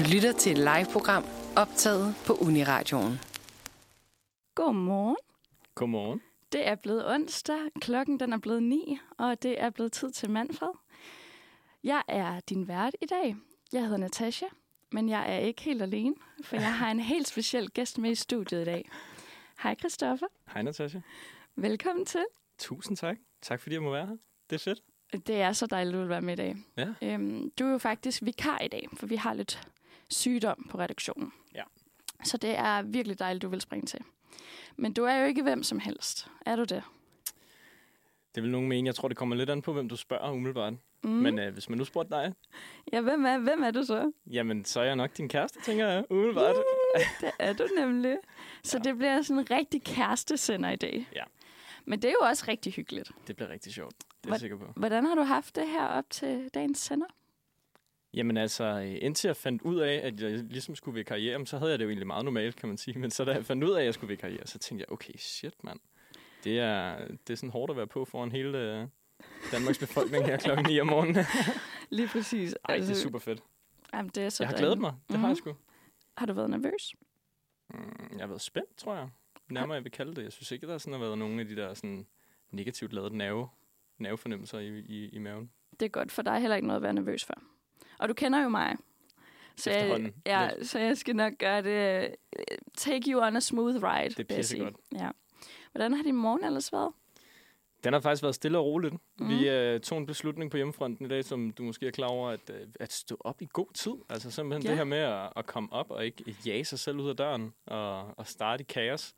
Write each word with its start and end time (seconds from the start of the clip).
Du 0.00 0.04
lytter 0.14 0.32
til 0.32 0.52
et 0.52 0.58
live-program 0.58 1.24
optaget 1.56 2.14
på 2.26 2.32
Uniradioen. 2.32 3.20
Godmorgen. 4.54 5.16
Godmorgen. 5.74 6.20
Det 6.52 6.68
er 6.68 6.74
blevet 6.74 7.14
onsdag, 7.14 7.58
klokken 7.80 8.20
den 8.20 8.32
er 8.32 8.38
blevet 8.38 8.62
9, 8.62 8.98
og 9.18 9.42
det 9.42 9.62
er 9.62 9.70
blevet 9.70 9.92
tid 9.92 10.10
til 10.10 10.30
Manfred. 10.30 10.68
Jeg 11.84 12.02
er 12.08 12.40
din 12.40 12.68
vært 12.68 12.96
i 13.00 13.06
dag. 13.06 13.36
Jeg 13.72 13.82
hedder 13.82 13.96
Natasha, 13.96 14.46
men 14.92 15.08
jeg 15.08 15.34
er 15.34 15.38
ikke 15.38 15.62
helt 15.62 15.82
alene, 15.82 16.14
for 16.44 16.56
jeg 16.56 16.74
har 16.74 16.90
en 16.90 17.00
helt 17.00 17.28
speciel 17.28 17.70
gæst 17.70 17.98
med 17.98 18.10
i 18.10 18.14
studiet 18.14 18.62
i 18.62 18.64
dag. 18.64 18.90
Hej 19.62 19.74
Christoffer. 19.74 20.26
Hej 20.52 20.62
Natasha. 20.62 20.98
Velkommen 21.56 22.06
til. 22.06 22.24
Tusind 22.58 22.96
tak. 22.96 23.16
Tak 23.42 23.60
fordi 23.60 23.74
jeg 23.74 23.82
må 23.82 23.90
være 23.90 24.06
her. 24.06 24.16
Det 24.50 24.56
er 24.56 24.74
fedt. 24.74 24.82
Det 25.26 25.40
er 25.40 25.52
så 25.52 25.66
dejligt, 25.66 25.94
at 25.94 25.94
du 25.94 26.00
vil 26.00 26.08
være 26.08 26.20
med 26.20 26.32
i 26.32 26.36
dag. 26.36 26.56
Ja. 26.76 26.88
Øhm, 27.02 27.50
du 27.50 27.66
er 27.66 27.70
jo 27.70 27.78
faktisk 27.78 28.22
vikar 28.22 28.58
i 28.58 28.68
dag, 28.68 28.88
for 28.96 29.06
vi 29.06 29.16
har 29.16 29.34
lidt 29.34 29.68
sygdom 30.10 30.66
på 30.70 30.78
redaktionen. 30.78 31.32
Ja. 31.54 31.62
Så 32.24 32.36
det 32.36 32.58
er 32.58 32.82
virkelig 32.82 33.18
dejligt, 33.18 33.42
du 33.42 33.48
vil 33.48 33.60
springe 33.60 33.86
til. 33.86 34.00
Men 34.76 34.92
du 34.92 35.04
er 35.04 35.14
jo 35.16 35.26
ikke 35.26 35.42
hvem 35.42 35.62
som 35.62 35.78
helst. 35.78 36.28
Er 36.46 36.56
du 36.56 36.64
det? 36.64 36.82
Det 38.34 38.42
vil 38.42 38.50
nogen 38.52 38.68
mene. 38.68 38.86
Jeg 38.86 38.94
tror, 38.94 39.08
det 39.08 39.16
kommer 39.16 39.36
lidt 39.36 39.50
an 39.50 39.62
på, 39.62 39.72
hvem 39.72 39.88
du 39.88 39.96
spørger 39.96 40.30
umiddelbart. 40.32 40.72
Mm. 40.72 41.10
Mm. 41.10 41.16
Men 41.16 41.38
øh, 41.38 41.52
hvis 41.52 41.68
man 41.68 41.78
nu 41.78 41.84
spurgte 41.84 42.10
dig, 42.16 42.34
Ja, 42.92 43.00
hvem 43.00 43.24
er, 43.24 43.38
hvem 43.38 43.62
er 43.62 43.70
du 43.70 43.82
så? 43.84 44.12
jamen 44.26 44.64
så 44.64 44.80
er 44.80 44.84
jeg 44.84 44.96
nok 44.96 45.16
din 45.16 45.28
kæreste, 45.28 45.60
tænker 45.64 45.88
jeg 45.88 46.04
umiddelbart. 46.10 46.56
Det 47.20 47.30
er 47.38 47.52
du 47.52 47.68
nemlig. 47.78 48.16
Så 48.64 48.78
Ja. 48.78 48.82
det 48.90 48.96
bliver 48.98 49.22
sådan 49.22 49.38
en 49.40 49.50
rigtig 49.50 49.82
kærestesender 49.82 50.70
i 50.70 50.76
dag. 50.76 51.08
Ja. 51.14 51.24
Men 51.84 52.02
det 52.02 52.08
er 52.08 52.12
jo 52.22 52.26
også 52.26 52.44
rigtig 52.48 52.72
hyggeligt. 52.72 53.10
Det 53.26 53.36
bliver 53.36 53.48
rigtig 53.48 53.72
sjovt. 53.74 53.94
Det 53.98 54.04
er 54.06 54.08
Hvad- 54.22 54.32
jeg 54.32 54.40
sikker 54.40 54.56
på. 54.58 54.72
Hvordan 54.76 55.06
har 55.06 55.14
du 55.14 55.22
haft 55.22 55.56
det 55.56 55.68
her 55.68 55.86
op 55.86 56.04
til 56.10 56.48
dagens 56.54 56.78
sender? 56.78 57.06
Jamen 58.14 58.36
altså, 58.36 58.64
øh, 58.64 58.98
indtil 59.00 59.28
jeg 59.28 59.36
fandt 59.36 59.62
ud 59.62 59.80
af, 59.80 59.94
at 60.06 60.20
jeg 60.20 60.30
ligesom 60.30 60.74
skulle 60.74 60.94
vikariere, 60.94 61.46
så 61.46 61.58
havde 61.58 61.70
jeg 61.70 61.78
det 61.78 61.84
jo 61.84 61.88
egentlig 61.90 62.06
meget 62.06 62.24
normalt, 62.24 62.56
kan 62.56 62.68
man 62.68 62.78
sige. 62.78 62.98
Men 62.98 63.10
så 63.10 63.24
da 63.24 63.32
jeg 63.32 63.46
fandt 63.46 63.64
ud 63.64 63.70
af, 63.70 63.78
at 63.80 63.84
jeg 63.84 63.94
skulle 63.94 64.08
vikariere, 64.08 64.46
så 64.46 64.58
tænkte 64.58 64.80
jeg, 64.88 64.92
okay, 64.92 65.12
shit 65.18 65.64
mand. 65.64 65.80
Det 66.44 66.58
er, 66.60 67.06
det 67.08 67.30
er 67.30 67.34
sådan 67.34 67.50
hårdt 67.50 67.70
at 67.70 67.76
være 67.76 67.86
på 67.86 68.04
foran 68.04 68.32
hele 68.32 68.58
øh, 68.58 68.86
Danmarks 69.52 69.78
befolkning 69.86 70.24
her 70.26 70.36
klokken 70.36 70.66
9 70.68 70.80
om 70.80 70.86
morgenen. 70.86 71.24
Lige 71.90 72.08
præcis. 72.08 72.54
Ej, 72.68 72.76
det 72.76 72.90
er 72.90 72.94
super 72.94 73.18
fedt. 73.18 73.42
Jamen, 73.94 74.10
det 74.14 74.22
er 74.24 74.28
så 74.28 74.42
Jeg 74.42 74.48
har 74.50 74.56
glædet 74.58 74.78
mig. 74.78 74.94
Det 75.08 75.16
har 75.18 75.26
jeg 75.28 75.32
Mhm. 75.32 75.36
sgu. 75.36 75.56
Har 76.16 76.26
du 76.26 76.32
været 76.32 76.50
nervøs? 76.50 76.94
Mm, 77.74 78.08
Jeg 78.12 78.20
har 78.20 78.26
været 78.26 78.40
spændt, 78.40 78.76
tror 78.76 78.94
jeg. 78.94 79.08
Nærmere 79.50 79.74
jeg 79.74 79.84
vil 79.84 79.92
kalde 79.92 80.14
det. 80.14 80.22
Jeg 80.22 80.32
synes 80.32 80.50
ikke, 80.52 80.66
der 80.66 80.78
sådan 80.78 80.92
har 80.92 81.00
været 81.06 81.18
nogen 81.18 81.40
af 81.40 81.46
de 81.46 81.56
der 81.56 81.74
sådan 81.74 82.06
negativt 82.50 82.92
lavede 82.92 83.16
nerve, 83.16 83.48
nervefornemmelser 83.98 84.58
i, 84.58 84.78
i, 84.78 85.08
i 85.08 85.18
maven. 85.18 85.50
Det 85.80 85.86
er 85.86 85.90
godt, 85.90 86.12
for 86.12 86.22
der 86.22 86.30
er 86.30 86.38
heller 86.38 86.56
ikke 86.56 86.66
noget 86.68 86.76
at 86.78 86.82
være 86.82 86.92
nervøs 86.92 87.24
for. 87.24 87.34
Og 87.98 88.08
du 88.08 88.14
kender 88.14 88.42
jo 88.42 88.48
mig. 88.48 88.76
Så 89.56 89.70
jeg, 89.70 90.12
ja, 90.26 90.50
så 90.62 90.78
jeg 90.78 90.96
skal 90.96 91.16
nok 91.16 91.32
gøre 91.38 91.62
det. 91.62 92.04
øh, 92.38 92.44
Take 92.76 93.10
you 93.12 93.22
on 93.22 93.36
a 93.36 93.40
smooth 93.40 93.74
ride. 93.82 94.08
Det 94.14 94.30
er 94.32 94.36
pissegodt. 94.36 94.74
Ja. 94.94 95.08
Hvordan 95.72 95.94
har 95.94 96.02
din 96.02 96.14
morgen 96.16 96.44
ellers 96.44 96.72
været? 96.72 96.92
Den 97.84 97.92
har 97.92 98.00
faktisk 98.00 98.22
været 98.22 98.34
stille 98.34 98.58
og 98.58 98.64
roligt. 98.64 98.94
Mm. 99.18 99.28
Vi 99.28 99.48
øh, 99.48 99.80
tog 99.80 99.98
en 99.98 100.06
beslutning 100.06 100.50
på 100.50 100.56
hjemmefronten 100.56 101.06
i 101.06 101.08
dag, 101.08 101.24
som 101.24 101.50
du 101.50 101.62
måske 101.62 101.86
er 101.86 101.90
klar 101.90 102.06
over, 102.06 102.28
at, 102.30 102.50
øh, 102.50 102.66
at 102.80 102.92
stå 102.92 103.16
op 103.20 103.42
i 103.42 103.48
god 103.52 103.72
tid. 103.74 103.92
Altså 104.08 104.30
simpelthen 104.30 104.62
Ja. 104.62 104.68
det 104.70 104.76
her 104.76 104.84
med 104.84 104.98
at, 104.98 105.28
at 105.36 105.46
komme 105.46 105.72
op 105.72 105.90
og 105.90 106.04
ikke 106.06 106.36
jage 106.46 106.64
sig 106.64 106.78
selv 106.78 106.98
ud 106.98 107.08
af 107.08 107.16
døren 107.16 107.52
og, 107.66 108.18
og 108.18 108.26
starte 108.26 108.60
i 108.62 108.66
kaos. 108.68 109.14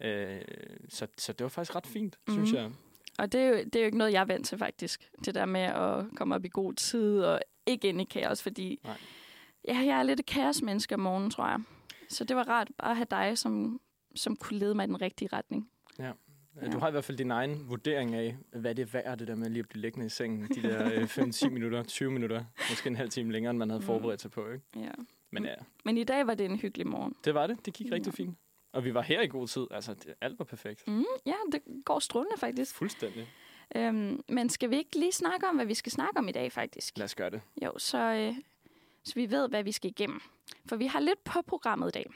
Øh, 0.00 0.40
så, 0.88 1.06
så 1.18 1.32
det 1.32 1.42
var 1.44 1.48
faktisk 1.48 1.76
ret 1.76 1.86
fint, 1.86 2.16
mm. 2.28 2.32
synes 2.34 2.52
jeg. 2.52 2.70
Og 3.18 3.32
det 3.32 3.40
er, 3.40 3.46
jo, 3.48 3.54
det 3.54 3.76
er 3.76 3.80
jo 3.80 3.86
ikke 3.86 3.98
noget, 3.98 4.12
jeg 4.12 4.20
er 4.20 4.24
vant 4.24 4.46
til 4.46 4.58
faktisk. 4.58 5.10
Det 5.24 5.34
der 5.34 5.44
med 5.46 5.60
at 5.60 6.04
komme 6.16 6.34
op 6.34 6.44
i 6.44 6.48
god 6.52 6.72
tid 6.74 7.22
og 7.22 7.40
ikke 7.68 7.88
ind 7.88 8.00
i 8.00 8.04
kaos, 8.04 8.42
fordi 8.42 8.80
Nej. 8.84 8.96
ja, 9.68 9.78
jeg 9.78 9.98
er 9.98 10.02
lidt 10.02 10.20
et 10.20 10.26
kaosmenneske 10.26 10.94
om 10.94 11.00
morgenen, 11.00 11.30
tror 11.30 11.46
jeg. 11.48 11.60
Så 12.08 12.24
det 12.24 12.36
var 12.36 12.48
rart 12.48 12.68
bare 12.78 12.90
at 12.90 12.96
have 12.96 13.06
dig, 13.10 13.38
som, 13.38 13.80
som 14.16 14.36
kunne 14.36 14.58
lede 14.58 14.74
mig 14.74 14.84
i 14.84 14.86
den 14.86 15.00
rigtige 15.00 15.28
retning. 15.32 15.70
Ja. 15.98 16.12
Ja. 16.62 16.70
Du 16.70 16.78
har 16.78 16.88
i 16.88 16.90
hvert 16.90 17.04
fald 17.04 17.18
din 17.18 17.30
egen 17.30 17.68
vurdering 17.68 18.14
af, 18.14 18.36
hvad 18.52 18.74
det 18.74 18.82
er 18.82 18.86
værd, 18.86 19.18
det 19.18 19.28
der 19.28 19.34
med 19.34 19.50
lige 19.50 19.60
at 19.60 19.68
blive 19.68 19.82
liggende 19.82 20.06
i 20.06 20.08
sengen. 20.08 20.48
De 20.48 20.62
der 20.62 20.92
øh, 20.94 21.02
5-10 21.04 21.48
minutter, 21.48 21.82
20 21.82 22.10
minutter, 22.10 22.44
måske 22.70 22.86
en 22.86 22.96
halv 22.96 23.10
time 23.10 23.32
længere, 23.32 23.50
end 23.50 23.58
man 23.58 23.70
havde 23.70 23.80
Mm. 23.80 23.86
forberedt 23.86 24.20
sig 24.20 24.30
på. 24.30 24.48
Ikke? 24.50 24.64
Ja. 24.76 24.90
Men 25.32 25.44
ja, 25.44 25.54
Men 25.84 25.98
i 25.98 26.04
dag 26.04 26.26
var 26.26 26.34
det 26.34 26.46
en 26.46 26.56
hyggelig 26.56 26.86
morgen. 26.86 27.14
det 27.24 27.34
var 27.34 27.46
det. 27.46 27.66
Det 27.66 27.74
gik 27.74 27.86
Ja. 27.90 27.94
rigtig 27.94 28.14
fint. 28.14 28.38
Og 28.72 28.84
vi 28.84 28.94
var 28.94 29.02
her 29.02 29.20
i 29.20 29.26
god 29.26 29.48
tid. 29.48 29.66
Altså, 29.70 29.94
det, 29.94 30.14
alt 30.20 30.38
var 30.38 30.44
perfekt. 30.44 30.88
Mm, 30.88 31.04
ja, 31.26 31.34
det 31.52 31.60
går 31.84 31.98
strålende 31.98 32.36
faktisk. 32.38 32.74
Fuldstændig. 32.74 33.28
Øhm, 33.76 34.22
men 34.28 34.48
skal 34.48 34.70
vi 34.70 34.76
ikke 34.76 34.98
lige 34.98 35.12
snakke 35.12 35.46
om, 35.46 35.56
hvad 35.56 35.66
vi 35.66 35.74
skal 35.74 35.92
snakke 35.92 36.18
om 36.18 36.28
i 36.28 36.32
dag 36.32 36.52
faktisk? 36.52 36.98
Lad 36.98 37.04
os 37.04 37.14
gøre 37.14 37.30
det. 37.30 37.40
Jo, 37.62 37.72
så, 37.78 37.98
øh, 37.98 38.34
så 39.04 39.14
vi 39.14 39.30
ved, 39.30 39.48
hvad 39.48 39.62
vi 39.62 39.72
skal 39.72 39.90
igennem. 39.90 40.20
For 40.68 40.76
vi 40.76 40.86
har 40.86 41.00
lidt 41.00 41.24
på 41.24 41.42
programmet 41.42 41.88
i 41.88 41.92
dag. 41.92 42.06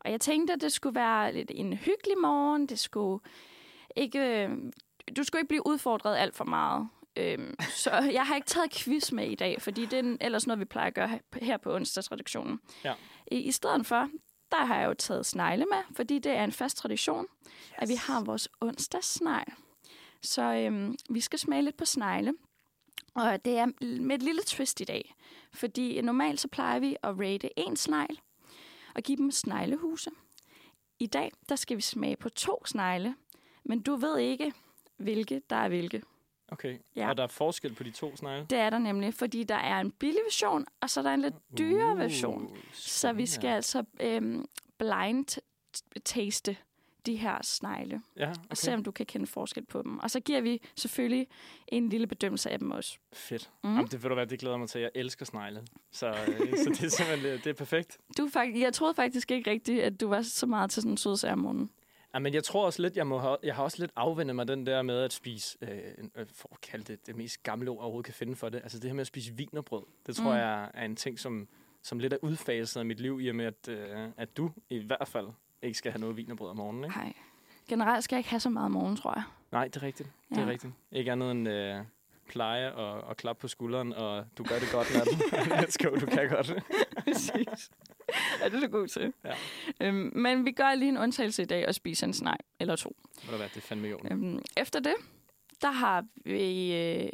Og 0.00 0.10
jeg 0.10 0.20
tænkte, 0.20 0.52
at 0.52 0.60
det 0.60 0.72
skulle 0.72 0.94
være 0.94 1.32
lidt 1.32 1.50
en 1.54 1.72
hyggelig 1.72 2.18
morgen. 2.18 2.66
Det 2.66 2.78
skulle 2.78 3.20
ikke, 3.96 4.18
øh, 4.44 4.50
du 5.16 5.24
skulle 5.24 5.40
ikke 5.40 5.48
blive 5.48 5.66
udfordret 5.66 6.16
alt 6.16 6.36
for 6.36 6.44
meget. 6.44 6.88
Øhm, 7.16 7.56
så 7.84 7.90
jeg 7.90 8.26
har 8.26 8.34
ikke 8.34 8.46
taget 8.46 8.70
quiz 8.72 9.12
med 9.12 9.30
i 9.30 9.34
dag, 9.34 9.62
fordi 9.62 9.86
det 9.86 9.98
er 9.98 10.16
ellers 10.20 10.46
noget, 10.46 10.60
vi 10.60 10.64
plejer 10.64 10.86
at 10.86 10.94
gøre 10.94 11.08
he- 11.08 11.44
her 11.44 11.56
på 11.56 11.74
onsdagsredaktionen. 11.74 12.60
Ja. 12.84 12.94
I, 13.30 13.36
I 13.36 13.52
stedet 13.52 13.86
for, 13.86 14.08
der 14.50 14.64
har 14.64 14.80
jeg 14.80 14.88
jo 14.88 14.94
taget 14.94 15.26
snegle 15.26 15.64
med, 15.64 15.78
fordi 15.96 16.18
det 16.18 16.32
er 16.32 16.44
en 16.44 16.52
fast 16.52 16.76
tradition, 16.76 17.26
yes. 17.46 17.52
at 17.78 17.88
vi 17.88 17.94
har 17.94 18.24
vores 18.24 18.48
onsdagssnegl. 18.60 19.52
Så 20.22 20.42
øhm, 20.42 20.96
vi 21.10 21.20
skal 21.20 21.38
smage 21.38 21.62
lidt 21.62 21.76
på 21.76 21.84
snegle. 21.84 22.34
Og 23.14 23.44
det 23.44 23.58
er 23.58 23.66
med 24.00 24.16
et 24.16 24.22
lille 24.22 24.42
twist 24.46 24.80
i 24.80 24.84
dag. 24.84 25.14
Fordi 25.52 26.00
normalt 26.00 26.40
så 26.40 26.48
plejer 26.48 26.78
vi 26.78 26.96
at 27.02 27.14
rate 27.18 27.58
en 27.58 27.76
snegl 27.76 28.20
og 28.94 29.02
give 29.02 29.16
dem 29.16 29.30
sneglehuse. 29.30 30.10
I 31.00 31.06
dag, 31.06 31.32
der 31.48 31.56
skal 31.56 31.76
vi 31.76 31.82
smage 31.82 32.16
på 32.16 32.28
to 32.28 32.62
snegle, 32.66 33.14
men 33.64 33.80
du 33.80 33.96
ved 33.96 34.18
ikke, 34.18 34.52
hvilke 34.96 35.42
der 35.50 35.56
er 35.56 35.68
hvilke. 35.68 36.02
Okay. 36.48 36.78
Ja. 36.96 37.08
Og 37.08 37.16
der 37.16 37.22
er 37.22 37.26
forskel 37.26 37.74
på 37.74 37.82
de 37.82 37.90
to 37.90 38.16
snegle? 38.16 38.46
Det 38.50 38.58
er 38.58 38.70
der 38.70 38.78
nemlig, 38.78 39.14
fordi 39.14 39.44
der 39.44 39.54
er 39.54 39.80
en 39.80 39.90
billig 39.90 40.20
version, 40.24 40.66
og 40.80 40.90
så 40.90 41.00
er 41.00 41.02
der 41.04 41.14
en 41.14 41.20
lidt 41.20 41.34
dyrere 41.58 41.96
version. 41.98 42.42
Uh, 42.44 42.56
Så 42.72 43.12
vi 43.12 43.26
skal 43.26 43.38
spændende. 43.40 43.56
altså 43.56 43.84
øhm, 44.00 44.44
blind 44.78 45.40
taste 46.04 46.56
de 47.08 47.16
her 47.16 47.38
snegle, 47.42 48.02
Ja, 48.16 48.28
og 48.28 48.36
okay. 48.44 48.54
se 48.54 48.74
om 48.74 48.84
du 48.84 48.90
kan 48.90 49.06
kende 49.06 49.26
forskel 49.26 49.64
på 49.64 49.82
dem. 49.82 49.98
Og 49.98 50.10
så 50.10 50.20
giver 50.20 50.40
vi 50.40 50.62
selvfølgelig 50.76 51.26
en 51.68 51.88
lille 51.88 52.06
bedømmelse 52.06 52.50
af 52.50 52.58
dem 52.58 52.70
også. 52.70 52.98
Fedt. 53.12 53.50
Mm. 53.64 53.70
Jamen, 53.70 53.86
det 53.86 54.02
ved 54.02 54.08
du 54.08 54.14
hvad, 54.14 54.26
det 54.26 54.38
glæder 54.38 54.56
mig 54.56 54.68
til. 54.68 54.80
Jeg 54.80 54.90
elsker 54.94 55.26
snegle. 55.26 55.62
Så, 55.92 56.08
øh, 56.08 56.14
så 56.64 56.70
det 56.70 56.82
er 56.82 56.88
simpelthen 56.88 57.32
det, 57.32 57.44
det 57.44 57.50
er 57.50 57.54
perfekt. 57.54 57.98
Du 58.18 58.24
er 58.24 58.30
fakt- 58.30 58.60
jeg 58.60 58.72
troede 58.72 58.94
faktisk 58.94 59.30
ikke 59.30 59.50
rigtigt, 59.50 59.82
at 59.82 60.00
du 60.00 60.08
var 60.08 60.22
så 60.22 60.46
meget 60.46 60.70
til 60.70 60.82
sådan 60.82 60.92
en 60.92 60.96
sød 60.96 61.24
om 61.24 61.38
morgenen. 61.38 61.70
Ja, 62.14 62.18
men 62.18 62.34
jeg 62.34 62.44
tror 62.44 62.66
også 62.66 62.82
lidt, 62.82 62.96
jeg, 62.96 63.06
må 63.06 63.18
have, 63.18 63.36
jeg 63.42 63.54
har 63.54 63.62
også 63.62 63.76
lidt 63.78 63.90
afvendet 63.96 64.36
mig 64.36 64.48
den 64.48 64.66
der 64.66 64.82
med 64.82 64.98
at 65.00 65.12
spise, 65.12 65.58
øh, 65.62 65.70
øh, 66.14 66.26
for 66.34 66.48
at 66.52 66.60
kalde 66.60 66.84
det 66.84 67.06
det 67.06 67.16
mest 67.16 67.42
gamle 67.42 67.70
ord, 67.70 67.78
overhovedet 67.78 68.04
kan 68.04 68.14
finde 68.14 68.36
for 68.36 68.48
det. 68.48 68.58
Altså 68.62 68.78
det 68.78 68.90
her 68.90 68.94
med 68.94 69.00
at 69.00 69.06
spise 69.06 69.32
vinerbrød. 69.36 69.82
Det 70.06 70.16
tror 70.16 70.30
mm. 70.32 70.38
jeg 70.38 70.70
er 70.74 70.84
en 70.84 70.96
ting, 70.96 71.18
som, 71.18 71.48
som 71.82 71.98
lidt 71.98 72.12
er 72.12 72.16
udfaset 72.22 72.80
af 72.80 72.86
mit 72.86 73.00
liv, 73.00 73.20
i 73.20 73.28
og 73.28 73.34
med, 73.34 73.44
at, 73.44 73.68
øh, 73.68 74.08
at 74.16 74.36
du 74.36 74.50
i 74.70 74.78
hvert 74.78 75.08
fald 75.08 75.26
ikke 75.62 75.78
skal 75.78 75.92
have 75.92 76.00
noget 76.00 76.16
vinerbrød 76.16 76.50
om 76.50 76.56
morgenen. 76.56 76.84
Ikke? 76.84 76.96
Nej. 76.96 77.12
Generelt 77.68 78.04
skal 78.04 78.16
jeg 78.16 78.20
ikke 78.20 78.30
have 78.30 78.40
så 78.40 78.50
meget 78.50 78.70
morgen, 78.70 78.96
tror 78.96 79.12
jeg. 79.14 79.22
Nej, 79.52 79.68
det 79.68 79.76
er 79.76 79.82
rigtigt. 79.82 80.08
Det 80.28 80.36
Ja. 80.36 80.42
er 80.42 80.46
rigtigt. 80.46 80.72
Ikke 80.92 81.12
andet 81.12 81.30
end 81.30 81.48
øh, 81.48 81.76
pleje 82.28 82.72
og, 82.72 83.00
og 83.00 83.16
klap 83.16 83.36
på 83.38 83.48
skulderen, 83.48 83.92
og 83.92 84.24
du 84.38 84.44
gør 84.44 84.58
det 84.58 84.68
godt, 84.72 84.94
natten. 84.94 85.14
Let's 85.64 85.76
go, 85.88 85.94
du 86.00 86.06
kan 86.06 86.28
godt. 86.28 86.52
Præcis. 87.04 87.70
er 88.42 88.48
det 88.48 88.62
du 88.62 88.66
god 88.68 88.86
til? 88.88 89.12
Ja. 89.24 89.32
Øhm, 89.80 90.12
men 90.14 90.44
vi 90.44 90.52
gør 90.52 90.74
lige 90.74 90.88
en 90.88 90.98
undtagelse 90.98 91.42
i 91.42 91.46
dag 91.46 91.68
og 91.68 91.74
spiser 91.74 92.06
en 92.06 92.12
snegl 92.14 92.40
eller 92.60 92.76
to. 92.76 92.96
Ved 93.22 93.30
du 93.30 93.36
hvad, 93.36 93.48
det 93.48 93.56
er 93.56 93.60
fandme 93.60 93.88
i 93.88 93.92
orden. 93.92 94.12
Øhm, 94.12 94.42
efter 94.56 94.80
det, 94.80 94.94
der 95.62 95.70
har 95.70 96.04
vi 96.24 96.74
øh, 96.76 97.08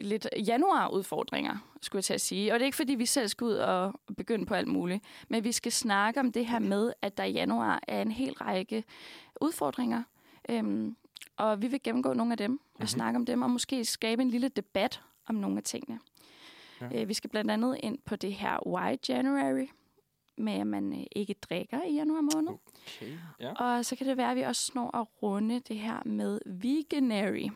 lidt 0.00 0.28
januar-udfordringer, 0.46 1.56
skulle 1.82 1.98
jeg 1.98 2.04
til 2.04 2.14
at 2.14 2.20
sige. 2.20 2.52
Og 2.52 2.58
det 2.58 2.62
er 2.64 2.66
ikke, 2.66 2.76
fordi 2.76 2.94
vi 2.94 3.06
selv 3.06 3.28
skal 3.28 3.44
ud 3.44 3.52
og 3.54 4.00
begynde 4.16 4.46
på 4.46 4.54
alt 4.54 4.68
muligt. 4.68 5.04
Men 5.28 5.44
vi 5.44 5.52
skal 5.52 5.72
snakke 5.72 6.20
om 6.20 6.32
det 6.32 6.46
her 6.46 6.58
med, 6.58 6.92
at 7.02 7.16
der 7.16 7.24
i 7.24 7.32
januar 7.32 7.80
er 7.88 8.02
en 8.02 8.12
hel 8.12 8.32
række 8.32 8.84
udfordringer. 9.40 10.02
Øhm, 10.48 10.96
og 11.36 11.62
vi 11.62 11.66
vil 11.66 11.82
gennemgå 11.82 12.12
nogle 12.12 12.32
af 12.32 12.38
dem 12.38 12.52
og 12.74 12.78
Mhm. 12.78 12.86
snakke 12.86 13.16
om 13.16 13.26
dem, 13.26 13.42
og 13.42 13.50
måske 13.50 13.84
skabe 13.84 14.22
en 14.22 14.30
lille 14.30 14.48
debat 14.48 15.00
om 15.26 15.34
nogle 15.34 15.56
af 15.56 15.62
tingene. 15.62 16.00
Ja. 16.80 17.02
Øh, 17.02 17.08
vi 17.08 17.14
skal 17.14 17.30
blandt 17.30 17.50
andet 17.50 17.76
ind 17.82 17.98
på 18.04 18.16
det 18.16 18.32
her 18.32 18.66
Why 18.68 18.96
January, 19.08 19.66
med 20.38 20.52
at 20.52 20.66
man 20.66 20.92
øh, 21.00 21.06
ikke 21.12 21.34
drikker 21.42 21.82
i 21.82 21.94
januar 21.94 22.20
måned. 22.34 22.52
Okay, 22.96 23.18
ja. 23.40 23.52
Og 23.52 23.84
så 23.84 23.96
kan 23.96 24.06
det 24.06 24.16
være, 24.16 24.30
at 24.30 24.36
vi 24.36 24.42
også 24.42 24.72
når 24.74 24.96
at 24.96 25.06
runde 25.22 25.60
det 25.60 25.78
her 25.78 26.02
med 26.04 26.40
veganary. 26.46 27.48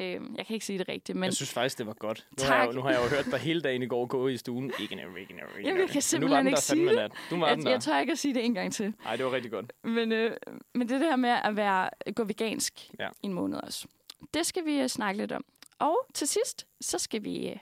Øhm, 0.00 0.34
jeg 0.38 0.46
kan 0.46 0.54
ikke 0.54 0.66
sige 0.66 0.78
det 0.78 0.88
rigtigt, 0.88 1.16
men 1.16 1.24
Jeg 1.24 1.34
synes 1.34 1.52
faktisk, 1.52 1.78
det 1.78 1.86
var 1.86 1.92
godt. 1.92 2.26
Nu 2.38 2.44
har, 2.44 2.54
jeg, 2.54 2.60
Tak. 2.60 2.68
jo- 2.68 2.72
nu 2.72 2.82
har 2.82 2.90
jeg 2.90 3.00
jo 3.04 3.08
hørt 3.16 3.24
dig 3.26 3.38
hele 3.40 3.60
dagen 3.60 3.82
i 3.82 3.86
går 3.86 4.06
gå 4.06 4.28
i 4.28 4.36
stuen. 4.36 4.72
Ikke 4.80 4.92
en 4.92 5.16
ikke 5.18 5.32
en 5.34 5.40
Jamen, 5.64 5.80
jeg 5.80 5.88
kan 5.88 6.02
simpelthen 6.02 6.38
den 6.38 6.46
ikke 6.46 6.56
der 6.56 6.60
sige 6.60 6.86
det. 6.86 6.94
nat. 6.94 7.12
Du 7.30 7.38
var 7.38 7.48
den 7.48 7.58
jeg, 7.58 7.64
der. 7.66 7.70
jeg 7.70 7.80
tør 7.80 7.98
ikke 7.98 8.12
at 8.12 8.18
sige 8.18 8.34
det 8.34 8.44
en 8.44 8.54
gang 8.54 8.72
til. 8.72 8.94
Nej, 9.04 9.16
det 9.16 9.24
var 9.24 9.32
rigtig 9.32 9.50
godt. 9.50 9.72
Men, 9.84 10.12
øh, 10.12 10.36
men 10.74 10.88
det 10.88 10.94
er 10.94 10.98
her 11.08 11.16
med 11.16 11.30
at 11.44 11.56
være, 11.56 11.90
gå 12.14 12.24
vegansk 12.24 12.90
Ja. 13.00 13.08
i 13.22 13.26
en 13.26 13.32
måned 13.32 13.58
også. 13.58 13.86
Det 14.34 14.46
skal 14.46 14.64
vi 14.64 14.80
øh, 14.80 14.88
snakke 14.88 15.20
lidt 15.20 15.32
om. 15.32 15.44
Og 15.78 16.06
til 16.14 16.28
sidst, 16.28 16.66
så 16.80 16.98
skal 16.98 17.24
vi 17.24 17.48
øh, 17.48 17.56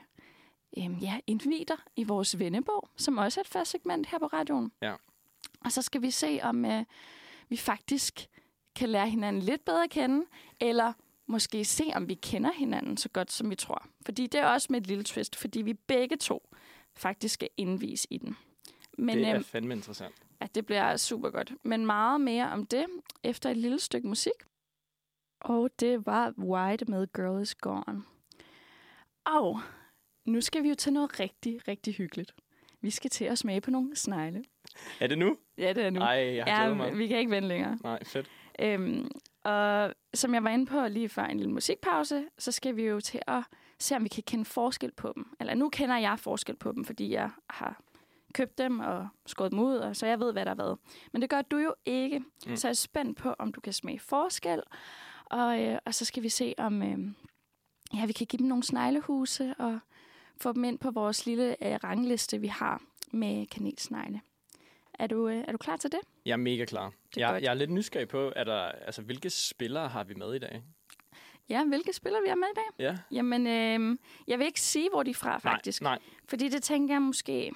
øhm, 0.78 0.94
ja, 0.98 1.20
indvider 1.26 1.76
i 1.96 2.04
vores 2.04 2.38
vennebog, 2.38 2.88
som 2.96 3.18
også 3.18 3.40
er 3.40 3.42
et 3.42 3.48
fast 3.48 3.70
segment 3.70 4.06
her 4.06 4.18
på 4.18 4.26
radioen. 4.26 4.72
Ja. 4.82 4.92
Og 5.64 5.72
så 5.72 5.82
skal 5.82 6.02
vi 6.02 6.10
se, 6.10 6.40
om 6.42 6.64
øh, 6.64 6.84
vi 7.48 7.56
faktisk 7.56 8.26
kan 8.76 8.88
lære 8.88 9.08
hinanden 9.10 9.42
lidt 9.42 9.64
bedre 9.64 9.84
at 9.84 9.90
kende, 9.90 10.24
eller 10.60 10.92
måske 11.26 11.64
se, 11.64 11.84
om 11.94 12.08
vi 12.08 12.14
kender 12.14 12.52
hinanden 12.52 12.96
så 12.96 13.08
godt, 13.08 13.32
som 13.32 13.50
vi 13.50 13.55
tror. 13.55 13.87
Fordi 14.05 14.26
det 14.26 14.40
er 14.40 14.46
også 14.46 14.67
med 14.70 14.81
et 14.81 14.87
lille 14.87 15.05
twist, 15.05 15.37
fordi 15.37 15.62
vi 15.62 15.75
begge 15.75 16.17
to 16.17 16.55
faktisk 16.96 17.34
skal 17.34 17.49
indvise 17.56 18.08
i 18.11 18.19
den. 18.19 18.37
Men 18.99 19.19
det 19.19 19.26
er 19.26 19.34
øhm, 19.34 19.44
fandme 19.44 19.75
interessant. 19.75 20.14
ja, 20.40 20.46
det 20.55 20.67
bliver 20.67 20.96
super 20.96 21.31
godt. 21.31 21.52
Men 21.62 21.87
meget 21.87 22.20
mere 22.20 22.50
om 22.50 22.67
det 22.67 22.87
efter 23.23 23.50
et 23.50 23.56
lille 23.56 23.78
stykke 23.81 24.08
musik. 24.08 24.32
Og 25.40 25.70
det 25.81 26.06
var 26.06 26.34
White 26.38 26.84
med 26.84 27.06
Girl 27.17 27.43
Is 27.43 27.55
Gone. 27.55 28.02
Og 29.25 29.61
nu 30.25 30.40
skal 30.40 30.62
vi 30.62 30.69
jo 30.69 30.75
til 30.75 30.93
noget 30.93 31.20
rigtig, 31.20 31.69
rigtig 31.69 31.94
hyggeligt. 31.94 32.34
Vi 32.81 32.90
skal 32.90 33.11
til 33.11 33.25
at 33.25 33.38
smage 33.38 33.61
på 33.61 33.70
nogle 33.70 33.96
snegle. 33.96 34.44
Er 35.00 35.06
det 35.06 35.19
nu? 35.19 35.37
Ja, 35.58 35.73
det 35.73 35.84
er 35.84 35.90
nu. 35.90 35.99
Nej, 35.99 36.34
jeg 36.37 36.44
har 36.44 36.67
ja, 36.67 36.75
mig. 36.75 36.99
vi 36.99 37.06
kan 37.06 37.19
ikke 37.19 37.31
vente 37.31 37.49
længere. 37.49 37.78
Nej, 37.82 38.05
fedt. 38.05 38.31
Øhm, 38.58 39.11
og 39.46 39.94
som 40.14 40.34
jeg 40.34 40.44
var 40.44 40.50
inde 40.50 40.66
på 40.66 40.88
lige 40.88 41.08
før 41.08 41.25
en 41.25 41.37
lille 41.37 41.52
musikpause, 41.52 42.25
så 42.38 42.52
skal 42.52 42.76
vi 42.76 42.82
jo 42.82 43.00
til 43.00 43.20
at 43.26 43.43
se, 43.78 43.96
om 43.96 44.04
vi 44.04 44.08
kan 44.08 44.22
kende 44.22 44.44
forskel 44.44 44.93
på 44.93 45.12
dem. 45.14 45.37
Eller 45.40 45.54
nu 45.54 45.69
kender 45.69 45.96
jeg 45.96 46.19
forskel 46.19 46.56
på 46.56 46.72
dem, 46.72 46.84
fordi 46.84 47.12
jeg 47.12 47.31
har 47.50 47.81
købt 48.34 48.58
dem 48.58 48.81
og 48.81 49.08
skåret 49.26 49.50
dem 49.50 49.58
ud, 49.58 49.76
og 49.76 49.96
så 49.96 50.06
jeg 50.06 50.20
ved, 50.20 50.32
hvad 50.32 50.44
der 50.44 50.50
har 50.50 50.56
været. 50.56 50.78
Men 51.12 51.22
det 51.22 51.31
gør 51.31 51.43
du 51.43 51.56
jo 51.56 51.75
ikke. 51.84 52.19
Mm. 52.19 52.56
Så 52.56 52.69
jeg 52.69 52.70
er 52.70 52.75
spændt 52.75 53.19
på, 53.19 53.34
om 53.38 53.52
du 53.52 53.60
kan 53.60 53.72
smage 53.72 53.98
forskel. 53.98 54.62
Og, 55.25 55.62
øh, 55.62 55.78
og 55.84 55.94
så 55.94 56.04
skal 56.04 56.22
vi 56.22 56.28
se, 56.28 56.54
om 56.58 56.82
øh, 56.82 56.99
ja, 57.94 58.06
vi 58.06 58.12
kan 58.12 58.26
give 58.26 58.38
dem 58.38 58.46
nogle 58.46 58.64
sneglehuse 58.64 59.54
og 59.58 59.78
få 60.37 60.52
dem 60.52 60.64
ind 60.64 60.78
på 60.78 60.90
vores 60.90 61.26
lille 61.26 61.66
øh, 61.66 61.78
rangliste, 61.84 62.38
vi 62.38 62.46
har 62.46 62.82
med 63.12 63.46
kanelsnegle. 63.46 64.20
Er 64.98 65.06
du, 65.06 65.28
øh, 65.28 65.44
er 65.48 65.52
du 65.52 65.58
klar 65.58 65.76
til 65.76 65.93
det? 65.93 65.98
Jeg 66.26 66.32
er 66.32 66.37
mega 66.37 66.64
klar. 66.64 66.87
er 66.87 66.90
Jeg, 67.16 67.28
godt. 67.31 67.43
jeg 67.43 67.50
er 67.50 67.54
lidt 67.54 67.70
nysgerrig 67.70 68.08
på, 68.08 68.32
er 68.37 68.44
der, 68.44 68.60
altså, 68.62 69.02
hvilke 69.02 69.31
spillere 69.31 69.88
har 69.88 70.04
vi 70.04 70.14
med 70.14 70.34
i 70.34 70.38
dag? 70.38 70.62
Ja, 71.48 71.64
hvilke 71.64 71.93
spillere 71.93 72.22
vi 72.22 72.28
har 72.28 72.37
med 72.37 72.46
i 72.52 72.56
dag? 72.56 72.84
Ja. 72.87 72.96
Jamen, 73.16 73.46
øh, 73.46 73.96
jeg 74.28 74.38
vil 74.38 74.46
ikke 74.46 74.60
sige, 74.60 74.90
hvor 74.90 75.02
de 75.02 75.10
er 75.10 75.14
fra, 75.14 75.38
faktisk. 75.38 75.82
Nej, 75.82 75.94
nej. 75.98 76.02
Fordi 76.28 76.48
det 76.48 76.62
tænker 76.62 76.94
jeg 76.94 77.02
måske... 77.02 77.52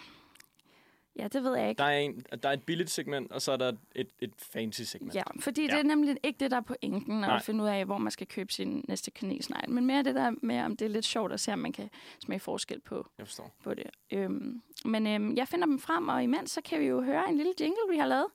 Ja, 1.18 1.28
det 1.28 1.44
ved 1.44 1.56
jeg 1.56 1.68
ikke. 1.68 1.78
Der 1.78 1.84
er, 1.84 1.98
en, 1.98 2.24
der 2.42 2.48
er 2.48 2.52
et 2.52 2.62
billigt 2.62 2.90
segment, 2.90 3.32
og 3.32 3.42
så 3.42 3.52
er 3.52 3.56
der 3.56 3.72
et, 3.94 4.08
et 4.20 4.32
fancy 4.36 4.82
segment. 4.82 5.14
Ja, 5.14 5.22
fordi 5.40 5.62
ja. 5.62 5.68
Det 5.72 5.78
er 5.78 5.82
nemlig 5.82 6.16
ikke 6.22 6.38
det, 6.40 6.50
der 6.50 6.56
er 6.56 6.60
pointen, 6.60 7.20
Nej. 7.20 7.36
at 7.36 7.42
finde 7.42 7.64
ud 7.64 7.68
af, 7.68 7.84
hvor 7.84 7.98
man 7.98 8.10
skal 8.12 8.26
købe 8.26 8.52
sin 8.52 8.84
næste 8.88 9.10
kanelsnegl. 9.10 9.70
Men 9.70 9.86
mere 9.86 10.02
det 10.02 10.14
der 10.14 10.30
med, 10.42 10.60
om 10.60 10.76
det 10.76 10.84
er 10.84 10.88
lidt 10.88 11.04
sjovt 11.04 11.32
at 11.32 11.40
se, 11.40 11.52
om 11.52 11.58
man 11.58 11.72
kan 11.72 11.90
smage 12.24 12.40
forskel 12.40 12.80
på, 12.80 13.06
Jeg 13.18 13.26
forstår. 13.26 13.54
på 13.64 13.74
det. 13.74 13.90
Øhm, 14.12 14.62
men 14.84 15.06
øhm, 15.06 15.36
jeg 15.36 15.48
finder 15.48 15.66
dem 15.66 15.78
frem, 15.78 16.08
og 16.08 16.22
imens 16.22 16.50
så 16.50 16.60
kan 16.60 16.80
vi 16.80 16.86
jo 16.86 17.02
høre 17.02 17.28
en 17.28 17.36
lille 17.36 17.52
jingle, 17.60 17.80
vi 17.90 17.96
har 17.96 18.06
lavet 18.06 18.26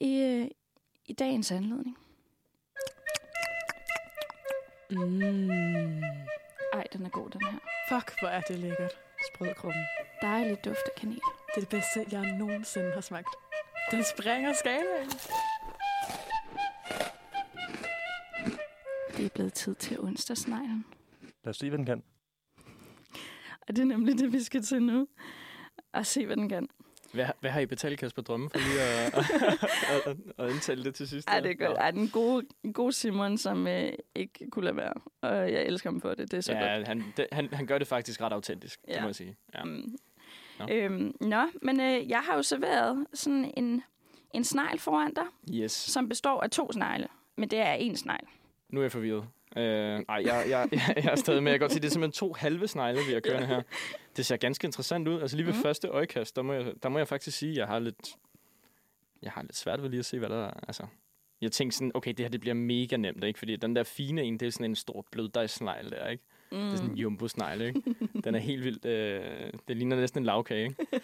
i, 0.00 0.20
øh, 0.20 0.46
i 1.06 1.12
dagens 1.12 1.52
anledning. 1.52 1.96
Mm. 4.90 6.02
Ej, 6.72 6.84
den 6.92 7.06
er 7.06 7.08
god, 7.08 7.30
den 7.30 7.40
her. 7.44 7.58
Fuck, 7.88 8.12
hvor 8.20 8.28
er 8.28 8.40
det 8.40 8.58
lækkert. 8.58 8.92
Sprødkruppen. 9.34 9.82
Dejlig 10.22 10.64
duft 10.64 10.78
af 10.86 11.00
kanel. 11.00 11.20
Det 11.54 11.62
er 11.62 11.66
det 11.66 11.68
bedste, 11.68 12.16
jeg 12.16 12.36
nogensinde 12.38 12.92
har 12.92 13.00
smagt. 13.00 13.28
Den 13.90 14.04
springer 14.16 14.52
skalaen. 14.52 15.10
Det 19.16 19.24
er 19.26 19.30
blevet 19.34 19.52
tid 19.52 19.74
til 19.74 20.00
onsdagsneglen. 20.00 20.84
Lad 21.44 21.50
os 21.50 21.56
se, 21.56 21.68
hvad 21.68 21.78
den 21.78 21.86
kan. 21.86 22.02
Og 23.68 23.76
det 23.76 23.78
er 23.78 23.84
nemlig 23.84 24.18
det, 24.18 24.32
vi 24.32 24.42
skal 24.42 24.62
til 24.62 24.82
nu. 24.82 25.06
Og 25.92 26.06
se, 26.06 26.26
hvad 26.26 26.36
den 26.36 26.48
kan. 26.48 26.68
Hvad, 27.12 27.26
hvad 27.40 27.50
har 27.50 27.60
I 27.60 27.66
betalt 27.66 27.98
Kasper 27.98 28.22
Drømme 28.22 28.50
for 28.50 28.58
lige 28.58 28.80
at, 28.82 29.14
at, 29.14 30.06
at, 30.06 30.16
at 30.46 30.50
indtale 30.52 30.84
det 30.84 30.94
til 30.94 31.08
sidst? 31.08 31.28
Ej, 31.28 31.40
det 31.40 31.50
er 31.50 31.66
godt. 31.66 31.78
Ej, 31.78 31.90
den 31.90 32.08
gode, 32.08 32.46
gode 32.74 32.92
Simon, 32.92 33.38
som 33.38 33.66
øh, 33.66 33.92
ikke 34.14 34.50
kunne 34.50 34.64
lade 34.64 34.76
være. 34.76 34.92
Og 35.22 35.52
jeg 35.52 35.62
elsker 35.62 35.90
ham 35.90 36.00
for 36.00 36.14
det. 36.14 36.30
Det 36.30 36.36
er 36.36 36.40
så 36.40 36.52
godt. 36.52 36.64
Ja, 36.64 36.84
han, 36.84 37.04
det, 37.16 37.26
han, 37.32 37.48
han 37.52 37.66
gør 37.66 37.78
det 37.78 37.86
faktisk 37.86 38.20
ret 38.20 38.32
autentisk, 38.32 38.80
ja. 38.88 38.92
det 38.92 38.96
Ja. 38.96 39.02
må 39.02 39.08
jeg 39.08 39.14
sige. 39.14 39.36
Ja. 39.54 39.64
Mm. 39.64 39.96
Nå. 40.58 40.66
Øhm, 40.70 41.16
nå, 41.20 41.46
men 41.62 41.80
øh, 41.80 42.10
jeg 42.10 42.20
har 42.20 42.36
jo 42.36 42.42
serveret 42.42 43.06
sådan 43.14 43.52
en, 43.56 43.82
en 44.34 44.44
snegl 44.44 44.78
foran 44.78 45.14
dig, 45.14 45.24
Yes, 45.54 45.72
som 45.72 46.08
består 46.08 46.40
af 46.40 46.50
to 46.50 46.72
snegle. 46.72 47.08
Men 47.36 47.50
det 47.50 47.58
er 47.58 47.76
én 47.76 47.96
snegl. 47.96 48.26
nu 48.68 48.80
er 48.80 48.84
jeg 48.84 48.92
forvirret. 48.92 49.24
Øh, 49.56 49.64
ej, 49.64 50.04
jeg, 50.08 50.44
jeg, 50.48 50.68
jeg, 50.72 50.94
jeg 50.96 51.12
er 51.12 51.16
stadig 51.16 51.42
med. 51.42 51.52
Jeg 51.52 51.58
kan 51.58 51.64
godt 51.64 51.72
sige, 51.72 51.82
det 51.82 51.86
er 51.86 51.92
simpelthen 51.92 52.28
to 52.28 52.32
halve 52.32 52.68
snegle, 52.68 53.00
vi 53.08 53.12
har 53.12 53.20
kørende 53.20 53.46
her. 53.46 53.62
Det 54.16 54.26
ser 54.26 54.36
ganske 54.36 54.64
interessant 54.64 55.08
ud. 55.08 55.20
Altså 55.20 55.36
lige 55.36 55.46
ved 55.46 55.54
mm. 55.54 55.62
første 55.62 55.88
øjekast, 55.88 56.36
der 56.36 56.42
må, 56.42 56.52
jeg, 56.52 56.72
der 56.82 56.88
må 56.88 56.98
jeg 56.98 57.08
faktisk 57.08 57.38
sige, 57.38 57.50
at 57.50 57.56
jeg 57.56 57.66
har 57.66 57.78
lidt, 57.78 58.16
jeg 59.22 59.32
har 59.32 59.42
lidt 59.42 59.56
svært 59.56 59.82
ved 59.82 59.90
lige 59.90 59.98
at 59.98 60.04
se, 60.04 60.18
hvad 60.18 60.28
der 60.28 60.46
er. 60.46 60.60
Altså, 60.68 60.86
jeg 61.40 61.52
tænkte 61.52 61.76
sådan, 61.76 61.92
okay, 61.94 62.10
det 62.10 62.18
her 62.18 62.28
det 62.28 62.40
bliver 62.40 62.54
mega 62.54 62.96
nemt, 62.96 63.24
ikke? 63.24 63.38
Fordi 63.38 63.56
den 63.56 63.76
der 63.76 63.82
fine 63.82 64.22
en, 64.22 64.40
det 64.40 64.46
er 64.46 64.52
sådan 64.52 64.70
en 64.70 64.76
stor 64.76 65.06
bløddejsnegl 65.10 65.90
der, 65.90 66.08
ikke? 66.08 66.24
Mm. 66.54 66.60
Det 66.64 66.72
er 66.72 66.76
sådan 66.76 66.90
en 66.90 66.96
jumbo 66.96 67.24
ikke? 67.60 67.82
Den 68.24 68.34
er 68.34 68.38
helt 68.38 68.64
vildt, 68.64 68.84
øh, 68.84 69.52
det 69.68 69.76
ligner 69.76 69.96
næsten 69.96 70.20
en 70.20 70.24
lavkage, 70.26 70.64
ikke? 70.64 71.00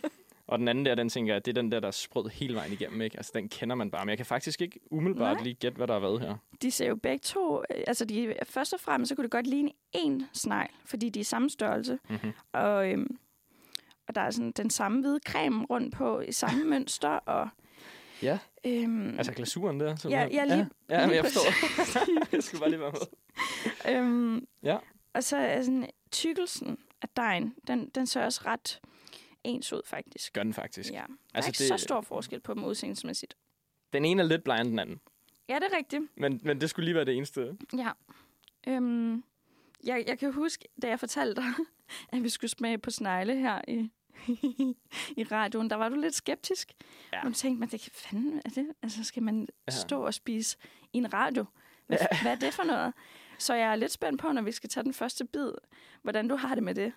Og 0.47 0.59
den 0.59 0.69
anden 0.69 0.87
der, 0.87 0.95
den 0.95 1.09
tænker 1.09 1.35
jeg, 1.35 1.45
det 1.47 1.59
er 1.59 1.63
den 1.63 1.73
der, 1.73 1.81
der 1.81 1.87
er 1.89 1.93
sprød 1.93 2.29
hele 2.31 2.55
vejen 2.55 2.73
igennem, 2.73 3.01
ikke? 3.03 3.17
Altså, 3.17 3.33
den 3.35 3.49
kender 3.49 3.77
man 3.77 3.91
bare. 3.91 4.05
Men 4.05 4.09
jeg 4.11 4.17
kan 4.19 4.27
faktisk 4.27 4.61
ikke 4.61 4.81
umiddelbart 4.91 5.37
Nej. 5.37 5.45
lige 5.45 5.55
gætte, 5.55 5.77
hvad 5.77 5.87
der 5.87 5.93
har 5.93 6.01
været 6.01 6.21
her. 6.21 6.37
De 6.63 6.71
ser 6.71 6.89
jo 6.89 6.97
begge 6.97 7.19
to... 7.23 7.59
øh, 7.71 7.85
Altså, 7.87 8.05
de, 8.05 8.35
først 8.45 8.73
og 8.75 8.81
fremmest, 8.81 9.09
så 9.09 9.15
kunne 9.15 9.23
det 9.23 9.31
godt 9.31 9.47
ligne 9.47 9.71
én 9.97 10.23
snegl, 10.33 10.71
fordi 10.85 11.09
de 11.09 11.21
er 11.21 11.25
samme 11.25 11.51
størrelse. 11.51 11.99
Mm-hmm. 12.09 12.33
Og, 12.53 12.91
øhm, 12.91 13.19
og 14.09 14.15
der 14.15 14.21
er 14.21 14.31
sådan 14.31 14.53
den 14.53 14.71
samme 14.71 15.01
hvide 15.01 15.21
creme 15.29 15.65
rundt 15.65 15.95
på 15.95 16.21
i 16.21 16.33
samme 16.33 16.65
mønster, 16.71 17.09
og... 17.11 17.49
Ja. 18.23 18.39
Øhm, 18.67 19.15
Altså 19.19 19.33
glasuren 19.33 19.81
der? 19.81 19.97
ja, 20.11 20.29
ja, 20.33 20.45
lige, 20.45 20.69
ja, 20.91 21.01
ja 21.01 21.07
men 21.07 21.15
jeg 21.17 21.23
lige 21.23 21.23
forstår. 21.23 22.33
jeg 22.33 22.43
skulle 22.43 22.61
bare 22.61 22.71
lige 22.71 22.81
være 22.81 22.93
med. 22.93 23.95
øhm, 23.97 24.47
Ja. 24.63 24.77
Og 25.13 25.25
så 25.25 25.37
er 25.37 25.63
sådan 25.63 25.91
tykkelsen 26.11 26.79
af 27.03 27.09
dejen, 27.17 27.55
den, 27.67 27.89
den 27.89 28.07
ser 28.07 28.25
også 28.25 28.41
ret 28.47 28.81
ens 29.45 29.73
ud, 29.73 29.83
faktisk. 29.87 30.33
Gør 30.33 30.43
den 30.43 30.55
faktisk. 30.55 30.91
Ja. 30.93 30.95
Der 30.97 31.01
er 31.03 31.07
Altså, 31.35 31.49
ikke 31.49 31.59
det- 31.59 31.69
så 31.69 31.77
stor 31.77 32.01
forskel 32.01 32.41
på 32.41 32.55
dem 32.55 32.65
udseendsmæssigt. 32.65 33.37
Den 33.93 34.05
ene 34.05 34.23
er 34.23 34.27
lidt 34.27 34.45
blegere 34.45 34.61
end 34.61 34.71
den 34.71 34.79
anden. 34.79 35.01
Ja, 35.49 35.55
det 35.55 35.65
er 35.73 35.77
rigtigt. 35.77 36.03
Men, 36.17 36.41
men 36.45 36.61
det 36.61 36.71
skulle 36.71 36.85
lige 36.85 36.95
være 36.95 37.05
det 37.05 37.17
eneste. 37.17 37.57
Ja. 37.77 37.91
Øhm, 38.67 39.25
jeg, 39.85 40.05
jeg 40.07 40.19
kan 40.19 40.33
huske, 40.33 40.69
da 40.83 40.89
jeg 40.89 41.01
fortalte 41.01 41.43
dig, 41.43 41.53
at 42.13 42.23
vi 42.23 42.29
skulle 42.29 42.51
smage 42.51 42.79
på 42.79 42.91
snegle 42.91 43.37
her 43.37 43.61
i, 43.69 43.91
i 45.21 45.25
radioen, 45.25 45.71
der 45.71 45.77
var 45.77 45.89
du 45.89 45.95
lidt 45.97 46.15
skeptisk. 46.15 46.73
Ja. 47.13 47.21
Og 47.21 47.27
du 47.27 47.33
tænkte, 47.33 47.61
men 47.61 47.69
det 47.69 47.81
kan 47.81 47.93
fanden 47.95 48.43
er 48.45 48.49
det? 48.51 48.69
Altså, 48.83 49.05
skal 49.05 49.23
man 49.23 49.49
Ja. 49.67 49.73
stå 49.73 50.07
og 50.07 50.15
spise 50.15 50.57
i 50.93 50.97
en 50.99 51.13
radio? 51.13 51.45
Hvad, 51.87 51.99
Ja. 52.13 52.23
hvad 52.23 52.33
er 52.33 52.37
det 52.37 52.55
for 52.55 52.63
noget? 52.65 52.93
Så 53.41 53.55
jeg 53.55 53.71
er 53.73 53.75
lidt 53.77 53.93
spændt 53.93 54.21
på, 54.21 54.33
når 54.33 54.43
vi 54.43 54.53
skal 54.53 54.71
tage 54.71 54.85
den 54.85 54.95
første 54.95 55.25
bid, 55.25 55.53
hvordan 56.03 56.29
du 56.29 56.37
har 56.37 56.55
det 56.55 56.65
med 56.65 56.75
det. 56.75 56.93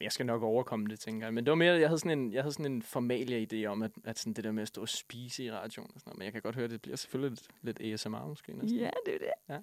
Jeg 0.00 0.12
skal 0.12 0.26
nok 0.26 0.42
overkomme 0.42 0.86
det, 0.88 1.00
tænker 1.00 1.26
jeg. 1.26 1.34
Men 1.34 1.44
det 1.46 1.50
var 1.50 1.56
mere, 1.56 1.72
jeg 1.74 1.88
havde 1.88 1.98
sådan 1.98 2.18
en, 2.18 2.32
jeg 2.32 2.42
havde 2.42 2.52
sådan 2.52 2.72
en 2.72 2.82
formalia 2.82 3.46
idé 3.52 3.64
om, 3.66 3.82
at, 3.82 3.90
at 4.04 4.18
sådan 4.18 4.32
det 4.32 4.44
der 4.44 4.52
med 4.52 4.62
at 4.62 4.68
stå 4.68 4.80
og 4.80 4.88
spise 4.88 5.44
i 5.44 5.50
radioen. 5.50 5.90
Og 5.94 6.00
sådan 6.00 6.10
noget. 6.10 6.18
Men 6.18 6.24
jeg 6.24 6.32
kan 6.32 6.42
godt 6.42 6.54
høre, 6.54 6.64
at 6.64 6.70
det 6.70 6.82
bliver 6.82 6.96
selvfølgelig 6.96 7.38
lidt, 7.62 7.78
lidt 7.80 7.94
ASMR 7.94 8.26
måske 8.28 8.52
næsten. 8.52 8.78
Ja, 8.80 8.90
det 9.06 9.14
er 9.14 9.18
det. 9.18 9.30
Ja. 9.48 9.58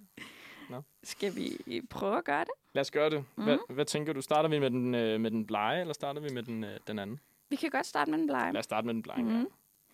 Nå. 0.69 0.81
Skal 1.03 1.35
vi 1.35 1.81
prøve 1.89 2.17
at 2.17 2.23
gøre 2.25 2.39
det? 2.41 2.51
Lad 2.73 2.81
os 2.81 2.91
gøre 2.91 3.09
det. 3.09 3.25
Hvad, 3.35 3.45
Mhm. 3.67 3.75
hvad 3.75 3.85
tænker 3.85 4.13
du? 4.13 4.21
Starter 4.21 4.49
vi 4.49 4.59
med 4.59 4.69
den, 4.71 4.95
øh, 4.95 5.19
med 5.21 5.31
den 5.31 5.45
blege, 5.47 5.81
eller 5.81 5.93
starter 5.93 6.21
vi 6.21 6.29
med 6.33 6.43
den, 6.43 6.63
øh, 6.63 6.79
den 6.87 6.99
anden? 6.99 7.19
Vi 7.49 7.55
kan 7.55 7.69
godt 7.69 7.85
starte 7.85 8.11
med 8.11 8.19
den 8.19 8.27
blege. 8.27 8.53
Lad 8.53 8.59
os 8.59 8.65
starte 8.65 8.85
med 8.85 8.93
den 8.93 9.01
blege. 9.03 9.23
Mhm. 9.23 9.33
Mm. 9.33 9.47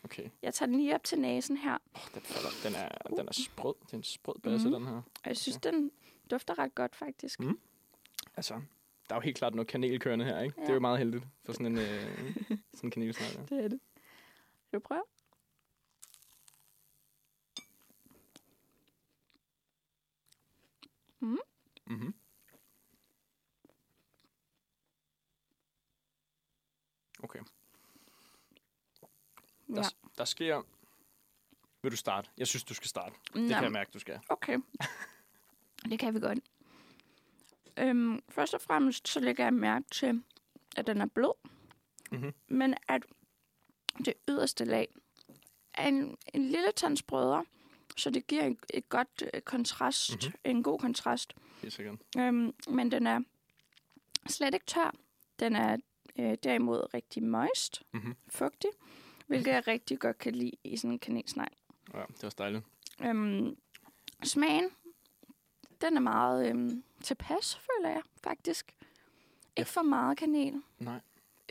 Okay. 0.04 0.30
Jeg 0.42 0.54
tager 0.54 0.68
den 0.68 0.76
lige 0.76 0.96
op 0.96 1.04
til 1.04 1.20
næsen 1.20 1.58
her. 1.58 1.78
Oh, 1.96 2.02
den, 2.14 2.22
falder, 2.22 2.50
den, 2.64 2.76
er, 2.76 3.16
den 3.18 3.28
er 3.28 3.32
sprød. 3.32 3.74
Det 3.86 3.94
er 3.94 3.98
en 3.98 4.04
sprød 4.04 4.36
basse, 4.44 4.68
Mhm. 4.70 4.74
den 4.76 4.88
her. 4.88 4.96
Og 4.96 5.26
jeg 5.26 5.38
synes, 5.38 5.58
den 5.58 5.92
dufter 6.32 6.60
ret 6.60 6.76
godt, 6.76 6.96
faktisk. 6.96 7.40
Mm. 7.40 7.60
Altså, 8.38 8.54
der 9.10 9.16
er 9.16 9.20
jo 9.20 9.22
helt 9.22 9.38
klart 9.38 9.56
noget 9.56 9.68
kanelkørende 9.68 10.26
her, 10.26 10.42
ikke? 10.42 10.56
Ja. 10.58 10.62
Det 10.62 10.70
er 10.70 10.74
jo 10.74 10.80
meget 10.80 10.98
heldigt 10.98 11.24
for 11.46 11.54
sådan 11.54 11.66
en, 11.66 11.78
øh, 11.78 12.18
sådan 12.50 12.60
en 12.84 12.92
kanelsnegl. 12.92 13.34
Ja. 13.36 13.42
Det 13.56 13.64
er 13.64 13.68
det. 13.68 13.80
Vil 14.72 14.80
du 14.80 14.80
prøve? 14.80 15.04
Mm-hmm. 21.88 22.14
Okay. 27.24 27.40
Der, 29.76 29.82
Ja. 29.84 29.90
der 30.18 30.26
sker... 30.26 30.62
Vil 31.82 31.92
du 31.92 31.98
starte? 31.98 32.30
Jeg 32.38 32.48
synes, 32.48 32.64
du 32.64 32.74
skal 32.74 32.88
starte. 32.88 33.16
Det 33.34 33.42
Nå, 33.42 33.48
kan 33.54 33.64
jeg 33.64 33.72
mærke, 33.72 33.90
du 33.94 34.00
skal. 34.00 34.20
Okay. 34.30 34.58
Det 35.90 36.00
kan 36.00 36.14
vi 36.14 36.20
godt. 36.20 36.40
Øhm, 37.78 38.20
først 38.30 38.54
og 38.54 38.62
fremmest 38.62 39.08
så 39.08 39.20
lægger 39.20 39.44
jeg 39.44 39.54
mærke 39.54 39.86
til, 39.92 40.24
at 40.78 40.88
den 40.88 41.02
er 41.02 41.06
blød, 41.06 41.32
Mm-hmm. 42.12 42.34
men 42.48 42.74
at 42.88 43.02
det 44.06 44.14
yderste 44.30 44.66
lag 44.66 44.96
er 45.74 45.88
en, 45.88 46.18
en 46.34 46.44
lille 46.44 46.72
tand 46.76 46.98
sprødere, 46.98 47.46
så 47.98 48.10
det 48.10 48.28
giver 48.28 48.44
et, 48.46 48.58
et 48.74 48.90
godt 48.90 49.24
øh, 49.34 49.42
kontrast, 49.42 50.10
Mhm. 50.12 50.20
mm-hmm. 50.24 50.40
en 50.52 50.64
god 50.64 50.80
kontrast. 50.80 51.34
Helt 51.62 51.74
sikkert. 51.74 51.96
Øhm, 52.18 52.54
men 52.70 52.92
den 52.92 53.08
er 53.08 53.20
slet 54.28 54.54
ikke 54.54 54.66
tør. 54.66 54.96
Den 55.40 55.56
er 55.56 55.78
øh, 56.20 56.38
derimod 56.44 56.94
rigtig 56.94 57.24
moist, 57.24 57.84
Mhm. 57.94 58.16
fugtig, 58.28 58.70
hvilket 59.28 59.52
jeg 59.52 59.68
rigtig 59.68 60.00
godt 60.00 60.18
kan 60.18 60.36
lide 60.36 60.52
i 60.64 60.78
sådan 60.78 60.92
en 60.92 61.00
kanelsnegl. 61.00 61.56
Ja, 61.94 62.00
det 62.00 62.24
var 62.24 62.34
dejligt. 62.38 62.64
Øhm, 63.04 63.58
smagen, 64.24 64.70
den 65.82 65.98
er 65.98 66.02
meget 66.02 66.50
øhm, 66.50 66.84
tilpas, 67.04 67.56
føler 67.56 67.90
jeg 67.90 68.02
faktisk. 68.24 68.76
Ikke 69.58 69.72
for 69.72 69.82
meget 69.82 70.18
kanel 70.18 70.62
Nej, 70.80 71.00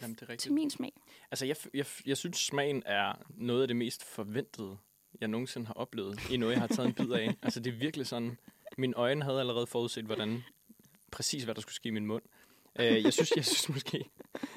jamen, 0.03 0.15
det 0.15 0.23
er 0.23 0.29
rigtigt. 0.29 0.41
til 0.43 0.53
min 0.53 0.71
smag. 0.71 0.93
Altså, 1.31 1.47
jeg, 1.47 1.57
jeg, 1.75 1.87
jeg 2.07 2.17
synes, 2.17 2.37
smagen 2.37 2.83
er 2.87 3.13
noget 3.29 3.63
af 3.63 3.69
det 3.69 3.77
mest 3.77 4.05
forventede, 4.05 4.79
jeg 5.21 5.29
nogensinde 5.29 5.67
har 5.67 5.75
oplevet 5.75 6.31
i 6.31 6.37
noget, 6.37 6.53
jeg 6.53 6.61
har 6.61 6.67
taget 6.67 6.89
en 6.89 6.95
bid 6.95 7.11
af. 7.11 7.37
Altså, 7.43 7.61
det 7.61 7.73
er 7.73 7.79
virkelig 7.79 8.07
sådan... 8.07 8.39
Mine 8.79 8.97
øjne 8.97 9.25
havde 9.25 9.41
allerede 9.41 9.67
forudset, 9.67 10.05
hvordan 10.05 10.43
præcis 11.11 11.45
hvad 11.45 11.55
der 11.55 11.61
skulle 11.61 11.75
ske 11.75 11.87
i 11.87 11.91
min 11.91 12.07
mund. 12.07 12.23
Uh, 12.79 12.85
jeg, 12.85 13.13
synes, 13.13 13.33
jeg, 13.37 13.45
synes 13.45 13.69
måske, 13.69 14.11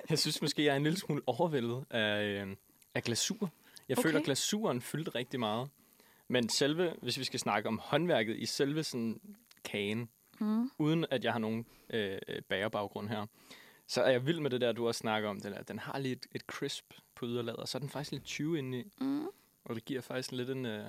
jeg 0.09 0.19
synes 0.19 0.41
måske, 0.41 0.63
jeg 0.63 0.71
er 0.71 0.75
en 0.75 0.83
lille 0.83 0.99
smule 0.99 1.21
overvældet 1.27 1.85
af, 1.89 2.43
uh, 2.43 2.51
af 2.95 3.03
glasur. 3.03 3.49
Jeg 3.89 3.97
okay. 3.97 4.07
føler, 4.07 4.19
at 4.19 4.25
glasuren 4.25 4.81
fyldte 4.81 5.11
rigtig 5.15 5.39
meget. 5.39 5.69
Men 6.27 6.49
selve, 6.49 6.93
hvis 7.01 7.19
vi 7.19 7.23
skal 7.23 7.39
snakke 7.39 7.69
om 7.69 7.77
håndværket 7.83 8.35
i 8.37 8.45
selve 8.45 8.83
sådan 8.83 9.19
kagen, 9.63 10.09
Mm. 10.39 10.71
uden 10.77 11.05
at 11.11 11.23
jeg 11.23 11.31
har 11.31 11.39
nogen 11.39 11.65
øh, 11.89 12.17
bagerbaggrund 12.49 13.09
her, 13.09 13.25
så 13.87 14.01
er 14.01 14.09
jeg 14.11 14.25
vild 14.25 14.39
med 14.39 14.49
det 14.49 14.61
der, 14.61 14.71
du 14.71 14.87
også 14.87 14.99
snakker 14.99 15.29
om. 15.29 15.39
Den, 15.41 15.51
der. 15.53 15.63
den 15.63 15.79
har 15.79 15.99
lige 15.99 16.11
et, 16.11 16.25
et 16.35 16.41
crisp 16.41 16.85
på 17.15 17.25
yderlaget, 17.25 17.59
og 17.59 17.67
så 17.67 17.77
er 17.77 17.79
den 17.79 17.89
faktisk 17.89 18.11
lidt 18.11 18.23
20 18.23 18.57
indeni, 18.57 18.83
Mm. 19.01 19.27
og 19.65 19.75
det 19.75 19.85
giver 19.85 20.01
faktisk 20.01 20.31
lidt 20.31 20.49
en... 20.49 20.65
Øh, 20.65 20.85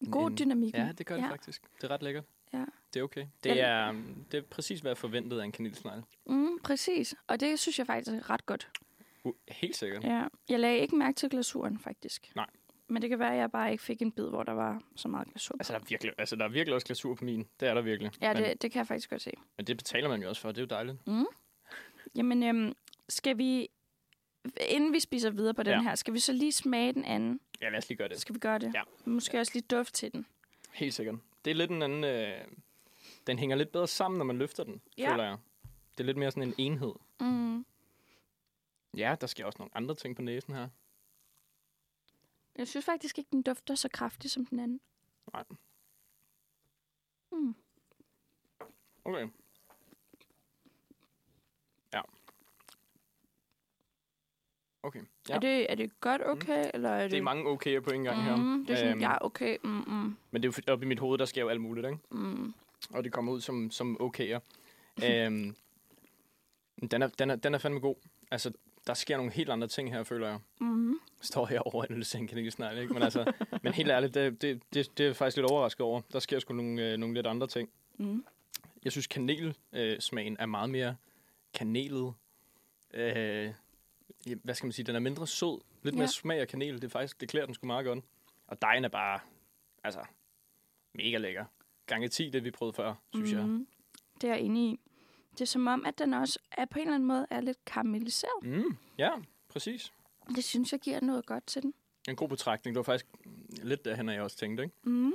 En 0.00 0.10
god 0.10 0.30
en- 0.30 0.38
dynamik. 0.38 0.74
ja, 0.74 0.92
det 0.98 1.06
gør 1.06 1.16
det 1.16 1.22
Ja. 1.22 1.30
faktisk. 1.30 1.62
Det 1.76 1.84
er 1.84 1.88
ret 1.94 2.02
lækkert. 2.02 2.24
Ja. 2.52 2.64
Det 2.94 3.00
er 3.00 3.04
okay. 3.04 3.26
Det 3.44 3.60
er, 3.60 3.92
det 4.32 4.38
er 4.38 4.42
præcis, 4.42 4.80
hvad 4.80 4.90
jeg 4.90 4.98
forventede 4.98 5.40
af 5.40 5.44
en 5.44 5.52
kanelsnegl. 5.52 6.02
Mm, 6.26 6.58
præcis. 6.64 7.14
Og 7.26 7.40
det 7.40 7.58
synes 7.58 7.78
jeg 7.78 7.86
faktisk 7.86 8.14
er 8.16 8.30
ret 8.30 8.46
godt. 8.46 8.68
Uh, 9.26 9.34
helt 9.48 9.76
sikkert. 9.76 10.04
Ja. 10.04 10.24
Jeg 10.48 10.60
lagde 10.60 10.78
ikke 10.78 10.96
mærke 10.96 11.16
til 11.16 11.30
glasuren, 11.30 11.78
faktisk. 11.78 12.32
Nej. 12.36 12.46
Men 12.88 13.02
det 13.02 13.10
kan 13.10 13.18
være, 13.18 13.32
at 13.32 13.38
jeg 13.38 13.50
bare 13.50 13.72
ikke 13.72 13.82
fik 13.84 14.02
en 14.02 14.12
bid, 14.12 14.28
hvor 14.28 14.42
der 14.42 14.52
var 14.52 14.82
så 14.96 15.08
meget 15.08 15.28
glasur. 15.28 15.52
på. 15.52 15.56
Altså, 15.60 15.72
der 15.72 15.78
er 15.78 15.84
virkelig, 15.88 16.12
altså, 16.18 16.36
der 16.36 16.44
er 16.44 16.48
virkelig 16.48 16.74
også 16.74 16.86
glasur 16.86 17.14
på 17.14 17.24
min. 17.24 17.46
Det 17.60 17.68
er 17.68 17.74
der 17.74 17.80
virkelig. 17.82 18.10
ja, 18.20 18.34
men, 18.34 18.42
det, 18.42 18.62
det 18.62 18.72
kan 18.72 18.78
jeg 18.78 18.86
faktisk 18.86 19.10
godt 19.10 19.22
se. 19.22 19.30
men 19.56 19.66
det 19.66 19.76
betaler 19.76 20.08
man 20.08 20.22
jo 20.22 20.28
også 20.28 20.42
for. 20.42 20.48
Det 20.52 20.58
er 20.58 20.62
jo 20.62 20.66
dejligt. 20.66 21.06
Mm. 21.06 21.26
Jamen, 22.16 22.42
øhm, 22.42 22.72
skal 23.08 23.38
vi... 23.38 23.68
Inden 24.68 24.92
vi 24.92 25.00
spiser 25.00 25.30
videre 25.30 25.54
på 25.54 25.62
den 25.62 25.72
Ja. 25.72 25.82
her, 25.82 25.94
skal 25.94 26.14
vi 26.14 26.18
så 26.18 26.32
lige 26.32 26.52
smage 26.52 26.92
den 26.92 27.04
anden? 27.04 27.40
Ja, 27.60 27.68
lad 27.68 27.78
os 27.78 27.88
lige 27.88 27.96
gøre 27.98 28.08
det. 28.08 28.20
Skal 28.20 28.34
vi 28.34 28.38
gøre 28.38 28.58
det? 28.58 28.74
Ja. 28.74 28.82
Måske 29.04 29.40
også 29.40 29.52
lige 29.54 29.64
duft 29.70 29.94
til 29.94 30.12
den. 30.12 30.26
Helt 30.74 30.94
sikkert. 30.94 31.14
Det 31.44 31.50
er 31.50 31.54
lidt 31.54 31.70
en 31.70 31.82
anden... 31.82 32.04
Øh, 32.04 32.32
den 33.26 33.38
hænger 33.38 33.56
lidt 33.56 33.72
bedre 33.72 33.86
sammen, 33.88 34.18
når 34.18 34.24
man 34.24 34.38
løfter 34.38 34.64
den, 34.64 34.80
Ja. 34.98 35.12
føler 35.12 35.24
jeg. 35.24 35.36
Det 35.92 36.00
er 36.00 36.04
lidt 36.04 36.16
mere 36.16 36.30
sådan 36.30 36.42
en 36.48 36.54
enhed. 36.58 36.92
Mm. 37.20 37.64
Ja, 38.96 39.16
der 39.20 39.26
sker 39.26 39.44
også 39.46 39.56
nogle 39.58 39.76
andre 39.76 39.94
ting 39.94 40.16
på 40.16 40.22
næsen 40.22 40.54
her. 40.54 40.68
Jeg 42.56 42.68
synes 42.68 42.84
faktisk 42.84 43.18
ikke, 43.18 43.28
den 43.32 43.42
dufter 43.42 43.74
så 43.74 43.88
kraftigt 43.92 44.32
som 44.32 44.46
den 44.46 44.60
anden. 44.60 44.80
Nej. 45.32 45.44
Mm. 47.32 47.54
Okay. 49.04 49.28
Ja. 51.92 52.00
Okay. 54.82 55.02
Ja. 55.28 55.34
Er, 55.34 55.38
det, 55.38 55.70
er 55.70 55.74
det 55.74 56.00
godt 56.00 56.22
okay, 56.26 56.64
mm. 56.64 56.70
eller 56.74 56.90
er 56.90 57.02
det... 57.02 57.10
Det 57.10 57.18
er 57.18 57.22
mange 57.22 57.52
okay'er 57.52 57.80
på 57.80 57.90
en 57.90 58.04
gang 58.04 58.22
her. 58.22 58.36
mm, 58.36 58.66
Det 58.66 58.72
er 58.72 58.76
sådan, 58.76 58.92
Øhm, 58.92 59.00
ja, 59.00 59.24
okay. 59.24 59.56
Mm, 59.64 59.70
mm, 59.70 60.16
Men 60.30 60.42
det 60.42 60.56
er 60.58 60.62
jo 60.68 60.72
oppe 60.72 60.84
i 60.84 60.88
mit 60.88 60.98
hoved, 60.98 61.18
der 61.18 61.24
sker 61.24 61.40
jo 61.42 61.48
alt 61.48 61.60
muligt, 61.60 61.86
ikke? 61.86 61.98
mm. 62.10 62.54
Og 62.90 63.04
det 63.04 63.12
kommer 63.12 63.32
ud 63.32 63.40
som, 63.40 63.70
som 63.70 63.96
okay'er. 64.00 64.40
øhm, 65.04 65.56
den, 66.90 67.02
er, 67.02 67.06
den, 67.08 67.30
er, 67.30 67.36
den 67.36 67.54
er 67.54 67.58
fandme 67.58 67.80
god. 67.80 67.96
Altså, 68.30 68.52
der 68.86 68.94
sker 68.94 69.16
nogle 69.16 69.32
helt 69.32 69.50
andre 69.50 69.68
ting 69.68 69.92
her, 69.92 70.02
føler 70.02 70.28
jeg. 70.28 70.38
Mm. 70.60 70.98
står 71.20 71.46
her 71.46 71.60
over 71.60 71.84
analyseringen 71.84 72.28
kanelsnegl, 72.28 72.78
ikke? 72.78 72.94
Men, 72.94 73.02
altså, 73.02 73.32
men 73.62 73.72
helt 73.74 73.90
ærligt, 73.90 74.14
det, 74.14 74.42
det, 74.42 74.62
det, 74.74 74.98
det 74.98 75.06
er 75.06 75.12
faktisk 75.12 75.36
lidt 75.36 75.50
overrasket 75.50 75.80
over. 75.80 76.00
Der 76.12 76.18
sker 76.18 76.38
sgu 76.38 76.54
nogle, 76.54 76.92
øh, 76.92 76.96
nogle 76.96 77.14
lidt 77.14 77.26
andre 77.26 77.46
ting. 77.46 77.68
Mm. 77.98 78.24
Jeg 78.84 78.92
synes, 78.92 79.06
kanelsmagen 79.06 80.36
er 80.38 80.46
meget 80.46 80.70
mere 80.70 80.96
kanelet. 81.54 82.14
Øh, 82.94 83.50
hvad 84.42 84.54
skal 84.54 84.66
man 84.66 84.72
sige? 84.72 84.86
Den 84.86 84.94
er 84.96 85.00
mindre 85.00 85.26
sød. 85.26 85.60
Lidt 85.82 85.94
Ja. 85.94 85.98
mere 85.98 86.08
smag 86.08 86.40
af 86.40 86.48
kanel. 86.48 86.74
Det, 86.74 86.84
er 86.84 86.88
faktisk, 86.88 87.20
det 87.20 87.28
klæder 87.28 87.46
den 87.46 87.54
sgu 87.54 87.66
meget 87.66 87.84
godt. 87.86 88.04
Og 88.46 88.62
dejen 88.62 88.84
er 88.84 88.88
bare, 88.88 89.20
altså, 89.84 90.00
mega 90.94 91.16
lækker. 91.16 91.44
Gange 91.86 92.08
10, 92.08 92.30
det 92.30 92.44
vi 92.44 92.50
prøvede 92.50 92.76
før, 92.76 92.94
synes 93.14 93.32
jeg. 93.32 93.46
Mm. 93.46 93.66
Det 94.20 94.30
er 94.30 94.34
jeg 94.34 94.42
enig 94.42 94.62
i. 94.72 94.80
Det 95.38 95.40
er 95.40 95.46
som 95.46 95.66
om, 95.66 95.86
at 95.86 95.98
den 95.98 96.14
også 96.14 96.38
er 96.52 96.64
på 96.64 96.78
en 96.78 96.82
eller 96.82 96.94
anden 96.94 97.06
måde 97.06 97.26
er 97.30 97.40
lidt 97.40 97.64
karamelliseret. 97.64 98.42
Mm, 98.42 98.76
ja, 98.98 99.10
præcis. 99.48 99.92
Det 100.36 100.44
synes 100.44 100.72
jeg 100.72 100.80
giver 100.80 101.00
noget 101.00 101.26
godt 101.26 101.46
til 101.46 101.62
den. 101.62 101.74
En 102.08 102.16
god 102.16 102.28
betragtning. 102.28 102.74
Det 102.74 102.78
var 102.78 102.82
faktisk 102.92 103.06
lidt 103.62 103.84
derhen, 103.84 104.08
jeg 104.08 104.22
også 104.22 104.36
tænkte, 104.36 104.62
ikke? 104.62 104.74
Mm. 104.82 105.14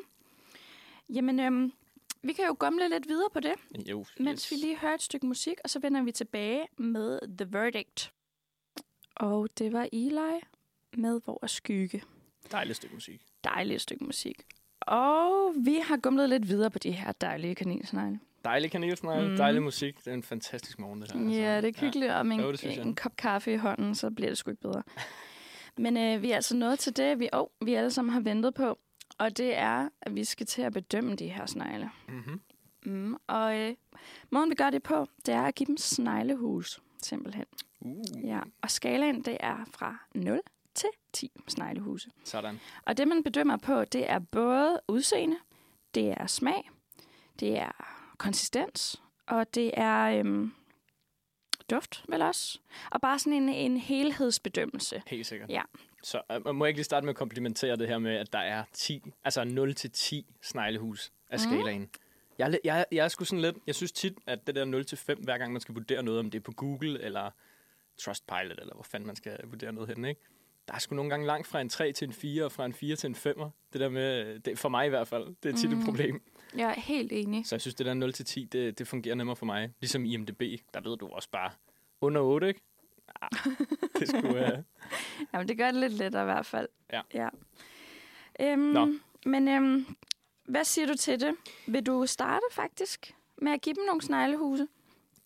Jamen, 1.10 1.40
øhm, 1.40 1.74
vi 2.22 2.34
kan 2.34 2.46
jo 2.46 2.56
gumle 2.60 2.90
lidt 2.90 3.08
videre 3.08 3.30
på 3.34 3.40
det, 3.40 3.54
Jo, 3.90 4.06
mens 4.20 4.52
vi 4.52 4.56
lige 4.56 4.78
hører 4.78 4.94
et 4.94 5.02
stykke 5.02 5.26
musik, 5.26 5.58
og 5.64 5.70
så 5.70 5.80
vender 5.80 6.04
vi 6.04 6.12
tilbage 6.12 6.68
med 6.78 7.20
The 7.38 7.48
Verdict. 7.54 8.14
Og 9.16 9.50
det 9.58 9.74
var 9.74 9.88
Eli 9.94 10.40
med 10.94 11.22
Hvor 11.24 11.40
er 11.42 11.48
skygge. 11.48 12.04
Dejligt 12.52 12.78
stykke 12.78 12.96
musik. 12.96 13.22
Dejligt 13.44 13.82
stykke 13.82 14.04
musik. 14.04 14.44
Og 14.82 15.54
vi 15.58 15.76
har 15.76 15.98
gumlet 15.98 16.30
lidt 16.30 16.48
videre 16.48 16.72
på 16.72 16.80
de 16.80 16.92
her 16.92 17.12
dejlige 17.12 17.56
kanelsnegle. 17.56 18.20
Dejlig 18.46 18.72
kanelsnegle, 18.72 19.30
Mm. 19.30 19.38
dejlig 19.38 19.64
musik. 19.64 19.98
Det 20.00 20.08
er 20.08 20.14
en 20.14 20.24
fantastisk 20.24 20.80
morgen, 20.80 21.02
det 21.02 21.12
her. 21.12 21.20
altså. 21.20 21.36
Ja, 21.40 21.62
det 21.62 21.76
er 21.78 21.82
hyggeligt, 21.82 22.12
og 22.12 22.26
med 22.26 22.36
en, 22.38 22.44
det 22.54 22.78
en 22.78 22.96
kop 22.96 23.16
kaffe 23.18 23.54
i 23.54 23.56
hånden, 23.58 23.96
så 23.96 24.10
bliver 24.12 24.30
det 24.30 24.38
sgu 24.38 24.52
ikke 24.52 24.62
bedre. 24.62 24.84
Men 25.78 25.98
øh, 25.98 26.22
vi 26.22 26.32
er 26.32 26.36
altså 26.36 26.56
nået 26.56 26.80
til 26.80 26.98
det, 26.98 27.20
vi, 27.20 27.30
oh, 27.34 27.48
vi 27.66 27.74
alle 27.74 27.92
sammen 27.92 28.14
har 28.14 28.20
ventet 28.22 28.54
på, 28.54 28.80
og 29.18 29.38
det 29.38 29.58
er, 29.58 29.90
at 30.02 30.16
vi 30.16 30.24
skal 30.24 30.46
til 30.46 30.62
at 30.62 30.74
bedømme 30.74 31.16
de 31.16 31.28
her 31.28 31.46
snegle. 31.46 31.90
Mm-hmm. 32.08 32.42
Mm, 32.86 33.16
og 33.28 33.60
øh, 33.60 33.76
måden, 34.30 34.50
vi 34.50 34.56
gør 34.56 34.70
det 34.70 34.84
på, 34.84 35.08
det 35.26 35.34
er 35.34 35.42
at 35.42 35.56
give 35.56 35.68
dem 35.68 35.78
sneglehus, 35.78 36.80
simpelthen. 37.04 37.46
Uh, 37.82 38.26
Ja, 38.26 38.40
og 38.62 38.72
skalaen, 38.72 39.22
det 39.22 39.38
er 39.40 39.66
fra 39.74 39.98
0 40.16 40.42
til 40.76 40.90
10 41.14 41.32
sneglehuse. 41.48 42.10
Sådan. 42.24 42.60
Og 42.86 42.98
det, 42.98 43.08
man 43.08 43.24
bedømmer 43.24 43.58
på, 43.58 43.86
det 43.86 44.10
er 44.12 44.20
både 44.20 44.80
udseende, 44.88 45.36
det 45.96 46.14
er 46.18 46.28
smag, 46.28 46.70
det 47.40 47.60
er 47.60 48.01
konsistens, 48.22 49.02
og 49.28 49.56
det 49.56 49.72
er 49.74 50.04
øhm, 50.20 50.54
duft, 51.70 52.06
vel 52.10 52.22
også. 52.22 52.60
Og 52.92 53.02
bare 53.02 53.20
sådan 53.20 53.34
en, 53.34 53.50
en 53.50 53.78
helhedsbedømmelse. 53.78 55.02
Helt 55.08 55.26
sikkert. 55.26 55.50
Ja. 55.50 55.62
Så 56.04 56.22
øh, 56.32 56.56
må 56.56 56.66
jeg 56.66 56.70
ikke 56.70 56.78
lige 56.78 56.84
starte 56.86 57.06
med 57.06 57.10
at 57.14 57.18
komplimentere 57.18 57.76
det 57.76 57.88
her 57.88 57.98
med, 57.98 58.16
at 58.16 58.34
der 58.34 58.40
er 58.40 58.64
10, 58.74 59.02
altså 59.24 59.44
0 59.44 59.76
til 59.76 59.92
10 59.92 60.26
sneglehus 60.42 61.12
af 61.30 61.40
Mhm. 61.40 61.52
skalaen. 61.52 61.90
Jeg, 62.38 62.46
er 62.46 62.50
lidt- 62.50 62.62
jeg, 62.64 62.86
jeg 62.92 63.04
er 63.04 63.08
sgu 63.08 63.24
sådan 63.26 63.42
lidt, 63.42 63.56
jeg 63.68 63.76
synes 63.76 63.92
tit, 63.92 64.14
at 64.28 64.48
det 64.48 64.56
der 64.56 64.66
0 64.66 64.86
til 64.86 64.98
5, 64.98 65.20
hver 65.24 65.38
gang 65.38 65.52
man 65.52 65.62
skal 65.62 65.76
vurdere 65.76 66.04
noget, 66.04 66.20
om 66.20 66.32
det 66.32 66.40
er 66.40 66.44
på 66.44 66.52
Google 66.52 67.02
eller 67.02 67.32
Trustpilot, 68.02 68.60
eller 68.60 68.74
hvor 68.74 68.84
fanden 68.84 69.08
man 69.08 69.16
skal 69.16 69.40
vurdere 69.44 69.74
noget 69.74 69.90
hen, 69.90 70.06
ikke? 70.06 70.22
Der 70.68 70.74
er 70.74 70.80
sgu 70.80 70.96
nogle 70.96 71.10
gange 71.10 71.26
langt 71.28 71.48
fra 71.48 71.62
en 71.62 71.70
3 71.70 71.92
til 71.92 72.08
en 72.08 72.14
4, 72.14 72.46
og 72.46 72.52
fra 72.52 72.66
en 72.66 72.74
4 72.74 72.96
til 72.96 73.08
en 73.08 73.16
5'er. 73.16 73.50
Det 73.74 73.82
der 73.82 73.90
med, 73.90 74.40
det, 74.40 74.60
for 74.60 74.70
mig 74.70 74.86
i 74.86 74.90
hvert 74.90 75.08
fald, 75.08 75.36
det 75.44 75.54
er 75.54 75.58
tit 75.58 75.70
Mhm. 75.70 75.80
et 75.80 75.86
problem. 75.86 76.22
Jeg 76.56 76.70
er 76.70 76.80
helt 76.80 77.12
enig. 77.12 77.48
Så 77.48 77.56
jeg 77.56 77.62
synes, 77.62 77.76
det 77.76 77.86
der 77.86 77.94
0 77.94 78.14
til 78.14 78.26
10, 78.26 78.44
det, 78.44 78.80
det 78.80 78.88
fungerer 78.88 79.16
nemmere 79.16 79.36
for 79.36 79.46
mig. 79.46 79.74
Ligesom 79.80 80.06
IMDb, 80.06 80.42
der 80.74 80.82
ved 80.82 80.98
du 80.98 81.08
også 81.08 81.30
bare 81.32 81.52
under 82.02 82.22
8, 82.22 82.48
ikke? 82.48 82.62
Ah, 83.22 83.30
det 84.00 84.08
skulle... 84.08 84.30
Uh... 84.30 84.64
Jamen, 85.34 85.48
det 85.48 85.58
gør 85.58 85.72
det 85.72 85.80
lidt 85.80 85.94
lettere 85.94 86.24
i 86.24 86.26
hvert 86.26 86.46
fald. 86.46 86.68
Ja. 86.94 87.02
ja. 87.14 87.30
Øhm, 88.40 88.60
Nå. 88.60 88.94
Men 89.26 89.48
øhm, 89.48 89.86
hvad 90.46 90.64
siger 90.64 90.88
du 90.88 90.94
til 90.98 91.20
det? 91.20 91.36
Vil 91.68 91.86
du 91.86 92.06
starte 92.06 92.46
faktisk 92.52 93.16
med 93.38 93.52
at 93.52 93.62
give 93.62 93.76
dem 93.76 93.84
nogle 93.86 94.02
sneglehuse? 94.02 94.68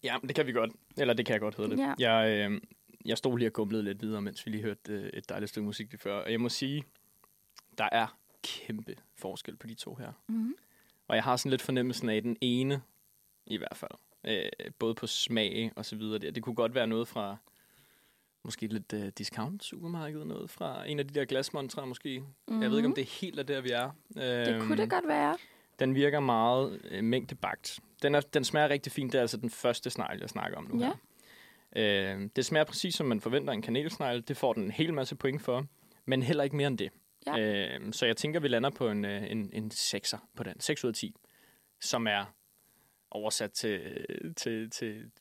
Ja, 0.03 0.17
det 0.21 0.35
kan 0.35 0.47
vi 0.47 0.51
godt. 0.51 0.71
Eller 0.97 1.13
det 1.13 1.25
kan 1.25 1.33
jeg 1.33 1.39
godt 1.39 1.55
hedde 1.55 1.71
det. 1.71 1.79
Ja. 1.99 2.13
Jeg, 2.13 2.49
øh, 2.51 2.61
jeg 3.05 3.17
stod 3.17 3.37
lige 3.37 3.49
og 3.49 3.53
gumlede 3.53 3.83
lidt 3.83 4.01
videre, 4.01 4.21
mens 4.21 4.45
vi 4.45 4.51
lige 4.51 4.63
hørte 4.63 4.93
øh, 4.93 5.09
et 5.13 5.29
dejligt 5.29 5.49
stykke 5.49 5.65
musik 5.65 5.91
lige 5.91 5.99
før. 5.99 6.23
Og 6.23 6.31
jeg 6.31 6.41
må 6.41 6.49
sige, 6.49 6.83
der 7.77 7.89
er 7.91 8.17
kæmpe 8.43 8.95
forskel 9.15 9.55
på 9.55 9.67
de 9.67 9.73
to 9.73 9.95
her. 9.95 10.11
Mm. 10.27 10.55
Og 11.07 11.15
jeg 11.15 11.23
har 11.23 11.35
sådan 11.37 11.49
lidt 11.49 11.61
fornemmelsen 11.61 12.09
af 12.09 12.21
den 12.21 12.37
ene, 12.41 12.81
i 13.45 13.57
hvert 13.57 13.77
fald. 13.77 13.91
Øh, 14.27 14.71
både 14.79 14.95
på 14.95 15.07
smag 15.07 15.71
og 15.75 15.85
så 15.85 15.95
videre. 15.95 16.19
Det, 16.19 16.35
det 16.35 16.43
kunne 16.43 16.55
godt 16.55 16.75
være 16.75 16.87
noget 16.87 17.07
fra 17.07 17.37
måske 18.43 18.67
lidt 18.67 18.93
øh, 18.93 19.07
discount 19.17 19.63
supermarked, 19.63 20.23
noget 20.25 20.49
fra 20.49 20.89
en 20.89 20.99
af 20.99 21.07
de 21.07 21.13
der 21.19 21.25
glasmontrer 21.25 21.85
måske. 21.85 22.23
Mm. 22.47 22.61
Jeg 22.61 22.69
ved 22.69 22.77
ikke, 22.77 22.87
om 22.87 22.95
det 22.95 23.05
helt 23.05 23.39
er 23.39 23.43
der, 23.43 23.61
vi 23.61 23.69
er. 23.69 23.91
Mhm. 24.09 24.15
Det 24.53 24.61
kunne 24.61 24.77
det 24.77 24.89
godt 24.89 25.07
være. 25.07 25.37
Den 25.79 25.95
virker 25.95 26.19
meget 26.19 26.81
øh, 26.91 27.03
mængdebagt. 27.03 27.79
Den, 28.01 28.15
er, 28.15 28.19
den 28.21 28.43
smager 28.43 28.69
rigtig 28.69 28.91
fint. 28.91 29.11
Det 29.13 29.17
er 29.17 29.21
altså 29.21 29.37
den 29.37 29.49
første 29.49 29.89
snegl, 29.89 30.19
jeg 30.19 30.29
snakker 30.29 30.57
om 30.57 30.63
nu 30.73 30.79
Ja. 30.79 30.85
her. 31.75 32.15
Øh, 32.15 32.29
det 32.35 32.45
smager 32.45 32.63
præcis, 32.63 32.95
som 32.95 33.05
man 33.07 33.21
forventer 33.21 33.53
en 33.53 33.61
kanelsnegl. 33.61 34.21
Det 34.27 34.37
får 34.37 34.53
den 34.53 34.63
en 34.63 34.71
hel 34.71 34.93
masse 34.93 35.15
point 35.15 35.41
for, 35.41 35.65
men 36.05 36.23
heller 36.23 36.43
ikke 36.43 36.55
mere 36.55 36.67
end 36.67 36.77
det. 36.77 36.89
Ja. 37.27 37.39
Øh, 37.39 37.93
så 37.93 38.05
jeg 38.05 38.17
tænker, 38.17 38.39
vi 38.39 38.47
lander 38.47 38.69
på 38.69 38.89
en, 38.89 39.05
øh, 39.05 39.31
en, 39.31 39.49
en 39.53 39.71
6'er 39.73 40.17
på 40.35 40.43
den. 40.43 40.59
6 40.59 40.83
ud 40.83 40.89
af 40.89 40.93
10, 40.95 41.15
som 41.81 42.07
er 42.07 42.25
oversat 43.11 43.51
til, 43.51 44.05
til, 44.37 44.69
til 44.69 45.11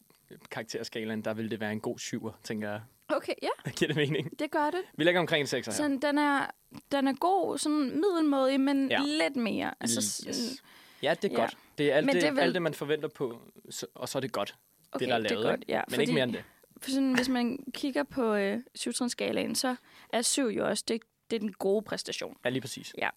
karakterskalaen, 0.51 1.23
der 1.23 1.35
vil 1.35 1.51
det 1.51 1.61
være 1.61 1.73
en 1.73 1.81
god 1.81 1.99
syver, 1.99 2.33
tænker 2.43 2.71
jeg. 2.71 2.81
Okay, 3.09 3.33
ja, 3.43 3.49
Giver 3.79 3.87
det 3.89 3.97
mening? 3.97 4.39
det 4.39 4.51
gør 4.51 4.65
det. 4.71 4.81
Vi 4.95 5.05
lægger 5.05 5.21
omkring 5.21 5.41
en 5.41 5.47
6 5.47 5.67
her. 5.67 5.73
Sådan, 5.73 5.99
den, 5.99 6.19
er, 6.19 6.51
den 6.93 7.09
er 7.09 7.13
god, 7.15 7.59
sådan 7.59 7.81
middelmådig, 8.01 8.61
men 8.61 8.91
Ja. 8.91 9.01
lidt 9.05 9.37
mere. 9.37 9.75
Altså, 9.81 10.25
Yes. 10.29 10.63
Ja, 11.03 11.15
det 11.23 11.29
er 11.33 11.35
Ja. 11.35 11.41
godt. 11.41 11.57
Det 11.79 11.93
er 11.93 11.97
alt, 11.97 12.07
Men 12.07 12.15
det, 12.15 12.23
det 12.23 12.33
vel- 12.33 12.41
alt 12.41 12.55
det, 12.55 12.63
man 12.63 12.75
forventer 12.75 13.09
på, 13.09 13.41
så, 13.71 13.87
og 13.95 14.09
så 14.09 14.19
er 14.19 14.21
det 14.21 14.33
godt, 14.33 14.55
okay, 14.93 15.01
det 15.05 15.09
der 15.09 15.15
er 15.15 15.19
lavet. 15.19 15.31
det 15.31 15.39
er 15.47 15.51
godt, 15.51 15.65
ja. 15.69 15.83
Men 15.91 16.01
ikke 16.01 16.13
mere 16.13 16.25
end 16.25 16.33
det. 16.33 16.45
For 16.81 16.91
sådan, 16.91 17.15
hvis 17.15 17.29
man 17.29 17.59
kigger 17.75 18.03
på 18.03 18.35
øh, 18.35 18.59
syvtrinsskalaen, 18.75 19.55
så 19.55 19.77
er 20.13 20.23
syv 20.23 20.47
jo 20.47 20.69
også, 20.69 20.85
det, 20.89 21.01
det 21.35 21.43
er 21.45 21.47
den 21.47 21.53
gode 21.53 21.83
præstation. 21.83 22.37
Ja, 22.45 22.51
lige 22.51 22.61
præcis. 22.61 22.95
Ja. 22.99 23.09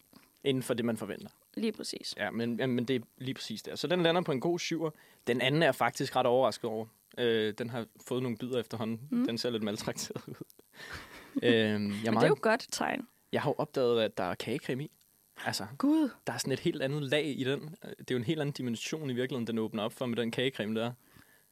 Inden 0.44 0.64
for 0.64 0.74
det, 0.74 0.86
man 0.86 0.98
forventer. 0.98 1.28
Lige 1.54 1.72
præcis. 1.72 2.14
Ja, 2.18 2.32
men, 2.32 2.60
ja, 2.60 2.66
men 2.66 2.86
det 2.86 2.96
er 2.96 3.00
lige 3.18 3.34
præcis 3.34 3.62
der. 3.64 3.76
Så 3.76 3.88
den 3.88 4.04
lander 4.04 4.22
på 4.22 4.32
en 4.32 4.40
god 4.40 4.60
syver. 4.60 4.90
Den 5.28 5.42
anden 5.42 5.64
er 5.64 5.72
faktisk 5.72 6.16
ret 6.16 6.26
overrasket 6.26 6.70
over. 6.70 6.86
Øh, 7.18 7.54
den 7.58 7.70
har 7.70 7.86
fået 8.08 8.24
nogle 8.24 8.38
bidder 8.38 8.60
efterhånden. 8.60 9.02
Mm. 9.12 9.26
Den 9.26 9.38
ser 9.38 9.50
lidt 9.50 9.64
maltrakteret 9.64 10.22
ud. 10.28 10.34
øhm, 11.44 11.44
jeg, 11.44 11.82
Men 11.82 12.14
det 12.14 12.24
er 12.24 12.28
jo 12.28 12.38
godt 12.42 12.68
tegn. 12.72 13.08
jeg 13.32 13.42
har 13.42 13.50
jo 13.50 13.56
opdaget, 13.58 14.02
at 14.02 14.18
der 14.18 14.24
er 14.24 14.36
kagecreme 14.36 14.84
i. 14.84 14.92
Altså, 15.46 15.68
Gud. 15.78 16.10
der 16.28 16.34
er 16.34 16.38
sådan 16.38 16.54
et 16.54 16.60
helt 16.60 16.82
andet 16.82 17.04
lag 17.04 17.26
i 17.26 17.44
den. 17.44 17.76
Det 17.82 18.00
er 18.00 18.06
jo 18.12 18.18
en 18.18 18.24
helt 18.24 18.42
anden 18.42 18.54
dimension 18.54 19.10
i 19.10 19.14
virkeligheden, 19.14 19.48
den 19.48 19.58
åbner 19.58 19.84
op 19.84 19.94
for 19.94 20.06
med 20.06 20.18
den 20.18 20.32
kagecreme 20.32 20.80
der. 20.80 20.92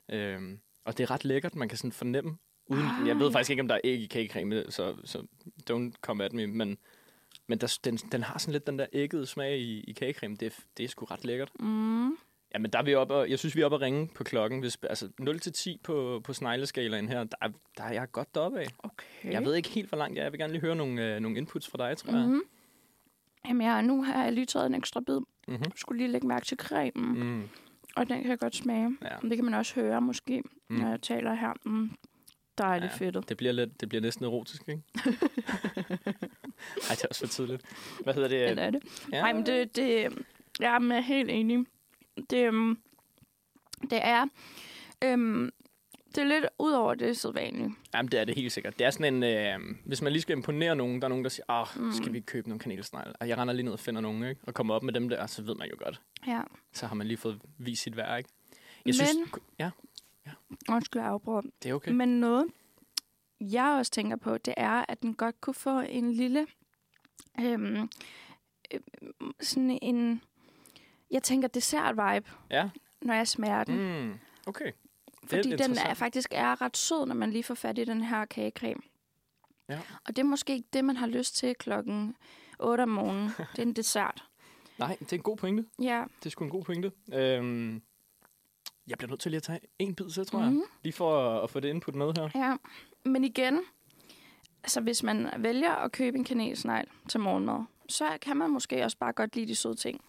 Øhm, 0.09 0.59
og 0.85 0.97
det 0.97 1.03
er 1.03 1.11
ret 1.11 1.25
lækkert. 1.25 1.55
Man 1.55 1.69
kan 1.69 1.77
sådan 1.77 1.91
fornemme, 1.91 2.37
uden, 2.67 2.83
Ah, 3.01 3.07
jeg 3.07 3.19
ved 3.19 3.31
faktisk 3.31 3.49
ikke, 3.49 3.61
om 3.61 3.67
der 3.67 3.75
er 3.75 3.81
æg 3.83 3.99
i 4.01 4.05
kagecreme, 4.05 4.63
så, 4.69 4.95
så 5.03 5.25
don't 5.71 5.91
come 6.01 6.23
at 6.23 6.33
me, 6.33 6.47
men, 6.47 6.77
men 7.47 7.57
der, 7.57 7.77
den, 7.83 7.97
den 7.97 8.23
har 8.23 8.37
sådan 8.37 8.51
lidt 8.51 8.67
den 8.67 8.79
der 8.79 8.85
æggede 8.93 9.25
smag 9.25 9.57
i, 9.59 9.79
i 9.83 9.91
kagecreme. 9.93 10.35
Det, 10.35 10.45
er- 10.45 10.61
det 10.77 10.83
er 10.83 10.87
sgu 10.87 11.05
ret 11.05 11.25
lækkert. 11.25 11.51
Mm. 11.59 12.09
Ja, 12.53 12.59
men 12.59 12.71
der 12.73 12.79
er 12.79 12.83
vi 12.83 12.95
oppe, 12.95 13.13
og 13.13 13.29
jeg 13.29 13.39
synes, 13.39 13.55
vi 13.55 13.61
er 13.61 13.65
oppe 13.65 13.75
at 13.75 13.81
ringe 13.81 14.07
på 14.15 14.23
klokken. 14.23 14.59
Hvis, 14.59 14.77
altså 14.83 15.09
0-10 15.21 15.77
på, 15.83 16.21
på 16.23 16.33
snegleskalaen 16.33 17.09
her, 17.09 17.23
der, 17.23 17.37
er- 17.41 17.49
der 17.77 17.83
er 17.83 17.93
jeg 17.93 18.11
godt 18.11 18.35
deroppe 18.35 18.59
af. 18.59 18.65
Okay. 18.79 19.31
Jeg 19.33 19.45
ved 19.45 19.55
ikke 19.55 19.69
helt, 19.69 19.89
hvor 19.89 19.97
langt 19.97 20.15
jeg 20.15 20.21
er. 20.21 20.25
Jeg 20.25 20.31
vil 20.31 20.39
gerne 20.39 20.53
lige 20.53 20.61
høre 20.61 20.75
nogle, 20.75 21.15
øh, 21.15 21.19
nogle 21.19 21.37
inputs 21.37 21.67
fra 21.69 21.89
dig, 21.89 21.97
tror 21.97 22.13
jeg. 22.13 22.21
Mm-hmm. 22.25 22.41
Jamen, 23.47 23.67
jeg, 23.67 23.81
nu 23.83 24.03
har 24.03 24.23
jeg 24.23 24.33
lige 24.33 24.45
taget 24.45 24.65
en 24.65 24.75
ekstra 24.75 24.99
bid. 25.01 25.17
Mm-hmm. 25.17 25.63
Jeg 25.63 25.71
skulle 25.75 25.97
lige 25.97 26.11
lægge 26.11 26.27
mærke 26.27 26.45
til 26.45 26.57
cremen, 26.57 27.19
mm. 27.35 27.43
Og 27.95 28.09
den 28.09 28.21
kan 28.21 28.29
jeg 28.29 28.39
godt 28.39 28.55
smage. 28.55 28.97
ja. 29.01 29.27
Det 29.29 29.37
kan 29.37 29.45
man 29.45 29.53
også 29.53 29.75
høre, 29.75 30.01
måske, 30.01 30.43
mm. 30.69 30.75
når 30.75 30.89
jeg 30.89 31.01
taler 31.01 31.33
her. 31.33 31.53
Mm. 31.65 31.91
Dejligt 32.57 32.91
Ja. 32.91 32.97
fedtet. 32.97 33.29
Det 33.29 33.37
bliver, 33.37 33.51
lidt, 33.53 33.81
det 33.81 33.89
bliver 33.89 34.01
næsten 34.01 34.25
erotisk, 34.25 34.69
ikke? 34.69 34.81
Ej, 36.89 36.95
det 36.95 37.03
er 37.03 37.07
også 37.09 37.19
for 37.19 37.27
tidligt. 37.27 37.61
Hvad 38.03 38.13
hedder 38.13 38.27
det? 38.29 38.49
Eller 38.49 38.63
er 38.63 38.69
det? 38.69 38.83
Ja. 39.11 39.21
Nej, 39.21 39.33
men 39.33 39.45
det, 39.45 39.75
det, 39.75 40.07
jeg 40.59 40.75
er 40.75 40.99
helt 41.01 41.29
enig. 41.31 41.65
Det, 42.29 42.49
um, 42.49 42.79
det 43.81 43.99
er, 44.01 44.21
um, 45.13 45.51
det 46.15 46.17
er 46.21 46.27
lidt 46.27 46.45
ud 46.59 46.71
over 46.71 46.93
det 46.93 47.17
sædvanlige. 47.17 47.75
Jamen, 47.93 48.11
det 48.11 48.19
er 48.19 48.25
det 48.25 48.35
helt 48.35 48.51
sikkert. 48.51 48.79
Det 48.79 48.85
er 48.87 48.89
sådan 48.91 49.13
en... 49.13 49.23
Øh, 49.23 49.75
hvis 49.85 50.01
man 50.01 50.11
lige 50.11 50.21
skal 50.21 50.37
imponere 50.37 50.75
nogen, 50.75 51.01
der 51.01 51.05
er 51.07 51.09
nogen, 51.09 51.23
der 51.23 51.29
siger, 51.29 51.45
ah, 51.49 51.67
Mm. 51.75 51.91
skal 51.91 52.13
vi 52.13 52.19
købe 52.19 52.49
nogle 52.49 52.59
kanelsnegle? 52.59 53.13
Og 53.15 53.27
jeg 53.29 53.37
render 53.37 53.53
lige 53.53 53.63
ned 53.63 53.73
og 53.73 53.79
finder 53.79 54.01
nogen, 54.01 54.23
ikke? 54.23 54.41
Og 54.47 54.53
kommer 54.53 54.73
op 54.73 54.83
med 54.83 54.93
dem 54.93 55.09
der, 55.09 55.27
så 55.27 55.41
ved 55.41 55.55
man 55.55 55.69
jo 55.69 55.75
godt. 55.83 56.01
Ja. 56.27 56.41
Så 56.73 56.87
har 56.87 56.95
man 56.95 57.07
lige 57.07 57.17
fået 57.17 57.41
vist 57.57 57.83
sit 57.83 57.97
værk, 57.97 58.17
ikke? 58.17 58.29
Jeg 58.51 58.59
Men- 58.85 58.93
synes... 58.93 59.15
Ja, 59.59 59.69
Undskyld, 60.69 61.01
jeg 61.01 61.11
afbryder. 61.11 61.41
det 61.63 61.69
er 61.69 61.73
okay. 61.73 61.91
Men 61.91 62.19
noget, 62.19 62.47
jeg 63.41 63.65
også 63.79 63.91
tænker 63.91 64.15
på, 64.15 64.37
det 64.37 64.53
er, 64.57 64.85
at 64.89 65.01
den 65.01 65.13
godt 65.13 65.41
kunne 65.41 65.53
få 65.53 65.79
en 65.79 66.11
lille... 66.13 66.47
Øhm, 67.39 67.89
øh, 68.73 68.79
sådan 69.41 69.79
en... 69.81 70.21
Jeg 71.11 71.23
tænker 71.23 71.47
dessert-vibe, 71.47 72.31
Ja. 72.51 72.69
når 73.01 73.13
jeg 73.13 73.27
smager 73.27 73.63
den. 73.63 74.03
Mm. 74.07 74.13
Okay. 74.47 74.71
Fordi 75.27 75.55
den 75.55 75.77
er, 75.77 75.93
faktisk 75.93 76.29
er 76.31 76.61
ret 76.61 76.77
sød, 76.77 77.05
når 77.05 77.15
man 77.15 77.31
lige 77.31 77.43
får 77.43 77.55
fat 77.55 77.77
i 77.77 77.83
den 77.83 78.01
her 78.01 78.25
kagecreme. 78.25 78.81
Ja. 79.69 79.79
Og 80.05 80.15
det 80.15 80.19
er 80.19 80.23
måske 80.23 80.53
ikke 80.53 80.67
det, 80.73 80.85
man 80.85 80.97
har 80.97 81.07
lyst 81.07 81.35
til 81.35 81.55
klokken 81.55 82.15
8 82.59 82.81
om 82.81 82.89
morgenen. 82.89 83.29
Det 83.37 83.57
er 83.59 83.61
en 83.61 83.73
dessert. 83.73 84.23
Nej, 84.79 84.97
det 84.99 85.13
er 85.13 85.17
en 85.17 85.23
god 85.23 85.37
pointe. 85.37 85.65
Ja. 85.81 86.03
Det 86.19 86.25
er 86.25 86.29
sgu 86.29 86.43
en 86.43 86.49
god 86.49 86.63
pointe. 86.63 86.91
Øhm, 87.13 87.81
jeg 88.87 88.97
bliver 88.97 89.09
nødt 89.09 89.19
til 89.19 89.31
lige 89.31 89.37
at 89.37 89.43
tage 89.43 89.59
en 89.79 89.95
bid, 89.95 90.09
så 90.09 90.23
tror 90.23 90.39
jeg. 90.41 90.51
Mhm. 90.51 90.61
Lige 90.83 90.93
for 90.93 91.29
at, 91.37 91.43
at 91.43 91.49
få 91.49 91.59
det 91.59 91.69
input 91.69 91.95
med 91.95 92.13
her. 92.17 92.29
ja. 92.35 92.55
Men 93.09 93.23
igen, 93.23 93.61
altså 94.63 94.81
hvis 94.81 95.03
man 95.03 95.29
vælger 95.37 95.71
at 95.71 95.91
købe 95.91 96.17
en 96.17 96.23
kanelsnegl 96.23 96.87
til 97.09 97.19
morgenmad, 97.19 97.63
så 97.89 98.17
kan 98.21 98.37
man 98.37 98.49
måske 98.49 98.83
også 98.83 98.97
bare 98.97 99.13
godt 99.13 99.35
lide 99.35 99.47
de 99.47 99.55
søde 99.55 99.75
ting. 99.75 100.01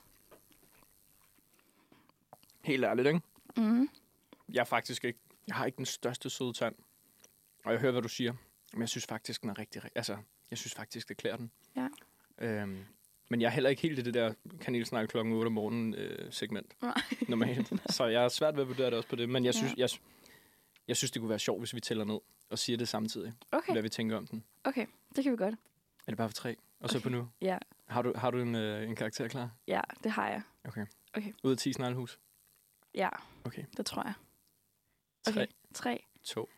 Helt 2.65 2.85
ærligt, 2.85 3.09
ikke? 3.09 3.21
Mm. 3.57 3.89
Jeg 4.53 4.61
er 4.61 4.65
faktisk 4.65 5.05
ikke... 5.05 5.19
Jeg 5.49 5.57
har 5.57 5.67
ikke 5.67 5.77
den 5.77 5.87
største 5.87 6.31
søde 6.31 6.53
tand. 6.53 6.75
Og 7.65 7.73
jeg 7.73 7.81
hører, 7.81 7.93
hvad 7.93 8.03
du 8.03 8.09
siger. 8.09 8.33
Men 8.73 8.81
jeg 8.81 8.89
synes 8.89 9.07
faktisk, 9.07 9.43
den 9.43 9.51
er 9.51 9.59
rigtig... 9.59 9.85
ri- 9.85 9.89
Altså, 9.95 10.17
jeg 10.51 10.59
synes 10.59 10.75
faktisk, 10.75 11.09
det 11.09 11.17
klæder 11.17 11.37
den. 11.37 11.51
Ja. 11.77 11.89
Øhm, 12.39 12.85
men 13.29 13.41
jeg 13.41 13.47
er 13.47 13.51
heller 13.51 13.71
ikke 13.71 13.83
helt 13.83 13.99
i 13.99 14.03
det 14.03 14.15
der 14.15 14.35
kanelsnegl 14.61 15.07
klokken 15.09 15.33
8 15.35 15.47
om 15.47 15.53
morgenen 15.53 15.95
øh, 15.95 16.33
segment. 16.33 16.83
Nej. 16.83 16.95
Normalt. 17.29 17.73
Så 17.97 18.07
jeg 18.07 18.25
er 18.25 18.29
svært 18.29 18.55
ved 18.57 18.63
at 18.63 18.69
vurdere 18.69 18.87
det 18.87 18.95
også 18.95 19.09
på 19.09 19.17
det. 19.17 19.29
Men 19.29 19.45
jeg 19.45 19.55
Ja. 19.55 19.59
synes, 19.59 19.75
jeg, 19.77 19.89
jeg 20.89 20.97
synes, 20.97 21.11
det 21.11 21.21
kunne 21.23 21.29
være 21.31 21.39
sjovt, 21.39 21.61
hvis 21.61 21.75
vi 21.75 21.81
tæller 21.81 22.05
ned 22.05 22.19
og 22.51 22.59
siger 22.59 22.77
det 22.77 22.89
samtidig. 22.89 23.33
Okay, 23.53 23.73
Hvad 23.73 23.83
vi 23.83 23.89
tænker 23.89 24.17
om 24.17 24.27
den. 24.27 24.45
okay. 24.65 24.87
Det 25.17 25.25
kan 25.25 25.33
vi 25.33 25.37
godt. 25.37 25.55
Er 26.07 26.11
det 26.11 26.17
bare 26.17 26.29
for 26.29 26.35
tre? 26.35 26.57
Og 26.81 26.91
så 26.91 26.99
Okay. 26.99 27.03
på 27.03 27.09
nu? 27.09 27.29
Ja, 27.41 27.59
Har 27.87 28.03
du, 28.03 28.13
har 28.17 28.31
du 28.31 28.39
en, 28.39 28.55
øh, 28.55 28.89
en 28.89 28.97
karakter 28.97 29.29
klar? 29.29 29.51
ja 29.69 29.81
det 30.05 30.13
har 30.13 30.29
jeg. 30.29 30.43
Ud 31.45 31.51
af 31.51 31.57
10 31.59 31.73
sneglehus? 31.73 32.19
Ja, 32.95 33.09
Okay. 33.45 33.63
det 33.77 33.87
tror 33.87 34.03
jeg. 34.03 34.13
3, 35.25 35.33
Okay. 35.33 35.47
3, 35.75 36.03
2, 36.25 36.49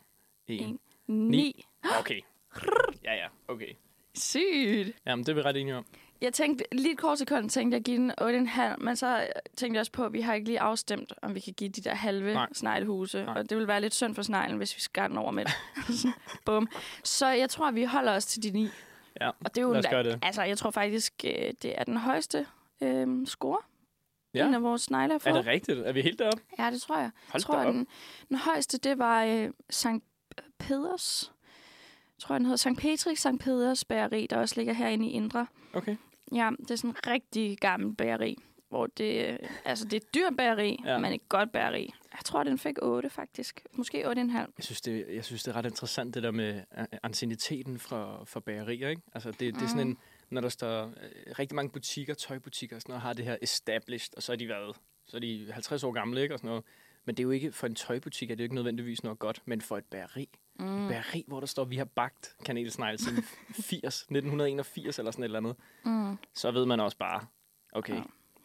1. 0.46 0.61
En. 0.61 0.81
9. 1.07 1.64
Okay. 2.00 2.20
Ja, 3.04 3.14
ja. 3.14 3.28
Okay. 3.48 3.74
Sygt. 4.14 4.96
Jamen, 5.07 5.24
det 5.26 5.28
er 5.33 5.35
vi 5.35 5.42
ret 5.42 5.57
enige 5.57 5.76
om. 5.76 5.87
Jeg 6.20 6.33
tænkte, 6.33 6.64
lige 6.72 6.92
et 6.92 6.98
kort 6.98 7.18
sekund 7.18 7.50
tænkte 7.50 7.74
jeg 7.74 7.78
at 7.81 7.85
give 7.85 7.96
den 7.96 8.12
8,5, 8.48 8.76
men 8.76 8.96
så 8.96 9.26
tænkte 9.57 9.74
jeg 9.76 9.81
også 9.81 9.92
på, 9.92 10.04
at 10.04 10.12
vi 10.12 10.20
har 10.20 10.35
ikke 10.35 10.46
lige 10.46 10.61
afstemt, 10.61 11.12
om 11.22 11.35
vi 11.35 11.40
kan 11.40 11.52
give 11.52 11.70
de 11.70 11.81
der 11.81 11.94
halve 11.94 12.35
Nej. 12.35 12.46
sneglehuse. 12.52 13.24
Nej. 13.24 13.35
Og 13.38 13.50
det 13.50 13.59
vil 13.59 13.68
være 13.68 13.81
lidt 13.81 13.94
synd 13.94 14.14
for 14.14 14.22
sneglen, 14.22 14.57
hvis 14.59 14.76
vi 14.76 14.81
skal 14.81 15.09
den 15.11 15.18
over 15.18 15.31
med 15.31 15.44
det. 15.44 15.52
Bum. 16.46 16.68
Så 17.04 17.26
jeg 17.26 17.50
tror, 17.50 17.70
vi 17.70 17.85
holder 17.85 18.12
os 18.12 18.26
til 18.26 18.42
de 18.42 18.50
9. 18.50 18.68
Ja, 19.20 19.28
Og 19.28 19.54
det 19.54 19.59
er 19.59 19.62
jo 19.62 19.72
lad 19.72 19.78
os 19.78 19.90
gøre 19.90 20.02
det. 20.04 20.18
Altså, 20.22 20.42
jeg 20.42 20.59
tror 20.59 20.70
faktisk, 20.70 21.12
øh, 21.24 21.52
det 21.62 21.78
er 21.78 21.85
den 21.85 21.96
højeste 21.96 22.46
øh, 22.81 23.26
score, 23.26 23.59
Ja. 24.35 24.46
en 24.46 24.54
af 24.54 24.62
vores 24.62 24.83
snegle 24.83 25.09
har 25.12 25.14
Er 25.14 25.18
fået. 25.18 25.35
det 25.35 25.46
rigtigt? 25.46 25.78
Er 25.78 25.92
vi 25.92 26.02
helt 26.02 26.18
deroppe? 26.18 26.42
Ja, 26.59 26.70
det 26.70 26.83
tror 26.83 26.98
jeg. 26.98 27.11
Hold 27.28 27.33
Jeg 27.35 27.42
tror, 27.42 27.54
op. 27.54 27.66
den, 27.74 27.87
den 28.28 28.37
højeste, 28.37 28.78
det 28.78 28.98
var 28.98 29.24
øh, 29.24 29.50
Sankt 29.70 30.04
Peders. 30.59 31.33
Jeg 32.16 32.22
tror, 32.22 32.35
den 32.38 32.44
hedder 32.46 32.57
Sankt 32.57 32.81
Petrik 32.81 33.16
Sankt 33.18 33.42
Peders 33.42 33.85
bageri, 33.85 34.26
der 34.31 34.37
også 34.37 34.54
ligger 34.57 34.72
herinde 34.72 35.07
i 35.07 35.11
Indre. 35.11 35.46
Okay. 35.74 35.96
Ja, 36.34 36.50
det 36.58 36.70
er 36.70 36.76
sådan 36.76 36.90
en 36.90 36.96
rigtig 37.06 37.58
gammel 37.58 37.94
bageri, 37.96 38.36
hvor 38.68 38.86
det, 38.86 39.28
øh, 39.28 39.38
altså 39.64 39.84
det 39.84 39.92
er 39.92 39.96
et 39.96 40.14
dyrt 40.14 40.36
bageri, 40.36 40.76
Ja. 40.84 40.98
men 40.98 41.12
et 41.12 41.28
godt 41.28 41.52
bageri. 41.52 41.92
Jeg 42.12 42.20
tror, 42.24 42.42
den 42.44 42.58
fik 42.58 42.74
8 42.82 43.10
faktisk. 43.10 43.66
Måske 43.72 44.06
8,5. 44.06 44.12
Jeg 44.38 44.48
synes, 44.58 44.80
det, 44.80 45.06
jeg 45.14 45.24
synes, 45.24 45.42
det 45.42 45.50
er 45.52 45.56
ret 45.56 45.66
interessant, 45.66 46.14
det 46.14 46.22
der 46.22 46.30
med 46.30 46.62
ancieniteten 47.02 47.78
fra, 47.78 48.24
fra 48.24 48.40
bagerier, 48.40 48.88
ikke? 48.88 49.02
Altså, 49.14 49.30
det, 49.30 49.40
det 49.54 49.62
er 49.62 49.66
sådan 49.68 49.84
Mm. 49.84 49.90
en, 49.90 49.98
når 50.30 50.40
der 50.40 50.48
står 50.48 50.84
øh, 50.86 50.92
rigtig 51.38 51.56
mange 51.56 51.70
butikker, 51.70 52.14
tøjbutikker 52.14 52.76
og 52.76 52.82
sådan 52.82 52.90
noget, 52.92 53.02
har 53.02 53.12
det 53.12 53.24
her 53.24 53.36
established, 53.42 54.16
og 54.16 54.22
så 54.22 54.32
er 54.32 54.36
de 54.36 54.48
været, 54.48 54.76
så 55.06 55.16
er 55.16 55.20
de 55.20 55.48
50 55.52 55.84
år 55.84 55.92
gamle, 55.92 56.22
ikke? 56.22 56.34
Og 56.34 56.38
sådan 56.38 56.48
noget. 56.48 56.64
Men 57.04 57.14
det 57.14 57.22
er 57.22 57.24
jo 57.24 57.30
ikke, 57.30 57.52
for 57.52 57.66
en 57.66 57.74
tøjbutik 57.74 58.30
er 58.30 58.34
det 58.34 58.40
jo 58.40 58.44
ikke 58.44 58.54
nødvendigvis 58.54 59.02
noget 59.02 59.18
godt, 59.18 59.42
men 59.44 59.60
for 59.60 59.76
et 59.78 59.84
bageri. 59.84 60.28
Mm. 60.58 60.88
Bageri, 60.88 61.24
hvor 61.28 61.40
der 61.40 61.46
står, 61.46 61.64
vi 61.64 61.76
har 61.76 61.84
bagt 61.84 62.36
kanelsnegl 62.44 62.98
siden 62.98 63.24
80, 63.52 63.96
1981 63.96 64.98
eller 64.98 65.10
sådan 65.10 65.22
et 65.22 65.24
eller 65.24 65.38
andet. 65.38 65.56
Mm. 65.84 66.16
Så 66.34 66.50
ved 66.50 66.66
man 66.66 66.80
også 66.80 66.96
bare, 66.96 67.20
okay, 67.72 67.94
Ja. 67.94 68.02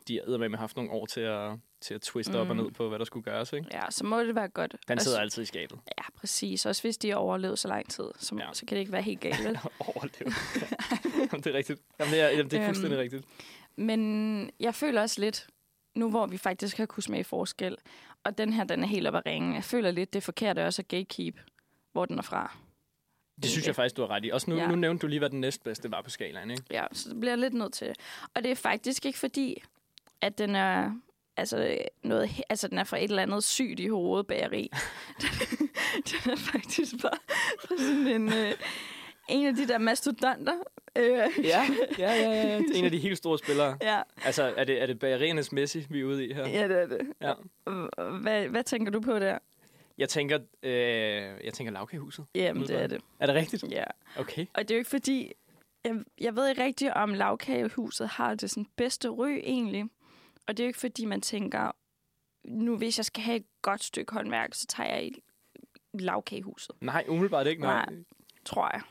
de 0.08 0.22
har 0.30 0.38
med 0.38 0.58
haft 0.58 0.76
nogle 0.76 0.92
år 0.92 1.06
til 1.06 1.22
at, 1.22 1.52
til 1.82 1.94
at 1.94 2.02
twiste 2.02 2.32
mm. 2.34 2.38
op 2.40 2.50
og 2.50 2.56
Mm. 2.56 2.64
ned 2.64 2.72
på, 2.72 2.90
hvad 2.90 3.00
der 3.00 3.06
skulle 3.06 3.24
gøres, 3.24 3.54
ikke? 3.54 3.68
Ja, 3.72 3.82
så 3.90 4.06
må 4.06 4.20
det 4.20 4.36
være 4.36 4.48
godt. 4.48 4.76
Den 4.88 4.94
Også- 4.98 5.04
sidder 5.04 5.20
altid 5.20 5.44
i 5.44 5.46
skabet. 5.46 5.80
Ja, 5.98 6.04
præcis. 6.18 6.66
Også 6.66 6.82
hvis 6.82 6.98
de 6.98 7.10
har 7.10 7.16
overlevet 7.18 7.60
så 7.60 7.68
lang 7.68 7.90
tid, 7.90 8.06
så, 8.18 8.36
Ja. 8.40 8.48
så 8.54 8.66
kan 8.66 8.76
det 8.76 8.80
ikke 8.80 8.92
være 8.92 9.02
helt 9.02 9.20
galt, 9.22 9.44
vel? 9.46 9.60
Overleve. 9.80 10.34
Jamen, 11.32 11.44
det 11.44 11.48
er 11.48 11.54
rigtigt. 11.54 11.82
Jamen, 12.00 12.14
det 12.14 12.22
er, 12.22 12.30
jamen, 12.30 12.46
det 12.46 12.54
er 12.54 12.62
Øhm, 12.62 12.68
fuldstændig 12.68 13.00
rigtigt. 13.00 13.26
Men 13.76 14.52
jeg 14.60 14.76
føler 14.76 15.02
også 15.02 15.22
lidt, 15.22 15.48
nu 15.96 16.10
hvor 16.10 16.26
vi 16.26 16.38
faktisk 16.38 16.78
har 16.78 16.86
kunne 16.86 17.04
smage 17.04 17.24
forskel, 17.24 17.78
og 18.24 18.38
den 18.38 18.54
her, 18.54 18.64
den 18.64 18.84
er 18.84 18.88
helt 18.88 19.08
op 19.08 19.16
at 19.16 19.26
ringe, 19.26 19.56
jeg 19.56 19.64
føler 19.64 19.92
lidt, 19.92 20.14
det 20.14 20.20
er 20.20 20.22
forkert 20.22 20.58
også 20.60 20.82
at 20.82 20.88
gatekeep, 20.88 21.40
hvor 21.94 22.06
den 22.06 22.18
er 22.18 22.22
fra. 22.22 22.58
Det 23.42 23.50
synes 23.52 23.68
jeg 23.68 23.76
faktisk, 23.76 23.98
du 23.98 24.02
har 24.02 24.10
ret 24.10 24.26
i. 24.26 24.30
Også 24.30 24.50
nu, 24.50 24.56
ja. 24.56 24.68
Nu 24.68 24.76
nævnte 24.76 25.02
du 25.02 25.08
lige, 25.08 25.20
hvad 25.20 25.30
den 25.30 25.42
næstbedste 25.42 25.92
var 25.92 26.02
på 26.02 26.10
skalaen, 26.10 26.52
ikke? 26.52 26.64
Ja, 26.72 26.86
så 26.92 27.10
det 27.10 27.20
bliver 27.20 27.32
jeg 27.32 27.40
lidt 27.40 27.54
nødt 27.54 27.74
til. 27.74 27.96
Og 28.36 28.44
det 28.44 28.52
er 28.52 28.56
faktisk 28.56 29.06
ikke 29.06 29.20
fordi, 29.20 29.64
at 30.22 30.38
den 30.38 30.56
er 30.56 30.92
altså 31.38 31.78
noget, 32.04 32.42
altså 32.50 32.68
den 32.68 32.78
er 32.78 32.84
fra 32.84 32.98
et 32.98 33.04
eller 33.04 33.22
andet 33.24 33.44
sygt 33.44 33.80
i 33.80 33.88
hovedet 33.88 34.28
bageri. 34.28 34.70
den, 35.22 35.30
den 36.10 36.32
er 36.32 36.36
faktisk 36.38 37.02
bare 37.02 37.18
fra 37.68 37.76
sådan 37.78 38.08
en, 38.08 38.34
øh, 38.34 38.54
en 39.30 39.46
af 39.48 39.56
de 39.56 39.68
der 39.68 39.78
mastodonter. 39.78 40.54
Øh, 40.98 41.06
Ja, 41.08 41.28
ja, 41.44 41.66
ja, 42.00 42.14
ja. 42.14 42.48
ja. 42.48 42.62
En 42.74 42.86
af 42.86 42.92
de 42.92 43.00
helt 43.00 43.18
store 43.18 43.38
spillere. 43.40 43.78
ja, 43.92 44.02
Altså, 44.26 44.54
er 44.58 44.64
det, 44.64 44.82
er 44.82 44.86
det 44.86 45.00
bageriernes 45.00 45.52
Messi, 45.52 45.86
vi 45.90 46.00
er 46.00 46.06
ude 46.06 46.28
i 46.28 46.34
her? 46.34 46.48
ja, 46.48 46.68
det 46.68 46.78
er 46.82 46.86
det. 46.86 47.02
Ja. 47.22 47.34
Hvad, 48.22 48.48
hvad 48.48 48.64
tænker 48.64 48.92
du 48.92 49.02
på 49.02 49.20
der? 49.20 49.38
Jeg 50.04 50.10
tænker, 50.10 50.40
øh, 50.64 50.72
jeg 51.44 51.54
tænker 51.54 51.74
lavkagehuset. 51.74 52.26
Jamen, 52.36 52.68
det 52.68 52.82
er 52.82 52.88
det. 52.88 53.02
Er 53.20 53.26
det 53.26 53.36
rigtigt? 53.36 53.64
Ja. 53.72 53.84
Okay. 54.18 54.46
Og 54.54 54.62
det 54.62 54.72
er 54.72 54.76
jo 54.76 54.80
ikke 54.80 54.90
fordi, 54.90 55.32
jeg, 55.84 55.96
jeg 56.22 56.36
ved 56.36 56.50
ikke 56.50 56.64
rigtigt, 56.64 56.92
om 56.92 57.14
lavkagehuset 57.14 58.08
har 58.08 58.36
det 58.36 58.50
sådan 58.50 58.66
bedste 58.76 59.10
ry 59.10 59.28
egentlig. 59.28 59.84
Og 60.48 60.58
det 60.58 60.64
er 60.64 60.66
jo 60.66 60.68
ikke 60.68 60.80
fordi, 60.80 61.06
man 61.06 61.22
tænker, 61.22 61.72
nu 62.44 62.78
hvis 62.78 62.98
jeg 62.98 63.06
skal 63.06 63.24
have 63.24 63.38
et 63.38 63.46
godt 63.62 63.84
stykke 63.84 64.14
håndværk, 64.14 64.54
så 64.54 64.68
tager 64.68 64.96
jeg 64.96 65.12
lavkagehuset, 65.94 66.76
Nej, 66.82 67.06
umiddelbart 67.08 67.48
ikke. 67.48 67.62
Nej. 67.62 67.86
Nej. 67.86 68.04
tror 68.46 68.70
jeg. 68.74 68.82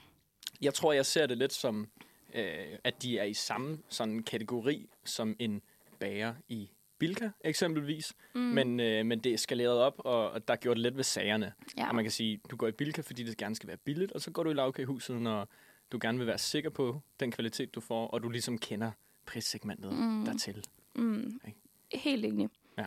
Jeg 0.61 0.75
tror, 0.75 0.93
jeg 0.93 1.07
ser 1.07 1.27
det 1.27 1.39
lidt 1.39 1.53
som, 1.53 1.89
øh, 2.35 2.79
at 2.85 3.03
de 3.03 3.19
er 3.19 3.25
i 3.25 3.35
samme 3.35 3.79
sådan 3.89 4.23
kategori 4.23 4.91
som 5.05 5.37
en 5.39 5.63
bager 5.99 6.35
i 6.49 6.71
Bilka, 7.07 7.31
eksempelvis. 7.41 8.15
Mm. 8.35 8.41
Men, 8.41 8.81
øh, 8.81 9.07
men 9.07 9.19
det 9.19 9.33
er 9.33 9.37
skaleret 9.39 9.79
op, 9.79 9.95
og, 9.99 10.31
og 10.31 10.49
der 10.49 10.55
er 10.55 10.59
gjort 10.59 10.79
lidt 10.79 10.97
ved 10.97 11.05
sagerne. 11.05 11.53
Ja. 11.79 11.89
Og 11.89 11.95
man 11.95 12.05
kan 12.05 12.11
sige, 12.11 12.41
du 12.51 12.57
går 12.57 12.69
i 12.69 12.73
Bilka, 12.73 13.01
fordi 13.01 13.23
det 13.23 13.37
gerne 13.37 13.55
skal 13.55 13.69
være 13.69 13.77
billigt, 13.77 14.13
og 14.13 14.21
så 14.21 14.31
går 14.31 14.43
du 14.43 14.51
i 14.51 14.55
lavkagehuset, 14.55 15.23
når 15.23 15.49
du 15.93 15.99
gerne 16.03 16.19
vil 16.19 16.27
være 16.27 16.39
sikker 16.39 16.71
på 16.71 17.01
den 17.21 17.31
kvalitet, 17.31 17.75
du 17.75 17.81
får, 17.81 18.07
og 18.07 18.23
du 18.23 18.29
ligesom 18.29 18.59
kender 18.59 18.91
prissegmentet 19.27 19.93
mm. 19.93 20.25
dertil. 20.25 20.65
Mm. 20.97 21.41
Ikke? 21.47 21.59
Helt 21.93 22.25
enig. 22.25 22.49
Ja. 22.79 22.87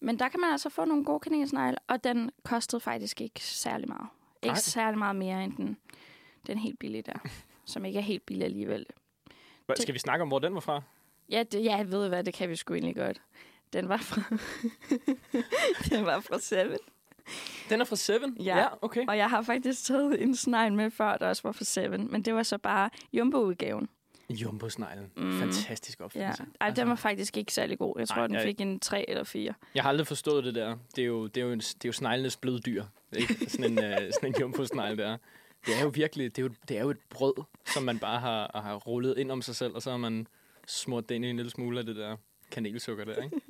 Men 0.00 0.18
der 0.18 0.28
kan 0.28 0.40
man 0.40 0.50
altså 0.52 0.68
få 0.68 0.84
nogle 0.84 1.04
gode 1.04 1.20
kanelsnegle, 1.20 1.78
og 1.86 2.04
den 2.04 2.30
kostede 2.44 2.80
faktisk 2.80 3.20
ikke 3.20 3.40
særlig 3.44 3.88
meget. 3.88 4.08
Ikke 4.42 4.52
Nej. 4.52 4.60
særlig 4.60 4.98
meget 4.98 5.16
mere 5.16 5.44
end 5.44 5.56
den, 5.56 5.76
den 6.46 6.58
helt 6.58 6.78
billige 6.78 7.02
der, 7.02 7.18
som 7.72 7.84
ikke 7.84 7.98
er 7.98 8.02
helt 8.02 8.26
billig 8.26 8.44
alligevel. 8.44 8.86
Hva- 9.72 9.82
Skal 9.82 9.94
vi 9.94 9.98
snakke 9.98 10.22
om, 10.22 10.28
hvor 10.28 10.38
den 10.38 10.54
var 10.54 10.60
fra? 10.60 10.82
Ja, 11.30 11.42
det, 11.42 11.64
ja, 11.64 11.76
jeg 11.76 11.90
ved 11.92 12.08
hvad, 12.08 12.24
det 12.24 12.34
kan 12.34 12.48
vi 12.48 12.56
sgu 12.56 12.74
egentlig 12.74 12.96
godt. 12.96 13.20
Den 13.72 13.88
var 13.88 13.96
fra, 13.96 14.22
den 15.96 16.06
var 16.06 16.20
fra 16.20 16.38
Seven. 16.38 16.78
Den 17.68 17.80
er 17.80 17.84
fra 17.84 17.96
Seven? 17.96 18.36
Ja. 18.40 18.58
ja 18.58 18.66
okay. 18.82 19.04
Og 19.08 19.16
jeg 19.16 19.30
har 19.30 19.42
faktisk 19.42 19.84
taget 19.84 20.22
en 20.22 20.36
snegl 20.36 20.72
med 20.72 20.90
før, 20.90 21.16
der 21.16 21.28
også 21.28 21.42
var 21.42 21.52
fra 21.52 21.64
Seven. 21.64 22.08
Men 22.12 22.22
det 22.22 22.34
var 22.34 22.42
så 22.42 22.58
bare 22.58 22.90
jumbo-udgaven. 23.12 23.88
Jumbo-sneglen. 24.30 25.10
Mm. 25.16 25.38
Fantastisk 25.38 25.98
Ja. 26.00 26.04
opfindelse. 26.04 26.44
Ej, 26.60 26.70
den 26.70 26.88
var 26.88 26.94
faktisk 26.94 27.36
ikke 27.36 27.52
særlig 27.52 27.78
god. 27.78 27.94
Jeg 27.98 28.08
tror, 28.08 28.16
Nej, 28.16 28.26
den 28.26 28.34
jeg- 28.36 28.42
fik 28.44 28.60
en 28.60 28.80
3 28.80 29.10
eller 29.10 29.24
4. 29.24 29.54
Jeg 29.74 29.82
har 29.82 29.88
aldrig 29.90 30.06
forstået 30.06 30.44
det 30.44 30.54
der. 30.54 30.76
Det 30.96 31.02
er 31.02 31.06
jo, 31.06 31.26
det 31.26 31.40
er 31.40 31.44
jo, 31.44 31.52
en, 31.52 31.58
det 31.58 31.84
er 31.84 31.88
jo 31.88 31.92
sneglenes 31.92 32.36
bløddyr. 32.36 32.84
Ikke? 33.16 33.34
Sådan 33.50 33.64
en, 33.72 33.78
uh, 33.78 33.84
sådan 34.12 34.28
en 34.28 34.34
jumbo-snegl 34.40 34.98
der. 34.98 35.16
Det 35.66 35.78
er 35.78 35.82
jo 35.82 35.88
virkelig, 35.94 36.36
det 36.36 36.42
er 36.42 36.46
jo, 36.46 36.54
det 36.68 36.76
er 36.76 36.80
jo 36.82 36.90
et 36.90 36.98
brød, 37.10 37.34
som 37.74 37.82
man 37.82 37.98
bare 37.98 38.20
har, 38.20 38.60
har 38.64 38.74
rullet 38.74 39.18
ind 39.18 39.30
om 39.30 39.42
sig 39.42 39.56
selv, 39.56 39.74
og 39.74 39.82
så 39.82 39.90
har 39.90 39.96
man 39.96 40.26
smurt 40.66 41.08
det 41.08 41.14
ind 41.14 41.24
i 41.24 41.30
en 41.30 41.36
lille 41.36 41.50
smule 41.50 41.78
af 41.78 41.86
det 41.86 41.96
der 41.96 42.16
kanelsukker 42.50 43.04
der, 43.04 43.22
ikke? 43.22 43.40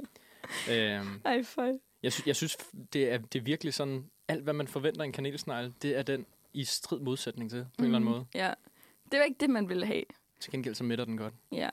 Øhm, 0.71 1.21
Ej, 1.25 1.43
for. 1.43 1.79
jeg, 2.03 2.13
sy- 2.13 2.27
jeg 2.27 2.37
synes, 2.37 2.57
det 2.93 3.13
er, 3.13 3.19
det 3.19 3.39
er 3.39 3.43
virkelig 3.43 3.75
sådan, 3.75 4.11
alt 4.29 4.43
hvad 4.43 4.53
man 4.53 4.69
forventer 4.69 5.03
en 5.03 5.13
kanelsnegl, 5.13 5.73
det 5.83 5.99
er 5.99 6.03
den 6.03 6.27
i 6.53 6.65
strid 6.65 7.01
modsætning 7.01 7.51
til, 7.51 7.61
på 7.63 7.69
mm. 7.79 7.85
en 7.85 7.85
eller 7.85 7.99
anden 7.99 8.11
måde. 8.11 8.27
Ja. 8.35 8.53
Det 9.13 9.19
var 9.19 9.25
ikke 9.25 9.37
det, 9.41 9.51
man 9.51 9.69
ville 9.69 9.87
have. 9.87 10.03
Til 10.41 10.53
gengæld 10.53 10.75
så 10.75 10.85
midter 10.85 11.05
den 11.05 11.17
godt. 11.17 11.35
Ja. 11.53 11.69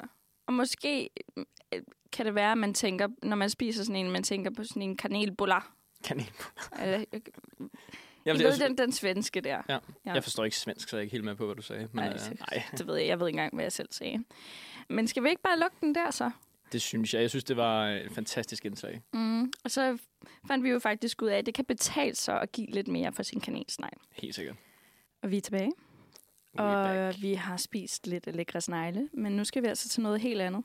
Og 0.47 0.53
måske 0.53 1.09
øh, 1.37 1.81
kan 2.11 2.25
det 2.25 2.35
være, 2.35 2.51
at 2.51 2.57
man 2.57 2.73
tænker, 2.73 3.07
når 3.23 3.35
man 3.35 3.49
spiser 3.49 3.83
sådan 3.83 4.05
en, 4.05 4.11
man 4.11 4.23
tænker 4.23 4.51
på 4.51 4.63
sådan 4.63 4.81
en 4.81 4.97
kanelbuller. 4.97 5.73
Kanel. 6.03 6.31
Eller, 6.81 6.97
jeg, 6.97 7.05
Jeg, 7.13 7.21
jeg 8.25 8.39
ved, 8.39 8.59
den, 8.59 8.77
den 8.77 8.91
svenske 8.91 9.41
der. 9.41 9.61
Ja. 9.69 9.77
Ja. 10.05 10.13
Jeg 10.13 10.23
forstår 10.23 10.43
ikke 10.43 10.57
svensk, 10.57 10.89
så 10.89 10.95
jeg 10.95 10.99
er 10.99 11.03
ikke 11.03 11.11
helt 11.11 11.23
med 11.23 11.35
på, 11.35 11.45
hvad 11.45 11.55
du 11.55 11.61
sagde. 11.61 11.81
Men, 11.81 12.03
Nej, 12.03 12.13
øh, 12.13 12.37
nej, 12.51 12.63
Det 12.77 12.87
ved 12.87 12.95
jeg. 12.95 13.07
Jeg 13.07 13.19
ved 13.19 13.27
ikke 13.27 13.35
engang, 13.35 13.55
hvad 13.55 13.65
jeg 13.65 13.71
selv 13.71 13.87
sagde. 13.91 14.23
Men 14.89 15.07
skal 15.07 15.23
vi 15.23 15.29
ikke 15.29 15.41
bare 15.41 15.59
lukke 15.59 15.77
den 15.81 15.95
der 15.95 16.11
så? 16.11 16.31
Det 16.71 16.81
synes 16.81 17.13
jeg. 17.13 17.21
Jeg 17.21 17.29
synes, 17.29 17.43
det 17.43 17.57
var 17.57 17.87
et 17.87 18.11
fantastisk 18.11 18.65
indslag. 18.65 19.01
Mm. 19.13 19.51
Og 19.63 19.71
så 19.71 19.97
fandt 20.47 20.63
vi 20.63 20.69
jo 20.69 20.79
faktisk 20.79 21.21
ud 21.21 21.27
af, 21.27 21.37
at 21.37 21.45
det 21.45 21.53
kan 21.53 21.65
betale 21.65 22.15
sig 22.15 22.41
at 22.41 22.51
give 22.51 22.67
lidt 22.67 22.87
mere 22.87 23.13
for 23.13 23.23
sin 23.23 23.39
kanelsnegl. 23.39 23.97
Helt 24.11 24.35
sikkert. 24.35 24.55
Og 25.21 25.31
vi 25.31 25.37
er 25.37 25.41
tilbage. 25.41 25.71
We're 26.57 26.61
Og 26.61 26.85
back. 26.85 27.21
vi 27.21 27.33
har 27.33 27.57
spist 27.57 28.07
lidt 28.07 28.35
lækre 28.35 28.61
snegle, 28.61 29.09
men 29.13 29.31
nu 29.31 29.43
skal 29.43 29.63
vi 29.63 29.67
altså 29.67 29.89
til 29.89 30.03
noget 30.03 30.21
helt 30.21 30.41
andet. 30.41 30.63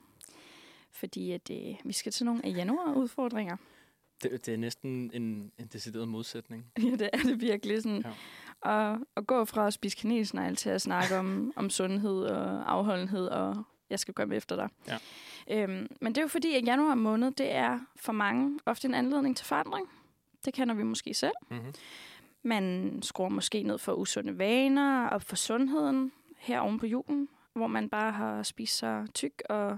Fordi 0.91 1.31
at, 1.31 1.49
øh, 1.51 1.75
vi 1.85 1.93
skal 1.93 2.11
til 2.11 2.25
nogle 2.25 2.45
af 2.45 2.49
januar-udfordringer. 2.55 3.57
Det, 4.23 4.45
det 4.45 4.53
er 4.53 4.57
næsten 4.57 5.11
en, 5.13 5.51
en 5.59 5.67
decideret 5.73 6.07
modsætning. 6.07 6.65
ja, 6.83 6.89
det 6.89 7.09
er 7.13 7.17
det 7.17 7.41
virkelig 7.41 7.81
sådan. 7.83 8.03
Ja. 8.65 8.91
At, 8.91 8.99
at 9.15 9.27
gå 9.27 9.45
fra 9.45 9.67
at 9.67 9.73
spise 9.73 9.97
kanelsnegle 9.97 10.55
til 10.55 10.69
at 10.69 10.81
snakke 10.81 11.17
om, 11.17 11.53
om 11.55 11.69
sundhed 11.69 12.23
og 12.23 12.71
afholdenhed, 12.71 13.27
og 13.27 13.63
jeg 13.93 13.99
skal 13.99 14.13
komme 14.13 14.35
efter 14.35 14.55
dig. 14.55 14.69
Ja. 14.87 14.97
Øhm, 15.51 15.87
men 16.01 16.11
det 16.15 16.17
er 16.17 16.21
jo 16.21 16.27
fordi, 16.27 16.55
at 16.55 16.65
januar 16.65 16.95
måned, 16.95 17.31
det 17.31 17.51
er 17.51 17.79
for 17.95 18.13
mange 18.13 18.59
ofte 18.65 18.87
en 18.87 18.93
anledning 18.93 19.37
til 19.37 19.45
forandring. 19.45 19.89
Det 20.45 20.53
kender 20.53 20.75
vi 20.75 20.83
måske 20.83 21.13
selv. 21.13 21.33
Mm-hmm. 21.51 21.73
Man 22.43 22.99
skruer 23.01 23.29
måske 23.29 23.63
ned 23.63 23.77
for 23.77 23.93
usunde 23.93 24.37
vaner, 24.39 25.07
op 25.09 25.21
for 25.21 25.35
sundheden 25.35 26.11
her 26.37 26.59
oven 26.59 26.79
på 26.79 26.85
julen, 26.85 27.29
hvor 27.53 27.67
man 27.67 27.89
bare 27.89 28.11
har 28.11 28.43
spist 28.43 28.77
sig 28.77 29.05
tyk 29.13 29.41
og 29.49 29.77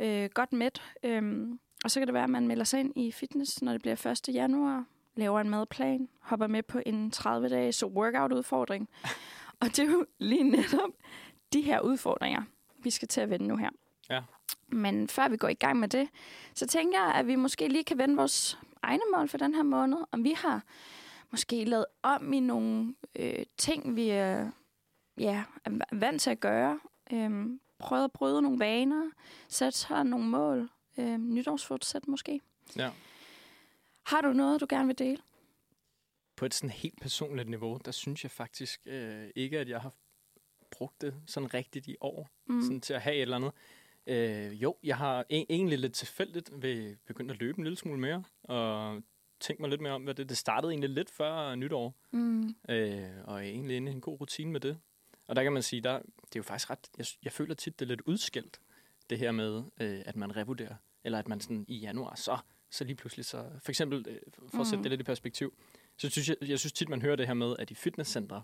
Ja. 0.00 0.24
øh, 0.24 0.30
godt 0.34 0.52
mæt. 0.52 0.82
Øhm, 1.02 1.58
og 1.84 1.90
så 1.90 2.00
kan 2.00 2.06
det 2.06 2.14
være, 2.14 2.24
at 2.24 2.30
man 2.30 2.48
melder 2.48 2.64
sig 2.64 2.80
ind 2.80 2.92
i 2.96 3.12
fitness, 3.12 3.62
når 3.62 3.72
det 3.72 3.80
bliver 3.82 4.06
1. 4.28 4.34
januar, 4.34 4.84
laver 5.16 5.40
en 5.40 5.50
madplan, 5.50 6.08
hopper 6.20 6.46
med 6.46 6.62
på 6.62 6.80
en 6.86 7.12
30-dages 7.16 7.84
workout-udfordring. 7.84 8.88
og 9.60 9.66
det 9.66 9.78
er 9.78 9.84
jo 9.92 10.06
lige 10.18 10.42
netop 10.44 10.90
de 11.52 11.60
her 11.60 11.80
udfordringer, 11.80 12.42
vi 12.86 12.90
skal 12.90 13.08
til 13.08 13.20
at 13.20 13.30
vende 13.30 13.46
nu 13.46 13.56
her. 13.56 13.70
Ja. 14.10 14.22
Men 14.68 15.08
før 15.08 15.28
vi 15.28 15.36
går 15.36 15.48
i 15.48 15.54
gang 15.54 15.78
med 15.78 15.88
det, 15.88 16.08
så 16.54 16.66
tænker 16.66 16.98
jeg, 17.04 17.14
at 17.14 17.26
vi 17.26 17.36
måske 17.36 17.68
lige 17.68 17.84
kan 17.84 17.98
vende 17.98 18.16
vores 18.16 18.58
egne 18.82 19.02
mål 19.16 19.28
for 19.28 19.38
den 19.38 19.54
her 19.54 19.62
måned. 19.62 19.98
Om 20.12 20.24
vi 20.24 20.32
har 20.32 20.64
måske 21.30 21.64
lavet 21.64 21.86
om 22.02 22.32
i 22.32 22.40
nogle 22.40 22.94
øh, 23.16 23.44
ting, 23.58 23.96
vi 23.96 24.08
er, 24.08 24.50
ja, 25.18 25.44
er 25.64 25.70
vant 25.92 26.22
til 26.22 26.30
at 26.30 26.40
gøre. 26.40 26.80
Øhm, 27.12 27.60
prøvet 27.78 28.04
at 28.04 28.12
bryde 28.12 28.42
nogle 28.42 28.58
vaner, 28.58 29.10
sætte 29.48 29.78
sig 29.78 30.04
nogle 30.04 30.26
mål. 30.26 30.70
Øhm, 30.98 31.34
nytårsfortsæt 31.34 32.08
måske. 32.08 32.40
Ja. 32.76 32.90
Har 34.06 34.20
du 34.20 34.32
noget, 34.32 34.60
du 34.60 34.66
gerne 34.68 34.86
vil 34.86 34.98
dele? 34.98 35.22
På 36.36 36.44
et 36.44 36.54
sådan 36.54 36.70
helt 36.70 37.00
personligt 37.00 37.48
niveau, 37.48 37.78
der 37.84 37.90
synes 37.90 38.24
jeg 38.24 38.30
faktisk 38.30 38.80
øh, 38.86 39.30
ikke, 39.36 39.58
at 39.58 39.68
jeg 39.68 39.80
har 39.80 39.92
brugt 40.70 41.00
det 41.00 41.14
sådan 41.26 41.54
rigtigt 41.54 41.86
i 41.86 41.96
år, 42.00 42.28
mm. 42.46 42.62
sådan 42.62 42.80
til 42.80 42.94
at 42.94 43.02
have 43.02 43.16
et 43.16 43.22
eller 43.22 43.36
andet. 43.36 43.52
Øh, 44.06 44.62
jo, 44.62 44.76
jeg 44.82 44.96
har 44.96 45.22
e- 45.22 45.26
egentlig 45.30 45.78
lidt 45.78 45.92
tilfældigt 45.92 46.50
ved 46.62 46.96
begyndt 47.06 47.30
at 47.30 47.38
løbe 47.38 47.58
en 47.58 47.64
lille 47.64 47.76
smule 47.76 48.00
mere, 48.00 48.24
og 48.42 49.02
tænkt 49.40 49.60
mig 49.60 49.70
lidt 49.70 49.80
mere 49.80 49.92
om, 49.92 50.02
hvad 50.02 50.14
det 50.14 50.28
Det 50.28 50.36
startede 50.36 50.72
egentlig 50.72 50.90
lidt 50.90 51.10
før 51.10 51.54
nytår, 51.54 51.94
Mm. 52.10 52.48
øh, 52.68 53.08
og 53.24 53.34
er 53.34 53.38
egentlig 53.48 53.76
inde 53.76 53.92
i 53.92 53.94
en 53.94 54.00
god 54.00 54.20
rutine 54.20 54.50
med 54.52 54.60
det. 54.60 54.78
Og 55.26 55.36
der 55.36 55.42
kan 55.42 55.52
man 55.52 55.62
sige, 55.62 55.82
der, 55.82 55.98
det 55.98 56.36
er 56.36 56.36
jo 56.36 56.42
faktisk 56.42 56.70
ret, 56.70 56.78
jeg, 56.98 57.06
jeg 57.24 57.32
føler 57.32 57.54
tit, 57.54 57.78
det 57.78 57.84
er 57.84 57.88
lidt 57.88 58.00
udskilt, 58.00 58.60
det 59.10 59.18
her 59.18 59.32
med, 59.32 59.62
øh, 59.80 60.02
at 60.06 60.16
man 60.16 60.36
revurderer, 60.36 60.74
eller 61.04 61.18
at 61.18 61.28
man 61.28 61.40
sådan 61.40 61.64
i 61.68 61.76
januar, 61.78 62.14
så, 62.14 62.38
så 62.70 62.84
lige 62.84 62.96
pludselig, 62.96 63.24
så 63.24 63.44
for 63.62 63.70
eksempel, 63.72 64.04
øh, 64.08 64.18
for 64.54 64.60
at 64.60 64.66
sætte 64.66 64.76
Mm. 64.76 64.82
det 64.82 64.90
lidt 64.90 65.00
i 65.00 65.04
perspektiv, 65.04 65.54
så 65.96 66.10
synes 66.10 66.28
jeg, 66.28 66.36
jeg 66.40 66.58
synes 66.58 66.72
tit, 66.72 66.88
man 66.88 67.02
hører 67.02 67.16
det 67.16 67.26
her 67.26 67.34
med, 67.34 67.56
at 67.58 67.70
i 67.70 67.74
fitnesscentre, 67.74 68.42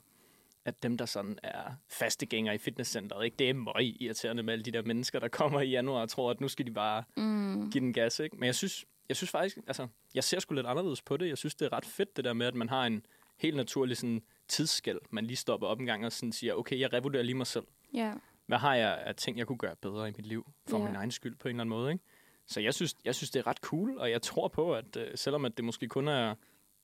at 0.65 0.83
dem, 0.83 0.99
der 0.99 1.07
sådan 1.07 1.39
er 1.43 1.73
fastegængere 1.89 2.55
i 2.55 2.59
fitnesscenteret, 2.59 3.25
ikke? 3.25 3.37
det 3.39 3.51
er 3.51 3.55
møg 3.55 4.03
irriterende 4.03 4.43
med 4.43 4.53
alle 4.53 4.63
de 4.65 4.71
der 4.71 4.83
mennesker, 4.83 5.19
der 5.19 5.29
kommer 5.29 5.61
i 5.61 5.69
januar 5.71 6.01
og 6.01 6.09
tror, 6.09 6.31
at 6.31 6.41
nu 6.41 6.49
skal 6.49 6.67
de 6.67 6.71
bare 6.71 7.05
Mm. 7.17 7.71
give 7.71 7.81
den 7.85 7.93
gas. 7.93 8.21
Ikke? 8.21 8.37
Men 8.37 8.47
jeg 8.47 8.55
synes, 8.55 8.85
jeg 9.09 9.17
synes 9.17 9.31
faktisk, 9.31 9.59
altså, 9.67 9.87
jeg 10.15 10.25
ser 10.25 10.41
sgu 10.41 10.55
lidt 10.55 10.67
anderledes 10.67 11.03
på 11.03 11.17
det. 11.17 11.29
Jeg 11.29 11.39
synes, 11.39 11.55
det 11.55 11.67
er 11.67 11.73
ret 11.73 11.85
fedt, 11.85 12.17
det 12.17 12.25
der 12.25 12.33
med, 12.33 12.47
at 12.47 12.55
man 12.55 12.69
har 12.69 12.87
en 12.87 13.07
helt 13.39 13.57
naturlig 13.57 13.97
sådan, 13.97 14.23
tidsskæld. 14.49 14.99
Man 15.11 15.25
lige 15.27 15.37
stopper 15.37 15.67
op 15.67 15.81
en 15.81 15.87
gang 15.87 16.07
og 16.07 16.13
sådan 16.13 16.33
siger, 16.33 16.55
okay, 16.55 16.79
jeg 16.81 16.93
revurderer 16.93 17.23
lige 17.23 17.35
mig 17.35 17.47
selv. 17.47 17.65
Ja. 17.95 18.13
Hvad 18.47 18.59
har 18.59 18.75
jeg 18.75 19.03
af 19.07 19.15
ting, 19.15 19.39
jeg 19.39 19.47
kunne 19.47 19.59
gøre 19.59 19.77
bedre 19.77 20.09
i 20.09 20.13
mit 20.17 20.27
liv, 20.27 20.53
for 20.69 20.79
Ja. 20.79 20.85
min 20.85 20.95
egen 20.97 21.11
skyld 21.11 21.37
på 21.37 21.49
en 21.49 21.55
eller 21.55 21.61
anden 21.61 21.69
måde. 21.79 21.93
Ikke? 21.93 22.05
Så 22.47 22.61
jeg 22.61 22.75
synes, 22.75 22.95
jeg 23.05 23.15
synes, 23.15 23.31
det 23.31 23.41
er 23.41 23.47
ret 23.47 23.57
cool, 23.59 23.99
og 23.99 24.11
jeg 24.11 24.23
tror 24.23 24.49
på, 24.49 24.75
at 24.75 24.97
øh, 24.97 25.11
selvom 25.15 25.45
at 25.45 25.57
det 25.57 25.65
måske 25.65 25.89
kun 25.89 26.09
er 26.09 26.35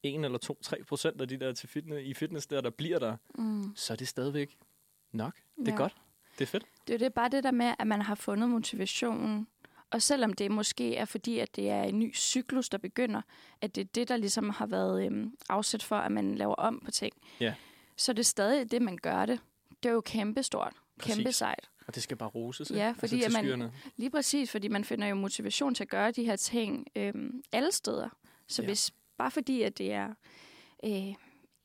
1 0.02 0.24
eller 0.24 0.38
2-3 0.78 0.84
procent 0.84 1.20
af 1.20 1.28
de 1.28 1.37
der 1.37 1.52
til 1.52 1.68
fitness, 1.68 2.06
i 2.06 2.14
fitness 2.14 2.46
der, 2.46 2.61
der 2.61 2.70
bliver 2.70 2.98
der, 2.98 3.16
Mm. 3.38 3.72
så 3.76 3.92
er 3.92 3.96
det 3.96 4.08
stadigvæk 4.08 4.58
nok. 5.12 5.34
Det 5.58 5.68
er 5.68 5.72
Ja. 5.72 5.76
godt. 5.76 5.96
Det 6.38 6.44
er 6.44 6.46
fedt. 6.46 6.64
Det 6.87 6.94
er 6.94 6.98
det, 6.98 7.14
bare 7.14 7.28
det 7.28 7.44
der 7.44 7.50
med, 7.50 7.74
at 7.78 7.87
man 7.87 8.02
har 8.02 8.14
fundet 8.14 8.48
motivationen. 8.50 9.46
Og 9.90 10.02
selvom 10.02 10.32
det 10.32 10.50
måske 10.50 10.96
er 10.96 11.04
fordi, 11.04 11.38
at 11.38 11.56
det 11.56 11.70
er 11.70 11.82
en 11.82 11.98
ny 11.98 12.14
cyklus, 12.16 12.68
der 12.68 12.78
begynder, 12.78 13.22
at 13.61 13.74
det 13.74 13.80
er 13.80 13.84
det, 13.94 14.08
der 14.08 14.16
ligesom 14.16 14.50
har 14.50 14.66
været 14.66 15.06
øhm, 15.06 15.32
afsæt 15.48 15.82
for, 15.82 15.96
at 15.96 16.12
man 16.12 16.34
laver 16.34 16.54
om 16.54 16.82
på 16.84 16.90
ting, 16.90 17.12
Ja. 17.40 17.54
så 17.96 18.12
er 18.12 18.14
det 18.14 18.26
stadig 18.26 18.70
det, 18.70 18.82
man 18.82 18.96
gør 18.96 19.26
det. 19.26 19.40
Det 19.82 19.88
er 19.88 19.92
jo 19.92 20.00
kæmpestort. 20.00 20.72
Kæmpe 21.00 21.22
Præcis. 21.24 21.37
sejt. 21.37 21.68
Og 21.87 21.94
det 21.94 22.02
skal 22.02 22.16
bare 22.16 22.28
roses. 22.28 22.70
Ja, 22.70 22.88
ikke? 22.88 23.00
fordi 23.00 23.14
altså, 23.22 23.38
at 23.38 23.44
man- 23.44 23.44
skyerne. 23.44 23.72
Lige 23.96 24.11
præcis, 24.11 24.50
fordi 24.50 24.68
man 24.68 24.84
finder 24.84 25.06
jo 25.08 25.14
motivation 25.14 25.74
til 25.74 25.84
at 25.84 25.88
gøre 25.90 26.11
de 26.11 26.24
her 26.24 26.37
ting 26.37 26.87
øhm, 26.96 27.42
alle 27.52 27.72
steder. 27.72 28.08
Så 28.48 28.62
ja. 28.62 28.68
hvis 28.68 28.90
bare 29.18 29.31
fordi, 29.31 29.62
at 29.62 29.78
det 29.78 29.92
er 29.92 30.14
øh, 30.85 31.14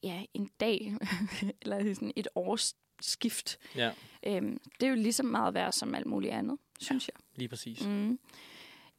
ja, 0.04 0.24
en 0.34 0.50
dag, 0.60 0.94
eller 1.62 1.94
sådan 1.94 2.14
et 2.16 2.28
års 2.36 2.76
skift, 3.02 3.58
Ja, 3.76 3.92
øhm, 4.28 4.60
det 4.80 4.86
er 4.86 4.90
jo 4.90 4.96
lige 4.96 5.14
så 5.14 5.24
meget 5.24 5.54
værd 5.54 5.72
som 5.72 5.96
alt 5.96 6.06
muligt 6.06 6.34
andet, 6.34 6.58
synes 6.80 7.08
jeg. 7.08 7.16
lige 7.36 7.48
præcis. 7.50 7.86
Mm. 7.86 8.20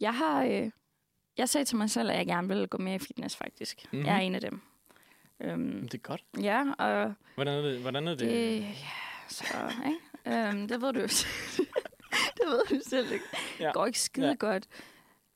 Jeg 0.01 0.15
har... 0.15 0.45
Øh, 0.45 0.71
jeg 1.37 1.49
sagde 1.49 1.65
til 1.65 1.77
mig 1.77 1.91
selv, 1.91 2.11
at 2.11 2.17
jeg 2.17 2.27
gerne 2.27 2.49
ville 2.49 2.67
gå 2.67 2.79
mere 2.79 2.95
i 2.95 2.99
fitness, 2.99 3.37
faktisk. 3.37 3.83
Mhm. 3.85 3.89
Mm-hmm. 3.97 4.07
Jeg 4.07 4.17
er 4.17 4.21
en 4.21 4.35
af 4.35 4.41
dem. 4.41 4.61
Øhm, 5.41 5.83
Det 5.89 5.95
er 5.95 5.99
godt. 5.99 6.25
ja, 6.41 6.65
og 6.79 7.15
Hvordan 7.35 7.55
er 7.59 7.63
det? 7.63 7.81
Hvordan 7.81 8.09
er 8.09 8.15
det? 8.15 8.21
det... 8.21 8.61
Ja, 8.61 8.67
så, 9.29 9.45
ikke? 9.87 10.39
Øhm, 10.49 10.69
det 10.69 10.81
ved 10.83 10.93
du 10.93 11.01
jo 11.01 11.07
det 12.37 12.47
ved 12.47 12.65
du 12.79 12.81
selv 12.89 13.13
ikke. 13.13 13.25
Ja. 13.61 13.67
Det 13.67 13.75
går 13.75 13.87
ikke 13.87 14.01
skide 14.01 14.27
Ja. 14.27 14.31
ja. 14.31 14.37
godt. 14.39 14.67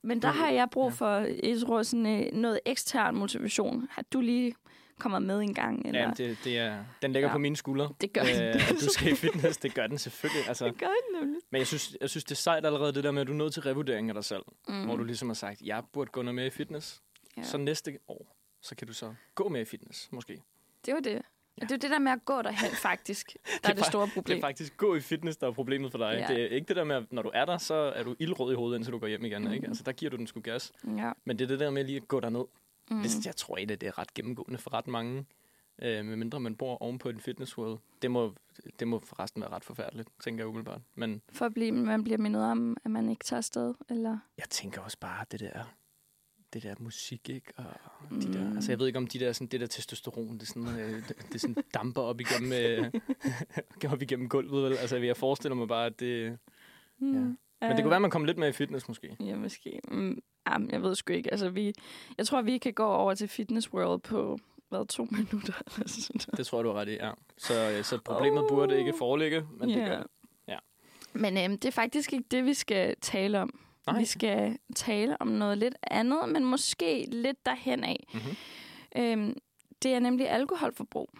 Men 0.02 0.22
der 0.22 0.28
har 0.28 0.50
jeg 0.50 0.68
brug 0.70 0.92
for, 0.92 1.16
jeg 1.18 1.61
tror, 1.66 1.82
sådan, 1.82 2.06
øh, 2.26 2.32
noget 2.32 2.61
ekstern 2.66 3.14
motivation. 3.16 3.88
Har 3.90 4.02
du 4.12 4.20
lige 4.20 4.54
kommer 4.98 5.18
med 5.18 5.40
en 5.40 5.54
gang? 5.54 5.87
Eller? 5.87 6.00
Ja, 6.00 6.11
det, 6.16 6.38
det 6.44 6.58
er, 6.58 6.84
den 7.02 7.12
ligger 7.12 7.28
Ja. 7.28 7.32
på 7.34 7.38
mine 7.38 7.56
skuldre. 7.56 7.92
det 8.00 8.12
gør 8.12 8.22
den. 8.22 8.42
Øh, 8.42 8.70
at 8.70 8.74
du 8.80 8.88
skal 8.90 9.12
i 9.12 9.14
fitness, 9.16 9.56
det 9.56 9.74
gør 9.74 9.87
den 9.87 9.98
selvfølgelig. 9.98 10.48
Altså, 10.48 10.64
det 10.66 10.78
gør 10.78 10.87
den 10.87 11.20
nemlig. 11.20 11.40
men 11.50 11.58
jeg 11.58 11.66
synes, 11.66 11.96
jeg 12.00 12.11
synes, 12.11 12.24
det 12.24 12.30
er 12.30 12.37
sejt 12.37 12.66
allerede 12.66 12.92
det 12.92 13.04
der 13.04 13.11
med, 13.11 13.20
at 13.20 13.26
du 13.26 13.32
er 13.32 13.37
nødt 13.37 13.52
til 13.52 13.62
revurdering 13.62 14.08
af 14.11 14.14
dig 14.14 14.24
selv. 14.24 14.42
Mm. 14.68 14.84
Hvor 14.84 14.96
du 14.96 15.04
ligesom 15.04 15.28
har 15.28 15.34
sagt, 15.34 15.61
jeg 15.61 15.82
burde 15.92 16.11
gå 16.11 16.22
noget 16.22 16.34
mere 16.34 16.46
i 16.46 16.50
fitness. 16.50 17.02
ja. 17.37 17.40
Ja. 17.40 17.46
Så 17.46 17.58
næste 17.58 17.98
år, 18.08 18.37
så 18.62 18.74
kan 18.76 18.87
du 18.87 18.92
så 18.92 19.14
gå 19.34 19.48
mere 19.48 19.62
i 19.62 19.64
fitness, 19.64 20.08
måske. 20.12 20.42
Det 20.87 20.94
var 20.94 21.00
det. 21.00 21.22
Ja. 21.60 21.66
Det 21.66 21.70
er 21.72 21.76
jo 21.76 21.78
det 21.78 21.90
der 21.90 21.98
med 21.98 22.12
at 22.12 22.24
gå 22.24 22.42
derhen, 22.42 22.70
faktisk, 22.90 23.36
der 23.62 23.68
er, 23.68 23.72
er 23.72 23.76
det 23.76 23.86
store 23.86 24.04
Det 24.06 24.12
problem. 24.14 24.38
er 24.38 24.40
faktisk 24.40 24.76
gå 24.76 24.94
i 24.94 25.00
fitness, 25.00 25.36
der 25.36 25.46
er 25.46 25.52
problemet 25.52 25.90
for 25.90 25.98
dig. 25.98 26.26
Ja. 26.28 26.34
Det 26.34 26.42
er 26.42 26.48
ikke 26.48 26.68
det 26.68 26.76
der 26.76 26.84
med, 26.84 26.96
at 26.96 27.12
når 27.12 27.22
du 27.22 27.30
er 27.34 27.44
der, 27.44 27.58
så 27.58 27.74
er 27.74 28.02
du 28.02 28.16
ildrød 28.18 28.52
i 28.52 28.56
hovedet, 28.56 28.76
indtil 28.78 28.92
du 28.92 28.98
går 28.98 29.06
hjem 29.06 29.24
igen. 29.24 29.42
Mhm. 29.42 29.52
Ikke? 29.52 29.66
Altså, 29.66 29.82
der 29.82 29.92
giver 29.92 30.10
du 30.10 30.16
den 30.16 30.26
sgu 30.26 30.40
gas. 30.40 30.72
Ja. 30.96 31.12
Men 31.24 31.38
det 31.38 31.44
er 31.44 31.48
det 31.48 31.60
der 31.60 31.70
med 31.70 31.84
lige 31.84 31.96
at 31.96 32.08
gå 32.08 32.20
derned. 32.20 32.44
Mm. 32.90 32.96
Mm. 32.96 33.02
Det, 33.02 33.26
jeg 33.26 33.36
tror 33.36 33.56
ikke, 33.56 33.76
det 33.76 33.86
er 33.86 33.98
ret 33.98 34.14
gennemgående 34.14 34.58
for 34.58 34.74
ret 34.74 34.86
mange. 34.86 35.24
Øh, 35.82 36.04
medmindre 36.04 36.40
man 36.40 36.54
bor 36.56 36.82
oven 36.82 36.98
på 36.98 37.08
en 37.08 37.20
fitness 37.20 37.58
world. 37.58 37.78
Det 38.02 38.10
må, 38.10 38.34
det 38.80 38.88
må 38.88 38.98
forresten 38.98 39.42
være 39.42 39.50
ret 39.50 39.64
forfærdeligt, 39.64 40.08
tænker 40.24 40.42
jeg 40.44 40.48
umiddelbart. 40.48 40.80
Men 40.94 41.22
For 41.32 41.46
at 41.46 41.54
blive, 41.54 41.72
man 41.72 42.04
bliver 42.04 42.18
mindet 42.18 42.44
om, 42.44 42.76
at 42.84 42.90
man 42.90 43.08
ikke 43.08 43.24
tager 43.24 43.38
afsted, 43.38 43.74
eller... 43.90 44.18
jeg 44.38 44.46
tænker 44.50 44.80
også 44.80 44.96
bare, 45.00 45.24
det 45.30 45.40
der, 45.40 45.74
det 46.52 46.62
der 46.62 46.74
musik, 46.78 47.28
ikke? 47.30 47.52
Og 47.56 47.64
de 48.11 48.26
Mm. 48.26 48.32
der, 48.32 48.54
altså 48.54 48.72
jeg 48.72 48.78
ved 48.78 48.87
ikke 48.87 48.96
om 48.98 49.06
de 49.06 49.18
der, 49.18 49.32
sådan, 49.32 49.46
det 49.46 49.61
der 49.61 49.66
testosteron, 49.66 50.34
det, 50.34 50.42
er 50.42 50.46
sådan, 50.46 50.68
øh, 50.80 51.08
det, 51.08 51.16
det 51.32 51.40
sådan 51.40 51.56
damper 51.74 52.02
op 52.02 52.20
igennem, 52.20 52.52
øh, 52.52 52.92
op 53.92 54.02
igennem 54.02 54.28
gulvet. 54.28 54.62
Vel? 54.64 54.76
Altså 54.76 54.96
jeg 54.96 55.16
forestiller 55.16 55.54
mig 55.56 55.68
bare, 55.68 55.87
at 55.87 56.00
det... 56.00 56.38
Mm. 56.98 57.08
Men 57.61 57.70
det 57.70 57.76
kunne 57.76 57.84
være, 57.90 57.96
at 57.96 58.02
man 58.02 58.11
kom 58.11 58.24
lidt 58.24 58.38
mere 58.38 58.48
i 58.48 58.52
fitness 58.52 58.88
måske. 58.88 59.16
Ja, 59.20 59.37
måske. 59.37 59.80
Mm, 59.88 60.18
jamen, 60.50 60.70
jeg 60.70 60.82
ved 60.82 60.94
sgu 60.94 61.12
ikke. 61.12 61.30
Altså, 61.30 61.50
vi, 61.50 61.72
jeg 62.18 62.26
tror, 62.26 62.42
vi 62.42 62.58
kan 62.58 62.72
gå 62.74 62.84
over 62.87 63.14
til 63.14 63.28
Fitness 63.28 63.72
World 63.72 64.00
på, 64.00 64.38
hvad, 64.68 64.87
to 64.87 65.04
minutter? 65.18 65.52
eller 65.74 65.88
sådan 65.88 66.20
noget. 66.26 66.37
Det 66.38 66.46
tror 66.46 66.58
jeg, 66.58 66.64
du 66.64 66.70
har 66.70 66.80
ret 66.80 66.88
i, 66.88 66.92
ja. 66.92 67.11
Så, 67.38 67.70
øh, 67.78 67.84
så 67.84 67.98
problemet 68.04 68.42
Oh. 68.42 68.48
burde 68.48 68.78
ikke 68.78 68.92
foreligge, 68.98 69.44
men 69.58 69.68
det 69.68 69.76
Ja. 69.76 69.88
gør 69.88 69.96
det. 69.96 70.06
Ja. 70.48 70.58
Men 71.12 71.37
øhm, 71.38 71.58
det 71.58 71.64
er 71.68 71.72
faktisk 71.72 72.12
ikke 72.12 72.24
det, 72.30 72.44
vi 72.44 72.54
skal 72.54 72.96
tale 73.00 73.40
om. 73.40 73.61
Nej. 73.92 74.01
Vi 74.01 74.05
skal 74.05 74.59
tale 74.74 75.20
om 75.22 75.29
noget 75.29 75.59
lidt 75.59 75.74
andet, 75.83 76.29
men 76.29 76.44
måske 76.44 77.05
lidt 77.11 77.46
derhen 77.46 77.85
af. 77.85 78.07
Mm-hmm. 78.14 78.37
Øhm, 79.03 79.37
det 79.83 79.94
er 79.94 79.98
nemlig 80.01 80.31
alkoholforbrug. 80.31 81.11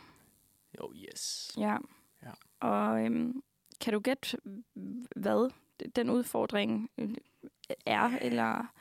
Jo, 0.81 0.93
yes. 0.97 1.53
Ja. 1.59 1.77
Ja. 2.23 2.31
Og 2.69 3.05
øhm, 3.05 3.43
kan 3.81 3.93
du 3.93 4.01
gætte, 4.01 4.39
hvad 5.17 5.51
den 5.97 6.11
udfordring 6.11 6.91
øh, 6.99 7.11
er? 7.87 8.19
Eller 8.21 8.73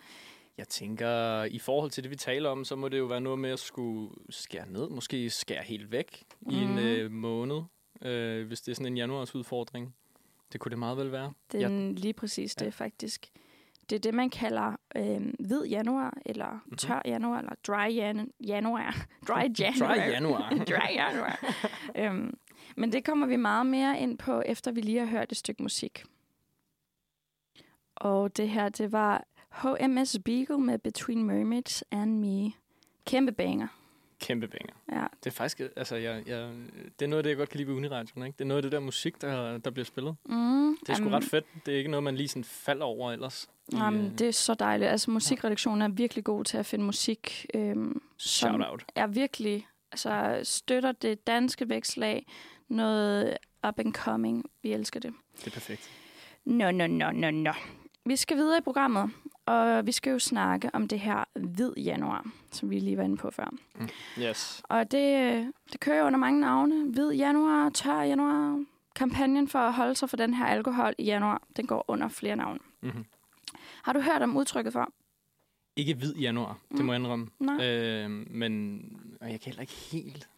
Jeg 0.57 0.67
tænker, 0.67 1.43
i 1.43 1.59
forhold 1.59 1.91
til 1.91 2.03
det, 2.03 2.11
vi 2.11 2.15
taler 2.15 2.49
om, 2.49 2.65
så 2.65 2.75
må 2.75 2.89
det 2.89 2.97
jo 2.97 3.05
være 3.05 3.21
noget 3.21 3.39
med 3.39 3.49
at 3.49 3.59
skulle 3.59 4.09
skære 4.29 4.69
ned. 4.69 4.89
Måske 4.89 5.29
skære 5.29 5.63
helt 5.63 5.91
væk 5.91 6.23
mm. 6.39 6.49
i 6.51 6.55
en 6.55 6.69
Mhm. 6.69 6.77
øh, 6.77 7.11
måned, 7.11 7.61
øh, 8.01 8.47
hvis 8.47 8.61
det 8.61 8.71
er 8.71 8.75
sådan 8.75 8.91
en 8.93 8.97
januars 8.97 9.35
udfordring. 9.35 9.95
Det 10.53 10.59
kunne 10.61 10.69
det 10.69 10.79
meget 10.79 10.97
vel 10.97 11.11
være. 11.11 11.33
det 11.51 11.63
er 11.63 11.69
ja. 11.69 11.91
lige 11.91 12.13
præcis 12.13 12.55
det, 12.55 12.65
Ja. 12.65 12.69
faktisk. 12.69 13.31
Det 13.89 13.95
er 13.95 13.99
det, 13.99 14.13
man 14.13 14.29
kalder 14.29 14.75
øh, 14.95 15.33
hvid 15.39 15.65
januar, 15.65 16.17
eller 16.25 16.45
Mhm. 16.51 16.55
mm-hmm. 16.65 16.77
tør 16.77 17.01
januar, 17.05 17.37
eller 17.39 17.53
dry 17.67 17.89
jan- 17.95 18.31
januar. 18.47 18.95
Dry 19.27 19.59
januar. 19.59 19.95
Dry 19.95 20.11
januar. 20.11 20.49
dry 20.69 20.95
januar. 20.95 21.39
øhm, 21.95 22.37
men 22.77 22.91
det 22.91 23.05
kommer 23.05 23.27
vi 23.27 23.35
meget 23.35 23.65
mere 23.65 23.99
ind 23.99 24.17
på, 24.17 24.41
efter 24.45 24.71
vi 24.71 24.81
lige 24.81 24.99
har 24.99 25.05
hørt 25.05 25.31
et 25.31 25.37
stykke 25.37 25.63
musik. 25.63 26.03
Og 27.95 28.37
det 28.37 28.49
her, 28.49 28.69
det 28.69 28.91
var 28.91 29.23
HMS 29.51 30.19
Beagle 30.25 30.59
med 30.59 30.79
Between 30.79 31.23
Mermaids 31.23 31.83
and 31.91 32.19
Me. 32.19 32.51
Kæmpe 33.05 33.31
banger. 33.31 33.67
Kæmpe 34.19 34.47
banger. 34.47 35.01
Ja. 35.01 35.07
Det 35.23 35.29
er 35.29 35.33
faktisk, 35.35 35.61
altså, 35.75 35.95
jeg, 35.95 36.23
jeg, 36.27 36.49
det 36.99 37.05
er 37.05 37.07
noget 37.07 37.17
af 37.19 37.23
det, 37.23 37.29
jeg 37.29 37.37
godt 37.37 37.49
kan 37.49 37.57
lide 37.57 37.67
ved 37.69 37.75
Uniradioen. 37.75 38.25
Ikke? 38.27 38.37
Det 38.37 38.43
er 38.43 38.47
noget 38.47 38.57
af 38.57 38.61
det 38.63 38.71
der 38.71 38.79
musik, 38.79 39.21
der, 39.21 39.57
der 39.57 39.71
bliver 39.71 39.85
spillet. 39.85 40.15
Mm, 40.25 40.77
Det 40.77 40.89
er 40.89 40.93
sgu 40.93 41.09
ret 41.09 41.23
fedt. 41.23 41.45
Det 41.65 41.73
er 41.73 41.77
ikke 41.77 41.91
noget, 41.91 42.03
man 42.03 42.15
lige 42.15 42.27
sådan 42.27 42.43
falder 42.43 42.85
over 42.85 43.11
ellers. 43.11 43.49
Jamen, 43.73 44.05
øh, 44.05 44.11
det 44.19 44.27
er 44.27 44.31
så 44.31 44.53
dejligt. 44.53 44.89
Altså, 44.91 45.11
musikredaktionen 45.11 45.81
er 45.81 45.87
virkelig 45.87 46.23
god 46.23 46.43
til 46.45 46.57
at 46.57 46.65
finde 46.65 46.85
musik, 46.85 47.45
øhm, 47.53 48.01
Shout 48.17 48.61
out. 48.71 48.83
er 48.95 49.07
virkelig, 49.07 49.67
altså, 49.91 50.39
støtter 50.43 50.91
det 50.91 51.27
danske 51.27 51.69
vækslag, 51.69 52.25
noget 52.67 53.37
up 53.67 53.79
and 53.79 53.93
coming. 53.93 54.45
Vi 54.63 54.73
elsker 54.73 54.99
det. 54.99 55.13
Det 55.39 55.47
er 55.47 55.51
perfekt. 55.51 55.89
Nå, 56.45 56.71
nå, 56.71 56.87
nå, 56.87 57.11
nå, 57.11 57.31
nå. 57.31 57.53
Vi 58.05 58.15
skal 58.15 58.37
videre 58.37 58.57
i 58.57 58.61
programmet, 58.61 59.11
og 59.47 59.85
vi 59.87 59.91
skal 59.91 60.11
jo 60.11 60.19
snakke 60.19 60.69
om 60.73 60.87
det 60.87 60.99
her 60.99 61.23
hvid 61.35 61.73
januar, 61.77 62.25
som 62.51 62.69
vi 62.69 62.79
lige 62.79 62.97
var 62.97 63.03
inde 63.03 63.17
på 63.17 63.31
før. 63.31 63.53
Yes. 64.19 64.61
Og 64.63 64.91
det, 64.91 65.53
det 65.71 65.79
kører 65.79 66.03
under 66.03 66.19
mange 66.19 66.41
navne. 66.41 66.89
Hvid 66.91 67.11
januar, 67.11 67.69
tør 67.69 68.01
januar. 68.01 68.65
Kampagnen 68.95 69.47
for 69.47 69.59
at 69.59 69.73
holde 69.73 69.95
sig 69.95 70.09
for 70.09 70.17
den 70.17 70.33
her 70.33 70.45
alkohol 70.45 70.93
i 70.97 71.03
januar, 71.03 71.41
den 71.57 71.67
går 71.67 71.85
under 71.87 72.07
flere 72.07 72.35
navne. 72.35 72.59
Mm-hmm. 72.81 73.05
Har 73.83 73.93
du 73.93 73.99
hørt 73.99 74.21
om 74.21 74.37
udtrykket 74.37 74.73
før? 74.73 74.91
Ikke 75.75 75.93
hvid 75.93 76.15
januar, 76.15 76.57
det 76.71 76.79
Mm. 76.79 76.85
må 76.85 76.93
jeg 76.93 76.99
indrømme. 76.99 77.27
Nej. 77.39 77.65
Øh, 77.69 78.09
men 78.29 78.81
og 79.21 79.31
jeg 79.31 79.41
kan 79.41 79.45
heller 79.45 79.61
ikke 79.61 79.73
helt 79.73 80.29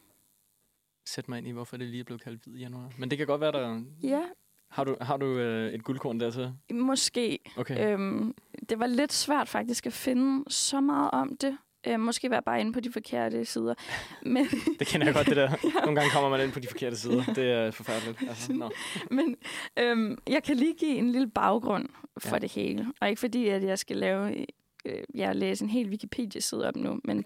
sætte 1.06 1.32
mig 1.32 1.38
ind 1.38 1.48
i, 1.48 1.52
hvorfor 1.52 1.78
det 1.78 1.88
lige 1.88 2.00
er 2.00 2.04
blevet 2.04 2.22
kaldt 2.24 2.44
hvid 2.44 2.56
januar. 2.60 2.92
Men 2.98 3.10
det 3.10 3.18
kan 3.18 3.28
godt 3.28 3.42
være, 3.42 3.52
der... 3.52 3.82
Ja, 4.04 4.22
Har 4.70 4.84
du, 4.84 4.96
har 5.02 5.18
du 5.18 5.26
øh, 5.26 5.74
et 5.74 5.84
guldkorn 5.84 6.20
der 6.20 6.32
til? 6.32 6.54
måske. 6.74 7.40
Okay. 7.58 7.94
Øhm, 7.94 8.36
det 8.70 8.80
var 8.80 8.88
lidt 8.88 9.14
svært 9.14 9.48
faktisk 9.50 9.86
at 9.86 9.94
finde 9.94 10.44
så 10.52 10.82
meget 10.82 11.12
om 11.12 11.38
det. 11.38 11.58
Øh, 11.88 12.00
måske 12.00 12.30
var 12.30 12.36
jeg 12.36 12.44
bare 12.44 12.60
inde 12.62 12.74
på 12.74 12.80
de 12.80 12.92
forkerte 12.92 13.46
sider. 13.46 13.74
Men, 14.26 14.46
Det 14.80 14.88
kender 14.88 15.08
jeg 15.08 15.14
godt, 15.16 15.28
det 15.28 15.36
der. 15.36 15.50
Nogle 15.86 15.96
gange 16.00 16.12
kommer 16.14 16.30
man 16.30 16.42
ind 16.44 16.52
på 16.52 16.60
de 16.60 16.68
forkerte 16.68 16.96
sider. 16.98 17.24
Det 17.24 17.52
er 17.52 17.72
forfærdeligt. 17.72 18.22
Altså, 18.30 18.54
no. 18.54 18.70
men 19.12 19.36
øhm, 19.80 20.18
jeg 20.28 20.44
kan 20.44 20.56
lige 20.58 20.74
give 20.74 20.96
en 20.96 21.12
lille 21.12 21.30
baggrund 21.30 21.90
for 22.18 22.36
Ja. 22.36 22.40
det 22.40 22.52
hele. 22.52 22.88
Og 23.02 23.10
ikke 23.10 23.20
fordi, 23.20 23.48
at 23.48 23.64
jeg 23.64 23.80
skal 23.80 23.98
lave... 23.98 24.46
Øh, 24.86 25.04
jeg 25.16 25.36
læser 25.36 25.66
en 25.66 25.70
hel 25.72 25.90
Wikipedia-side 25.90 26.68
op 26.68 26.76
nu, 26.76 27.00
men 27.04 27.24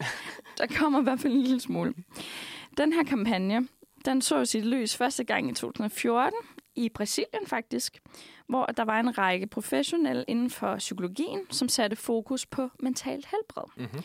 der 0.58 0.68
kommer 0.78 1.00
i 1.00 1.04
hvert 1.04 1.20
fald 1.20 1.34
en 1.34 1.42
lille 1.42 1.60
smule. 1.60 1.94
Den 2.78 2.94
her 2.94 3.04
kampagne, 3.04 3.68
den 4.06 4.22
så 4.22 4.46
sit 4.46 4.66
lys 4.66 4.96
første 4.98 5.24
gang 5.24 5.50
i 5.50 5.54
2014 5.54 6.38
i 6.76 6.90
Brasilien 6.90 7.48
faktisk, 7.48 8.02
hvor 8.48 8.66
der 8.66 8.84
var 8.84 9.00
en 9.00 9.18
række 9.18 9.48
professionelle 9.48 10.26
inden 10.28 10.50
for 10.50 10.78
psykologien, 10.78 11.40
som 11.52 11.70
satte 11.70 11.96
fokus 11.96 12.46
på 12.46 12.70
mentalt 12.80 13.26
helbred. 13.26 13.64
Mm-hmm. 13.76 14.04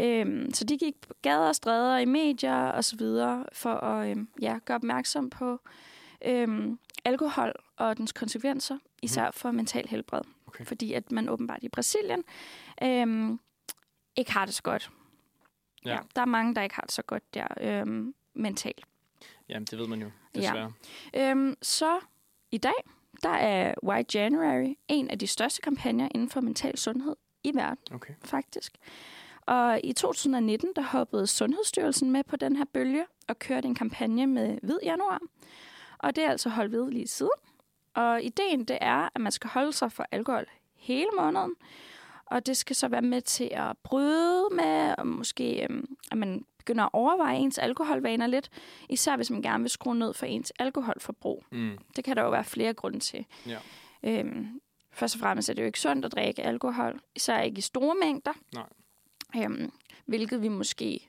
Øhm, 0.00 0.54
så 0.54 0.64
de 0.64 0.78
gik 0.78 0.94
på 1.00 1.14
gader 1.22 1.48
og 1.48 1.56
stræder 1.56 1.98
i 1.98 2.04
medier 2.04 2.66
og 2.66 2.84
så 2.84 2.96
videre 2.96 3.46
for 3.52 3.74
at 3.74 4.10
øhm, 4.10 4.28
ja, 4.40 4.58
gøre 4.64 4.74
opmærksom 4.74 5.30
på 5.30 5.60
øhm, 6.24 6.78
alkohol 7.04 7.52
og 7.76 7.98
dens 7.98 8.12
konsekvenser, 8.12 8.78
især 9.02 9.30
for 9.30 9.50
mental 9.50 9.88
helbred. 9.88 10.22
Okay. 10.46 10.64
Fordi 10.64 10.92
at 10.92 11.12
man 11.12 11.28
åbenbart 11.28 11.62
i 11.62 11.68
Brasilien 11.68 12.24
øhm, 12.82 13.40
ikke 14.16 14.32
har 14.32 14.44
det 14.44 14.54
så 14.54 14.62
godt. 14.62 14.90
Ja. 15.84 15.90
ja. 15.90 15.98
Der 16.16 16.20
er 16.20 16.26
mange, 16.26 16.54
der 16.54 16.62
ikke 16.62 16.74
har 16.74 16.82
det 16.82 16.92
så 16.92 17.02
godt 17.02 17.34
der 17.34 17.46
øhm, 17.60 18.14
mentalt. 18.34 18.84
Jamen, 19.48 19.64
det 19.64 19.78
ved 19.78 19.86
man 19.86 20.02
jo, 20.02 20.10
Ja. 20.34 20.40
desværre. 20.40 20.72
Øhm, 21.16 21.56
så 21.62 21.98
i 22.50 22.58
dag, 22.58 22.72
der 23.22 23.30
er 23.30 23.74
White 23.84 24.18
January 24.18 24.74
en 24.88 25.10
af 25.10 25.18
de 25.18 25.26
største 25.26 25.62
kampagner 25.62 26.08
inden 26.14 26.28
for 26.30 26.40
mental 26.40 26.78
sundhed 26.78 27.16
i 27.44 27.50
verden 27.54 27.94
Okay. 27.94 28.14
faktisk. 28.24 28.72
Og 29.46 29.80
i 29.84 29.92
2019, 29.92 30.72
der 30.76 30.82
hoppede 30.82 31.26
Sundhedsstyrelsen 31.26 32.10
med 32.10 32.24
på 32.24 32.36
den 32.36 32.56
her 32.56 32.64
bølge 32.72 33.04
og 33.28 33.38
kørte 33.38 33.68
en 33.68 33.74
kampagne 33.74 34.26
med 34.26 34.58
hvid 34.62 34.78
januar. 34.82 35.20
Og 35.98 36.16
det 36.16 36.24
er 36.24 36.30
altså 36.30 36.48
holdt 36.48 36.72
ved 36.72 36.90
lige 36.90 37.08
siden. 37.08 37.30
Og 37.94 38.22
ideen 38.22 38.64
det 38.64 38.78
er, 38.80 39.08
at 39.14 39.20
man 39.20 39.32
skal 39.32 39.50
holde 39.50 39.72
sig 39.72 39.92
for 39.92 40.06
alkohol 40.12 40.46
hele 40.74 41.08
måneden. 41.18 41.54
Og 42.26 42.46
det 42.46 42.56
skal 42.56 42.76
så 42.76 42.88
være 42.88 43.02
med 43.02 43.20
til 43.22 43.50
at 43.52 43.78
bryde 43.82 44.48
med, 44.52 44.94
og 44.98 45.06
måske 45.06 45.64
øhm, 45.64 45.96
at 46.10 46.18
man 46.18 46.44
begynder 46.60 46.84
at 46.84 46.90
overveje 46.92 47.36
ens 47.38 47.58
alkoholvaner 47.58 48.26
lidt. 48.26 48.50
Især 48.88 49.16
hvis 49.16 49.30
man 49.30 49.42
gerne 49.42 49.62
vil 49.62 49.70
skrue 49.70 49.94
ned 49.98 50.14
for 50.14 50.26
ens 50.26 50.52
alkoholforbrug. 50.58 51.44
Mm. 51.52 51.78
Det 51.96 52.04
kan 52.04 52.16
der 52.16 52.22
jo 52.22 52.30
være 52.30 52.44
flere 52.44 52.74
grunde 52.74 52.98
til. 53.00 53.26
Ja. 53.46 53.58
Øhm, 54.02 54.60
først 54.92 55.14
og 55.14 55.20
fremmest 55.20 55.48
er 55.50 55.54
det 55.54 55.62
jo 55.62 55.66
ikke 55.66 55.80
sundt 55.80 56.04
at 56.04 56.12
drikke 56.12 56.42
alkohol, 56.42 57.00
især 57.14 57.40
ikke 57.40 57.58
i 57.58 57.60
store 57.60 57.94
mængder. 58.04 58.32
Nej. 58.54 58.66
Øhm, 59.36 59.72
hvilket 60.06 60.42
vi 60.42 60.48
måske 60.48 61.08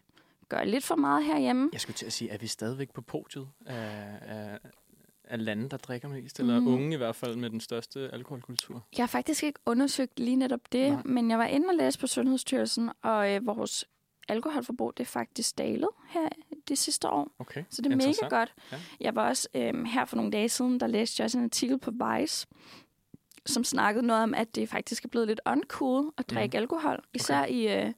gør 0.50 0.64
lidt 0.64 0.84
for 0.84 0.96
meget 0.96 1.24
herhjemme. 1.26 1.70
Jeg 1.74 1.82
skulle 1.82 1.96
til 1.98 2.06
at 2.06 2.14
sige, 2.14 2.30
er 2.32 2.38
vi 2.38 2.48
stadigvæk 2.48 2.90
på 2.94 3.02
podiet 3.02 3.48
af, 3.66 4.20
af, 4.22 4.60
af 5.24 5.46
lande, 5.46 5.70
der 5.70 5.78
drikker 5.78 6.08
mest? 6.08 6.40
Eller 6.40 6.60
Mhm. 6.60 6.68
unge 6.68 6.94
i 6.94 6.98
hvert 6.98 7.16
fald 7.16 7.36
med 7.36 7.50
den 7.50 7.60
største 7.60 8.10
alkoholkultur? 8.14 8.84
Jeg 8.98 9.04
har 9.04 9.08
faktisk 9.08 9.44
ikke 9.44 9.60
undersøgt 9.66 10.20
lige 10.20 10.36
netop 10.36 10.60
det. 10.72 10.92
Nej. 10.92 11.02
men 11.06 11.30
jeg 11.32 11.40
var 11.40 11.46
inde 11.46 11.68
og 11.70 11.76
læse 11.76 12.00
på 12.00 12.08
Sundhedsstyrelsen, 12.08 12.90
og 13.02 13.32
øh, 13.36 13.46
vores 13.48 13.86
alkoholforbrug 14.28 14.94
det 14.98 15.04
er 15.04 15.08
faktisk 15.08 15.58
dalet 15.58 15.90
her 16.10 16.30
de 16.68 16.76
sidste 16.76 17.10
år. 17.10 17.32
Okay, 17.40 17.64
Så 17.70 17.82
det 17.82 17.92
er 17.92 17.96
mega 17.96 18.28
godt. 18.30 18.54
Ja. 18.72 18.78
Jeg 19.00 19.16
var 19.16 19.28
også 19.28 19.48
øhm, 19.56 19.86
her 19.86 20.06
for 20.06 20.16
nogle 20.16 20.32
dage 20.32 20.50
siden, 20.50 20.80
der 20.80 20.88
læste 20.88 21.22
jeg 21.22 21.26
også 21.26 21.38
en 21.38 21.44
artikel 21.44 21.80
på 21.80 21.92
Vice, 21.92 22.48
som 23.46 23.64
snakkede 23.64 24.08
noget 24.08 24.24
om, 24.24 24.34
at 24.34 24.56
det 24.56 24.70
faktisk 24.70 25.04
er 25.04 25.10
blevet 25.10 25.28
lidt 25.28 25.42
uncool 25.46 26.12
at 26.18 26.30
drikke 26.30 26.58
mm. 26.58 26.62
alkohol, 26.62 27.04
især 27.14 27.42
okay. 27.42 27.52
i, 27.52 27.68
øh, 27.68 27.94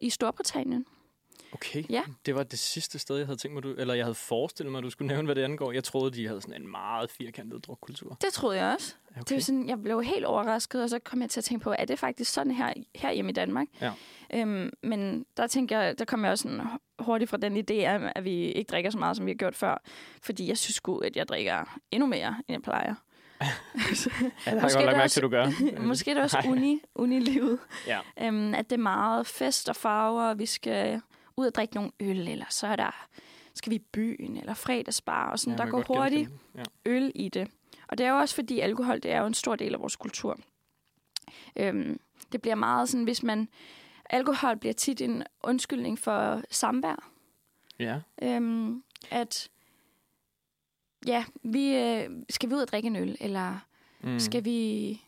i 0.00 0.10
Storbritannien. 0.10 0.86
Okay, 1.56 1.84
Ja. 1.90 2.02
det 2.26 2.34
var 2.34 2.42
det 2.42 2.58
sidste 2.58 2.98
sted, 2.98 3.16
jeg 3.16 3.26
havde 3.26 3.38
tænkt 3.38 3.54
mig, 3.54 3.62
du, 3.62 3.74
eller 3.78 3.94
jeg 3.94 4.04
havde 4.04 4.14
forestillet 4.14 4.72
mig, 4.72 4.78
at 4.78 4.84
du 4.84 4.90
skulle 4.90 5.08
nævne, 5.08 5.24
hvad 5.24 5.34
det 5.34 5.42
angår. 5.42 5.72
Jeg 5.72 5.84
troede, 5.84 6.10
de 6.10 6.26
havde 6.26 6.40
sådan 6.42 6.62
en 6.62 6.70
meget 6.70 7.10
firkantet 7.10 7.66
drukkultur. 7.66 8.16
Det 8.20 8.32
troede 8.32 8.58
jeg 8.58 8.74
også. 8.74 8.94
Okay. 9.10 9.22
Det 9.28 9.34
var 9.34 9.40
sådan, 9.40 9.68
jeg 9.68 9.82
blev 9.82 10.02
helt 10.02 10.24
overrasket, 10.24 10.82
og 10.82 10.90
så 10.90 10.98
kom 10.98 11.20
jeg 11.22 11.30
til 11.30 11.40
at 11.40 11.44
tænke 11.44 11.62
på, 11.64 11.74
er 11.78 11.84
det 11.84 11.98
faktisk 11.98 12.32
sådan 12.32 12.52
her, 12.52 12.72
her 12.94 13.12
hjemme 13.12 13.30
i 13.30 13.34
Danmark? 13.34 13.66
Ja. 13.80 13.92
Øhm, 14.34 14.70
men 14.82 15.26
der 15.36 15.46
tænker 15.46 15.80
jeg, 15.80 15.98
der 15.98 16.04
kom 16.04 16.24
jeg 16.24 16.30
også 16.32 16.42
sådan 16.42 16.60
hurtigt 16.98 17.30
fra 17.30 17.36
den 17.36 17.56
idé, 17.56 17.74
af, 17.74 18.12
at 18.16 18.24
vi 18.24 18.32
ikke 18.44 18.68
drikker 18.68 18.90
så 18.90 18.98
meget, 18.98 19.16
som 19.16 19.26
vi 19.26 19.30
har 19.30 19.36
gjort 19.36 19.56
før. 19.56 19.82
Fordi 20.22 20.48
jeg 20.48 20.58
synes 20.58 20.74
sgu, 20.74 20.98
at 20.98 21.16
jeg 21.16 21.28
drikker 21.28 21.78
endnu 21.90 22.06
mere, 22.06 22.28
end 22.28 22.54
jeg 22.54 22.62
plejer. 22.62 22.94
Ja, 23.40 23.46
det 23.46 24.60
har 24.60 24.68
jeg 24.68 24.74
godt 24.74 24.84
lagt 24.84 24.96
mærke 24.96 25.08
til, 25.10 25.22
du 25.22 25.28
gør. 25.28 25.46
Måske 25.82 26.10
er 26.10 26.14
det 26.14 26.22
også 26.22 26.38
uni, 26.48 26.80
unilivet. 26.94 27.58
Ja. 27.86 27.98
Øhm, 28.22 28.54
at 28.54 28.70
det 28.70 28.76
er 28.76 28.82
meget 28.82 29.26
fest 29.26 29.68
og 29.68 29.76
farver, 29.76 30.22
og 30.22 30.38
vi 30.38 30.46
skal 30.46 31.00
ud 31.36 31.46
og 31.46 31.54
drikke 31.54 31.74
nogle 31.74 31.90
øl, 32.00 32.28
eller 32.28 32.44
så 32.50 32.66
er 32.66 32.76
der, 32.76 33.06
skal 33.54 33.70
vi 33.70 33.76
i 33.76 33.82
byen, 33.92 34.36
eller 34.36 34.54
fredagsbar, 34.54 35.30
og 35.30 35.38
sådan, 35.38 35.58
Ja, 35.58 35.64
der 35.64 35.70
går 35.70 35.84
hurtigt 35.88 36.30
det. 36.56 36.68
øl 36.86 37.12
i 37.14 37.28
det. 37.28 37.50
Og 37.88 37.98
det 37.98 38.06
er 38.06 38.10
jo 38.10 38.16
også 38.16 38.34
fordi 38.34 38.60
alkohol, 38.60 39.00
det 39.02 39.10
er 39.12 39.20
jo 39.20 39.26
en 39.26 39.34
stor 39.34 39.56
del 39.56 39.74
af 39.74 39.80
vores 39.80 39.96
kultur. 39.96 40.38
Øhm, 41.56 42.00
det 42.32 42.42
bliver 42.42 42.54
meget 42.54 42.88
sådan, 42.88 43.04
hvis 43.04 43.22
man... 43.22 43.48
Alkohol 44.10 44.56
bliver 44.56 44.72
tit 44.72 45.00
en 45.00 45.22
undskyldning 45.42 45.98
for 45.98 46.42
samvær. 46.50 47.10
Ja. 47.78 48.00
Øhm, 48.22 48.82
at 49.10 49.48
ja, 51.06 51.24
vi 51.42 51.74
øh, 51.74 52.10
skal 52.30 52.50
vi 52.50 52.54
ud 52.54 52.60
og 52.60 52.68
drikke 52.68 52.86
en 52.86 52.96
øl, 52.96 53.16
eller 53.20 53.58
mm. 54.00 54.18
skal 54.18 54.44
vi 54.44 55.02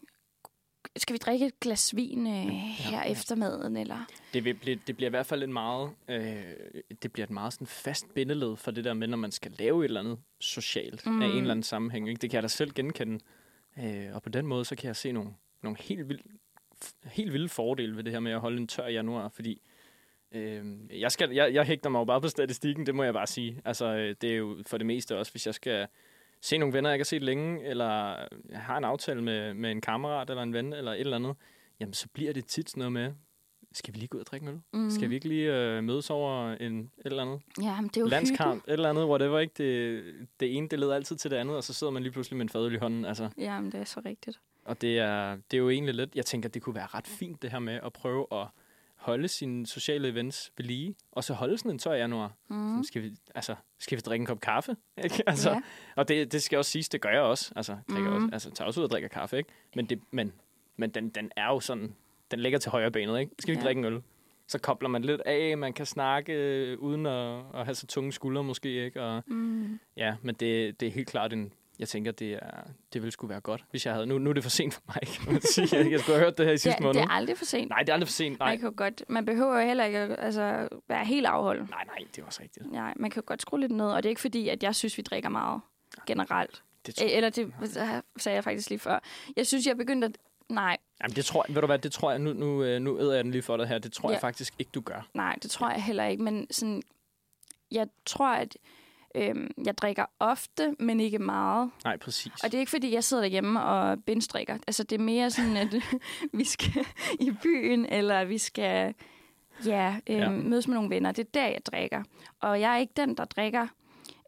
skal 1.01 1.15
vi 1.15 1.19
drikke 1.19 1.47
et 1.47 1.61
glas 1.61 1.97
vin 1.97 2.27
øh, 2.27 2.33
her 2.59 3.05
ja. 3.05 3.11
efter 3.11 3.35
maden, 3.35 3.77
eller 3.77 4.07
Det, 4.33 4.45
vil 4.45 4.55
blive, 4.55 4.79
det 4.87 4.97
bliver 4.97 5.09
i 5.09 5.11
hvert 5.11 5.27
fald 5.27 5.43
en 5.43 5.53
meget, 5.53 5.91
øh, 6.09 6.43
det 7.03 7.13
bliver 7.13 7.27
et 7.27 7.31
meget 7.31 7.53
sådan 7.53 7.67
fast 7.67 8.15
bindeled 8.15 8.57
for 8.57 8.71
det 8.71 8.85
der 8.85 8.95
med, 8.95 9.09
når 9.09 9.17
man 9.17 9.33
skal 9.33 9.53
lave 9.59 9.85
et 9.85 9.85
eller 9.85 10.01
andet 10.01 10.19
socialt 10.41 11.07
mm. 11.07 11.13
Mm. 11.13 11.23
af 11.23 11.27
en 11.27 11.37
eller 11.37 11.51
anden 11.51 11.63
sammenhæng. 11.63 12.09
Ikke? 12.09 12.21
Det 12.21 12.31
kan 12.31 12.37
jeg 12.37 12.43
da 12.43 12.49
selv 12.49 12.71
genkende. 12.73 13.21
Øh, 13.79 14.07
og 14.13 14.23
på 14.23 14.29
den 14.29 14.47
måde, 14.47 14.65
så 14.65 14.77
kan 14.77 14.87
jeg 14.87 14.97
se 14.97 15.13
nogle, 15.13 15.31
nogle 15.63 15.79
helt, 15.81 16.09
vild, 16.09 16.21
helt 17.05 17.33
vilde 17.33 17.49
fordele 17.49 17.97
ved 17.97 18.05
det 18.05 18.13
her 18.13 18.21
med 18.21 18.33
at 18.33 18.41
holde 18.41 18.59
en 18.59 18.67
tør 18.67 18.89
januar, 18.89 19.29
fordi 19.29 19.63
øh, 20.33 20.65
jeg, 20.91 21.13
skal, 21.13 21.31
jeg, 21.31 21.55
jeg 21.55 21.65
hægter 21.65 21.91
mig 21.91 21.99
jo 21.99 22.05
bare 22.05 22.21
på 22.21 22.29
statistikken, 22.29 22.87
det 22.87 22.95
må 22.95 23.03
jeg 23.03 23.15
bare 23.15 23.27
sige. 23.27 23.63
Altså, 23.65 23.87
øh, 23.87 24.15
det 24.21 24.33
er 24.33 24.37
jo 24.37 24.63
for 24.67 24.79
det 24.79 24.87
meste 24.87 25.19
også, 25.19 25.33
hvis 25.33 25.47
jeg 25.47 25.55
skal 25.55 25.87
se 26.40 26.59
nogle 26.59 26.74
venner, 26.74 26.90
jeg 26.90 26.94
ikke 26.94 27.01
har 27.01 27.05
set 27.05 27.22
længe, 27.22 27.64
eller 27.64 28.14
jeg 28.48 28.61
har 28.61 28.79
en 28.79 28.85
aftale 28.85 29.22
med, 29.22 29.55
med 29.55 29.70
en 29.70 29.81
kammerat 29.81 30.31
eller 30.31 30.42
en 30.42 30.53
ven, 30.53 30.72
eller 30.72 30.92
et 30.92 31.01
eller 31.01 31.16
andet, 31.16 31.37
jamen 31.81 31.94
så 31.94 32.09
bliver 32.12 32.33
det 32.33 32.46
tit 32.46 32.70
sådan 32.70 32.79
noget 32.79 32.92
med, 32.92 33.12
skal 33.72 33.94
vi 33.94 33.98
lige 33.98 34.09
gå 34.09 34.18
ud 34.18 34.20
og 34.20 34.27
drikke 34.27 34.46
en 34.46 34.53
øl? 34.53 34.61
mm. 34.72 34.90
Skal 34.90 35.11
vi 35.11 35.14
ikke 35.14 35.29
lige 35.29 35.55
øh, 35.55 35.85
mødes 35.85 36.11
over 36.11 36.53
en 36.53 36.79
et 36.79 36.90
eller 37.05 37.22
andet 37.22 37.40
Ja, 37.62 37.81
men 37.81 37.88
det 37.88 37.96
er 37.96 38.01
jo 38.01 38.07
landskamp, 38.07 38.64
et 38.68 38.72
eller 38.72 38.90
andet, 38.90 39.05
whatever, 39.05 39.38
ikke? 39.38 39.55
Det, 39.59 40.05
det 40.40 40.57
ene, 40.57 40.68
det 40.68 40.79
leder 40.79 40.94
altid 40.94 41.16
til 41.16 41.31
det 41.31 41.37
andet, 41.37 41.57
og 41.57 41.64
så 41.64 41.72
sidder 41.74 41.90
man 41.90 42.03
lige 42.03 42.12
pludselig 42.12 42.37
med 42.37 42.44
en 42.44 42.48
fadøl 42.48 42.74
i 42.74 42.79
hånden, 42.79 43.05
altså. 43.05 43.24
hyggeligt. 43.24 43.46
Ja, 43.46 43.61
men 43.61 43.72
det 43.72 43.81
er 43.81 43.85
så 43.85 44.01
rigtigt. 44.05 44.40
Og 44.64 44.81
det 44.81 44.98
er, 44.98 45.37
det 45.51 45.57
er 45.57 45.59
jo 45.59 45.70
egentlig 45.70 45.94
lidt, 45.94 46.14
jeg 46.14 46.27
tænker, 46.27 46.48
det 46.48 46.62
kunne 46.62 46.74
være 46.74 46.87
ret 46.87 47.07
fint, 47.07 47.42
det 47.42 47.51
her 47.51 47.59
med 47.59 47.81
at 47.85 47.92
prøve 47.92 48.27
at 48.33 48.46
holde 49.09 49.29
sine 49.29 49.66
sociale 49.66 50.09
events 50.09 50.53
ved 50.57 50.64
lige, 50.66 50.94
og 51.12 51.25
så 51.25 51.35
holde 51.35 51.59
sådan 51.59 51.71
en 51.71 51.79
tør 51.79 51.92
januar. 51.92 52.33
Mm. 52.49 52.57
Mm. 52.57 52.85
Skal, 52.85 53.03
vi, 53.03 53.11
altså, 53.35 53.55
skal 53.79 53.97
vi 53.99 54.01
drikke 54.01 54.23
en 54.23 54.27
kop 54.27 54.40
kaffe? 54.40 54.77
Ikke? 55.05 55.23
Altså, 55.27 55.51
Ja. 55.51 55.61
Og 55.97 56.09
det, 56.09 56.33
det 56.33 56.42
skal 56.42 56.59
også 56.59 56.71
siges, 56.71 56.88
det 56.88 57.01
gør 57.01 57.11
jeg 57.11 57.21
også. 57.21 57.53
Altså, 57.57 57.77
drikker 57.90 58.11
Mhm. 58.11 58.25
også, 58.25 58.29
altså 58.33 58.51
tager 58.51 58.66
også 58.66 58.81
ud 58.81 58.85
og 58.85 58.90
drikker 58.90 59.09
kaffe, 59.09 59.38
ikke? 59.38 59.51
Men, 59.77 59.87
det, 59.87 60.01
men, 60.11 60.33
men 60.77 60.90
den, 60.90 61.09
den 61.09 61.31
er 61.37 61.47
jo 61.47 61.61
sådan, 61.61 61.94
den 62.31 62.40
ligger 62.40 62.59
til 62.59 62.71
højre 62.71 62.90
benet, 62.90 63.21
ikke? 63.21 63.33
Skal 63.38 63.55
vi 63.55 63.59
Ja. 63.59 63.64
drikke 63.64 63.79
en 63.79 63.85
øl? 63.85 64.03
Så 64.47 64.59
kobler 64.59 64.88
man 64.88 65.03
lidt 65.03 65.21
af, 65.21 65.59
man 65.59 65.73
kan 65.73 65.87
snakke 65.87 66.33
øh, 66.33 66.79
uden 66.79 67.07
at, 67.07 67.38
at 67.55 67.64
have 67.64 67.75
så 67.75 67.87
tunge 67.87 68.12
skuldre 68.12 68.44
måske, 68.44 68.85
ikke? 68.85 69.03
Og, 69.03 69.23
Mm. 69.27 69.79
ja, 69.97 70.14
men 70.23 70.35
det, 70.35 70.81
det 70.81 70.88
er 70.88 70.92
helt 70.92 71.09
klart 71.09 71.33
en, 71.33 71.53
jeg 71.79 71.88
tænker, 71.88 72.12
det, 72.12 72.33
er, 72.33 72.51
det 72.93 73.03
ville 73.03 73.11
skulle 73.12 73.29
være 73.31 73.41
godt, 73.41 73.64
hvis 73.71 73.87
jeg 73.87 73.95
havde, 73.95 74.07
nu, 74.07 74.19
nu 74.19 74.31
er 74.31 74.35
det 74.35 74.43
for 74.43 74.51
sent 74.51 74.75
for 74.75 74.83
mig, 74.87 74.97
kan 75.07 75.33
man 75.33 75.43
sige. 75.43 75.77
Jeg, 75.77 75.91
jeg 75.91 76.01
skulle 76.01 76.17
have 76.17 76.25
hørt 76.25 76.38
det 76.38 76.47
her 76.47 76.53
i 76.53 76.59
sidste 76.59 76.79
er- 76.79 76.83
måned. 76.83 77.01
det 77.01 77.07
er 77.09 77.12
aldrig 77.12 77.38
for 77.38 77.45
sent. 77.45 77.69
Nej, 77.69 77.79
det 77.79 77.88
er 77.88 77.93
aldrig 77.93 78.09
for 78.09 78.12
sent. 78.12 78.38
Nej, 78.38 78.49
Man, 78.49 78.59
kan 78.61 78.73
godt, 78.75 79.03
man 79.09 79.25
behøver 79.25 79.61
heller 79.61 79.85
ikke 79.85 79.99
altså, 79.99 80.69
være 80.88 81.05
helt 81.05 81.27
afholdt. 81.27 81.71
nej, 81.71 81.85
nej, 81.87 81.99
det 82.17 82.23
er 82.23 82.27
også 82.27 82.43
rigtigt. 82.43 82.73
Nej, 82.73 82.93
man 82.97 83.11
kan 83.11 83.23
jo 83.23 83.25
godt 83.27 83.43
skrue 83.43 83.61
lidt 83.61 83.73
ned, 83.73 83.87
og 83.87 84.03
det 84.03 84.09
er 84.09 84.11
ikke 84.11 84.21
fordi, 84.21 84.49
at 84.49 84.62
jeg 84.62 84.75
synes, 84.75 84.99
vi 84.99 85.03
drikker 85.03 85.29
meget 85.29 85.61
generelt. 86.07 86.62
Det 86.87 86.95
tror, 86.95 87.07
Eller 87.07 87.31
det 87.31 87.53
sagde 88.17 88.35
jeg 88.37 88.45
faktisk 88.45 88.69
lige 88.71 88.79
før. 88.79 88.99
Jeg 89.37 89.47
synes, 89.47 89.67
jeg 89.67 89.73
er 89.73 89.77
begyndt 89.77 90.05
at... 90.05 90.19
Nej, 90.49 90.77
jamen, 91.03 91.17
det 91.17 91.25
tror, 91.25 91.45
ved 91.49 91.61
du 91.61 91.67
hvad, 91.67 91.79
det 91.79 91.93
tror 91.93 92.11
jeg, 92.11 92.19
nu, 92.19 92.33
nu, 92.33 92.64
øh, 92.64 92.81
nu 92.81 93.01
æder 93.01 93.14
jeg 93.14 93.25
den 93.25 93.33
lige 93.33 93.43
for 93.43 93.57
dig 93.57 93.67
her, 93.69 93.79
det 93.79 93.93
tror 93.93 94.09
Ja. 94.09 94.12
jeg 94.12 94.21
faktisk 94.21 94.55
ikke, 94.59 94.71
du 94.75 94.81
gør. 94.81 95.09
nej, 95.14 95.37
det 95.43 95.51
tror 95.51 95.71
jeg 95.71 95.83
heller 95.83 96.05
ikke. 96.05 96.23
Men 96.23 96.47
sådan, 96.51 96.83
jeg 97.71 97.87
tror, 98.07 98.29
at 98.29 98.57
øhm, 99.18 99.50
jeg 99.64 99.78
drikker 99.78 100.04
ofte, 100.18 100.76
men 100.78 101.00
ikke 101.00 101.18
meget. 101.18 101.70
Nej, 101.85 101.96
præcis. 101.96 102.33
Og 102.44 102.52
det 102.52 102.54
er 102.54 102.61
ikke, 102.61 102.70
fordi 102.70 102.94
jeg 102.94 103.04
sidder 103.04 103.22
derhjemme 103.22 103.62
og 103.62 104.04
binge-drikker. 104.04 104.59
Altså, 104.66 104.83
det 104.83 105.00
er 105.00 105.04
mere 105.04 105.31
sådan, 105.31 105.57
at 105.57 105.74
vi 106.38 106.44
skal 106.44 106.87
i 107.20 107.31
byen, 107.42 107.87
eller 107.87 108.24
vi 108.24 108.38
skal 108.38 108.94
ja, 109.66 109.96
øhm, 110.07 110.20
ja. 110.20 110.28
mødes 110.28 110.68
med 110.68 110.74
nogle 110.74 110.90
venner. 110.90 111.12
Det 111.12 111.24
er 111.24 111.31
der, 111.35 111.46
jeg 111.46 111.61
drikker. 111.66 112.02
Og 112.40 112.61
jeg 112.61 112.72
er 112.72 112.76
ikke 112.76 112.92
den, 112.96 113.16
der 113.16 113.24
drikker 113.24 113.66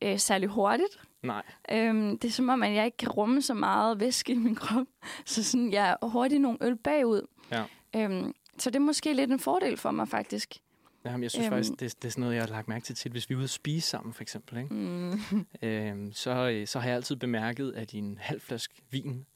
øh, 0.02 0.18
særlig 0.18 0.48
hurtigt. 0.48 1.00
Nej. 1.22 1.42
Øhm, 1.72 2.18
det 2.18 2.28
er 2.28 2.32
som 2.32 2.48
om, 2.48 2.62
at 2.62 2.74
jeg 2.74 2.84
ikke 2.84 2.96
kan 2.96 3.08
rumme 3.08 3.42
så 3.42 3.54
meget 3.54 4.00
væske 4.00 4.32
i 4.32 4.36
min 4.36 4.54
krop. 4.54 4.86
Så 5.26 5.44
sådan, 5.44 5.72
jeg 5.72 5.96
er 6.02 6.06
hurtigt 6.06 6.40
nogle 6.40 6.58
øl 6.60 6.76
bagud. 6.76 7.26
Ja. 7.50 7.64
Øhm, 7.96 8.34
så 8.58 8.70
det 8.70 8.76
er 8.76 8.80
måske 8.80 9.12
lidt 9.12 9.30
en 9.30 9.38
fordel 9.38 9.76
for 9.76 9.90
mig, 9.90 10.08
faktisk. 10.08 10.58
Jamen, 11.04 11.22
jeg 11.22 11.30
synes 11.30 11.44
Øhm. 11.46 11.50
faktisk, 11.52 11.70
det, 11.80 12.02
det 12.02 12.08
er 12.08 12.10
sådan 12.12 12.20
noget, 12.20 12.34
jeg 12.34 12.42
har 12.42 12.48
lagt 12.48 12.68
mærke 12.68 12.84
til 12.84 12.94
tit. 12.94 13.12
Hvis 13.12 13.28
vi 13.30 13.32
er 13.34 13.36
ude 13.36 13.44
at 13.44 13.50
spise 13.50 13.88
sammen, 13.88 14.14
for 14.14 14.22
eksempel, 14.22 14.58
ikke? 14.58 14.74
Mm. 14.74 15.46
Øhm, 15.62 16.12
så, 16.12 16.30
øh, 16.50 16.66
så 16.66 16.78
har 16.80 16.88
jeg 16.88 16.96
altid 16.96 17.16
bemærket, 17.16 17.72
at 17.72 17.92
i 17.92 17.98
en 17.98 18.18
halv 18.20 18.40
flaske 18.40 18.74
vin, 18.90 19.26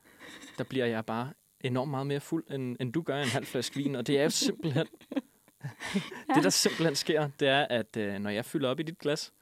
der 0.58 0.64
bliver 0.64 0.86
jeg 0.86 1.04
bare 1.06 1.32
enormt 1.60 1.90
meget 1.90 2.06
mere 2.06 2.20
fuld, 2.20 2.44
end, 2.50 2.76
end 2.80 2.92
du 2.92 3.02
gør 3.02 3.18
i 3.18 3.22
en 3.22 3.28
halv 3.28 3.46
flaske 3.46 3.76
vin. 3.76 3.94
Og 3.94 4.06
det 4.06 4.18
er 4.18 4.22
jo 4.22 4.30
simpelthen... 4.30 4.86
Det, 6.34 6.44
der 6.44 6.50
simpelthen 6.50 6.94
sker, 6.94 7.28
det 7.40 7.48
er, 7.48 7.66
at 7.70 7.96
øh, 7.96 8.18
når 8.18 8.30
jeg 8.30 8.44
fylder 8.44 8.68
op 8.68 8.80
i 8.80 8.82
dit 8.82 8.98
glas, 8.98 9.32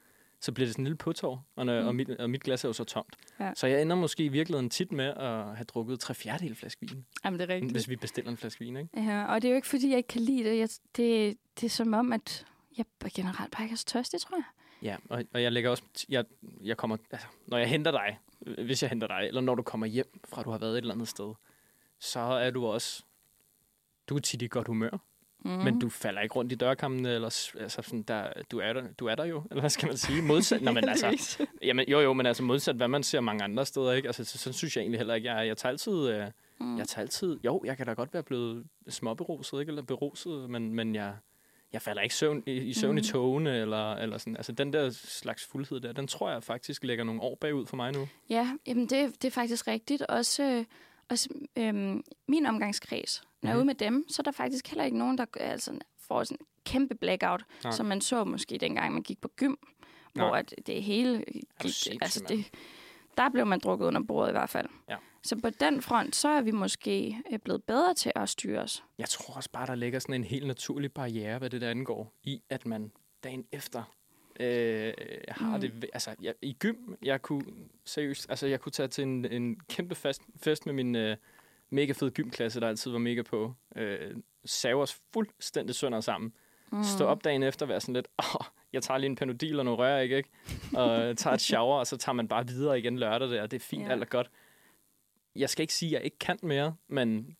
så 0.43 0.51
bliver 0.51 0.65
det 0.67 0.73
sådan 0.73 0.81
en 0.81 0.85
lille 0.85 0.97
påtår, 0.97 1.45
og, 1.55 1.65
når, 1.65 1.73
Mm. 1.73 1.81
mm. 1.81 1.87
og, 1.87 1.95
mit, 1.95 2.09
og 2.09 2.29
mit 2.29 2.43
glas 2.43 2.63
er 2.63 2.69
jo 2.69 2.73
så 2.73 2.83
tomt. 2.83 3.15
Ja. 3.39 3.51
Så 3.55 3.67
jeg 3.67 3.81
ender 3.81 3.95
måske 3.95 4.23
i 4.25 4.27
virkeligheden 4.27 4.69
tit 4.69 4.91
med 4.91 5.05
at 5.05 5.55
have 5.55 5.63
drukket 5.67 5.99
tre 5.99 6.13
fjerdedel 6.13 6.55
flaske 6.55 6.87
vin, 6.89 7.05
Jamen, 7.25 7.39
det 7.39 7.49
er 7.49 7.53
rigtigt. 7.53 7.71
hvis 7.71 7.89
vi 7.89 7.95
bestiller 7.95 8.31
en 8.31 8.37
flaske 8.37 8.65
vin, 8.65 8.77
ikke? 8.77 8.89
Ja, 9.03 9.25
og 9.25 9.41
det 9.41 9.47
er 9.47 9.51
jo 9.51 9.55
ikke, 9.55 9.67
fordi 9.67 9.89
jeg 9.89 9.97
ikke 9.97 10.07
kan 10.07 10.21
lide 10.21 10.43
det. 10.49 10.57
Jeg, 10.57 10.69
det, 10.95 11.37
det 11.59 11.65
er 11.65 11.69
som 11.69 11.93
om, 11.93 12.13
at 12.13 12.45
jeg 12.77 12.85
generelt 13.13 13.51
bare 13.51 13.63
ikke 13.63 13.73
er 13.73 13.77
så 13.77 13.85
tørstig, 13.85 14.21
tror 14.21 14.37
jeg. 14.37 14.43
Ja, 14.81 14.97
og, 15.09 15.23
og 15.33 15.43
jeg 15.43 15.51
lægger 15.51 15.69
også... 15.69 15.83
Jeg, 16.09 16.25
jeg 16.63 16.77
kommer, 16.77 16.97
altså, 17.11 17.27
når 17.47 17.57
jeg 17.57 17.69
henter 17.69 17.91
dig, 17.91 18.19
øh, 18.45 18.65
hvis 18.65 18.81
jeg 18.83 18.89
henter 18.89 19.07
dig, 19.07 19.27
eller 19.27 19.41
når 19.41 19.55
du 19.55 19.61
kommer 19.63 19.87
hjem 19.87 20.19
fra, 20.27 20.39
at 20.41 20.45
du 20.45 20.51
har 20.51 20.57
været 20.57 20.71
et 20.71 20.77
eller 20.77 20.93
andet 20.93 21.07
sted, 21.07 21.33
så 21.99 22.19
er 22.19 22.49
du 22.51 22.65
også... 22.65 23.03
Du 24.09 24.15
er 24.15 24.19
tit 24.19 24.41
i 24.41 24.47
godt 24.47 24.67
humør, 24.67 24.97
Mm. 25.45 25.51
men 25.51 25.79
du 25.79 25.89
falder 25.89 26.21
ikke 26.21 26.35
rundt 26.35 26.51
i 26.51 26.55
dørkammen, 26.55 27.05
eller 27.05 27.49
altså 27.59 27.81
sådan, 27.81 28.03
der, 28.03 28.27
du, 28.51 28.59
er 28.59 28.73
der, 28.73 28.83
du 28.99 29.05
er 29.07 29.15
der 29.15 29.25
jo, 29.25 29.43
eller 29.49 29.61
hvad 29.61 29.69
skal 29.69 29.87
man 29.87 29.97
sige? 29.97 30.21
Modsat, 30.21 30.61
Nå, 30.63 30.71
men 30.71 30.89
altså, 30.89 31.47
jamen, 31.61 31.85
jo, 31.89 31.99
jo, 31.99 32.13
men 32.13 32.25
altså 32.25 32.43
modsat, 32.43 32.75
hvad 32.75 32.87
man 32.87 33.03
ser 33.03 33.19
mange 33.19 33.43
andre 33.43 33.65
steder, 33.65 33.91
ikke? 33.91 34.07
Altså, 34.07 34.23
så, 34.23 34.37
sådan 34.37 34.53
synes 34.53 34.75
jeg 34.75 34.81
egentlig 34.81 34.99
heller 34.99 35.13
ikke, 35.15 35.33
jeg. 35.33 35.47
Jeg 35.47 35.57
tager 35.57 35.71
altid... 35.71 36.07
Øh, 36.07 36.27
Mm. 36.59 36.77
jeg 36.77 36.87
tager 36.87 37.01
altid... 37.01 37.39
Jo, 37.45 37.61
jeg 37.65 37.77
kan 37.77 37.85
da 37.85 37.93
godt 37.93 38.13
være 38.13 38.23
blevet 38.23 38.65
småberuset, 38.89 39.59
ikke? 39.59 39.69
Eller 39.69 39.81
beruset, 39.81 40.49
men, 40.49 40.73
men 40.73 40.95
jeg, 40.95 41.13
jeg 41.73 41.81
falder 41.81 42.01
ikke 42.01 42.15
søvn, 42.15 42.43
i, 42.45 42.51
i 42.51 42.73
søvn 42.73 42.91
mm. 42.91 42.97
i 42.97 43.01
togene, 43.01 43.57
eller, 43.57 43.93
eller 43.93 44.17
sådan. 44.17 44.35
Altså, 44.37 44.51
den 44.51 44.73
der 44.73 44.89
slags 44.89 45.45
fuldhed 45.45 45.79
der, 45.79 45.91
den 45.91 46.07
tror 46.07 46.31
jeg 46.31 46.43
faktisk 46.43 46.83
lægger 46.83 47.03
nogle 47.03 47.21
år 47.21 47.35
bagud 47.41 47.65
for 47.65 47.75
mig 47.75 47.93
nu. 47.93 48.07
Ja, 48.29 48.51
jamen 48.67 48.83
det, 48.89 49.21
det 49.21 49.25
er 49.25 49.31
faktisk 49.31 49.67
rigtigt. 49.67 50.01
Også, 50.01 50.43
øh, 50.43 50.65
også 51.09 51.29
øhm, 51.57 52.03
min 52.27 52.45
omgangskreds, 52.45 53.23
når 53.43 53.49
jeg 53.49 53.55
er 53.55 53.57
ude 53.57 53.65
med 53.65 53.75
dem, 53.75 54.05
så 54.09 54.21
er 54.21 54.23
der 54.23 54.31
faktisk 54.31 54.67
heller 54.67 54.83
ikke 54.83 54.97
nogen, 54.97 55.17
der 55.17 55.25
altså, 55.39 55.79
får 56.07 56.23
sådan 56.23 56.37
en 56.41 56.45
kæmpe 56.65 56.95
blackout, 56.95 57.45
Nej. 57.63 57.71
som 57.71 57.85
man 57.85 58.01
så 58.01 58.23
måske 58.23 58.57
dengang, 58.57 58.93
man 58.93 59.03
gik 59.03 59.21
på 59.21 59.27
gym, 59.37 59.55
hvor 60.13 60.29
Nej. 60.29 60.39
at 60.39 60.53
det 60.67 60.83
hele 60.83 61.17
gik, 61.17 61.43
sindssyg, 61.61 61.97
altså 62.01 62.23
det, 62.27 62.45
der 63.17 63.29
blev 63.29 63.45
man 63.45 63.59
drukket 63.59 63.85
under 63.85 64.01
bordet 64.07 64.29
i 64.29 64.31
hvert 64.31 64.49
fald. 64.49 64.67
Ja. 64.89 64.95
Så 65.23 65.35
på 65.41 65.49
den 65.49 65.81
front, 65.81 66.15
så 66.15 66.29
er 66.29 66.41
vi 66.41 66.51
måske 66.51 67.17
øh, 67.31 67.39
blevet 67.39 67.63
bedre 67.63 67.93
til 67.93 68.11
at 68.15 68.29
styre 68.29 68.61
os. 68.61 68.83
Jeg 68.97 69.09
tror 69.09 69.33
også 69.33 69.49
bare, 69.51 69.67
der 69.67 69.75
ligger 69.75 69.99
sådan 69.99 70.15
en 70.15 70.23
helt 70.23 70.47
naturlig 70.47 70.91
barriere, 70.91 71.39
hvad 71.39 71.49
det 71.49 71.61
der 71.61 71.69
angår, 71.69 72.13
i 72.23 72.41
at 72.49 72.65
man 72.65 72.91
dagen 73.23 73.45
efter 73.51 73.83
øh, 74.39 74.93
har 75.27 75.55
mm. 75.55 75.61
det... 75.61 75.85
Altså, 75.93 76.15
jeg, 76.21 76.33
i 76.41 76.53
gym, 76.59 76.75
jeg 77.03 77.21
kunne 77.21 77.45
seriøst... 77.85 78.29
Altså, 78.29 78.47
jeg 78.47 78.59
kunne 78.59 78.71
tage 78.71 78.87
til 78.87 79.03
en, 79.03 79.25
en 79.25 79.59
kæmpe 79.69 79.95
fest, 79.95 80.21
fest 80.37 80.65
med 80.65 80.73
min 80.73 80.95
øh, 80.95 81.17
mega 81.73 81.91
fede 81.93 82.11
gymklasse, 82.11 82.59
der 82.59 82.67
altid 82.67 82.91
var 82.91 82.97
mega 82.99 83.21
på. 83.21 83.53
Øh, 83.75 84.15
save 84.45 84.81
os 84.81 84.97
fuldstændig 85.13 85.75
sønder 85.75 85.99
sammen. 86.01 86.33
Mm. 86.71 86.83
Stå 86.83 87.05
op 87.05 87.23
dagen 87.23 87.43
efter 87.43 87.65
og 87.65 87.69
være 87.69 87.81
sådan 87.81 87.93
lidt, 87.93 88.07
åh, 88.19 88.45
jeg 88.73 88.83
tager 88.83 88.97
lige 88.97 89.09
en 89.09 89.15
panodil 89.15 89.59
og 89.59 89.65
nogle 89.65 89.79
rør, 89.79 89.97
ikke? 89.97 90.17
ikke? 90.17 90.29
Og 90.73 90.97
tager 91.17 91.33
et 91.33 91.41
shower, 91.41 91.79
og 91.79 91.87
så 91.87 91.97
tager 91.97 92.13
man 92.13 92.27
bare 92.27 92.47
videre 92.47 92.79
igen 92.79 92.99
lørdag 92.99 93.29
der, 93.29 93.41
og 93.41 93.51
det 93.51 93.57
er 93.57 93.65
fint, 93.65 93.85
Ja. 93.85 93.91
alt 93.91 94.01
er 94.01 94.05
godt. 94.05 94.29
Jeg 95.35 95.49
skal 95.49 95.61
ikke 95.63 95.73
sige, 95.73 95.89
at 95.89 95.93
jeg 95.93 96.03
ikke 96.05 96.19
kan 96.19 96.39
mere, 96.43 96.75
men... 96.87 97.35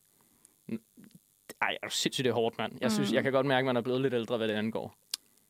Ej, 1.62 1.78
er 1.84 1.90
sindssygt, 1.90 2.24
det 2.24 2.30
er 2.30 2.34
hårdt, 2.34 2.58
mand. 2.58 2.78
Jeg, 2.82 2.92
synes, 2.92 3.10
Mm. 3.10 3.16
jeg 3.16 3.24
kan 3.24 3.32
godt 3.32 3.46
mærke, 3.46 3.60
at 3.60 3.66
man 3.66 3.78
er 3.78 3.82
blevet 3.82 4.02
lidt 4.02 4.14
ældre, 4.14 4.38
hvad 4.38 4.48
det 4.48 4.54
angår. 4.54 4.96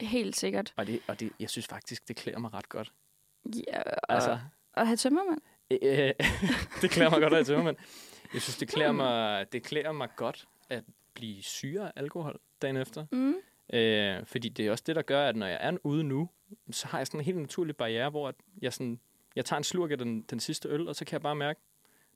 Helt 0.02 0.36
sikkert. 0.36 0.74
Og, 0.78 0.88
det, 0.88 1.00
og 1.08 1.20
det, 1.20 1.32
jeg 1.40 1.50
synes 1.50 1.68
faktisk, 1.68 2.08
det 2.08 2.16
klæder 2.16 2.40
mig 2.40 2.54
ret 2.54 2.70
godt. 2.70 2.92
Ja, 3.68 3.82
og, 3.82 4.14
Altså, 4.14 4.40
og 4.74 4.88
have 4.88 4.98
tømmermænd. 4.98 5.42
Øh, 5.72 6.12
det 6.82 6.90
klæder 6.92 7.10
mig 7.10 7.22
godt 7.22 7.34
at 7.34 7.50
jeg 7.50 7.64
men 7.64 7.76
jeg 8.34 8.42
synes, 8.42 8.58
det 8.58 8.68
klæder, 8.68 8.92
mig, 8.92 9.46
det 9.52 9.64
klæder 9.64 9.92
mig 9.92 10.10
godt 10.16 10.48
at 10.70 10.84
blive 11.14 11.44
syre 11.44 11.86
af 11.86 11.92
alkohol 11.96 12.40
dagen 12.62 12.78
efter. 12.78 13.06
Mm. 13.12 13.36
Øh, 13.74 14.26
fordi 14.26 14.50
det 14.50 14.68
er 14.68 14.72
også 14.72 14.84
det, 14.88 14.96
der 14.96 15.02
gør, 15.02 15.30
at 15.30 15.36
når 15.36 15.48
jeg 15.48 15.58
er 15.62 15.78
ude 15.84 16.04
nu, 16.04 16.30
så 16.72 16.88
har 16.88 16.98
jeg 16.98 17.08
sådan 17.08 17.20
en 17.20 17.26
helt 17.26 17.38
naturlig 17.38 17.76
barriere, 17.76 18.10
hvor 18.10 18.28
at 18.28 18.36
jeg, 18.62 18.74
sådan, 18.74 19.00
jeg 19.36 19.46
tager 19.46 19.58
en 19.58 19.64
slurk 19.64 19.92
af 19.92 19.98
den, 19.98 20.22
den 20.22 20.40
sidste 20.40 20.70
øl, 20.70 20.88
og 20.88 20.96
så 20.96 21.06
kan 21.06 21.14
jeg 21.14 21.22
bare 21.22 21.36
mærke, 21.36 21.60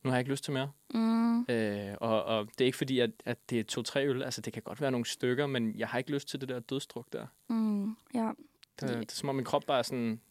nu 0.04 0.10
har 0.10 0.18
jeg 0.18 0.20
ikke 0.20 0.32
lyst 0.32 0.44
til 0.44 0.54
mere. 0.54 0.72
Mm. 0.94 1.42
Øh, 1.50 1.96
og, 2.02 2.24
og 2.24 2.48
det 2.48 2.62
er 2.62 2.66
ikke 2.66 2.78
fordi, 2.78 3.00
at, 3.00 3.12
at 3.26 3.38
det 3.50 3.60
er 3.60 3.64
to-tre 3.64 4.08
øl. 4.08 4.24
Altså, 4.24 4.42
det 4.42 4.54
kan 4.54 4.62
godt 4.62 4.82
være 4.82 4.92
nogle 4.92 5.06
stykker, 5.06 5.48
men 5.48 5.80
jeg 5.80 5.88
har 5.88 5.98
ikke 5.98 6.12
lyst 6.12 6.28
til 6.28 6.42
det 6.42 6.50
der 6.50 6.60
dødstruk 6.60 7.14
der. 7.14 7.26
Mm. 7.48 7.96
Ja. 8.14 8.32
Det, 8.80 8.90
det 8.90 9.12
er 9.12 9.16
som 9.16 9.30
om 9.30 9.36
min 9.36 9.46
krop 9.46 9.64
bare 9.68 9.78
er 9.80 9.84
sådan, 9.84 10.22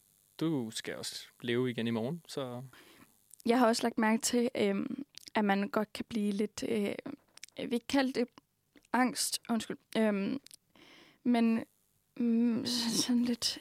du 0.41 0.71
skal 0.71 0.97
også 0.97 1.27
leve 1.43 1.71
igen 1.71 1.87
i 1.87 1.91
morgen. 1.91 2.23
Så 2.29 2.63
Jeg 3.47 3.59
har 3.59 3.67
også 3.67 3.83
lagt 3.83 3.99
mærke 3.99 4.23
til, 4.23 4.49
øhm, 4.55 5.06
at 5.37 5.45
man 5.45 5.69
godt 5.69 5.93
kan 5.93 6.05
blive 6.09 6.33
lidt, 6.33 6.65
øh, 6.69 6.81
jeg 6.83 6.97
vil 7.59 7.73
ikke 7.73 7.87
kalde 7.87 8.13
det 8.13 8.29
angst, 8.93 9.41
undskyld, 9.49 9.79
øhm, 9.97 10.41
men 11.25 11.65
mm, 12.17 12.67
sådan 12.67 13.25
lidt, 13.25 13.59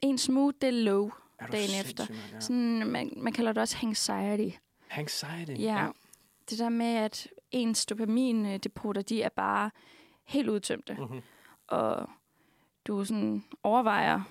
ens 0.00 0.28
mood, 0.28 0.52
det 0.52 0.68
er 0.68 0.72
low. 0.72 1.10
er 1.38 1.46
Dagen 1.46 1.70
efter. 1.84 2.06
mand, 2.08 2.20
Ja. 2.32 2.40
Sådan, 2.40 2.86
man, 2.86 3.12
man 3.16 3.32
kalder 3.32 3.52
det 3.52 3.60
også 3.60 3.76
anxiety. 3.82 4.56
Anxiety. 4.90 5.62
Ja. 5.62 5.88
Det 6.50 6.58
der 6.58 6.68
med, 6.68 6.94
at 6.94 7.28
ens 7.50 7.86
dopamindepoter, 7.86 9.02
de 9.02 9.22
er 9.22 9.28
bare 9.28 9.70
helt 10.24 10.48
udtømte. 10.48 10.96
Mm-hmm. 10.98 11.20
og 11.66 12.10
du 12.86 13.04
sådan 13.04 13.44
overvejer 13.62 14.22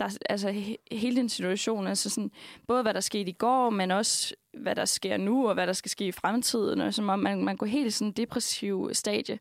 der, 0.00 0.18
altså 0.30 0.50
he, 0.50 0.76
hele 0.92 1.16
din 1.16 1.28
situation, 1.28 1.86
altså 1.86 2.10
sådan, 2.10 2.30
både 2.66 2.82
hvad 2.82 2.94
der 2.94 3.00
skete 3.00 3.30
i 3.30 3.32
går, 3.32 3.70
men 3.70 3.90
også 3.90 4.34
hvad 4.58 4.74
der 4.76 4.84
sker 4.84 5.16
nu, 5.16 5.48
og 5.48 5.54
hvad 5.54 5.66
der 5.66 5.72
skal 5.72 5.90
ske 5.90 6.06
i 6.06 6.12
fremtiden, 6.12 6.80
og 6.80 6.94
som 6.94 7.08
om 7.08 7.18
man, 7.18 7.44
man 7.44 7.56
går 7.56 7.66
helt 7.66 7.86
i 7.86 7.90
sådan 7.90 8.06
en 8.06 8.12
depressiv 8.12 8.90
stadie. 8.92 9.38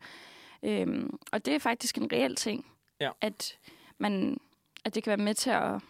Øhm, 0.63 1.17
og 1.31 1.45
det 1.45 1.55
er 1.55 1.59
faktisk 1.59 1.97
en 1.97 2.09
reel 2.13 2.35
ting, 2.35 2.65
Ja. 3.01 3.09
at, 3.21 3.57
man, 3.97 4.37
at 4.85 4.95
det 4.95 5.03
kan 5.03 5.09
være 5.11 5.25
med 5.25 5.33
til 5.33 5.49
at, 5.49 5.81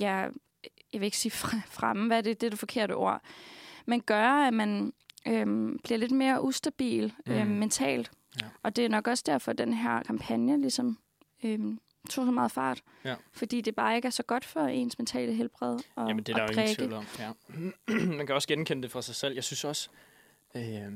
ja, 0.00 0.28
jeg 0.92 1.00
vil 1.00 1.02
ikke 1.02 1.16
sige 1.18 1.32
fre- 1.32 1.66
fremme, 1.70 2.06
hvad 2.06 2.18
er 2.18 2.22
det, 2.22 2.40
det 2.40 2.46
er 2.46 2.50
det 2.50 2.58
forkerte 2.58 2.94
ord, 2.96 3.20
men 3.86 4.00
gøre, 4.00 4.46
at 4.46 4.54
man 4.54 4.92
øhm, 5.28 5.78
bliver 5.84 5.98
lidt 5.98 6.12
mere 6.12 6.42
ustabil 6.44 7.12
øhm, 7.26 7.46
Mm. 7.46 7.52
mentalt. 7.54 8.10
Ja. 8.42 8.46
Og 8.62 8.76
det 8.76 8.84
er 8.84 8.88
nok 8.88 9.06
også 9.08 9.22
derfor, 9.26 9.50
at 9.50 9.58
den 9.58 9.72
her 9.72 10.02
kampagne 10.02 10.60
ligesom 10.60 10.98
øhm, 11.44 11.78
tog 12.10 12.26
så 12.26 12.30
meget 12.30 12.52
fart. 12.52 12.82
Ja. 13.04 13.14
Fordi 13.32 13.60
det 13.60 13.74
bare 13.74 13.96
ikke 13.96 14.06
er 14.06 14.10
så 14.10 14.22
godt 14.22 14.44
for 14.44 14.60
ens 14.60 14.98
mentale 14.98 15.32
helbred 15.34 15.74
at, 15.76 15.82
Jamen, 16.08 16.22
det 16.24 16.28
er 16.32 16.46
der 16.46 16.54
jo 16.54 16.60
ingen 16.60 16.74
tvivl 16.76 16.92
om. 16.92 17.06
Ja. 17.18 17.30
Man 18.16 18.26
kan 18.26 18.34
også 18.34 18.48
genkende 18.48 18.82
det 18.82 18.90
fra 18.90 19.02
sig 19.02 19.14
selv. 19.14 19.34
Jeg 19.34 19.44
synes 19.44 19.64
også, 19.64 19.88
øh, 20.56 20.92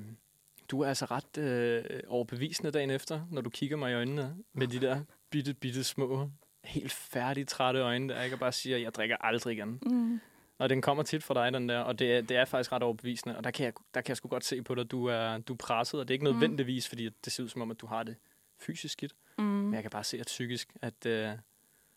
du 0.71 0.81
er 0.81 0.89
altså 0.89 1.05
ret 1.05 1.39
øh, 1.39 1.85
overbevisende 2.09 2.71
dagen 2.71 2.91
efter, 2.91 3.21
når 3.31 3.41
du 3.41 3.51
kigger 3.51 3.77
mig 3.77 3.91
i 3.91 3.95
øjnene 3.95 4.37
med 4.53 4.67
de 4.67 4.81
der 4.81 5.01
bitte, 5.31 5.55
bitte 5.55 5.85
små, 5.85 6.31
helt 6.65 6.93
færdige, 6.93 7.45
trætte 7.45 7.81
øjne, 7.81 8.09
der 8.15 8.23
ikke 8.23 8.37
og 8.37 8.41
bare 8.41 8.53
siger, 8.53 8.79
jeg 8.79 8.95
drikker 8.95 9.17
aldrig 9.21 9.53
igen. 9.57 9.79
Mm. 9.83 10.21
Og 10.59 10.69
den 10.69 10.83
kommer 10.83 11.03
tit 11.03 11.23
fra 11.25 11.35
dig, 11.35 11.53
den 11.53 11.69
der, 11.69 11.79
og 11.79 11.99
det 11.99 12.13
er, 12.17 12.21
det 12.21 12.37
er 12.37 12.45
faktisk 12.45 12.73
ret 12.73 12.83
overbevisende. 12.83 13.37
Og 13.37 13.45
der 13.45 13.51
kan, 13.51 13.65
jeg, 13.65 13.73
der 13.95 14.01
kan 14.01 14.09
jeg 14.09 14.17
sgu 14.17 14.29
godt 14.29 14.45
se 14.45 14.63
på 14.63 14.75
dig, 14.75 14.81
at 14.83 14.91
du 14.91 15.07
er, 15.07 15.39
du 15.39 15.53
er 15.53 15.57
presset, 15.57 16.01
og 16.01 16.09
det 16.09 16.15
er 16.15 16.15
ikke 16.15 16.27
Mm. 16.27 16.33
nødvendigvis, 16.33 16.89
fordi 16.89 17.09
det 17.25 17.33
ser 17.33 17.43
ud 17.43 17.49
som 17.49 17.63
om, 17.63 17.71
at 17.71 17.81
du 17.81 17.87
har 17.87 18.03
det 18.03 18.17
fysisk 18.61 18.93
skidt. 18.93 19.13
Mm. 19.39 19.45
Men 19.45 19.75
jeg 19.75 19.83
kan 19.83 19.91
bare 19.91 20.05
se, 20.05 20.19
at 20.21 20.27
psykisk, 20.27 20.77
at, 20.83 21.07
øh, 21.07 21.13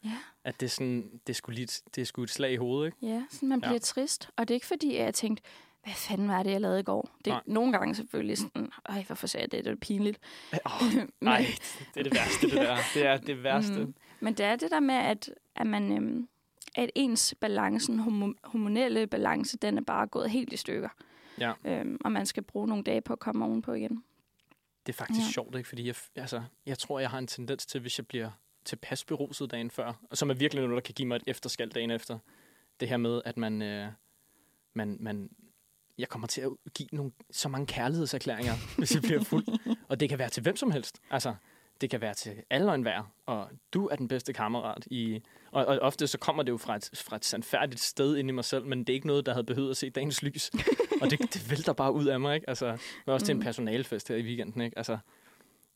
Ja. 0.03 0.17
at 0.43 0.59
det, 0.59 0.65
er 0.65 0.69
sådan, 0.69 1.11
det, 1.27 1.33
er 1.33 1.35
sgu 1.35 1.51
lige, 1.51 1.63
et- 1.63 1.81
det 1.95 2.01
er 2.01 2.05
sgu 2.05 2.23
et 2.23 2.29
slag 2.29 2.51
i 2.53 2.55
hovedet, 2.55 2.85
ikke? 2.85 2.97
Ja, 3.13 3.23
sådan 3.29 3.49
man 3.49 3.59
Ja. 3.63 3.67
bliver 3.67 3.79
trist. 3.79 4.29
Og 4.37 4.47
det 4.47 4.53
er 4.53 4.55
ikke 4.55 4.67
fordi, 4.67 4.95
at 4.95 5.05
jeg 5.05 5.13
tænkte, 5.13 5.43
hvad 5.83 5.93
fanden 5.93 6.27
var 6.27 6.43
det, 6.43 6.51
jeg 6.51 6.61
lavede 6.61 6.79
i 6.79 6.83
går? 6.83 7.09
Det 7.25 7.31
er 7.31 7.35
Nej. 7.35 7.43
nogle 7.45 7.71
gange 7.71 7.95
selvfølgelig 7.95 8.37
sådan, 8.37 8.69
ej, 8.89 9.03
hvorfor 9.07 9.27
sagde 9.27 9.41
jeg 9.43 9.51
det? 9.51 9.65
Det 9.65 9.71
er 9.71 9.75
pinligt. 9.75 10.19
Oh, 10.65 10.71
Men- 10.95 11.09
nej, 11.21 11.45
det 11.93 11.99
er 11.99 12.03
det 12.03 12.13
værste, 12.13 12.47
det 12.47 12.55
der. 12.55 12.77
Det 12.93 13.05
er 13.05 13.17
det 13.17 13.43
værste. 13.43 13.85
Mm. 13.85 13.93
Men 14.19 14.33
det 14.33 14.45
er 14.45 14.55
det 14.55 14.71
der 14.71 14.79
med, 14.79 14.95
at, 14.95 15.29
at 15.55 15.67
man... 15.67 15.91
Øhm, 15.97 16.27
at 16.75 16.89
ens 16.95 17.35
balancen, 17.39 17.99
homo- 17.99 18.39
hormonelle 18.43 19.07
balance, 19.07 19.57
den 19.57 19.77
er 19.77 19.81
bare 19.81 20.07
gået 20.07 20.29
helt 20.29 20.53
i 20.53 20.57
stykker. 20.57 20.89
Ja. 21.39 21.53
Øhm, 21.65 21.97
og 22.05 22.11
man 22.11 22.25
skal 22.25 22.43
bruge 22.43 22.67
nogle 22.67 22.83
dage 22.83 23.01
på 23.01 23.13
at 23.13 23.19
komme 23.19 23.45
ovenpå 23.45 23.73
igen. 23.73 24.03
Det 24.85 24.93
er 24.93 24.97
faktisk 24.97 25.25
Ja. 25.27 25.31
sjovt, 25.31 25.55
ikke? 25.55 25.69
Fordi 25.69 25.87
jeg, 25.87 25.95
altså, 26.15 26.43
jeg 26.65 26.77
tror, 26.79 26.99
jeg 26.99 27.09
har 27.09 27.17
en 27.17 27.27
tendens 27.27 27.65
til, 27.65 27.81
hvis 27.81 27.97
jeg 27.99 28.07
bliver 28.07 28.31
tilpas 28.65 29.05
beruset 29.05 29.51
dagen 29.51 29.71
før, 29.71 29.93
og 30.09 30.17
som 30.17 30.29
er 30.29 30.33
virkelig 30.33 30.63
noget, 30.63 30.75
der 30.75 30.81
kan 30.81 30.93
give 30.93 31.07
mig 31.07 31.15
et 31.15 31.23
efterskald 31.27 31.71
dagen 31.71 31.91
efter, 31.91 32.19
det 32.79 32.89
her 32.89 32.97
med, 32.97 33.21
at 33.25 33.37
man, 33.37 33.61
øh, 33.61 33.91
man, 34.73 34.97
man 34.99 35.29
jeg 35.97 36.09
kommer 36.09 36.27
til 36.27 36.41
at 36.41 36.51
give 36.73 36.89
nogle, 36.91 37.11
så 37.31 37.49
mange 37.49 37.67
kærlighedserklæringer, 37.67 38.53
hvis 38.77 38.93
jeg 38.95 39.01
bliver 39.01 39.23
fuld. 39.23 39.77
Og 39.89 39.99
det 39.99 40.09
kan 40.09 40.19
være 40.19 40.29
til 40.29 40.43
hvem 40.43 40.55
som 40.55 40.71
helst. 40.71 40.99
Altså, 41.09 41.35
det 41.81 41.89
kan 41.89 42.01
være 42.01 42.13
til 42.13 42.31
alle 42.49 42.69
og 42.69 42.75
enhver, 42.75 43.11
og 43.25 43.49
du 43.73 43.87
er 43.87 43.95
den 43.95 44.07
bedste 44.07 44.33
kammerat. 44.33 44.87
I, 44.91 45.21
og, 45.51 45.65
og 45.65 45.79
ofte 45.79 46.07
så 46.07 46.17
kommer 46.17 46.43
det 46.43 46.51
jo 46.51 46.57
fra 46.57 46.75
et, 46.75 46.89
fra 47.05 47.15
et 47.15 47.25
sandfærdigt 47.25 47.81
sted 47.81 48.17
ind 48.17 48.29
i 48.29 48.31
mig 48.31 48.45
selv, 48.45 48.65
men 48.65 48.79
det 48.79 48.89
er 48.89 48.93
ikke 48.93 49.07
noget, 49.07 49.25
der 49.25 49.31
havde 49.33 49.43
behøvet 49.45 49.69
at 49.69 49.77
se 49.77 49.89
dagens 49.89 50.23
lys. 50.23 50.51
og 51.01 51.09
det, 51.11 51.19
det 51.19 51.51
vælter 51.51 51.73
bare 51.73 51.93
ud 51.93 52.05
af 52.05 52.19
mig, 52.19 52.35
ikke? 52.35 52.49
Altså, 52.49 52.77
var 53.05 53.13
også 53.13 53.25
til 53.25 53.33
en 53.33 53.37
Mm. 53.37 53.43
personalefest 53.43 54.07
her 54.07 54.15
i 54.15 54.21
weekenden, 54.23 54.61
ikke? 54.61 54.77
Altså, 54.77 54.97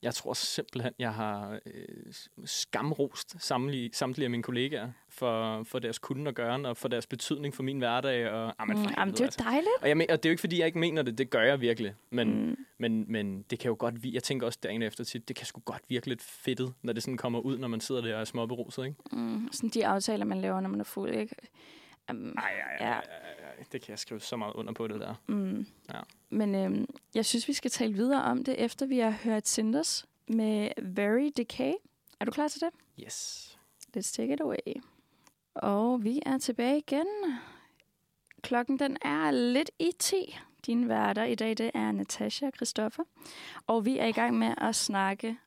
jeg 0.06 0.14
tror 0.14 0.32
simpelthen, 0.34 0.92
jeg 0.98 1.14
har 1.14 1.58
øh, 1.66 2.12
skamrost 2.44 3.34
samtlige, 3.42 3.90
samtlige 3.92 4.24
af 4.24 4.30
mine 4.30 4.42
kollegaer 4.42 4.88
for, 5.08 5.62
for 5.64 5.78
deres 5.78 5.98
kunde 5.98 6.28
og 6.28 6.34
gøren, 6.34 6.66
og 6.66 6.76
for 6.76 6.88
deres 6.88 7.06
betydning 7.06 7.54
for 7.54 7.62
min 7.62 7.78
hverdag. 7.78 8.30
Og, 8.30 8.44
ah, 8.48 8.52
for 8.58 8.64
Mm, 8.64 8.68
jamen, 8.68 8.84
det 8.84 8.90
er 8.96 8.96
helvede, 8.98 9.24
altså. 9.24 9.44
jo 9.44 9.50
dejligt. 9.50 9.70
Og, 9.82 9.88
jeg 9.88 9.96
og 10.10 10.22
det 10.22 10.26
er 10.26 10.30
jo 10.30 10.32
ikke, 10.32 10.40
fordi 10.40 10.58
jeg 10.58 10.66
ikke 10.66 10.78
mener 10.78 11.02
det. 11.02 11.18
Det 11.18 11.30
gør 11.30 11.42
jeg 11.42 11.60
virkelig. 11.60 11.94
Men, 12.10 12.46
Mm. 12.48 12.56
men, 12.78 13.04
men 13.12 13.42
det 13.50 13.58
kan 13.58 13.68
jo 13.68 13.76
godt 13.78 13.94
Jeg 14.04 14.22
tænker 14.22 14.46
også 14.46 14.58
dagen 14.62 14.82
efter 14.82 15.04
tit, 15.04 15.28
det 15.28 15.36
kan 15.36 15.46
sgu 15.46 15.60
godt 15.60 15.82
virke 15.88 16.06
lidt 16.08 16.22
fedtet, 16.22 16.72
når 16.82 16.92
det 16.92 17.02
sådan 17.02 17.16
kommer 17.16 17.40
ud, 17.40 17.58
når 17.58 17.68
man 17.68 17.80
sidder 17.80 18.00
der 18.00 18.14
og 18.14 18.20
er 18.20 18.24
småberuset, 18.24 18.84
ikke? 18.84 18.96
Mm, 19.12 19.48
sådan 19.52 19.70
de 19.70 19.86
aftaler, 19.86 20.24
man 20.24 20.40
laver, 20.40 20.60
når 20.60 20.68
man 20.68 20.80
er 20.80 20.84
fuld, 20.84 21.14
ikke? 21.14 21.34
Um, 22.10 22.34
Ej, 22.38 22.44
ej, 22.44 22.76
Ja. 22.80 22.92
ej, 22.92 23.02
ej, 23.38 23.64
det 23.72 23.82
kan 23.82 23.90
jeg 23.90 23.98
skrive 23.98 24.20
så 24.20 24.36
meget 24.36 24.52
under 24.52 24.72
på, 24.72 24.86
det 24.88 25.00
der. 25.00 25.14
mm. 25.26 25.66
Ja. 25.94 26.00
Men 26.30 26.54
øhm, 26.54 26.86
jeg 27.14 27.24
synes, 27.26 27.48
vi 27.48 27.52
skal 27.52 27.70
tale 27.70 27.92
videre 27.94 28.22
om 28.22 28.44
det, 28.44 28.60
efter 28.64 28.86
vi 28.86 28.98
har 28.98 29.10
hørt 29.10 29.48
Cinders 29.48 30.06
med 30.28 30.70
Very 30.82 31.30
Decay. 31.36 31.72
Er 32.20 32.24
du 32.24 32.30
klar 32.30 32.48
til 32.48 32.60
det? 32.60 32.68
Yes. 33.04 33.58
Let's 33.96 34.14
take 34.16 34.32
it 34.32 34.40
away. 34.40 34.82
Og 35.54 36.04
vi 36.04 36.22
er 36.26 36.38
tilbage 36.38 36.78
igen. 36.78 37.06
Klokken 38.42 38.78
den 38.78 38.96
er 39.02 39.30
lidt 39.30 39.70
i 39.78 39.90
10. 39.98 40.38
Din 40.66 40.88
værter 40.88 41.24
i 41.24 41.34
dag, 41.34 41.48
det 41.58 41.70
er 41.74 41.92
Natasha 41.92 42.46
og 42.46 42.52
Christoffer. 42.56 43.02
Og 43.66 43.84
vi 43.84 43.98
er 43.98 44.06
i 44.06 44.12
gang 44.12 44.38
med 44.38 44.54
at 44.58 44.74
snakke. 44.74 45.38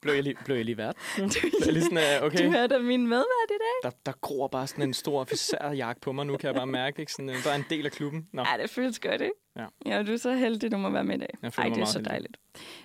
Blev 0.00 0.14
jeg 0.14 0.22
lige, 0.22 0.36
blev 0.44 0.56
jeg 0.56 0.64
lige 0.64 0.76
vært? 0.76 0.96
Blev 1.16 1.28
jeg 1.64 1.72
lige 1.72 1.82
sådan, 1.82 2.20
uh, 2.20 2.26
okay. 2.26 2.46
Du 2.46 2.52
er 2.52 2.66
da 2.66 2.78
min 2.78 3.06
medvært 3.06 3.50
i 3.50 3.52
dag. 3.58 3.90
Der, 3.90 3.96
der 4.06 4.12
gror 4.20 4.48
bare 4.48 4.66
sådan 4.66 4.84
en 4.84 4.94
stor 4.94 5.20
officerjakke 5.20 6.00
på 6.00 6.12
mig 6.12 6.26
nu, 6.26 6.36
kan 6.36 6.46
jeg 6.46 6.54
bare 6.54 6.66
mærke. 6.66 7.00
Ikke? 7.00 7.12
Sådan, 7.12 7.28
øh, 7.28 7.44
der 7.44 7.50
er 7.50 7.54
en 7.54 7.64
del 7.70 7.86
af 7.86 7.92
klubben. 7.92 8.28
Nå, 8.32 8.42
Ja, 8.52 8.62
det 8.62 8.70
føles 8.70 8.98
godt, 8.98 9.20
ikke? 9.20 9.32
Ja. 9.56 9.66
Ja, 9.86 10.02
du 10.02 10.12
er 10.12 10.16
så 10.16 10.32
heldig, 10.34 10.72
du 10.72 10.76
må 10.76 10.90
være 10.90 11.04
med 11.04 11.14
i 11.14 11.18
dag. 11.18 11.34
Jeg 11.42 11.52
Ej, 11.58 11.68
det 11.68 11.78
er 11.78 11.84
så 11.84 11.98
heldig. 11.98 12.10
dejligt. 12.10 12.36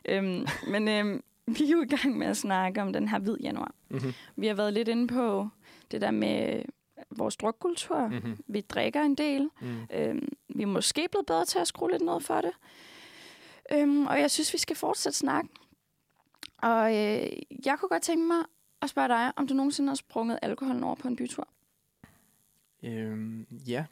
Øhm, 0.10 0.46
men 0.68 0.88
øhm, 0.88 1.24
vi 1.58 1.64
er 1.64 1.70
jo 1.70 1.82
i 1.82 1.86
gang 1.88 2.18
med 2.18 2.28
at 2.28 2.38
snakke 2.38 2.82
om 2.82 2.94
den 2.94 3.08
her 3.08 3.20
hvid 3.20 3.38
januar. 3.38 3.72
mm-hmm. 3.90 4.14
Vi 4.36 4.48
har 4.48 4.54
været 4.54 4.74
lidt 4.74 4.88
inde 4.88 5.08
på 5.08 5.48
det 5.92 6.02
der 6.02 6.12
med 6.12 6.62
vores 7.10 7.38
drukkultur. 7.38 8.08
Mm. 8.08 8.14
Mm-hmm. 8.14 8.38
Vi 8.48 8.62
drikker 8.62 9.02
en 9.02 9.16
del. 9.16 9.50
Mm. 9.62 9.78
Øhm, 9.94 10.28
vi 10.50 10.64
er 10.64 10.68
måske 10.68 11.08
blevet 11.12 11.26
bedre 11.26 11.46
til 11.46 11.60
at 11.60 11.68
skrue 11.68 11.92
lidt 11.92 12.02
ned 12.02 12.20
for 12.22 12.42
det. 12.42 12.52
Øhm, 13.72 14.08
og 14.08 14.20
jeg 14.22 14.32
synes, 14.32 14.54
vi 14.54 14.58
skal 14.58 14.76
fortsætte 14.76 15.18
snakken. 15.18 15.50
Og 16.58 16.96
øh, 16.96 17.30
jeg 17.66 17.78
kunne 17.80 17.90
godt 17.90 18.04
tænke 18.04 18.28
mig 18.28 18.46
at 18.82 18.90
spørge 18.90 19.08
dig, 19.08 19.32
om 19.36 19.48
du 19.48 19.54
nogensinde 19.54 19.90
har 19.90 19.96
sprunget 19.96 20.40
alkoholen 20.42 20.84
over 20.84 20.96
på 20.96 21.08
en 21.08 21.16
bytur. 21.16 21.48
Øhm, 22.84 23.48
ja. 23.68 23.86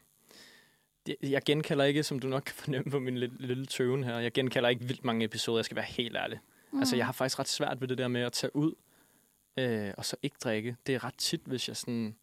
Det, 1.06 1.16
jeg 1.22 1.42
genkalder 1.42 1.84
ikke, 1.84 2.02
som 2.02 2.18
du 2.18 2.28
nok 2.28 2.42
kan 2.46 2.54
fornemme 2.54 2.90
på 2.90 2.98
min 2.98 3.18
lille, 3.18 3.36
lille 3.38 3.66
tøven 3.66 4.04
her, 4.04 4.18
jeg 4.18 4.32
genkalder 4.32 4.68
ikke 4.68 4.84
vildt 4.84 5.04
mange 5.04 5.24
episoder, 5.24 5.58
jeg 5.58 5.64
skal 5.64 5.76
være 5.76 5.84
helt 5.84 6.16
ærlig. 6.16 6.38
Mm. 6.70 6.78
Altså, 6.78 6.96
jeg 6.96 7.06
har 7.06 7.12
faktisk 7.12 7.38
ret 7.38 7.48
svært 7.48 7.80
ved 7.80 7.88
det 7.88 7.98
der 7.98 8.08
med 8.08 8.20
at 8.20 8.32
tage 8.32 8.56
ud, 8.56 8.72
øh, 9.56 9.92
og 9.96 10.04
så 10.04 10.16
ikke 10.22 10.36
drikke. 10.44 10.76
Det 10.86 10.94
er 10.94 11.04
ret 11.04 11.14
tit, 11.18 11.40
hvis 11.44 11.68
jeg 11.68 11.76
sådan 11.76 12.16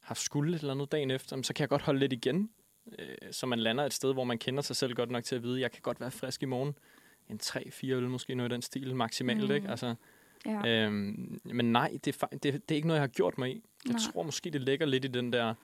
har 0.00 0.14
skulle 0.14 0.54
et 0.56 0.60
eller 0.60 0.74
andet 0.74 0.92
dagen 0.92 1.10
efter, 1.10 1.42
så 1.42 1.54
kan 1.54 1.60
jeg 1.62 1.68
godt 1.68 1.82
holde 1.82 2.00
lidt 2.00 2.12
igen, 2.12 2.50
øh, 2.98 3.16
så 3.30 3.46
man 3.46 3.58
lander 3.58 3.84
et 3.84 3.92
sted, 3.92 4.12
hvor 4.12 4.24
man 4.24 4.38
kender 4.38 4.62
sig 4.62 4.76
selv 4.76 4.94
godt 4.94 5.10
nok 5.10 5.24
til 5.24 5.36
at 5.36 5.42
vide, 5.42 5.60
jeg 5.60 5.72
kan 5.72 5.82
godt 5.82 6.00
være 6.00 6.10
frisk 6.10 6.42
i 6.42 6.46
morgen. 6.46 6.74
En 7.30 7.40
3-4 7.42 7.86
øl, 7.90 8.08
måske 8.08 8.34
noget 8.34 8.50
i 8.50 8.54
den 8.54 8.62
stil, 8.62 8.96
maksimalt, 8.96 9.48
Mm. 9.48 9.54
ikke? 9.54 9.68
Altså, 9.68 9.94
Ja. 10.46 10.66
Øhm, 10.86 11.40
men 11.44 11.72
nej, 11.72 11.98
det 12.04 12.22
er, 12.22 12.26
det, 12.26 12.42
det 12.42 12.70
er 12.70 12.74
ikke 12.74 12.88
noget, 12.88 12.98
jeg 12.98 13.02
har 13.02 13.06
gjort 13.08 13.38
mig 13.38 13.50
i. 13.50 13.62
Jeg 13.86 13.92
Nej. 13.92 14.00
tror 14.12 14.22
måske, 14.22 14.50
det 14.50 14.60
ligger 14.60 14.86
lidt 14.86 15.04
i 15.04 15.08
den 15.08 15.32
der... 15.32 15.54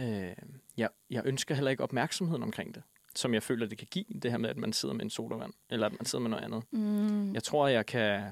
Øh, 0.00 0.06
jeg, 0.76 0.88
jeg 1.10 1.22
ønsker 1.24 1.54
heller 1.54 1.70
ikke 1.70 1.82
opmærksomheden 1.82 2.42
omkring 2.42 2.74
det, 2.74 2.82
som 3.14 3.34
jeg 3.34 3.42
føler, 3.42 3.66
det 3.66 3.78
kan 3.78 3.86
give, 3.90 4.04
det 4.22 4.30
her 4.30 4.38
med, 4.38 4.50
at 4.50 4.56
man 4.56 4.72
sidder 4.72 4.94
med 4.94 5.02
en 5.02 5.10
sodavand, 5.10 5.52
eller 5.70 5.86
at 5.86 5.92
man 5.92 6.04
sidder 6.04 6.22
med 6.22 6.30
noget 6.30 6.44
andet. 6.44 6.62
Mm. 6.72 7.34
Jeg 7.34 7.42
tror, 7.42 7.68
jeg 7.68 7.86
kan, 7.86 8.22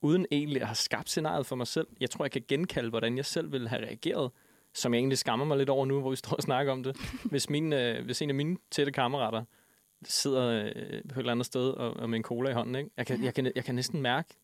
uden 0.00 0.26
egentlig 0.30 0.60
at 0.62 0.68
have 0.68 0.74
skabt 0.74 1.08
scenariet 1.10 1.46
for 1.46 1.56
mig 1.56 1.66
selv, 1.66 1.86
jeg 2.00 2.10
tror, 2.10 2.24
jeg 2.24 2.32
kan 2.32 2.42
genkalde, 2.48 2.90
hvordan 2.90 3.16
jeg 3.16 3.24
selv 3.24 3.52
ville 3.52 3.68
have 3.68 3.82
reageret, 3.82 4.30
som 4.74 4.94
jeg 4.94 4.98
egentlig 4.98 5.18
skammer 5.18 5.44
mig 5.46 5.58
lidt 5.58 5.68
over 5.68 5.86
nu, 5.86 6.00
hvor 6.00 6.10
vi 6.10 6.16
står 6.16 6.36
og 6.36 6.42
snakker 6.42 6.72
om 6.72 6.82
det. 6.82 6.96
Hvis, 7.30 7.50
min, 7.50 7.72
øh, 7.72 8.04
hvis 8.04 8.22
en 8.22 8.28
af 8.28 8.34
mine 8.34 8.56
tætte 8.70 8.92
kammerater 8.92 9.44
sidder 10.04 10.64
øh, 10.64 10.72
på 11.08 11.14
et 11.14 11.18
eller 11.18 11.32
andet 11.32 11.46
sted 11.46 11.70
og, 11.70 11.96
og 11.96 12.10
med 12.10 12.16
en 12.18 12.22
cola 12.22 12.50
i 12.50 12.52
hånden, 12.52 12.74
ikke? 12.74 12.90
Jeg, 12.96 13.06
kan, 13.06 13.18
Ja. 13.18 13.24
jeg, 13.24 13.34
kan, 13.34 13.52
jeg 13.54 13.64
kan 13.64 13.74
næsten 13.74 14.02
mærke 14.02 14.34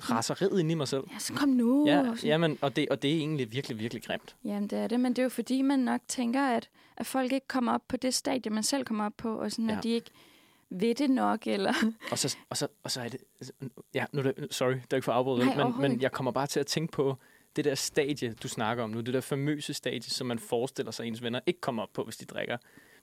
raseriet 0.00 0.60
inde 0.60 0.72
i 0.72 0.74
mig 0.74 0.88
selv. 0.88 1.04
Ja, 1.12 1.18
så 1.18 1.32
kom 1.32 1.48
nu. 1.48 1.86
Ja, 1.88 2.14
jamen, 2.24 2.58
og, 2.60 2.76
det, 2.76 2.88
og 2.88 3.02
det 3.02 3.10
er 3.12 3.16
egentlig 3.16 3.52
virkelig, 3.52 3.78
virkelig 3.78 4.02
grimt. 4.02 4.36
Jamen, 4.44 4.68
det 4.68 4.78
er 4.78 4.86
det, 4.86 5.00
men 5.00 5.12
det 5.12 5.18
er 5.18 5.22
jo 5.22 5.28
fordi, 5.28 5.62
man 5.62 5.78
nok 5.78 6.00
tænker, 6.08 6.46
at, 6.46 6.68
at 6.96 7.06
folk 7.06 7.32
ikke 7.32 7.46
kommer 7.48 7.72
op 7.72 7.82
på 7.88 7.96
det 7.96 8.14
stadie, 8.14 8.52
man 8.52 8.62
selv 8.62 8.84
kommer 8.84 9.04
op 9.06 9.12
på, 9.16 9.34
og 9.38 9.52
sådan, 9.52 9.70
Ja. 9.70 9.76
at 9.76 9.82
de 9.82 9.88
ikke 9.88 10.10
ved 10.70 10.94
det 10.94 11.10
nok, 11.10 11.46
eller... 11.46 11.72
Og 12.12 12.18
så, 12.18 12.36
og 12.50 12.56
så, 12.56 12.68
og 12.82 12.90
så 12.90 13.00
er 13.00 13.08
det... 13.08 13.20
Ja, 13.94 14.04
nu 14.12 14.18
er 14.20 14.32
det, 14.32 14.48
sorry, 14.50 14.72
det 14.74 14.92
er 14.92 14.96
ikke 14.96 15.04
for 15.04 15.36
vel, 15.36 15.46
men, 15.56 15.80
men 15.80 16.00
jeg 16.02 16.12
kommer 16.12 16.32
bare 16.32 16.46
til 16.46 16.60
at 16.60 16.66
tænke 16.66 16.92
på 16.92 17.16
det 17.56 17.64
der 17.64 17.74
stadie, 17.74 18.34
du 18.42 18.48
snakker 18.48 18.84
om 18.84 18.90
nu. 18.90 19.00
Det 19.00 19.14
der 19.14 19.20
famøse 19.20 19.74
stadie, 19.74 20.02
som 20.02 20.26
man 20.26 20.38
forestiller 20.38 20.92
sig, 20.92 21.06
ens 21.06 21.22
venner 21.22 21.40
ikke 21.46 21.60
kommer 21.60 21.82
op 21.82 21.88
på, 21.94 22.04
hvis 22.04 22.16
de 22.16 22.24
drikker. 22.24 22.56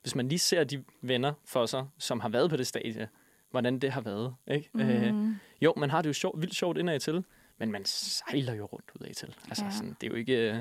Hvis 0.04 0.16
man 0.16 0.28
lige 0.28 0.40
ser 0.40 0.64
de 0.64 0.84
venner 1.02 1.34
for 1.46 1.66
sig, 1.66 1.86
som 1.98 2.20
har 2.20 2.30
været 2.30 2.50
på 2.50 2.58
det 2.58 2.68
stadie, 2.68 3.08
hvordan 3.52 3.80
det 3.80 3.92
har 3.92 4.02
været. 4.02 4.36
Ikke? 4.48 4.70
Mm. 4.74 4.82
Øh, 4.82 5.36
jo, 5.62 5.74
man 5.78 5.90
har 5.90 6.02
det 6.02 6.08
jo 6.10 6.14
sjovt, 6.14 6.42
vildt 6.42 6.56
sjovt 6.56 6.78
indad 6.78 7.00
til, 7.00 7.24
men 7.58 7.72
man 7.72 7.86
sejler 7.86 8.54
jo 8.54 8.66
rundt 8.66 8.86
udad 9.00 9.14
til. 9.14 9.36
Altså, 9.50 9.66
Ja. 9.66 9.72
sådan, 9.72 9.96
det 10.02 10.08
er 10.08 10.12
jo 10.12 10.16
ikke... 10.18 10.34
øh, 10.52 10.58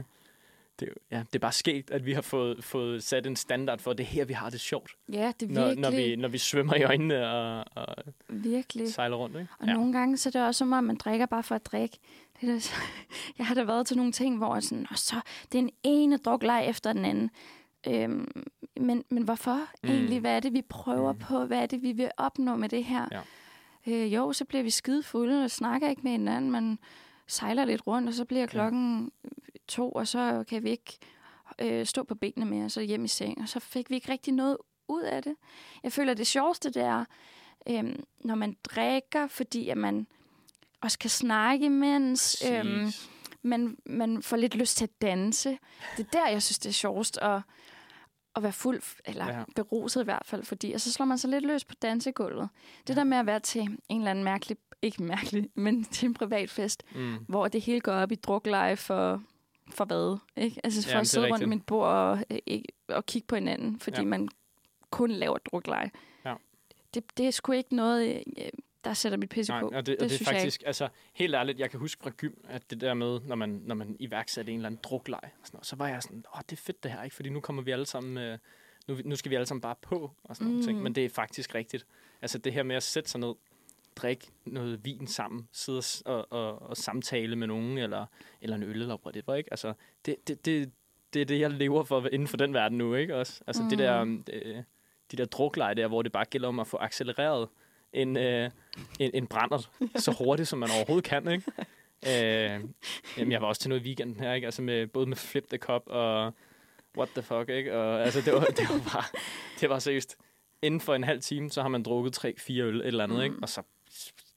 Det 0.81 0.89
er, 0.89 0.93
jo, 0.93 1.17
ja, 1.17 1.19
det 1.19 1.35
er 1.35 1.39
bare 1.39 1.53
sket, 1.53 1.91
at 1.91 2.07
vi 2.07 2.13
har 2.13 2.21
fået, 2.23 2.65
fået 2.65 3.03
sat 3.03 3.27
en 3.27 3.37
standard 3.37 3.79
for, 3.79 3.91
at 3.91 3.99
det 3.99 4.05
er 4.05 4.09
her, 4.09 4.25
vi 4.25 4.33
har 4.33 4.51
det 4.51 4.61
sjovt. 4.61 4.91
Ja, 5.13 5.33
det 5.41 5.49
er 5.51 5.53
Når, 5.53 5.67
virkelig, 5.67 5.81
når, 5.83 5.91
vi, 5.91 6.17
når 6.17 6.29
vi 6.29 6.39
svømmer 6.39 6.75
i 6.75 6.83
øjnene 6.83 7.29
og, 7.31 7.65
og 7.75 7.87
virkelig. 8.29 8.93
sejler 8.93 9.17
rundt. 9.17 9.37
Ikke? 9.37 9.49
Og 9.61 9.67
ja. 9.67 9.73
nogle 9.73 9.93
gange 9.93 10.17
så 10.17 10.29
er 10.29 10.31
det 10.31 10.43
også 10.47 10.59
som 10.59 10.73
om, 10.73 10.85
man 10.85 10.97
drikker 10.97 11.27
bare 11.27 11.43
for 11.43 11.55
at 11.55 11.67
drikke. 11.67 11.99
Det 12.41 12.49
er 12.49 12.53
da, 12.55 12.61
jeg 13.39 13.47
har 13.47 13.55
da 13.55 13.63
været 13.65 13.87
til 13.87 13.97
nogle 13.97 14.13
ting, 14.13 14.39
hvor 14.39 14.61
sådan, 14.61 14.87
og 14.91 14.99
så 14.99 15.17
det 15.53 15.59
er 15.59 15.63
en 15.63 15.71
ene 15.83 16.17
drukleg 16.17 16.67
efter 16.69 16.93
den 16.93 17.05
anden. 17.05 17.31
Øhm, 17.87 18.43
men, 18.77 19.05
men 19.11 19.23
hvorfor 19.23 19.59
Mm. 19.83 19.89
egentlig? 19.91 20.21
Hvad 20.21 20.37
er 20.37 20.41
det, 20.41 20.53
vi 20.53 20.63
prøver 20.63 21.13
Mm. 21.13 21.19
på? 21.19 21.45
Hvad 21.45 21.59
er 21.59 21.67
det, 21.67 21.83
vi 21.83 21.93
vil 21.93 22.11
opnå 22.17 22.57
med 22.57 22.69
det 22.69 22.85
her? 22.85 23.09
Ja. 23.13 23.21
Øh, 23.87 24.15
jo, 24.15 24.33
så 24.33 24.45
bliver 24.45 24.63
vi 24.63 24.71
skide 24.71 25.03
fulde 25.03 25.45
og 25.45 25.51
snakker 25.51 25.89
ikke 25.91 26.03
med 26.03 26.13
hinanden. 26.13 26.51
Man 26.51 26.79
sejler 27.27 27.65
lidt 27.65 27.87
rundt, 27.87 28.09
og 28.09 28.15
så 28.15 28.25
bliver 28.25 28.47
klokken 28.47 29.13
to, 29.69 29.91
og 29.93 30.09
så 30.09 30.45
kan 30.49 30.65
vi 30.65 30.71
ikke 30.71 30.99
øh, 31.59 31.87
stå 31.87 32.03
på 32.03 32.15
benene 32.15 32.47
mere, 32.51 32.65
og 32.65 32.71
så 32.71 32.81
hjem 32.81 33.05
i 33.05 33.09
seng. 33.09 33.41
Og 33.43 33.49
så 33.49 33.61
fik 33.61 33.91
vi 33.91 33.95
ikke 33.95 34.13
rigtig 34.13 34.33
noget 34.35 34.57
ud 34.89 35.03
af 35.03 35.23
det. 35.23 35.35
Jeg 35.83 35.93
føler, 35.93 36.15
det 36.15 36.27
sjoveste, 36.27 36.71
det 36.71 36.83
er, 36.83 37.05
øhm, 37.69 38.05
når 38.25 38.35
man 38.35 38.57
drikker, 38.65 39.27
fordi 39.27 39.69
at 39.69 39.79
man 39.79 40.07
også 40.81 40.99
kan 40.99 41.11
snakke 41.11 41.67
imens. 41.67 42.43
Præcis. 42.47 43.11
man, 43.43 43.77
man 43.87 44.23
får 44.23 44.37
lidt 44.37 44.55
lyst 44.55 44.77
til 44.77 44.85
at 44.85 45.03
danse. 45.03 45.59
Det 45.97 46.07
er 46.07 46.11
der, 46.13 46.29
jeg 46.29 46.43
synes, 46.43 46.59
det 46.59 46.69
er 46.69 46.73
sjovest 46.73 47.19
at, 47.19 47.41
at 48.37 48.43
være 48.43 48.53
fuld, 48.53 48.83
eller 49.05 49.27
Ja. 49.27 49.39
ja. 49.39 49.45
beruset 49.57 50.01
i 50.01 50.05
hvert 50.05 50.23
fald, 50.27 50.45
fordi 50.45 50.73
og 50.73 50.81
så 50.81 50.93
slår 50.93 51.07
man 51.07 51.19
sig 51.19 51.31
lidt 51.31 51.45
løs 51.47 51.65
på 51.65 51.75
dansegulvet. 51.83 52.49
Det 52.87 52.97
der 52.97 53.05
med 53.05 53.17
at 53.19 53.27
være 53.27 53.41
til 53.41 53.61
en 53.89 53.99
eller 54.01 54.11
anden 54.11 54.25
mærkelig, 54.25 54.57
ikke 54.83 55.03
mærkelig, 55.03 55.49
men 55.65 55.85
til 55.85 56.07
en 56.07 56.15
privat 56.15 56.51
fest, 56.51 56.83
Mm. 56.95 57.17
hvor 57.29 57.49
det 57.49 57.61
hele 57.61 57.81
går 57.81 57.93
op 57.93 58.13
i 58.13 58.15
drukleje 58.15 58.77
for, 58.77 59.23
for 59.71 59.85
hvad? 59.85 60.19
Ikke? 60.37 60.61
Altså 60.65 60.83
for 60.83 60.91
Jamen, 60.91 61.01
at 61.01 61.07
sidde 61.09 61.27
rundt 61.27 61.43
rigtigt. 61.43 61.61
et 61.61 61.67
bord 61.67 61.89
og, 61.89 62.25
ikke, 62.47 62.69
og 62.89 63.07
kigge 63.07 63.27
på 63.27 63.35
hinanden, 63.35 63.81
fordi 63.81 63.97
Ja. 63.97 64.03
ja. 64.03 64.09
man 64.09 64.29
kun 64.91 65.11
laver 65.11 65.39
drukleje. 65.39 65.91
Ja. 66.25 66.35
Det, 66.95 67.19
det 67.19 67.27
er 67.27 67.31
sgu 67.31 67.53
ikke 67.53 67.77
noget, 67.77 68.23
øh, 68.39 68.45
der 68.85 68.95
sætter 68.95 69.19
mit 69.19 69.31
pisse 69.31 69.53
Nej, 69.53 69.61
på. 69.61 69.67
og 69.67 69.73
det, 69.73 69.77
og 69.77 69.87
det 69.87 69.99
det 69.99 70.05
er 70.05 70.09
synes 70.09 70.29
jeg 70.29 70.35
faktisk, 70.35 70.63
altså 70.67 70.89
helt 71.13 71.35
ærligt, 71.35 71.59
jeg 71.59 71.71
kan 71.71 71.81
huske 71.81 72.03
fra 72.03 72.11
gym, 72.17 72.33
at 72.49 72.71
det 72.71 72.81
der 72.81 72.95
med, 72.95 73.21
når 73.21 73.37
man, 73.37 73.63
når 73.65 73.75
man 73.75 73.97
iværksatte 73.99 74.53
en 74.53 74.59
eller 74.59 74.67
anden 74.67 74.81
drukleg, 74.83 75.21
og 75.23 75.47
sådan 75.47 75.57
noget, 75.57 75.67
så 75.67 75.77
var 75.77 75.89
jeg 75.89 76.03
sådan, 76.03 76.25
åh, 76.35 76.41
det 76.51 76.57
er 76.57 76.63
fedt 76.63 76.83
det 76.83 76.91
her, 76.91 77.03
ikke? 77.03 77.17
Fordi 77.17 77.31
nu 77.31 77.41
kommer 77.41 77.63
vi 77.63 77.71
alle 77.71 77.87
sammen, 77.87 78.19
øh, 78.19 78.39
nu, 78.89 78.99
nu 79.05 79.17
skal 79.17 79.31
vi 79.31 79.35
alle 79.35 79.47
sammen 79.47 79.61
bare 79.61 79.77
på, 79.83 80.11
og 80.25 80.37
sådan 80.37 80.53
mm. 80.53 80.57
Mm. 80.57 80.63
ting. 80.63 80.83
Men 80.83 80.95
det 80.95 81.05
er 81.05 81.09
faktisk 81.09 81.55
rigtigt. 81.55 81.87
Altså 82.23 82.39
det 82.39 82.53
her 82.53 82.63
med 82.63 82.77
at 82.77 82.83
sætte 82.83 83.11
sig 83.11 83.21
ned, 83.21 83.35
drikke 83.97 84.27
noget 84.45 84.85
vin 84.85 85.07
sammen, 85.07 85.49
sidde 85.53 85.83
og, 86.05 86.33
og, 86.33 86.63
og, 86.63 86.77
samtale 86.77 87.37
med 87.37 87.47
nogen, 87.47 87.79
eller, 87.79 88.07
eller 88.41 88.57
en 88.57 88.63
øl, 88.63 88.81
eller 88.81 88.97
whatever, 89.07 89.35
ikke? 89.35 89.53
Altså, 89.53 89.73
det, 90.07 90.29
det, 90.29 90.47
det, 90.47 90.73
det 91.15 91.23
er 91.23 91.27
det, 91.27 91.41
jeg 91.41 91.51
lever 91.51 91.85
for 91.85 92.09
inden 92.13 92.29
for 92.29 92.37
den 92.37 92.55
verden 92.55 92.79
nu, 92.79 92.95
ikke? 92.95 93.17
Også, 93.17 93.43
altså 93.47 93.63
mm. 93.63 93.69
det 93.69 93.79
der, 93.79 94.01
øh, 94.33 94.63
de 95.13 95.17
der 95.17 95.25
drukleje 95.25 95.75
der, 95.75 95.89
hvor 95.89 96.03
det 96.03 96.13
bare 96.13 96.25
gælder 96.25 96.49
om 96.49 96.61
at 96.61 96.67
få 96.67 96.77
accelereret 96.77 97.49
en, 97.93 98.17
øh, 98.17 98.51
en, 98.99 99.11
en 99.15 99.27
brændert 99.27 99.71
så 99.97 100.13
hurtigt, 100.19 100.49
som 100.49 100.59
man 100.59 100.69
overhovedet 100.77 101.05
kan, 101.05 101.29
ikke? 101.29 101.45
Øh, 102.07 102.61
jamen, 103.19 103.33
jeg 103.33 103.41
var 103.43 103.47
også 103.47 103.61
til 103.61 103.69
noget 103.69 103.83
i 103.83 103.85
weekenden 103.85 104.21
her, 104.21 104.33
ikke? 104.33 104.45
Altså 104.45 104.63
med, 104.63 104.87
både 104.87 105.07
med 105.07 105.17
Flip 105.17 105.49
the 105.49 105.59
Cup 105.59 105.83
og 105.87 106.35
What 106.99 107.09
the 107.15 107.23
fuck, 107.23 107.49
ikke? 107.49 107.77
Og 107.79 108.03
altså, 108.05 108.21
det 108.21 108.33
var, 108.33 108.41
det 108.41 108.69
var 108.69 108.91
bare, 108.93 109.05
det 109.61 109.71
var 109.71 109.79
seriøst. 109.79 110.17
Inden 110.63 110.81
for 110.81 110.95
en 110.95 111.05
halv 111.05 111.21
time, 111.21 111.51
så 111.51 111.63
har 111.63 111.69
man 111.69 111.83
drukket 111.83 112.13
tre, 112.13 112.35
fire 112.39 112.65
øl, 112.65 112.81
et 112.81 112.87
eller 112.87 113.05
andet, 113.05 113.19
mm. 113.19 113.25
ikke? 113.25 113.37
Og 113.43 113.49
så, 113.49 113.63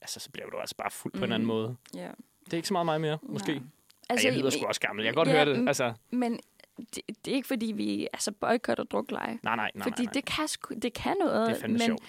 altså, 0.02 0.20
så 0.20 0.30
bliver 0.32 0.50
du 0.50 0.58
altså 0.58 0.76
bare 0.76 0.92
fuld 0.92 1.14
på 1.14 1.24
en 1.26 1.32
anden 1.32 1.42
Mm. 1.42 1.48
måde. 1.48 1.76
Ja. 1.96 2.10
Det 2.46 2.54
er 2.54 2.58
ikke 2.58 2.68
så 2.68 2.74
meget 2.74 2.86
mig 2.86 3.02
mere, 3.02 3.18
måske. 3.24 3.52
Nej. 3.54 3.62
Altså, 4.10 4.28
jeg 4.28 4.38
lyder 4.38 4.50
sgu 4.50 4.66
også 4.66 4.82
gammel. 4.82 5.06
Jeg 5.06 5.14
kan 5.14 5.18
godt 5.18 5.28
ja, 5.28 5.34
høre 5.34 5.46
det. 5.46 5.60
mm, 5.60 5.68
Altså, 5.68 5.94
Men 6.10 6.40
det, 6.78 7.02
det 7.26 7.32
er 7.32 7.36
ikke, 7.36 7.48
fordi 7.48 7.66
vi 7.66 8.08
altså, 8.14 8.32
boykotter 8.32 8.84
drukleje. 8.84 9.40
nej, 9.44 9.56
nej, 9.56 9.72
nej. 9.76 9.84
Fordi 9.84 10.04
nej, 10.04 10.06
nej. 10.06 10.14
det 10.14 10.26
kan, 10.26 10.82
det 10.82 10.94
kan 10.94 11.16
noget. 11.20 11.50
det 11.50 11.56
er 11.56 11.62
fandme 11.62 11.78
men, 11.78 11.86
sjovt. 11.86 12.04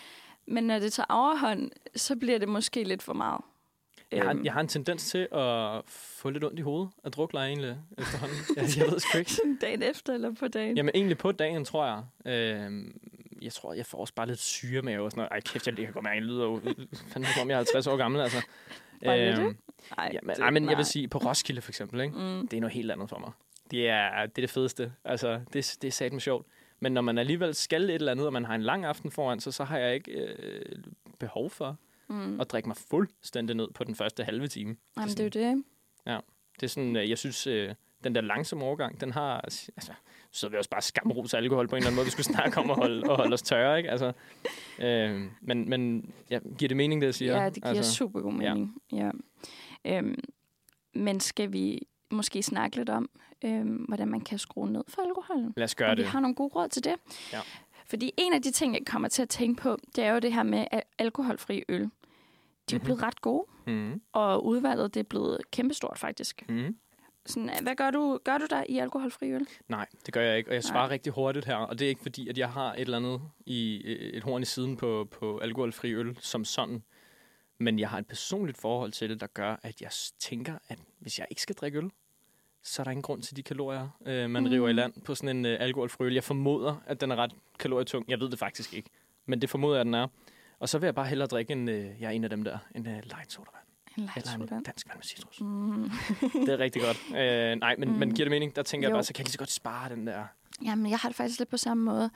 Men 0.46 0.64
når 0.64 0.78
det 0.78 0.92
tager 0.92 1.06
overhånd, 1.10 1.70
så 1.96 2.16
bliver 2.16 2.38
det 2.38 2.48
måske 2.48 2.84
lidt 2.84 3.02
for 3.02 3.12
meget. 3.12 3.40
Jeg 4.12 4.22
har, 4.24 4.30
Øhm, 4.30 4.44
jeg 4.44 4.52
har 4.52 4.60
en 4.60 4.68
tendens 4.68 5.10
til 5.10 5.28
at 5.32 5.80
få 5.86 6.30
lidt 6.30 6.44
ondt 6.44 6.58
i 6.58 6.62
hovedet 6.62 6.88
af 7.04 7.12
drukleje 7.12 7.48
egentlig 7.48 7.76
efterhånden. 7.98 8.36
jeg, 8.56 8.64
jeg 8.78 8.86
ved 8.92 8.98
sgu 9.00 9.18
ikke. 9.18 9.32
Dagen 9.60 9.82
efter 9.82 10.14
eller 10.14 10.34
på 10.34 10.48
dagen? 10.48 10.76
Jamen 10.76 10.90
egentlig 10.94 11.18
på 11.18 11.32
dagen, 11.32 11.64
tror 11.64 11.86
jeg. 12.24 12.32
Øhm, 12.32 13.00
jeg 13.42 13.52
tror, 13.52 13.72
jeg 13.74 13.86
får 13.86 13.98
også 13.98 14.14
bare 14.14 14.26
lidt 14.26 14.38
syremave 14.38 15.04
og 15.04 15.10
sådan 15.10 15.18
noget. 15.20 15.30
Ej, 15.32 15.40
kæft, 15.40 15.66
jeg, 15.66 15.76
kan 15.76 15.92
godt 15.92 16.02
mærke, 16.04 16.14
jeg 16.16 16.22
lyder 16.24 16.44
jo 16.44 16.60
fandme, 17.12 17.26
som 17.26 17.42
om 17.42 17.48
jeg 17.48 17.54
er 17.54 17.58
50 17.58 17.86
år 17.86 17.96
gammel, 17.96 18.20
altså. 18.20 18.42
Var 19.04 19.16
det 19.16 19.36
det? 19.36 19.56
Nej, 19.96 20.10
ja, 20.12 20.18
men, 20.22 20.30
det- 20.30 20.38
nej, 20.38 20.50
men 20.50 20.68
jeg 20.68 20.76
vil 20.76 20.84
sige, 20.84 21.08
på 21.08 21.18
Roskilde 21.18 21.60
for 21.60 21.70
eksempel, 21.70 22.00
ikke? 22.00 22.14
Mm. 22.18 22.48
det 22.48 22.56
er 22.56 22.60
noget 22.60 22.74
helt 22.74 22.90
andet 22.90 23.08
for 23.08 23.18
mig. 23.18 23.30
Det 23.70 23.88
er 23.88 24.10
det, 24.26 24.38
er 24.38 24.42
det 24.42 24.50
fedeste. 24.50 24.92
Altså, 25.04 25.40
det, 25.52 25.76
det 25.82 25.88
er 25.88 25.92
satme 25.92 26.20
sjovt. 26.20 26.46
Men 26.80 26.92
når 26.92 27.00
man 27.00 27.18
alligevel 27.18 27.54
skal 27.54 27.82
et 27.90 27.94
eller 27.94 28.12
andet, 28.12 28.26
og 28.26 28.32
man 28.32 28.44
har 28.44 28.54
en 28.54 28.62
lang 28.62 28.84
aften 28.84 29.10
foran 29.10 29.40
sig, 29.40 29.54
så 29.54 29.64
har 29.64 29.78
jeg 29.78 29.94
ikke 29.94 30.12
øh, 30.12 30.76
behov 31.18 31.50
for 31.50 31.76
Mm. 32.08 32.40
at 32.40 32.50
drikke 32.50 32.68
mig 32.68 32.76
fuldstændig 32.76 33.56
ned 33.56 33.68
på 33.74 33.84
den 33.84 33.94
første 33.94 34.24
halve 34.24 34.48
time. 34.48 34.76
Jamen, 34.96 35.08
det 35.08 35.20
er 35.20 35.24
jo 35.24 35.28
det. 35.28 35.50
ikke? 35.50 35.62
Det 36.60 36.62
er 36.62 36.66
sådan, 36.68 36.96
øh, 36.96 37.10
jeg 37.10 37.18
synes, 37.18 37.46
øh, 37.46 37.74
den 38.04 38.14
der 38.14 38.20
langsomme 38.20 38.64
overgang, 38.64 39.00
den 39.00 39.12
har, 39.12 39.40
altså, 39.40 39.92
så 40.32 40.48
jeg 40.48 40.58
også 40.58 40.70
bare 40.70 40.82
skamrose 40.82 41.36
alkohol 41.36 41.68
på 41.68 41.76
en 41.76 41.78
eller 41.78 41.86
anden 41.86 41.96
måde, 41.96 42.04
vi 42.04 42.10
skulle 42.10 42.26
snakke 42.26 42.60
om 42.60 42.70
at 42.70 42.76
holde, 42.76 43.10
at 43.10 43.16
holde 43.16 43.34
os 43.34 43.42
tørre, 43.42 43.78
ikke? 43.78 43.90
Altså, 43.90 44.12
øh, 44.78 45.22
men, 45.40 45.68
men 45.68 46.12
ja, 46.30 46.38
giver 46.58 46.68
det 46.68 46.76
mening, 46.76 47.00
det 47.00 47.06
jeg 47.06 47.14
siger? 47.14 47.42
Ja, 47.42 47.44
det 47.50 47.54
giver 47.54 47.66
altså, 47.74 47.92
super 47.92 48.20
god 48.20 48.32
ja. 48.40 48.54
mening. 48.54 48.74
Ja. 48.92 49.10
Øhm, 49.84 50.18
men 50.94 51.20
skal 51.20 51.52
vi 51.52 51.86
måske 52.10 52.42
snakke 52.42 52.76
lidt 52.76 52.88
om, 52.88 53.10
øhm, 53.44 53.76
hvordan 53.76 54.08
man 54.08 54.20
kan 54.20 54.38
skrue 54.38 54.70
ned 54.70 54.84
for 54.88 55.02
alkoholen? 55.02 55.52
Lad 55.56 55.64
os 55.64 55.74
gøre 55.74 55.90
og 55.90 55.96
det. 55.96 56.04
vi 56.04 56.08
har 56.08 56.20
nogle 56.20 56.34
gode 56.34 56.48
råd 56.54 56.68
til 56.68 56.84
det. 56.84 56.94
Ja. 57.32 57.40
Fordi 57.86 58.12
en 58.16 58.32
af 58.32 58.42
de 58.42 58.50
ting, 58.50 58.74
jeg 58.74 58.82
kommer 58.86 59.08
til 59.08 59.22
at 59.22 59.28
tænke 59.28 59.62
på, 59.62 59.78
det 59.96 60.04
er 60.04 60.12
jo 60.12 60.18
det 60.18 60.32
her 60.32 60.42
med 60.42 60.66
al- 60.70 60.82
alkoholfri 60.98 61.62
øl. 61.68 61.80
De 61.80 61.84
er 61.84 61.88
Mhm. 61.88 61.90
mm-hmm. 62.72 62.84
blevet 62.84 63.02
ret 63.02 63.20
gode, 63.20 63.46
Mm, 63.66 64.00
og 64.12 64.46
udvalget 64.46 64.94
det 64.94 65.00
er 65.00 65.04
blevet 65.04 65.38
kæmpestort 65.50 65.98
faktisk. 65.98 66.44
mm. 66.48 66.76
Sådan, 67.26 67.50
hvad 67.62 67.76
gør 67.76 67.90
du, 67.90 68.18
gør 68.24 68.38
du 68.38 68.46
der 68.50 68.64
i 68.68 68.78
alkoholfri 68.78 69.32
øl? 69.32 69.46
Nej, 69.68 69.86
det 70.06 70.14
gør 70.14 70.20
jeg 70.20 70.38
ikke, 70.38 70.50
og 70.50 70.54
jeg 70.54 70.64
svarer 70.64 70.86
Nej. 70.86 70.92
rigtig 70.92 71.12
hurtigt 71.12 71.44
her, 71.46 71.54
og 71.56 71.78
det 71.78 71.84
er 71.84 71.88
ikke 71.88 72.02
fordi, 72.02 72.28
at 72.28 72.38
jeg 72.38 72.50
har 72.52 72.72
et 72.72 72.80
eller 72.80 72.96
andet 72.96 73.20
i 73.46 73.82
et 74.16 74.22
horn 74.22 74.42
i 74.42 74.44
siden 74.44 74.76
på, 74.76 75.08
på 75.10 75.38
alkoholfri 75.38 75.92
øl 75.94 76.18
som 76.20 76.44
sådan, 76.44 76.82
men 77.58 77.78
jeg 77.78 77.88
har 77.90 77.98
et 77.98 78.06
personligt 78.06 78.58
forhold 78.58 78.92
til 78.92 79.10
det, 79.10 79.20
der 79.20 79.26
gør, 79.26 79.56
at 79.62 79.80
jeg 79.80 79.90
tænker, 80.18 80.58
at 80.68 80.78
hvis 80.98 81.18
jeg 81.18 81.26
ikke 81.30 81.42
skal 81.42 81.54
drikke 81.54 81.78
øl, 81.78 81.90
så 82.66 82.82
er 82.82 82.84
der 82.84 82.90
ingen 82.90 83.02
grund 83.02 83.22
til 83.22 83.36
de 83.36 83.42
kalorier, 83.42 83.88
øh, 84.06 84.30
man 84.30 84.42
mm. 84.42 84.48
River 84.48 84.68
i 84.68 84.72
land 84.72 84.92
på 85.04 85.14
sådan 85.14 85.36
en 85.36 85.44
øh, 85.46 85.56
alkoholfri 85.60 86.04
øl. 86.04 86.14
Jeg 86.14 86.24
formoder, 86.24 86.76
at 86.86 87.00
den 87.00 87.10
er 87.10 87.16
ret 87.16 87.32
kalorietung. 87.58 88.04
Jeg 88.08 88.20
ved 88.20 88.30
det 88.30 88.38
faktisk 88.38 88.74
ikke, 88.74 88.90
men 89.26 89.40
det 89.40 89.50
formoder 89.50 89.74
jeg, 89.74 89.80
at 89.80 89.86
den 89.86 89.94
er. 89.94 90.06
Og 90.58 90.68
så 90.68 90.78
vil 90.78 90.86
jeg 90.86 90.94
bare 90.94 91.06
hellere 91.06 91.28
drikke 91.28 91.52
en, 91.52 91.68
øh, 91.68 92.00
jeg 92.00 92.06
er 92.06 92.10
en 92.10 92.24
af 92.24 92.30
dem 92.30 92.44
der, 92.44 92.58
en 92.74 92.86
øh, 92.86 92.92
light 92.92 93.32
sodavand. 93.32 93.64
En 93.98 94.02
light 94.02 94.16
Eller 94.16 94.56
en 94.56 94.62
dansk 94.62 94.88
vand 94.88 94.98
med 94.98 95.04
citrus. 95.04 95.40
Mm. 95.40 95.90
Det 96.46 96.48
er 96.48 96.58
rigtig 96.58 96.82
godt. 96.82 97.18
Øh, 97.20 97.56
nej, 97.56 97.76
men, 97.78 97.88
mm. 97.88 97.94
men 97.94 98.14
giver 98.14 98.24
det 98.24 98.30
mening? 98.30 98.56
Der 98.56 98.62
tænker 98.62 98.88
jeg 98.88 98.90
Jo. 98.90 98.96
bare, 98.96 99.04
så 99.04 99.12
kan 99.12 99.20
jeg 99.20 99.26
lige 99.26 99.32
så 99.32 99.38
godt 99.38 99.50
spare 99.50 99.88
den 99.88 100.06
der. 100.06 100.24
Jamen, 100.64 100.90
jeg 100.90 100.98
har 100.98 101.08
det 101.08 101.16
faktisk 101.16 101.38
lidt 101.38 101.50
på 101.50 101.56
samme 101.56 101.84
måde. 101.84 102.10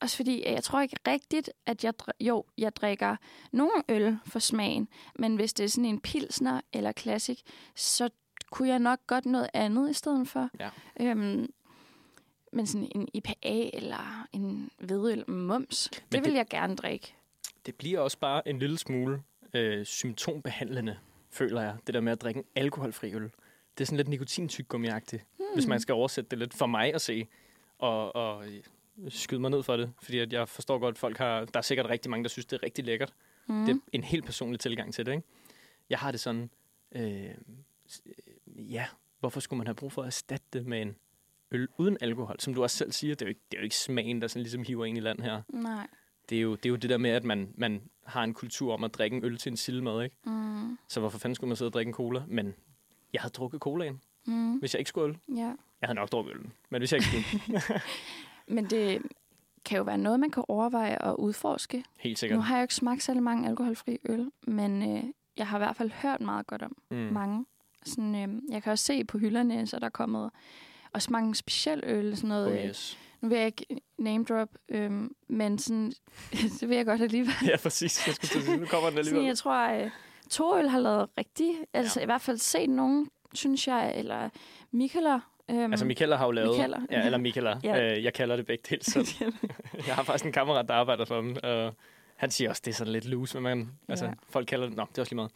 Også 0.00 0.16
fordi, 0.16 0.36
øh, 0.46 0.52
jeg 0.52 0.64
tror 0.64 0.80
ikke 0.80 0.96
rigtigt, 1.06 1.50
at 1.66 1.84
jeg, 1.84 1.92
jo, 2.20 2.44
jeg 2.58 2.76
drikker 2.76 3.16
nogle 3.52 3.72
øl 3.88 4.18
for 4.26 4.38
smagen, 4.38 4.88
men 5.18 5.36
hvis 5.36 5.52
det 5.52 5.64
er 5.64 5.68
sådan 5.68 5.84
en 5.84 6.00
pilsner 6.00 6.60
eller 6.72 6.92
classic, 6.92 7.40
så 7.74 8.08
kunne 8.54 8.68
jeg 8.68 8.78
nok 8.78 8.98
godt 9.06 9.26
noget 9.26 9.48
andet 9.54 9.90
i 9.90 9.92
stedet 9.92 10.28
for. 10.28 10.50
Ja. 10.60 10.70
Øhm, 11.00 11.52
men 12.52 12.66
sådan 12.66 12.88
en 12.94 13.08
IPA 13.14 13.70
eller 13.72 14.26
en 14.32 14.70
hvedøl 14.78 15.30
mums, 15.30 15.88
det, 15.92 16.04
det- 16.12 16.24
vil 16.24 16.32
jeg 16.32 16.46
gerne 16.48 16.76
drikke. 16.76 17.14
Det 17.66 17.74
bliver 17.74 18.00
også 18.00 18.18
bare 18.18 18.48
en 18.48 18.58
lille 18.58 18.78
smule 18.78 19.22
øh, 19.54 19.84
symptombehandlende, 19.86 20.98
føler 21.30 21.62
jeg, 21.62 21.76
det 21.86 21.94
der 21.94 22.00
med 22.00 22.12
at 22.12 22.22
drikke 22.22 22.38
en 22.38 22.46
alkoholfri 22.54 23.14
øl. 23.14 23.22
Det 23.22 23.80
er 23.80 23.84
sådan 23.84 23.96
lidt 23.96 24.08
nikotintyggegummi-agtigt, 24.08 25.24
hmm. 25.36 25.46
hvis 25.54 25.66
man 25.66 25.80
skal 25.80 25.92
oversætte 25.92 26.30
det 26.30 26.38
lidt 26.38 26.54
for 26.54 26.66
mig 26.66 26.94
at 26.94 27.00
se, 27.00 27.26
og, 27.78 28.16
og 28.16 28.46
øh, 28.48 28.62
skyde 29.08 29.40
mig 29.40 29.50
ned 29.50 29.62
for 29.62 29.76
det. 29.76 29.92
Fordi 30.02 30.18
at 30.18 30.32
jeg 30.32 30.48
forstår 30.48 30.78
godt, 30.78 30.94
at 30.94 30.98
folk 30.98 31.18
har, 31.18 31.44
der 31.44 31.58
er 31.58 31.62
sikkert 31.62 31.88
rigtig 31.88 32.10
mange, 32.10 32.24
der 32.24 32.28
synes, 32.28 32.46
det 32.46 32.56
er 32.56 32.62
rigtig 32.62 32.84
lækkert. 32.84 33.12
Mm. 33.46 33.66
Det 33.66 33.74
er 33.74 33.80
en 33.92 34.04
helt 34.04 34.24
personlig 34.24 34.60
tilgang 34.60 34.94
til 34.94 35.06
det, 35.06 35.12
ikke? 35.12 35.24
Jeg 35.90 35.98
har 35.98 36.10
det 36.10 36.20
sådan, 36.20 36.50
øh, 36.92 37.24
øh, 37.24 37.34
ja, 38.54 38.86
hvorfor 39.20 39.40
skulle 39.40 39.58
man 39.58 39.66
have 39.66 39.74
brug 39.74 39.92
for 39.92 40.02
at 40.02 40.06
erstatte 40.06 40.46
det 40.52 40.66
med 40.66 40.82
en 40.82 40.96
øl 41.50 41.68
uden 41.78 41.96
alkohol? 42.00 42.36
Som 42.40 42.54
du 42.54 42.62
også 42.62 42.76
selv 42.76 42.92
siger, 42.92 43.14
det 43.14 43.22
er 43.22 43.26
jo 43.26 43.28
ikke, 43.28 43.40
det 43.50 43.56
er 43.56 43.60
jo 43.60 43.64
ikke 43.64 43.76
smagen, 43.76 44.20
der 44.22 44.28
sådan 44.28 44.42
ligesom 44.42 44.62
hiver 44.62 44.84
ind 44.84 44.96
i 44.98 45.00
land 45.00 45.20
her. 45.20 45.42
Nej. 45.48 45.86
Det 46.28 46.38
er 46.38 46.42
jo 46.42 46.54
det, 46.54 46.66
er 46.66 46.70
jo 46.70 46.76
det 46.76 46.90
der 46.90 46.98
med, 46.98 47.10
at 47.10 47.24
man, 47.24 47.52
man 47.54 47.82
har 48.06 48.24
en 48.24 48.34
kultur 48.34 48.74
om 48.74 48.84
at 48.84 48.94
drikke 48.94 49.16
en 49.16 49.24
øl 49.24 49.38
til 49.38 49.50
en 49.50 49.56
sildmad, 49.56 50.02
ikke? 50.04 50.16
Mm. 50.26 50.78
Så 50.88 51.00
hvorfor 51.00 51.18
fanden 51.18 51.34
skulle 51.34 51.48
man 51.48 51.56
sidde 51.56 51.68
og 51.68 51.72
drikke 51.72 51.88
en 51.88 51.94
cola? 51.94 52.22
Men 52.28 52.54
jeg 53.12 53.20
havde 53.22 53.32
drukket 53.32 53.60
colaen, 53.60 54.00
Mm. 54.26 54.56
hvis 54.56 54.74
jeg 54.74 54.78
ikke 54.78 54.88
skulle 54.88 55.08
øl. 55.28 55.36
Ja. 55.36 55.42
Jeg 55.80 55.88
havde 55.88 55.94
nok 55.94 56.12
drukket 56.12 56.30
øllen, 56.34 56.52
men 56.70 56.80
hvis 56.80 56.92
jeg 56.92 56.98
ikke 57.00 57.26
skulle, 57.36 57.60
Men 58.56 58.70
det 58.70 59.02
kan 59.64 59.78
jo 59.78 59.84
være 59.84 59.98
noget, 59.98 60.20
man 60.20 60.30
kan 60.30 60.44
overveje 60.48 61.02
at 61.02 61.14
udforske. 61.18 61.84
helt 62.00 62.18
sikkert. 62.18 62.36
Nu 62.36 62.42
har 62.42 62.54
jeg 62.54 62.60
jo 62.60 62.64
ikke 62.64 62.74
smagt 62.74 63.02
særlig 63.02 63.22
mange 63.22 63.48
alkoholfri 63.48 63.98
øl, 64.04 64.30
men 64.42 64.96
øh, 64.96 65.04
jeg 65.36 65.46
har 65.48 65.58
i 65.58 65.60
hvert 65.60 65.76
fald 65.76 65.90
hørt 65.90 66.20
meget 66.20 66.46
godt 66.46 66.62
om 66.62 66.76
mm. 66.90 66.96
mange. 66.96 67.46
Sådan, 67.84 68.14
øh, 68.14 68.42
jeg 68.52 68.62
kan 68.62 68.72
også 68.72 68.84
se 68.84 69.04
på 69.04 69.18
hylderne, 69.18 69.66
så 69.66 69.78
der 69.78 69.86
er 69.86 69.90
kommet 69.90 70.30
også 70.92 71.08
mange 71.12 71.34
speciel 71.34 71.80
øl. 71.86 72.16
Sådan 72.16 72.28
noget, 72.28 72.46
Oh, 72.46 72.52
øh, 72.58 72.64
yes. 72.64 72.98
Nu 73.20 73.28
vil 73.28 73.36
jeg 73.38 73.46
ikke 73.46 73.66
name 73.98 74.24
drop, 74.24 74.48
øh, 74.68 74.92
men 75.28 75.58
sådan, 75.58 75.92
det 76.60 76.68
vil 76.68 76.76
jeg 76.76 76.86
godt 76.86 77.02
alligevel. 77.02 77.32
Ja, 77.46 77.56
præcis. 77.56 78.06
Jeg 78.06 78.14
skulle 78.14 78.30
sige, 78.30 78.56
nu 78.56 78.66
kommer 78.66 78.90
den 78.90 78.96
Sådan, 78.96 78.98
alligevel. 78.98 79.24
jeg 79.26 79.38
tror, 79.38 79.54
at 79.54 79.90
Torøl 80.30 80.68
har 80.68 80.78
lavet 80.80 81.08
rigtig, 81.18 81.54
altså 81.74 82.00
i 82.00 82.04
hvert 82.04 82.20
fald 82.20 82.38
set 82.38 82.70
nogen, 82.70 83.08
synes 83.34 83.68
jeg, 83.68 83.92
eller 83.98 84.28
Michaela. 84.70 85.18
Øhm, 85.50 85.72
Altså, 85.72 85.84
Michaela 85.86 86.16
har 86.16 86.24
jo 86.24 86.30
lavet... 86.30 86.50
Michaela. 86.50 86.78
Ja, 86.90 87.04
eller 87.04 87.18
Michaela. 87.18 87.58
Ja. 87.64 87.76
Ja. 87.76 87.96
Øh, 87.96 88.04
jeg 88.04 88.14
kalder 88.14 88.36
det 88.36 88.46
begge 88.46 88.64
dele 88.70 88.84
selv. 88.84 89.06
jeg 89.86 89.94
har 89.94 90.02
faktisk 90.02 90.26
en 90.26 90.32
kammerat, 90.32 90.68
der 90.68 90.74
arbejder 90.74 91.04
for 91.04 91.20
dem, 91.20 91.36
og 91.42 91.74
han 92.16 92.30
siger 92.30 92.50
også, 92.50 92.62
det 92.64 92.70
er 92.70 92.74
sådan 92.74 92.92
lidt 92.92 93.04
loose, 93.04 93.40
men 93.40 93.42
man, 93.58 93.68
altså, 93.88 94.04
Ja. 94.04 94.12
folk 94.28 94.46
kalder 94.46 94.66
det... 94.66 94.76
Nå, 94.76 94.86
det 94.90 94.98
er 94.98 95.02
også 95.02 95.10
lige 95.12 95.16
meget. 95.16 95.30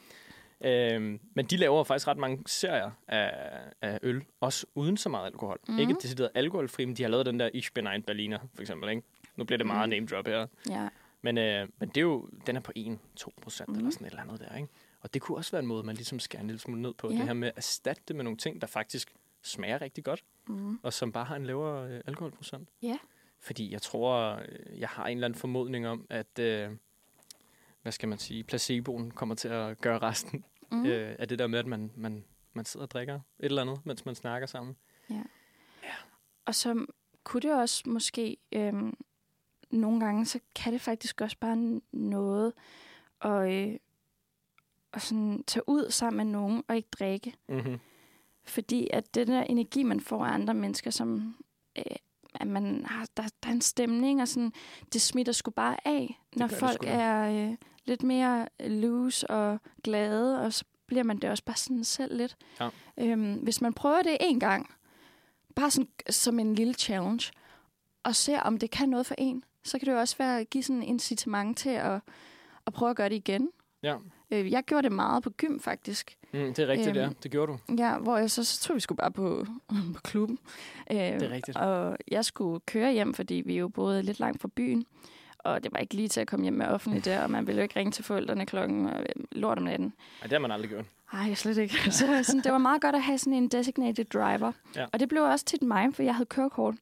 Øhm, 0.60 1.20
men 1.34 1.46
de 1.46 1.56
laver 1.56 1.84
faktisk 1.84 2.08
ret 2.08 2.16
mange 2.16 2.42
serier 2.46 2.90
af, 3.08 3.32
af 3.82 3.98
øl, 4.02 4.24
også 4.40 4.66
uden 4.74 4.96
så 4.96 5.08
meget 5.08 5.26
alkohol. 5.26 5.58
Mhm. 5.68 5.74
Mm. 5.74 5.80
Ikke 5.80 5.94
decideret 6.02 6.30
alkoholfri, 6.34 6.84
men 6.84 6.96
de 6.96 7.02
har 7.02 7.10
lavet 7.10 7.26
den 7.26 7.40
der 7.40 7.50
Ich 7.54 7.72
bin 7.72 7.86
ein 7.86 8.02
Berliner, 8.02 8.38
for 8.54 8.60
eksempel. 8.62 8.90
Ikke? 8.90 9.02
Nu 9.36 9.44
bliver 9.44 9.56
det 9.58 9.66
meget 9.66 9.88
Mhm. 9.88 9.90
name 9.90 10.06
drop 10.06 10.26
her. 10.26 10.46
ja. 10.70 10.88
Men, 11.22 11.38
øh, 11.38 11.68
men 11.78 11.88
det 11.88 11.96
er 11.96 12.00
jo, 12.00 12.28
den 12.46 12.56
er 12.56 12.60
på 12.60 12.72
1-2 12.76 13.32
procent 13.42 13.68
Mhm. 13.68 13.78
eller 13.78 13.90
sådan 13.90 14.06
et 14.06 14.10
eller 14.10 14.22
andet 14.22 14.40
der, 14.40 14.56
ikke? 14.56 14.68
Og 15.00 15.14
det 15.14 15.22
kunne 15.22 15.38
også 15.38 15.50
være 15.50 15.60
en 15.60 15.66
måde, 15.66 15.82
man 15.82 15.94
ligesom 15.94 16.18
skærer 16.18 16.40
en 16.40 16.46
lille 16.46 16.60
smule 16.60 16.82
ned 16.82 16.94
på. 16.94 17.10
Ja. 17.10 17.16
Det 17.16 17.24
her 17.24 17.32
med 17.32 17.48
at 17.48 17.54
erstatte 17.56 18.02
det 18.08 18.16
med 18.16 18.24
nogle 18.24 18.36
ting, 18.36 18.60
der 18.60 18.66
faktisk 18.66 19.12
smager 19.42 19.82
rigtig 19.82 20.04
godt, 20.04 20.24
Mm. 20.46 20.78
og 20.82 20.92
som 20.92 21.12
bare 21.12 21.24
har 21.24 21.36
en 21.36 21.46
lavere 21.46 21.88
øh, 21.90 22.00
alkoholprocent. 22.06 22.68
Ja. 22.82 22.98
Fordi 23.40 23.72
jeg 23.72 23.82
tror, 23.82 24.40
øh, 24.48 24.80
jeg 24.80 24.88
har 24.88 25.06
en 25.06 25.16
eller 25.18 25.26
anden 25.26 25.38
formodning 25.40 25.88
om, 25.88 26.06
at, 26.10 26.38
øh, 26.40 26.70
hvad 27.88 27.92
skal 27.92 28.08
man 28.08 28.18
sige, 28.18 28.44
placeboen 28.44 29.10
kommer 29.10 29.34
til 29.34 29.48
at 29.48 29.80
gøre 29.80 29.98
resten 29.98 30.44
Mm. 30.70 30.86
øh, 30.86 31.16
af 31.18 31.28
det 31.28 31.38
der 31.38 31.46
med, 31.46 31.58
at 31.58 31.66
man, 31.66 31.90
man, 31.96 32.24
man 32.52 32.64
sidder 32.64 32.86
og 32.86 32.90
drikker 32.90 33.14
et 33.14 33.20
eller 33.38 33.62
andet, 33.62 33.86
mens 33.86 34.06
man 34.06 34.14
snakker 34.14 34.46
sammen. 34.46 34.76
Og 36.46 36.54
så 36.54 36.86
kunne 37.24 37.40
det 37.40 37.60
også 37.60 37.82
måske, 37.86 38.36
øhm, 38.52 38.96
nogle 39.70 40.00
gange, 40.00 40.26
så 40.26 40.40
kan 40.54 40.72
det 40.72 40.80
faktisk 40.80 41.20
også 41.20 41.36
bare 41.40 41.80
noget 41.92 42.52
at, 43.20 43.52
øh, 43.52 43.78
at 44.92 45.02
sådan 45.02 45.44
tage 45.46 45.68
ud 45.68 45.90
sammen 45.90 46.16
med 46.16 46.32
nogen 46.32 46.64
og 46.68 46.76
ikke 46.76 46.88
drikke. 46.98 47.34
Mm-hmm. 47.48 47.78
Fordi 48.44 48.88
at 48.92 49.14
den 49.14 49.28
der 49.28 49.42
energi, 49.42 49.82
man 49.82 50.00
får 50.00 50.24
af 50.24 50.34
andre 50.34 50.54
mennesker, 50.54 50.90
som 50.90 51.36
øh, 51.78 51.96
at 52.34 52.46
man 52.46 52.84
har, 52.86 53.06
der, 53.16 53.22
der 53.42 53.48
er 53.48 53.52
en 53.52 53.60
stemning, 53.60 54.22
og 54.22 54.28
sådan, 54.28 54.52
det 54.92 55.00
smitter 55.00 55.32
sgu 55.32 55.50
bare 55.50 55.76
af, 55.84 56.20
når 56.36 56.46
det 56.46 56.56
folk 56.56 56.84
er 56.86 57.48
øh, 57.50 57.56
lidt 57.88 58.02
mere 58.02 58.48
loose 58.60 59.30
og 59.30 59.58
glade, 59.84 60.40
og 60.42 60.52
så 60.52 60.64
bliver 60.86 61.02
man 61.04 61.18
det 61.18 61.30
også 61.30 61.44
bare 61.44 61.56
sådan 61.56 61.84
selv 61.84 62.16
lidt. 62.16 62.36
Ja. 62.60 62.68
Øhm, 62.98 63.34
hvis 63.34 63.60
man 63.60 63.72
prøver 63.72 64.02
det 64.02 64.16
en 64.20 64.40
gang, 64.40 64.70
bare 65.56 65.70
sådan 65.70 65.88
som 66.10 66.38
en 66.38 66.54
lille 66.54 66.74
challenge, 66.74 67.32
og 68.04 68.14
ser, 68.16 68.40
om 68.40 68.58
det 68.58 68.70
kan 68.70 68.88
noget 68.88 69.06
for 69.06 69.14
en, 69.18 69.44
så 69.64 69.78
kan 69.78 69.86
det 69.86 69.92
jo 69.92 69.98
også 69.98 70.16
være 70.18 70.40
at 70.40 70.50
give 70.50 70.62
sådan 70.64 70.82
en 70.82 70.88
incitament 70.88 71.58
til 71.58 71.70
at, 71.70 72.00
at 72.66 72.72
prøve 72.72 72.90
at 72.90 72.96
gøre 72.96 73.08
det 73.08 73.14
igen. 73.16 73.50
Ja, 73.82 73.96
Øh, 74.30 74.52
jeg 74.52 74.64
gjorde 74.64 74.82
det 74.82 74.92
meget 74.92 75.22
på 75.22 75.30
gym, 75.30 75.58
faktisk. 75.58 76.16
mm, 76.32 76.38
det 76.54 76.58
er 76.58 76.66
rigtigt, 76.66 76.88
Øhm, 76.88 76.96
ja. 76.96 77.08
Det 77.22 77.30
gjorde 77.30 77.52
du. 77.52 77.74
Ja, 77.78 77.98
hvor 77.98 78.16
jeg 78.18 78.30
så, 78.30 78.44
så 78.44 78.60
tog 78.60 78.76
vi 78.76 78.80
sgu 78.80 78.94
bare 78.94 79.10
på, 79.10 79.46
på 79.94 80.00
klubben. 80.04 80.38
Øh, 80.90 80.96
Det 80.98 81.22
er 81.22 81.30
rigtigt. 81.30 81.56
Og 81.56 81.96
jeg 82.08 82.24
skulle 82.24 82.60
køre 82.60 82.92
hjem, 82.92 83.14
fordi 83.14 83.42
vi 83.46 83.58
jo 83.58 83.68
boede 83.68 84.02
lidt 84.02 84.20
langt 84.20 84.40
fra 84.40 84.48
byen. 84.56 84.86
Og 85.54 85.64
det 85.64 85.72
var 85.72 85.78
ikke 85.78 85.94
lige 85.94 86.08
til 86.08 86.20
at 86.20 86.26
komme 86.26 86.42
hjem 86.44 86.54
med 86.54 86.66
offentligt 86.66 87.04
der, 87.04 87.22
og 87.22 87.30
man 87.30 87.46
ville 87.46 87.58
jo 87.58 87.62
ikke 87.62 87.78
ringe 87.78 87.92
til 87.92 88.04
forældrene 88.04 88.46
klokken 88.46 88.88
øh, 88.88 89.06
lort 89.32 89.58
om 89.58 89.64
natten. 89.64 89.86
Nej, 89.86 90.22
det 90.22 90.32
har 90.32 90.38
man 90.38 90.50
aldrig 90.50 90.70
gjort. 90.70 90.84
Nej, 91.12 91.34
slet 91.34 91.56
ikke. 91.58 91.74
Så 91.92 92.22
sådan, 92.22 92.40
det 92.40 92.52
var 92.52 92.58
meget 92.58 92.82
godt 92.82 92.94
at 92.94 93.02
have 93.02 93.18
sådan 93.18 93.32
en 93.32 93.48
designated 93.48 94.04
driver. 94.04 94.52
Ja. 94.76 94.86
Og 94.92 95.00
det 95.00 95.08
blev 95.08 95.22
også 95.22 95.44
tit 95.44 95.62
mig, 95.62 95.94
for 95.94 96.02
jeg 96.02 96.14
havde 96.14 96.26
kørekort. 96.26 96.74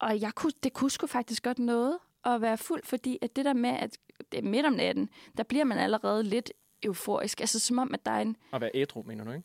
Og 0.00 0.20
jeg 0.20 0.32
kunne, 0.34 0.52
det 0.62 0.72
kunne 0.72 0.90
sgu 0.90 1.06
faktisk 1.06 1.42
godt 1.42 1.58
noget 1.58 1.98
at 2.24 2.40
være 2.40 2.58
fuld, 2.58 2.80
fordi 2.84 3.18
at 3.22 3.36
det 3.36 3.44
der 3.44 3.52
med, 3.52 3.70
at 3.70 3.96
det 4.32 4.38
er 4.38 4.42
midt 4.42 4.66
om 4.66 4.72
natten, 4.72 5.08
der 5.36 5.42
bliver 5.42 5.64
man 5.64 5.78
allerede 5.78 6.22
lidt 6.22 6.52
euforisk. 6.82 7.40
Altså 7.40 7.58
som 7.58 7.78
om, 7.78 7.94
at 7.94 8.06
der 8.06 8.12
er 8.12 8.20
en... 8.20 8.36
At 8.52 8.60
være 8.60 8.70
ædru, 8.74 9.02
mener 9.02 9.24
du, 9.24 9.30
ikke? 9.30 9.44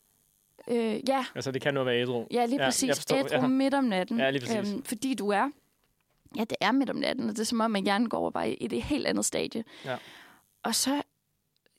Øh, 0.68 1.00
ja, 1.08 1.24
Altså, 1.34 1.50
det 1.52 1.62
kan 1.62 1.74
nu 1.74 1.84
være 1.84 2.00
ædru. 2.00 2.26
Ja, 2.30 2.46
lige 2.46 2.60
Ja, 2.60 2.66
præcis. 2.66 2.90
forstår, 2.96 3.16
Ædru 3.16 3.34
ja. 3.40 3.46
midt 3.46 3.74
om 3.74 3.84
natten. 3.84 4.18
Ja, 4.18 4.30
lige 4.30 4.46
præcis. 4.46 4.74
fordi 4.84 5.14
du 5.14 5.28
er... 5.28 5.50
Ja, 6.36 6.40
det 6.44 6.56
er 6.60 6.72
midt 6.72 6.90
om 6.90 6.96
natten, 6.96 7.24
og 7.28 7.36
det 7.36 7.40
er 7.40 7.44
som 7.44 7.60
om, 7.60 7.76
at 7.76 7.82
hjernen 7.82 8.08
går 8.08 8.30
bare 8.30 8.50
i 8.52 8.56
et 8.74 8.82
helt 8.82 9.06
andet 9.06 9.24
stadie. 9.24 9.64
Ja. 9.84 9.96
Og 10.62 10.74
så, 10.74 11.02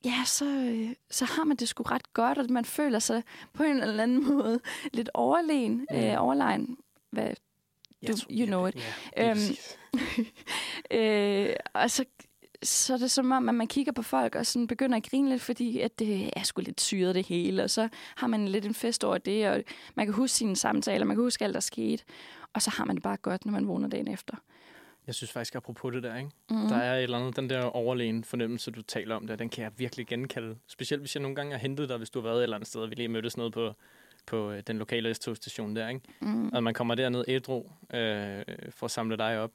ja, 0.06 0.24
så, 0.26 0.46
øh, 0.46 0.90
så 1.12 1.26
har 1.26 1.44
man 1.44 1.58
det 1.58 1.68
sgu 1.70 1.84
ret 1.84 2.14
godt, 2.14 2.38
og 2.38 2.46
man 2.50 2.66
føler 2.66 3.00
sig 3.00 3.24
på 3.54 3.64
en 3.64 3.82
eller 3.82 4.04
anden 4.04 4.28
måde 4.28 4.60
lidt 4.94 5.10
overlegen, 5.14 5.88
Mm. 5.92 5.98
øh, 5.98 6.22
overlegen. 6.24 6.78
Hvad, 7.12 7.28
Du- 8.08 8.18
tror- 8.18 8.28
you 8.32 8.46
know 8.46 8.66
it. 8.68 8.76
Ja, 9.18 9.30
Øhm, 9.30 9.38
øh, 10.92 11.56
og 11.74 11.92
så, 11.92 12.06
så 12.64 12.94
er 12.94 12.98
det 12.98 13.12
som 13.12 13.32
om, 13.32 13.50
at 13.50 13.56
man 13.56 13.68
kigger 13.68 13.92
på 13.92 14.02
folk 14.02 14.36
og 14.36 14.46
sådan 14.46 14.68
begynder 14.68 14.98
at 14.98 15.10
grine 15.10 15.30
lidt, 15.30 15.42
fordi 15.42 15.80
at 15.80 16.00
det 16.00 16.30
er 16.36 16.44
sgu 16.44 16.62
lidt 16.62 16.82
syret 16.82 17.16
det 17.16 17.28
hele, 17.28 17.64
og 17.64 17.70
så 17.70 17.90
har 18.16 18.28
man 18.28 18.48
lidt 18.48 18.66
en 18.66 18.74
fest 18.74 19.04
over 19.04 19.18
det, 19.18 19.48
og 19.50 19.64
man 19.96 20.06
kan 20.06 20.14
huske 20.16 20.38
sine 20.38 20.56
samtaler, 20.56 21.06
man 21.06 21.16
kan 21.16 21.24
huske 21.24 21.44
alt, 21.46 21.54
der 21.54 21.60
skete, 21.60 22.04
og 22.54 22.62
så 22.62 22.70
har 22.70 22.86
man 22.86 22.96
det 22.96 23.04
bare 23.04 23.18
godt, 23.18 23.46
når 23.46 23.52
man 23.52 23.68
vågner 23.68 23.88
dagen 23.88 24.08
efter. 24.08 24.38
Jeg 25.08 25.16
synes 25.16 25.32
faktisk, 25.32 25.56
apropos 25.56 25.94
det 25.94 26.04
der, 26.04 26.18
ikke? 26.18 26.30
Mm. 26.50 26.68
Der 26.68 26.76
er 26.76 26.98
et 26.98 27.04
eller 27.04 27.18
andet, 27.18 27.36
den 27.36 27.50
der 27.50 27.64
overlegen 27.64 28.24
fornemmelse, 28.24 28.72
du 28.72 28.82
taler 28.82 29.16
om 29.16 29.28
der, 29.28 29.36
den 29.36 29.50
kan 29.50 29.64
jeg 29.64 29.72
virkelig 29.78 30.08
genkalde. 30.08 30.58
Specielt 30.68 31.02
hvis 31.02 31.16
jeg 31.16 31.22
nogle 31.22 31.36
gange 31.36 31.52
har 31.52 31.60
hentet 31.60 31.90
dig, 31.90 31.98
hvis 31.98 32.10
du 32.10 32.20
har 32.20 32.24
været 32.24 32.38
et 32.38 32.44
eller 32.44 32.56
andet 32.56 32.68
sted, 32.68 32.82
og 32.82 32.90
vi 32.90 32.96
lige 32.96 33.08
mødtes 33.08 33.38
nede 33.38 33.52
på, 33.52 33.74
på 34.26 34.52
øh, 34.52 34.64
den 34.68 34.78
lokale 34.78 35.14
S-togstation 35.14 35.76
der, 35.76 35.88
ikke? 35.88 36.02
Mm. 36.20 36.50
Og 36.50 36.64
man 36.64 36.74
kommer 36.74 36.96
derned 36.96 37.26
ædru 37.28 37.60
øh, 37.94 38.44
for 38.70 38.86
at 38.86 38.92
samle 38.92 39.18
dig 39.18 39.40
op. 39.40 39.52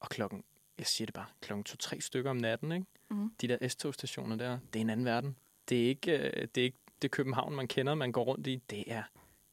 Og 0.00 0.08
klokken, 0.08 0.44
jeg 0.78 0.86
siger 0.86 1.06
det 1.06 1.14
bare, 1.14 1.26
klokken 1.40 1.64
to-tre 1.64 2.00
stykker 2.00 2.30
om 2.30 2.36
natten, 2.36 2.72
ikke? 2.72 2.86
Mm. 3.10 3.32
De 3.40 3.48
der 3.48 3.68
S-togstationer 3.68 4.36
der, 4.36 4.58
det 4.72 4.78
er 4.78 4.80
en 4.80 4.90
anden 4.90 5.06
verden. 5.06 5.36
Det 5.68 5.84
er 5.84 5.88
ikke, 5.88 6.18
øh, 6.18 6.48
det 6.54 6.60
er 6.60 6.64
ikke 6.64 6.78
det 7.02 7.10
København, 7.10 7.54
man 7.54 7.68
kender, 7.68 7.94
man 7.94 8.12
går 8.12 8.24
rundt 8.24 8.46
i. 8.46 8.62
Det 8.70 8.84
er 8.86 9.02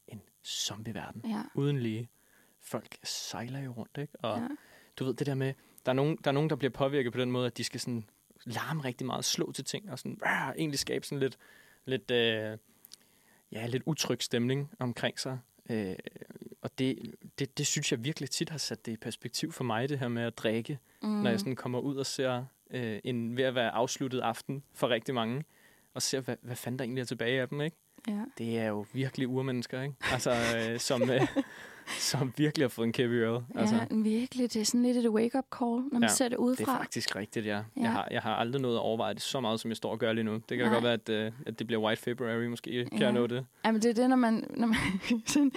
en 0.08 0.22
zombie-verden. 0.46 1.22
Ja. 1.26 1.42
Uden 1.56 1.80
lige. 1.80 2.10
Folk 2.68 2.98
sejler 3.04 3.60
jo 3.60 3.72
rundt, 3.72 3.98
ikke? 3.98 4.14
Og 4.20 4.40
ja. 4.40 4.48
du 5.00 5.06
ved, 5.06 5.14
det 5.14 5.28
der 5.28 5.36
med, 5.36 5.54
der 5.86 5.92
er, 5.92 5.96
nogen, 5.96 6.18
der 6.24 6.32
er 6.32 6.34
nogen, 6.34 6.50
der 6.50 6.56
bliver 6.56 6.72
påvirket 6.72 7.14
på 7.14 7.20
den 7.20 7.32
måde, 7.32 7.48
at 7.48 7.58
de 7.58 7.64
skal 7.64 7.80
sådan 7.80 8.06
larme 8.46 8.84
rigtig 8.84 9.08
meget, 9.08 9.26
slå 9.26 9.52
til 9.52 9.64
ting, 9.66 9.92
og 9.92 10.00
sådan, 10.00 10.18
rah, 10.26 10.56
egentlig 10.58 10.80
skabe 10.80 11.06
sådan 11.06 11.20
lidt, 11.20 11.38
lidt, 11.86 12.12
øh, 12.12 12.58
ja, 13.52 13.68
lidt 13.68 13.84
utryg 13.86 14.22
stemning 14.24 14.72
omkring 14.80 15.20
sig. 15.20 15.40
Øh, 15.70 15.96
og 16.62 16.80
det, 16.80 17.16
det, 17.40 17.58
det 17.58 17.68
synes 17.68 17.92
jeg 17.92 18.04
virkelig 18.04 18.30
tit 18.30 18.50
har 18.50 18.58
sat 18.58 18.86
det 18.86 18.92
i 18.92 18.98
perspektiv 18.98 19.52
for 19.52 19.64
mig, 19.64 19.90
det 19.90 20.00
her 20.00 20.08
med 20.08 20.24
at 20.24 20.38
drikke, 20.38 20.80
Mm. 21.02 21.10
når 21.10 21.30
jeg 21.30 21.40
sådan 21.40 21.56
kommer 21.56 21.80
ud 21.80 21.96
og 21.98 22.06
ser 22.06 22.46
øh, 22.72 23.00
en 23.04 23.38
ved 23.38 23.44
at 23.44 23.56
være 23.56 23.72
afsluttet 23.72 24.20
aften 24.22 24.64
for 24.74 24.90
rigtig 24.90 25.16
mange, 25.16 25.44
og 25.94 26.02
ser, 26.02 26.20
hvad, 26.22 26.36
hvad 26.42 26.56
fanden 26.56 26.80
der 26.80 26.84
egentlig 26.86 27.02
er 27.02 27.06
tilbage 27.06 27.42
af 27.42 27.50
dem, 27.50 27.62
ikke? 27.62 27.78
Ja. 28.08 28.22
det 28.38 28.60
er 28.60 28.66
jo 28.68 28.86
virkelig 28.94 29.28
urmennesker, 29.28 29.82
ikke? 29.82 29.96
Altså, 30.12 30.32
øh, 30.72 30.80
som, 30.80 31.10
øh, 31.10 31.28
som 32.12 32.34
virkelig 32.38 32.64
har 32.64 32.70
fået 32.70 32.86
en 32.86 32.94
kæppe 32.94 33.16
i 33.16 33.18
øret. 33.20 33.46
Altså, 33.56 33.76
ja, 33.76 33.86
virkelig. 33.92 34.54
Det 34.54 34.62
er 34.62 34.66
sådan 34.66 34.84
lidt 34.84 34.98
et 34.98 35.10
wake-up 35.10 35.46
call, 35.60 35.72
når 35.72 35.90
man 35.94 36.02
Ja, 36.02 36.08
ser 36.08 36.26
det 36.26 36.32
det 36.32 36.36
er 36.38 36.40
udefra. 36.42 36.78
faktisk 36.80 37.16
rigtigt, 37.16 37.46
ja. 37.46 37.52
Ja. 37.56 37.64
Jeg, 37.82 37.92
har, 37.92 38.08
jeg 38.12 38.22
har 38.22 38.36
aldrig 38.36 38.62
nået 38.62 38.76
at 38.76 38.80
overveje 38.82 39.14
det 39.14 39.22
så 39.22 39.40
meget, 39.40 39.60
som 39.60 39.70
jeg 39.70 39.78
står 39.78 39.92
og 39.92 40.00
gør 40.00 40.14
lige 40.14 40.24
nu. 40.24 40.34
Det 40.34 40.58
kan 40.58 40.60
da 40.60 40.64
Nej. 40.66 40.74
godt 40.74 40.84
være, 40.84 40.94
at, 40.94 41.10
øh, 41.10 41.32
at 41.48 41.60
det 41.60 41.68
bliver 41.68 41.82
White 41.82 42.02
February, 42.02 42.46
måske 42.46 42.86
kan 42.92 43.00
Ja. 43.00 43.06
jeg 43.06 43.14
nå 43.14 43.28
det. 43.28 43.46
Jamen, 43.66 43.82
det 43.82 43.90
er 43.90 43.94
det, 43.94 44.10
når 44.10 44.16
man, 44.16 44.48
når 44.58 44.68
man, 44.68 44.78
sådan, 45.26 45.52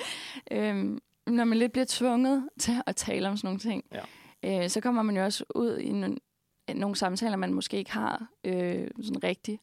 øhm, 0.50 0.98
når 1.26 1.44
man 1.44 1.58
lidt 1.58 1.72
bliver 1.72 1.86
tvunget 1.88 2.48
til 2.60 2.72
at 2.86 2.96
tale 2.96 3.28
om 3.28 3.36
sådan 3.36 3.46
nogle 3.48 3.60
ting. 3.60 3.84
Øh, 4.42 4.68
så 4.68 4.80
kommer 4.80 5.02
man 5.02 5.16
jo 5.16 5.24
også 5.24 5.44
ud 5.54 5.78
i 5.78 5.92
nogle, 5.92 6.16
nogle 6.74 6.96
samtaler, 6.96 7.36
man 7.36 7.52
måske 7.54 7.76
ikke 7.76 7.92
har 7.92 8.26
øh, 8.44 8.88
sådan 9.02 9.24
rigtigt. 9.24 9.62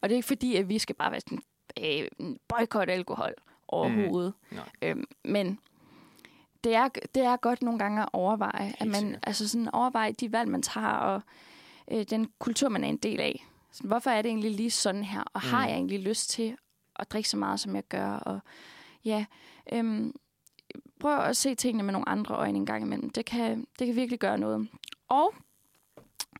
Og 0.00 0.08
det 0.08 0.14
er 0.14 0.16
ikke 0.16 0.26
fordi, 0.28 0.56
at 0.56 0.68
vi 0.68 0.78
skal 0.78 0.94
bare 0.94 1.10
være 1.10 1.20
sådan, 1.20 1.38
øh, 1.80 2.08
boykot 2.48 2.88
alkohol 2.90 3.34
overhovedet. 3.68 4.32
Mm. 4.50 4.56
Nej. 4.56 4.68
Øhm, 4.82 5.04
men 5.24 5.58
det 6.64 6.74
er, 6.74 6.88
det 7.14 7.22
er 7.22 7.36
godt 7.36 7.62
nogle 7.62 7.78
gange 7.78 8.02
at 8.02 8.08
overveje, 8.12 8.74
at 8.78 8.86
man 8.86 8.94
sikkert. 9.00 9.20
altså 9.22 9.48
sådan 9.48 9.74
overveje 9.74 10.12
de 10.12 10.32
valg, 10.32 10.50
man 10.50 10.62
tager, 10.62 10.86
og 10.86 11.22
øh, 11.90 12.02
den 12.10 12.30
kultur, 12.38 12.68
man 12.68 12.84
er 12.84 12.88
en 12.88 12.96
del 12.96 13.20
af. 13.20 13.46
Så 13.72 13.82
hvorfor 13.84 14.10
er 14.10 14.22
det 14.22 14.28
egentlig 14.28 14.50
lige 14.50 14.70
sådan 14.70 15.04
her? 15.04 15.22
Og 15.32 15.40
har 15.40 15.62
Mm. 15.62 15.68
jeg 15.68 15.74
egentlig 15.76 16.00
lyst 16.00 16.30
til 16.30 16.56
at 16.96 17.10
drikke 17.12 17.28
så 17.28 17.36
meget, 17.36 17.60
som 17.60 17.74
jeg 17.76 17.84
gør? 17.88 18.10
Og 18.10 18.40
ja, 19.04 19.24
øhm, 19.72 20.14
prøv 21.00 21.18
at 21.18 21.36
se 21.36 21.54
tingene 21.54 21.82
med 21.82 21.92
nogle 21.92 22.08
andre 22.08 22.34
øjne 22.34 22.58
en 22.58 22.66
gang 22.66 22.84
imellem. 22.84 23.10
Det 23.10 23.24
kan, 23.24 23.66
det 23.78 23.86
kan 23.86 23.96
virkelig 23.96 24.18
gøre 24.18 24.38
noget. 24.38 24.68
Og 25.08 25.34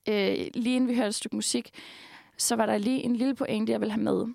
øh, 0.08 0.46
lige 0.54 0.76
inden 0.76 0.88
vi 0.88 0.94
hørte 0.94 1.08
et 1.08 1.14
stykke 1.14 1.36
musik, 1.36 1.70
så 2.36 2.56
var 2.56 2.66
der 2.66 2.78
lige 2.78 3.02
en 3.02 3.16
lille 3.16 3.34
pointe, 3.34 3.72
jeg 3.72 3.80
vil 3.80 3.90
have 3.90 4.02
med. 4.02 4.26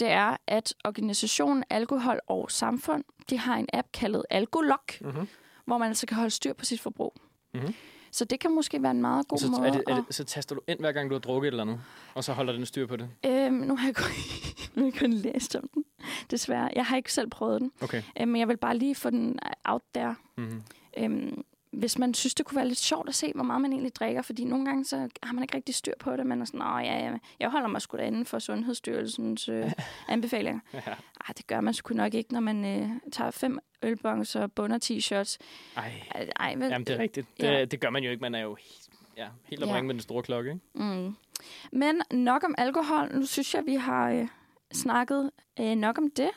Det 0.00 0.08
er, 0.10 0.36
at 0.46 0.74
organisationen 0.84 1.64
Alkohol 1.70 2.20
og 2.26 2.50
Samfund, 2.50 3.04
de 3.30 3.38
har 3.38 3.56
en 3.56 3.66
app 3.72 3.88
kaldet 3.92 4.22
Alkolog, 4.30 4.78
Mm-hmm. 5.00 5.28
hvor 5.64 5.78
man 5.78 5.88
altså 5.88 6.06
kan 6.06 6.16
holde 6.16 6.30
styr 6.30 6.52
på 6.52 6.64
sit 6.64 6.80
forbrug. 6.80 7.16
Mhm. 7.54 7.74
Så 8.12 8.24
det 8.24 8.40
kan 8.40 8.54
måske 8.54 8.82
være 8.82 8.90
en 8.90 9.00
meget 9.00 9.28
god 9.28 9.38
Så, 9.38 9.48
måde. 9.50 9.68
er 9.68 9.72
det, 9.72 9.82
er 9.88 9.96
at- 9.96 10.04
det, 10.06 10.14
så 10.14 10.24
taster 10.24 10.54
du 10.54 10.60
ind, 10.68 10.78
hver 10.80 10.92
gang 10.92 11.10
du 11.10 11.14
har 11.14 11.20
drukket 11.20 11.48
et 11.48 11.52
eller 11.52 11.62
andet, 11.62 11.80
og 12.14 12.24
så 12.24 12.32
holder 12.32 12.52
den 12.52 12.66
styr 12.66 12.86
på 12.86 12.96
det? 12.96 13.08
Øhm, 13.26 13.54
nu 13.54 13.76
har 13.76 13.86
jeg 13.88 13.94
kun, 13.96 14.10
nu 14.74 14.82
har 14.82 14.86
jeg 14.92 15.00
kun 15.00 15.12
læst 15.12 15.56
om 15.56 15.68
den, 15.74 15.84
desværre. 16.30 16.70
Jeg 16.76 16.84
har 16.86 16.96
ikke 16.96 17.12
selv 17.12 17.30
prøvet 17.30 17.60
den, 17.60 17.72
Okay. 17.82 18.02
øhm, 18.20 18.28
men 18.28 18.38
jeg 18.40 18.48
vil 18.48 18.56
bare 18.56 18.76
lige 18.78 18.94
få 18.94 19.10
den 19.10 19.38
out 19.64 19.82
there. 19.94 20.14
Mm-hmm. 20.36 20.62
Øhm, 20.98 21.44
hvis 21.72 21.98
man 21.98 22.14
synes, 22.14 22.34
det 22.34 22.46
kunne 22.46 22.56
være 22.56 22.68
lidt 22.68 22.78
sjovt 22.78 23.08
at 23.08 23.14
se, 23.14 23.32
hvor 23.34 23.44
meget 23.44 23.60
man 23.62 23.72
egentlig 23.72 23.94
drikker, 23.94 24.22
fordi 24.22 24.44
nogle 24.44 24.64
gange 24.64 24.84
så 24.84 25.08
har 25.22 25.32
man 25.32 25.42
ikke 25.44 25.56
rigtig 25.56 25.74
styr 25.74 25.92
på 26.00 26.16
det. 26.16 26.26
Man 26.26 26.40
er 26.40 26.44
sådan, 26.44 26.62
Åh, 26.62 26.80
ja, 26.84 26.98
ja, 27.10 27.12
jeg 27.40 27.50
holder 27.50 27.68
mig 27.68 27.82
sgu 27.82 27.96
da 27.96 28.02
inden 28.02 28.26
for 28.26 28.38
Sundhedsstyrelsens 28.38 29.48
øh, 29.48 29.72
anbefalinger. 30.08 30.60
Ja. 30.74 30.78
Ej, 30.80 31.32
det 31.36 31.46
gør 31.46 31.60
man 31.60 31.74
sgu 31.74 31.94
nok 31.94 32.14
ikke, 32.14 32.32
når 32.32 32.40
man 32.40 32.64
øh, 32.64 32.90
tager 33.12 33.30
fem 33.30 33.58
ølbongs 33.82 34.36
og 34.36 34.52
bunder 34.52 34.78
t-shirts. 34.84 35.36
Ej, 35.76 35.92
Ej, 36.40 36.54
vel, 36.54 36.68
jamen 36.68 36.86
det 36.86 36.94
er 36.94 36.98
rigtigt. 36.98 37.26
Det, 37.40 37.46
Ja. 37.46 37.64
det 37.64 37.80
gør 37.80 37.90
man 37.90 38.02
jo 38.04 38.10
ikke. 38.10 38.20
Man 38.20 38.34
er 38.34 38.40
jo 38.40 38.54
helt, 38.54 38.88
ja, 39.16 39.28
helt 39.44 39.62
at 39.62 39.68
Ja. 39.68 39.82
med 39.82 39.94
den 39.94 40.00
store 40.00 40.22
klokke, 40.22 40.50
ikke? 40.50 40.84
Mm. 40.84 41.14
Men 41.72 42.02
nok 42.10 42.44
om 42.44 42.54
alkohol. 42.58 43.08
Nu 43.14 43.26
synes 43.26 43.54
jeg, 43.54 43.66
vi 43.66 43.74
har 43.74 44.10
øh, 44.10 44.28
snakket 44.72 45.30
øh, 45.60 45.74
nok 45.76 45.98
om 45.98 46.10
det. 46.10 46.30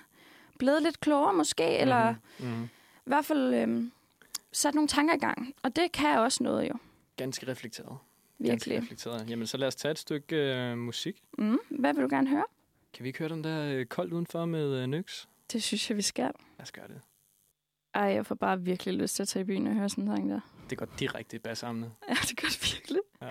Blevet 0.60 0.84
lidt 0.84 1.00
klogere 1.00 1.34
måske, 1.34 1.64
mm. 1.64 1.82
eller 1.82 2.16
Mm-hmm. 2.40 2.64
i 2.96 3.04
hvert 3.06 3.26
fald 3.26 3.54
øh, 3.54 3.84
sat 4.54 4.74
nogle 4.76 4.88
tanker 4.88 5.14
i 5.16 5.18
gang. 5.18 5.54
Og 5.64 5.76
det 5.76 5.92
kan 5.92 6.20
også 6.20 6.44
noget 6.44 6.70
jo, 6.70 6.74
Ganske 7.18 7.48
reflekteret. 7.48 7.88
Ganske 8.38 8.52
virkelig. 8.70 8.78
reflekteret. 8.78 9.30
Jamen, 9.30 9.48
så 9.48 9.58
lad 9.58 9.68
os 9.68 9.76
tage 9.76 9.92
et 9.92 10.00
stykke 10.00 10.36
øh, 10.36 10.78
musik. 10.78 11.24
Mm. 11.38 11.60
Hvad 11.70 11.94
vil 11.94 12.04
du 12.04 12.08
gerne 12.10 12.30
høre? 12.30 12.46
Kan 12.94 13.04
vi 13.04 13.10
ikke 13.10 13.20
høre 13.20 13.30
den 13.30 13.44
der 13.44 13.74
øh, 13.74 13.86
koldt 13.86 14.14
udenfor 14.14 14.46
med 14.46 14.82
øh, 14.82 14.88
Nyx? 14.88 15.26
Det 15.52 15.64
synes 15.64 15.90
jeg, 15.90 15.98
vi 15.98 16.02
skal. 16.02 16.24
Lad 16.58 16.62
os 16.64 16.72
gøre 16.72 16.88
det. 16.88 17.02
Ej, 17.94 18.04
jeg 18.04 18.26
får 18.26 18.36
bare 18.36 18.62
virkelig 18.62 18.94
lyst 18.94 19.16
til 19.16 19.24
at 19.24 19.28
tage 19.28 19.42
i 19.42 19.46
byen 19.46 19.68
og 19.68 19.74
høre 19.74 19.90
sådan 19.90 20.04
en 20.04 20.08
sang 20.18 20.30
der. 20.30 20.40
Det 20.70 20.78
går 20.78 20.86
direkte 21.00 21.36
i 21.36 21.40
bassamnet. 21.40 21.92
Ja, 22.10 22.14
det 22.30 22.38
gør 22.42 22.48
det 22.48 22.74
virkelig. 22.74 23.02
Ja. 23.22 23.30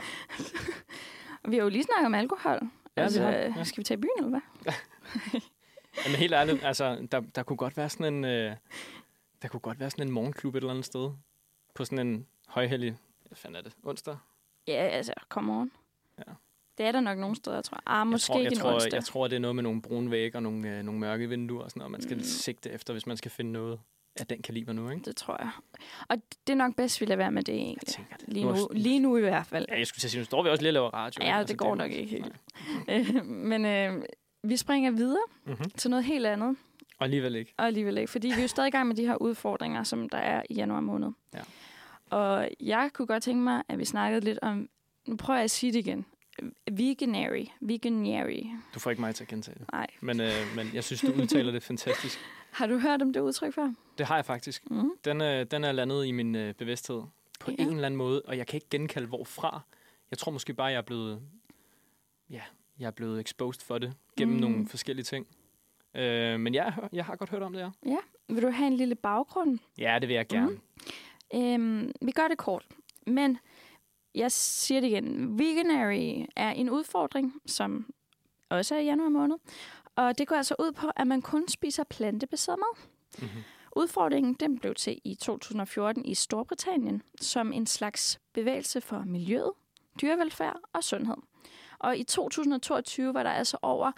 vi 1.51 1.57
har 1.57 1.63
jo 1.63 1.69
lige 1.69 1.83
snakket 1.83 2.07
om 2.07 2.15
alkohol. 2.15 2.61
Ja, 2.97 3.03
altså, 3.03 3.23
øh, 3.23 3.53
Ja. 3.57 3.65
Skal 3.65 3.79
vi 3.81 3.85
tage 3.85 3.99
i 3.99 4.01
byen, 4.01 4.11
eller 4.19 4.31
hvad? 4.31 4.73
Jamen 6.05 6.19
helt 6.19 6.33
ærligt, 6.35 6.65
altså, 6.65 7.07
der, 7.13 7.21
der 7.21 7.43
kunne 7.43 7.57
godt 7.57 7.77
være 7.77 7.89
sådan 7.89 8.15
en... 8.15 8.25
Øh, 8.25 8.57
der 9.43 9.49
kunne 9.49 9.61
godt 9.61 9.81
være 9.81 9.91
sådan 9.91 10.07
en 10.07 10.13
morgenklub 10.13 10.55
et 10.55 10.61
eller 10.61 10.71
andet 10.71 10.85
sted. 10.85 11.11
På 11.75 11.85
sådan 11.85 12.07
en 12.07 12.27
højhellig... 12.49 12.97
Hvad 13.27 13.37
fanden 13.37 13.57
er 13.57 13.63
det? 13.63 13.73
Onsdag? 13.83 14.17
Ja, 14.69 14.73
altså, 14.73 15.13
come 15.29 15.53
on. 15.53 15.71
Ja. 16.19 16.33
Det 16.79 16.87
er 16.87 16.93
der 16.93 17.01
nok 17.01 17.19
nogle 17.19 17.37
steder, 17.37 17.61
tror 17.63 17.77
jeg. 17.77 17.83
Ah, 17.87 18.07
måske 18.07 18.33
jeg 18.33 18.35
tror, 18.35 18.41
ikke 18.41 18.45
jeg 18.51 18.57
en 18.57 18.61
tror, 18.61 18.75
onsdag. 18.75 18.93
Jeg 18.93 19.05
tror, 19.05 19.29
det 19.29 19.37
er 19.37 19.41
noget 19.41 19.55
med 19.55 19.63
nogle 19.63 19.83
brune 19.83 20.11
vægge 20.11 20.39
og 20.39 20.43
nogle, 20.43 20.69
øh, 20.79 20.83
nogle 20.83 21.01
mørke 21.01 21.29
vinduer 21.29 21.63
og 21.65 21.71
sådan 21.71 21.81
noget, 21.81 21.91
man 21.91 22.03
skal 22.03 22.17
Mm. 22.17 22.23
sigte 22.23 22.71
efter, 22.71 22.93
hvis 22.93 23.07
man 23.07 23.17
skal 23.17 23.31
finde 23.31 23.53
noget 23.53 23.81
af 24.21 24.27
den 24.27 24.43
kaliber 24.43 24.73
nu, 24.73 24.91
ikke? 24.91 25.03
Det 25.05 25.17
tror 25.17 25.37
jeg. 25.41 25.51
Og 26.09 26.17
det 26.47 26.53
er 26.53 26.57
nok 26.57 26.77
bedst, 26.77 27.01
vi 27.01 27.07
lader 27.07 27.17
være 27.17 27.31
med 27.33 27.43
det 27.43 27.53
Jeg 27.53 27.61
egentlig. 27.61 27.89
tænker 27.89 28.17
det. 28.17 28.29
Lige 28.29 28.45
nu, 28.45 28.69
lige 28.73 28.99
nu 29.01 29.17
i 29.17 29.21
hvert 29.21 29.47
fald. 29.47 29.67
Ja, 29.69 29.79
jeg 29.79 29.87
skulle 29.87 30.01
til 30.01 30.07
at 30.07 30.11
sige, 30.11 30.21
nu 30.21 30.25
står 30.25 30.43
vi 30.43 30.49
også 30.49 30.63
lige 30.63 30.71
og 30.71 30.75
laver 30.75 30.91
radio. 30.95 31.25
Ja, 31.25 31.39
ikke? 31.41 31.49
det 31.49 31.59
går 31.59 31.71
er- 31.71 31.75
nok 31.75 31.91
ikke 31.91 32.11
helt. 32.11 32.33
Øh, 33.19 33.25
Men 33.27 33.65
øh, 33.65 34.03
vi 34.43 34.57
springer 34.57 34.91
videre 34.91 35.23
Mm-hmm. 35.45 35.71
til 35.71 35.91
noget 35.91 36.05
helt 36.05 36.27
andet. 36.27 36.57
Og 37.03 37.07
alligevel 37.07 37.35
ikke. 37.35 37.55
Og 37.57 37.67
alligevel 37.67 37.99
ikke, 37.99 38.11
fordi 38.11 38.29
vi 38.29 38.33
er 38.39 38.43
jo 38.43 38.49
stadig 38.49 38.69
i 38.69 38.71
gang 38.71 38.89
med 38.89 38.97
de 38.97 39.07
her 39.07 39.17
udfordringer, 39.17 39.83
som 39.83 40.09
der 40.09 40.19
er 40.19 40.43
i 40.51 40.55
januar 40.55 40.81
måned. 40.81 41.09
Ja. 41.35 41.41
Og 42.17 42.49
jeg 42.61 42.91
kunne 42.95 43.07
godt 43.07 43.23
tænke 43.23 43.43
mig, 43.43 43.63
at 43.69 43.79
vi 43.79 43.85
snakkede 43.85 44.25
lidt 44.25 44.39
om, 44.43 44.69
nu 45.07 45.17
prøver 45.17 45.39
jeg 45.39 45.45
at 45.45 45.51
sige 45.51 45.73
det 45.73 45.79
igen, 45.79 46.07
veganary, 46.73 47.45
veganary. 47.61 48.43
Du 48.75 48.81
får 48.81 48.91
ikke 48.91 49.01
mig 49.01 49.15
til 49.15 49.25
at 49.25 49.29
gentage 49.29 49.59
det. 49.59 49.73
Nej. 49.73 49.87
Men, 50.01 50.21
øh, 50.21 50.31
men 50.57 50.71
jeg 50.75 50.85
synes, 50.85 51.01
du 51.01 51.13
udtaler 51.23 51.53
det 51.53 51.63
fantastisk. 51.63 52.19
Har 52.51 52.67
du 52.67 52.79
hørt 52.79 53.03
om 53.03 53.13
det 53.13 53.21
udtryk 53.21 53.55
før? 53.55 53.73
Det 53.99 54.07
har 54.07 54.15
jeg 54.17 54.25
faktisk. 54.25 54.71
Mm. 54.71 54.91
Den, 55.05 55.21
øh, 55.21 55.47
den 55.51 55.65
er 55.65 55.73
landet 55.73 56.07
i 56.07 56.11
min 56.11 56.35
øh, 56.35 56.55
bevidsthed 56.55 57.03
på 57.41 57.51
Ja. 57.51 57.63
en 57.63 57.69
eller 57.69 57.87
anden 57.87 57.99
måde, 57.99 58.23
og 58.25 58.37
jeg 58.37 58.47
kan 58.47 58.57
ikke 58.57 58.67
genkalde 58.71 59.09
hvorfra. 59.09 59.61
Jeg 60.11 60.19
tror 60.19 60.33
måske 60.33 60.55
bare, 60.55 60.67
jeg 60.67 60.77
er 60.77 60.83
blevet, 60.83 61.23
ja, 62.31 62.41
jeg 62.79 62.87
er 62.87 62.91
blevet 62.91 63.21
exposed 63.21 63.63
for 63.63 63.79
det 63.79 63.95
gennem 64.17 64.35
mm. 64.35 64.41
nogle 64.41 64.69
forskellige 64.69 65.05
ting. 65.05 65.27
Øh, 65.95 66.41
men 66.41 66.55
jeg, 66.55 66.65
har- 66.65 66.89
jeg 66.93 67.05
har 67.05 67.17
godt 67.17 67.31
hørt 67.31 67.43
om 67.43 67.53
det, 67.53 67.73
ja. 67.87 67.97
Vil 68.29 68.43
du 68.43 68.51
have 68.51 68.67
en 68.67 68.77
lille 68.77 68.95
baggrund? 68.95 69.59
Ja, 69.79 69.99
det 70.01 70.09
vil 70.09 70.15
jeg 70.15 70.27
gerne. 70.29 70.59
Mm. 71.35 71.41
Øhm, 71.41 71.93
vi 72.03 72.13
gør 72.13 72.29
det 72.29 72.39
kort, 72.39 72.67
men 73.07 73.39
jeg 74.15 74.33
siger 74.33 74.81
det 74.81 74.89
igen. 74.89 75.39
Veganary 75.39 76.25
er 76.37 76.51
en 76.51 76.71
udfordring, 76.71 77.35
som 77.47 77.87
også 78.51 78.75
er 78.75 78.79
i 78.79 78.85
januar 78.85 79.09
måned. 79.09 79.37
Og 79.97 80.19
det 80.19 80.29
går 80.29 80.37
altså 80.37 80.55
ud 80.59 80.73
på, 80.73 80.87
at 80.97 81.07
man 81.07 81.23
kun 81.23 81.49
spiser 81.49 81.85
plantebaseret 81.85 82.59
mad. 82.59 82.87
Mm-hmm. 83.19 83.43
Udfordringen 83.77 84.35
den 84.35 84.59
blev 84.59 84.75
til 84.75 85.01
i 85.05 85.15
2014 85.15 86.05
i 86.05 86.15
Storbritannien 86.15 87.03
som 87.21 87.53
en 87.53 87.67
slags 87.67 88.21
bevægelse 88.33 88.81
for 88.81 89.03
miljøet, 89.07 89.51
dyrevelfærd 90.03 90.57
og 90.73 90.85
sundhed. 90.85 91.17
Og 91.79 91.97
i 91.99 92.05
2022 92.05 93.15
var 93.15 93.23
der 93.23 93.31
altså 93.31 93.57
over 93.63 93.93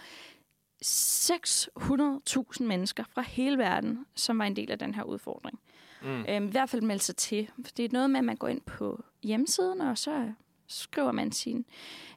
600.000 0.85 2.63
mennesker 2.65 3.05
fra 3.11 3.23
hele 3.23 3.59
verden, 3.59 4.07
som 4.15 4.39
var 4.39 4.45
en 4.45 4.57
del 4.57 4.71
af 4.71 4.79
den 4.79 4.95
her 4.95 5.03
udfordring. 5.03 5.61
Mm. 6.03 6.25
Øhm, 6.29 6.47
I 6.49 6.51
hvert 6.51 6.71
fald 6.71 6.83
melde 6.83 7.03
sig 7.03 7.17
til. 7.17 7.51
For 7.65 7.73
det 7.77 7.85
er 7.85 7.89
noget 7.93 8.11
med, 8.11 8.19
at 8.19 8.25
man 8.25 8.37
går 8.37 8.49
ind 8.49 8.61
på 8.61 9.05
hjemmesiden, 9.23 9.81
og 9.81 9.99
så 9.99 10.33
skriver 10.67 11.13
man 11.13 11.33
sine 11.33 11.65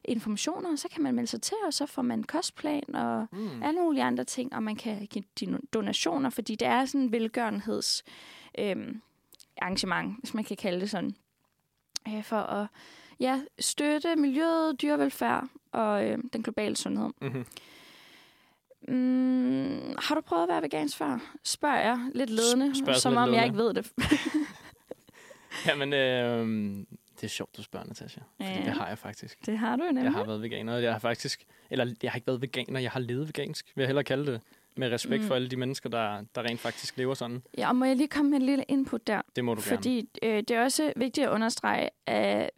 informationer, 0.04 0.70
og 0.72 0.78
så 0.78 0.88
kan 0.88 1.02
man 1.02 1.14
melde 1.14 1.26
sig 1.30 1.42
til, 1.42 1.56
og 1.66 1.74
så 1.74 1.86
får 1.86 2.02
man 2.02 2.22
kostplan 2.24 2.94
og 2.94 3.26
Mm. 3.32 3.62
alle 3.62 3.80
mulige 3.80 4.02
andre 4.04 4.24
ting, 4.24 4.54
og 4.54 4.62
man 4.62 4.76
kan 4.76 5.06
give 5.06 5.58
donationer, 5.72 6.30
fordi 6.30 6.54
det 6.54 6.68
er 6.68 6.84
sådan 6.84 7.00
en 7.00 7.12
velgørenheds 7.12 8.04
øhm, 8.58 9.00
arrangement, 9.62 10.18
hvis 10.18 10.34
man 10.34 10.44
kan 10.44 10.56
kalde 10.56 10.80
det 10.80 10.90
sådan, 10.90 11.16
øh, 12.08 12.24
for 12.24 12.36
at 12.36 12.66
ja, 13.20 13.40
støtte 13.58 14.16
miljøet, 14.16 14.82
dyrevelfærd 14.82 15.48
og 15.72 16.06
øh, 16.06 16.18
den 16.32 16.42
globale 16.42 16.76
sundhed. 16.76 17.10
Mm-hmm. 17.22 17.44
Mm, 18.88 19.94
har 19.98 20.14
du 20.14 20.20
prøvet 20.20 20.42
at 20.42 20.48
være 20.48 20.62
vegansk 20.62 20.96
før? 20.96 21.18
Spørger 21.44 21.78
jeg 21.80 22.10
lidt 22.14 22.30
ledende, 22.30 22.78
spørger 22.78 22.98
som 22.98 23.12
lidt 23.12 23.18
om 23.18 23.34
jeg 23.34 23.42
ledende. 23.42 23.46
ikke 23.46 23.58
ved 23.58 23.74
det. 23.74 23.92
Jamen, 25.66 25.92
øh, 25.92 26.46
det 27.16 27.24
er 27.24 27.28
sjovt, 27.28 27.56
du 27.56 27.62
spørger, 27.62 27.86
Natasha. 27.86 28.20
Fordi 28.36 28.50
Ja. 28.50 28.64
det 28.64 28.72
har 28.72 28.88
jeg 28.88 28.98
faktisk. 28.98 29.46
Det 29.46 29.58
har 29.58 29.76
du 29.76 29.82
nemlig. 29.84 30.02
Jeg 30.04 30.12
har 30.12 30.24
været 30.24 30.42
veganer, 30.42 30.74
og 30.74 30.82
jeg 30.82 30.92
har 30.92 30.98
faktisk... 30.98 31.46
Eller, 31.70 31.94
jeg 32.02 32.10
har 32.10 32.16
ikke 32.16 32.26
været 32.26 32.42
veganer, 32.42 32.80
jeg 32.80 32.90
har 32.90 33.00
levet 33.00 33.28
vegansk, 33.28 33.72
vil 33.74 33.82
jeg 33.82 33.88
hellere 33.88 34.04
kalde 34.04 34.32
det. 34.32 34.40
Med 34.76 34.92
respekt 34.92 35.22
Mm. 35.22 35.28
for 35.28 35.34
alle 35.34 35.48
de 35.48 35.56
mennesker, 35.56 35.88
der, 35.88 36.24
der 36.34 36.42
rent 36.42 36.60
faktisk 36.60 36.96
lever 36.96 37.14
sådan. 37.14 37.42
Ja, 37.58 37.68
og 37.68 37.76
må 37.76 37.84
jeg 37.84 37.96
lige 37.96 38.08
komme 38.08 38.30
med 38.30 38.38
en 38.40 38.46
lille 38.46 38.64
input 38.68 39.06
der? 39.06 39.22
Det 39.36 39.44
må 39.44 39.54
du 39.54 39.60
gerne. 39.64 39.76
Fordi 39.76 40.08
øh, 40.22 40.36
det 40.36 40.50
er 40.50 40.62
også 40.64 40.92
vigtigt 40.96 41.26
at 41.26 41.30
understrege, 41.30 41.88
at 42.06 42.50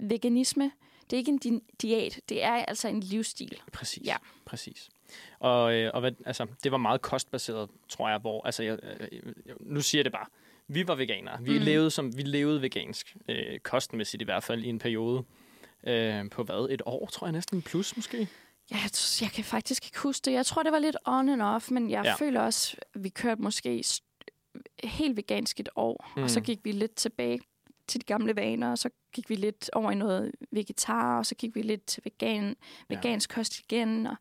veganisme, 0.00 0.70
det 1.10 1.12
er 1.12 1.18
ikke 1.18 1.30
en 1.32 1.40
di- 1.44 1.76
diæt, 1.82 2.20
det 2.28 2.44
er 2.44 2.52
altså 2.52 2.88
en 2.88 3.00
livsstil. 3.00 3.60
Præcis. 3.72 4.06
Ja. 4.06 4.16
Præcis. 4.46 4.90
Og, 5.38 5.74
øh, 5.74 5.90
og 5.94 6.00
hvad, 6.00 6.12
altså, 6.26 6.46
det 6.64 6.72
var 6.72 6.78
meget 6.78 7.02
kostbaseret, 7.02 7.70
tror 7.88 8.08
jeg, 8.08 8.18
hvor, 8.18 8.46
altså, 8.46 8.62
jeg, 8.62 8.78
øh, 8.82 9.08
jeg, 9.46 9.54
nu 9.60 9.80
siger 9.80 10.00
jeg 10.00 10.04
det 10.04 10.12
bare, 10.12 10.26
vi 10.68 10.88
var 10.88 10.94
veganere. 10.94 11.38
Vi, 11.42 11.58
Mm. 11.58 11.64
levede, 11.64 11.90
som, 11.90 12.16
vi 12.16 12.22
levede 12.22 12.62
vegansk, 12.62 13.16
øh, 13.28 13.58
kostmæssigt 13.58 14.22
i 14.22 14.24
hvert 14.24 14.42
fald, 14.44 14.64
i 14.64 14.68
en 14.68 14.78
periode. 14.78 15.24
Øh, 15.86 16.30
på 16.30 16.42
hvad? 16.42 16.66
Et 16.70 16.82
år, 16.86 17.06
tror 17.06 17.26
jeg 17.26 17.32
næsten, 17.32 17.62
plus 17.62 17.96
måske? 17.96 18.28
Jeg, 18.70 18.78
jeg 19.20 19.30
kan 19.30 19.44
faktisk 19.44 19.86
ikke 19.86 19.98
huske 19.98 20.24
det. 20.24 20.32
Jeg 20.32 20.46
tror, 20.46 20.62
det 20.62 20.72
var 20.72 20.78
lidt 20.78 20.96
on 21.04 21.28
and 21.28 21.42
off, 21.42 21.70
men 21.70 21.90
jeg 21.90 22.04
Ja. 22.04 22.10
ja. 22.10 22.16
føler 22.16 22.40
også, 22.40 22.76
at 22.94 23.04
vi 23.04 23.08
kørte 23.08 23.42
måske 23.42 23.84
helt 24.84 25.16
vegansk 25.16 25.60
et 25.60 25.68
år, 25.76 26.12
mm. 26.16 26.22
og 26.22 26.30
så 26.30 26.40
Mm. 26.40 26.44
gik 26.44 26.58
vi 26.64 26.72
lidt 26.72 26.94
tilbage 26.94 27.40
til 27.86 28.00
de 28.00 28.06
gamle 28.06 28.36
vaner, 28.36 28.70
og 28.70 28.78
så 28.78 28.90
gik 29.14 29.30
vi 29.30 29.34
lidt 29.34 29.70
over 29.72 29.90
i 29.90 29.94
noget 29.94 30.32
vegetar, 30.52 31.18
og 31.18 31.26
så 31.26 31.34
gik 31.34 31.54
vi 31.54 31.62
lidt 31.62 31.84
til 31.86 32.02
vegan, 32.04 32.56
Ja. 32.90 32.94
vegansk 32.96 33.30
kost 33.30 33.58
igen. 33.58 34.06
Og, 34.06 34.16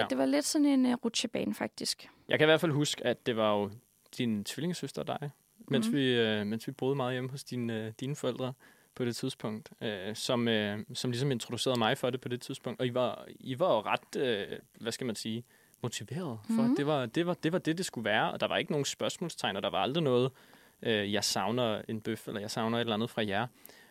ja, 0.00 0.06
det 0.10 0.18
var 0.18 0.26
lidt 0.26 0.44
sådan 0.44 0.66
en 0.66 0.86
uh, 0.86 0.92
rutsjebane, 0.92 1.54
faktisk. 1.54 2.08
Jeg 2.28 2.38
kan 2.38 2.46
i 2.46 2.48
hvert 2.50 2.60
fald 2.60 2.72
huske, 2.72 3.04
at 3.06 3.26
det 3.26 3.36
var 3.36 3.54
jo 3.54 3.70
din 4.18 4.44
tvillingesøster 4.44 5.02
og 5.02 5.06
dig, 5.06 5.30
mens, 5.68 5.86
Mhm. 5.88 5.96
vi, 5.96 6.14
øh, 6.14 6.46
mens 6.46 6.66
vi 6.66 6.72
boede 6.72 6.96
meget 6.96 7.12
hjemme 7.14 7.30
hos 7.30 7.44
dine, 7.44 7.86
øh, 7.86 7.92
dine 8.00 8.16
forældre 8.16 8.52
på 8.94 9.04
det 9.04 9.16
tidspunkt, 9.16 9.70
øh, 9.80 10.14
som, 10.16 10.48
øh, 10.48 10.78
som 10.94 11.10
ligesom 11.10 11.30
introducerede 11.30 11.78
mig 11.78 11.98
for 11.98 12.10
det 12.10 12.20
på 12.20 12.28
det 12.28 12.40
tidspunkt. 12.40 12.80
Og 12.80 12.86
I 12.86 12.94
var, 12.94 13.26
I 13.28 13.58
var 13.58 13.74
jo 13.74 13.80
ret, 13.80 14.16
øh, 14.22 14.58
hvad 14.80 14.92
skal 14.92 15.06
man 15.06 15.16
sige, 15.16 15.44
motiveret 15.82 16.38
for, 16.46 16.52
Mhm. 16.62 16.70
mm. 16.70 16.76
det, 16.76 16.86
var, 16.86 17.06
det, 17.06 17.26
var, 17.26 17.34
det 17.34 17.52
var 17.52 17.58
det, 17.58 17.78
det 17.78 17.86
skulle 17.86 18.04
være, 18.04 18.32
og 18.32 18.40
der 18.40 18.48
var 18.48 18.56
ikke 18.56 18.70
nogen 18.72 18.84
spørgsmålstegn, 18.84 19.56
og 19.56 19.62
der 19.62 19.70
var 19.70 19.78
aldrig 19.78 20.02
noget, 20.04 20.30
øh, 20.82 21.12
jeg 21.12 21.24
savner 21.24 21.82
en 21.88 22.00
bøf, 22.00 22.28
eller 22.28 22.40
jeg 22.40 22.50
savner 22.50 22.78
et 22.78 22.80
eller 22.80 22.94
andet 22.94 23.10
fra 23.10 23.26
jer. 23.26 23.46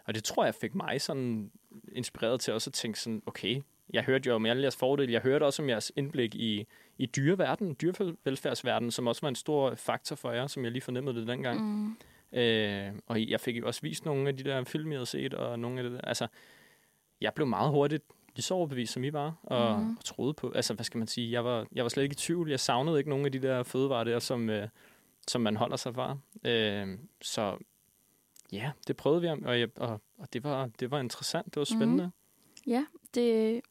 Og 0.06 0.16
det 0.16 0.24
tror 0.24 0.46
jeg 0.46 0.56
fik 0.56 0.76
mig 0.76 1.02
sådan 1.02 1.52
inspireret 1.92 2.40
til 2.42 2.54
også 2.54 2.70
at 2.70 2.74
tænke 2.74 3.00
sådan, 3.00 3.22
okay, 3.26 3.62
jeg 3.94 4.04
hørte 4.04 4.30
jo 4.30 4.36
om 4.36 4.46
alle 4.46 4.62
jeres 4.62 4.76
fordele, 4.76 5.14
jeg 5.14 5.22
hørte 5.22 5.44
også 5.44 5.62
om 5.62 5.70
jeres 5.70 5.92
indblik 5.96 6.36
i, 6.36 6.68
i 6.98 7.06
dyreverdenen, 7.06 7.76
dyrevelfærdsverdenen, 7.82 8.92
som 8.92 9.08
også 9.08 9.22
var 9.22 9.30
en 9.30 9.36
stor 9.36 9.76
faktor 9.76 10.16
for 10.16 10.32
jer, 10.32 10.48
som 10.48 10.64
jeg 10.64 10.72
lige 10.72 10.82
fornemmede 10.82 11.20
det 11.20 11.28
dengang. 11.28 11.62
Mm. 11.62 11.98
Øh, 12.40 12.94
og 13.08 13.30
jeg 13.30 13.40
fik 13.40 13.58
jo 13.58 13.68
også 13.68 13.82
vist 13.82 14.06
nogle 14.06 14.30
af 14.30 14.38
de 14.38 14.44
der 14.44 14.64
film, 14.64 14.92
jeg 14.92 14.98
havde 14.98 15.06
set, 15.06 15.34
og 15.34 15.60
nogle 15.60 15.78
af 15.78 15.84
det 15.84 15.92
der. 15.92 16.02
Altså, 16.02 16.28
jeg 17.22 17.34
blev 17.34 17.48
meget 17.48 17.72
hurtigt 17.72 18.04
lige 18.36 18.44
så 18.44 18.54
overbevist, 18.54 18.94
som 18.94 19.04
I 19.04 19.14
var, 19.14 19.34
og, 19.44 19.80
mm. 19.80 19.98
og 19.98 20.06
troede 20.06 20.34
på. 20.34 20.52
Altså, 20.52 20.74
hvad 20.74 20.86
skal 20.86 20.98
man 20.98 21.08
sige? 21.08 21.32
Jeg 21.32 21.46
var, 21.46 21.68
jeg 21.72 21.84
var 21.84 21.90
slet 21.90 22.04
ikke 22.04 22.14
i 22.14 22.16
tvivl. 22.16 22.50
Jeg 22.50 22.60
savnede 22.60 22.98
ikke 22.98 23.10
nogen 23.10 23.26
af 23.26 23.32
de 23.32 23.40
der 23.40 23.64
fødevarer 23.64 24.04
der, 24.04 24.20
som, 24.20 24.50
øh, 24.50 24.68
som 25.28 25.42
man 25.42 25.56
holder 25.56 25.78
sig 25.78 25.96
fra. 25.96 26.18
Øh, 26.44 26.98
så 27.22 27.58
ja, 28.52 28.72
det 28.88 28.98
prøvede 28.98 29.22
vi, 29.22 29.28
og, 29.28 29.60
jeg, 29.60 29.70
og, 29.76 30.02
og 30.18 30.34
det, 30.34 30.44
var, 30.44 30.70
det 30.80 30.92
var 30.92 31.00
interessant. 31.00 31.46
Det 31.46 31.58
var 31.58 31.64
spændende. 31.64 32.12
Ja, 32.68 32.86
det, 33.14 33.62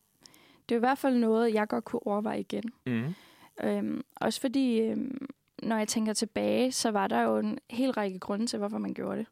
det 0.69 0.75
er 0.75 0.79
i 0.79 0.87
hvert 0.87 0.99
fald 0.99 1.17
noget, 1.17 1.55
jeg 1.55 1.69
godt 1.69 1.85
kunne 1.85 2.07
overveje 2.07 2.41
igen. 2.41 2.63
Mm. 2.87 3.15
Øhm, 3.63 4.03
også 4.17 4.41
fordi, 4.41 4.81
øhm, 4.81 5.27
når 5.63 5.77
jeg 5.79 5.89
tænker 5.89 6.13
tilbage, 6.13 6.73
så 6.73 6.91
var 6.91 7.07
der 7.09 7.21
jo 7.21 7.39
en 7.39 7.59
hel 7.71 7.91
række 7.91 8.19
grunde 8.19 8.47
til, 8.47 8.59
hvorfor 8.59 8.79
man 8.79 8.95
gjorde 8.95 9.19
det. 9.19 9.27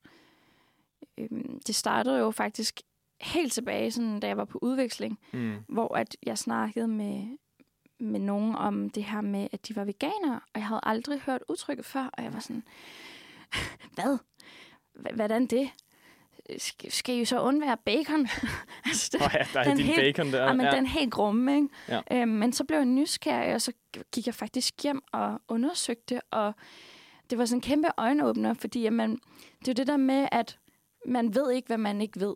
Øhm, 1.19 1.61
det 1.67 1.75
startede 1.75 2.19
jo 2.19 2.31
faktisk 2.31 2.81
helt 3.21 3.53
tilbage, 3.53 3.91
sådan, 3.91 4.21
da 4.21 4.27
jeg 4.27 4.37
var 4.37 4.45
på 4.45 4.59
udveksling, 4.63 5.19
Mm. 5.33 5.57
hvor 5.69 5.95
at 5.97 6.17
jeg 6.23 6.39
snakkede 6.39 6.89
med, 6.89 7.39
med 8.01 8.21
nogen 8.21 8.55
om 8.55 8.91
det 8.91 9.05
her 9.05 9.21
med, 9.21 9.49
at 9.53 9.69
de 9.69 9.77
var 9.77 9.85
veganere, 9.85 10.35
og 10.55 10.61
jeg 10.61 10.67
havde 10.67 10.81
aldrig 10.83 11.21
hørt 11.21 11.43
udtrykket 11.49 11.85
før, 11.87 12.11
og 12.13 12.25
jeg 12.25 12.33
var 12.33 12.41
sådan, 12.41 12.63
hvad? 13.97 14.19
H- 14.97 15.15
hvordan 15.15 15.47
det? 15.47 15.71
Skal, 16.89 17.15
I 17.15 17.25
så 17.25 17.41
undvære 17.41 17.77
bacon? 17.85 18.29
altså, 18.87 19.11
det, 19.13 19.21
Oh, 19.23 19.31
ja, 19.35 19.47
der 19.53 19.61
er 19.61 19.65
Den 19.65 19.77
din 19.77 19.87
helt- 19.87 19.99
bacon 20.17 20.33
der. 20.33 20.45
Ja, 20.45 20.53
men 20.53 20.67
ja. 20.67 20.71
den 20.77 20.87
helt 20.87 21.13
grumme, 21.13 21.57
ikke? 21.57 21.69
Ja. 21.89 22.01
Øhm, 22.13 22.29
men 22.29 22.53
så 22.53 22.65
blev 22.65 22.79
jeg 22.79 22.87
nysgerrig, 22.87 23.55
og 23.55 23.61
så 23.63 23.73
gik 24.13 24.27
jeg 24.27 24.35
faktisk 24.35 24.83
hjem 24.83 25.03
og 25.13 25.41
undersøgte, 25.49 26.21
og 26.31 26.53
det 27.31 27.39
var 27.39 27.45
sådan 27.45 27.57
en 27.57 27.61
kæmpe 27.63 27.89
øjenåbner, 27.97 28.55
fordi 28.55 28.89
man, 28.89 29.11
det 29.59 29.69
er 29.69 29.73
jo 29.73 29.73
det 29.73 29.87
der 29.87 29.97
med, 29.97 30.29
at 30.33 30.59
man 31.07 31.35
ved 31.35 31.51
ikke, 31.53 31.67
hvad 31.67 31.79
man 31.79 32.01
ikke 32.01 32.21
ved. 32.21 32.35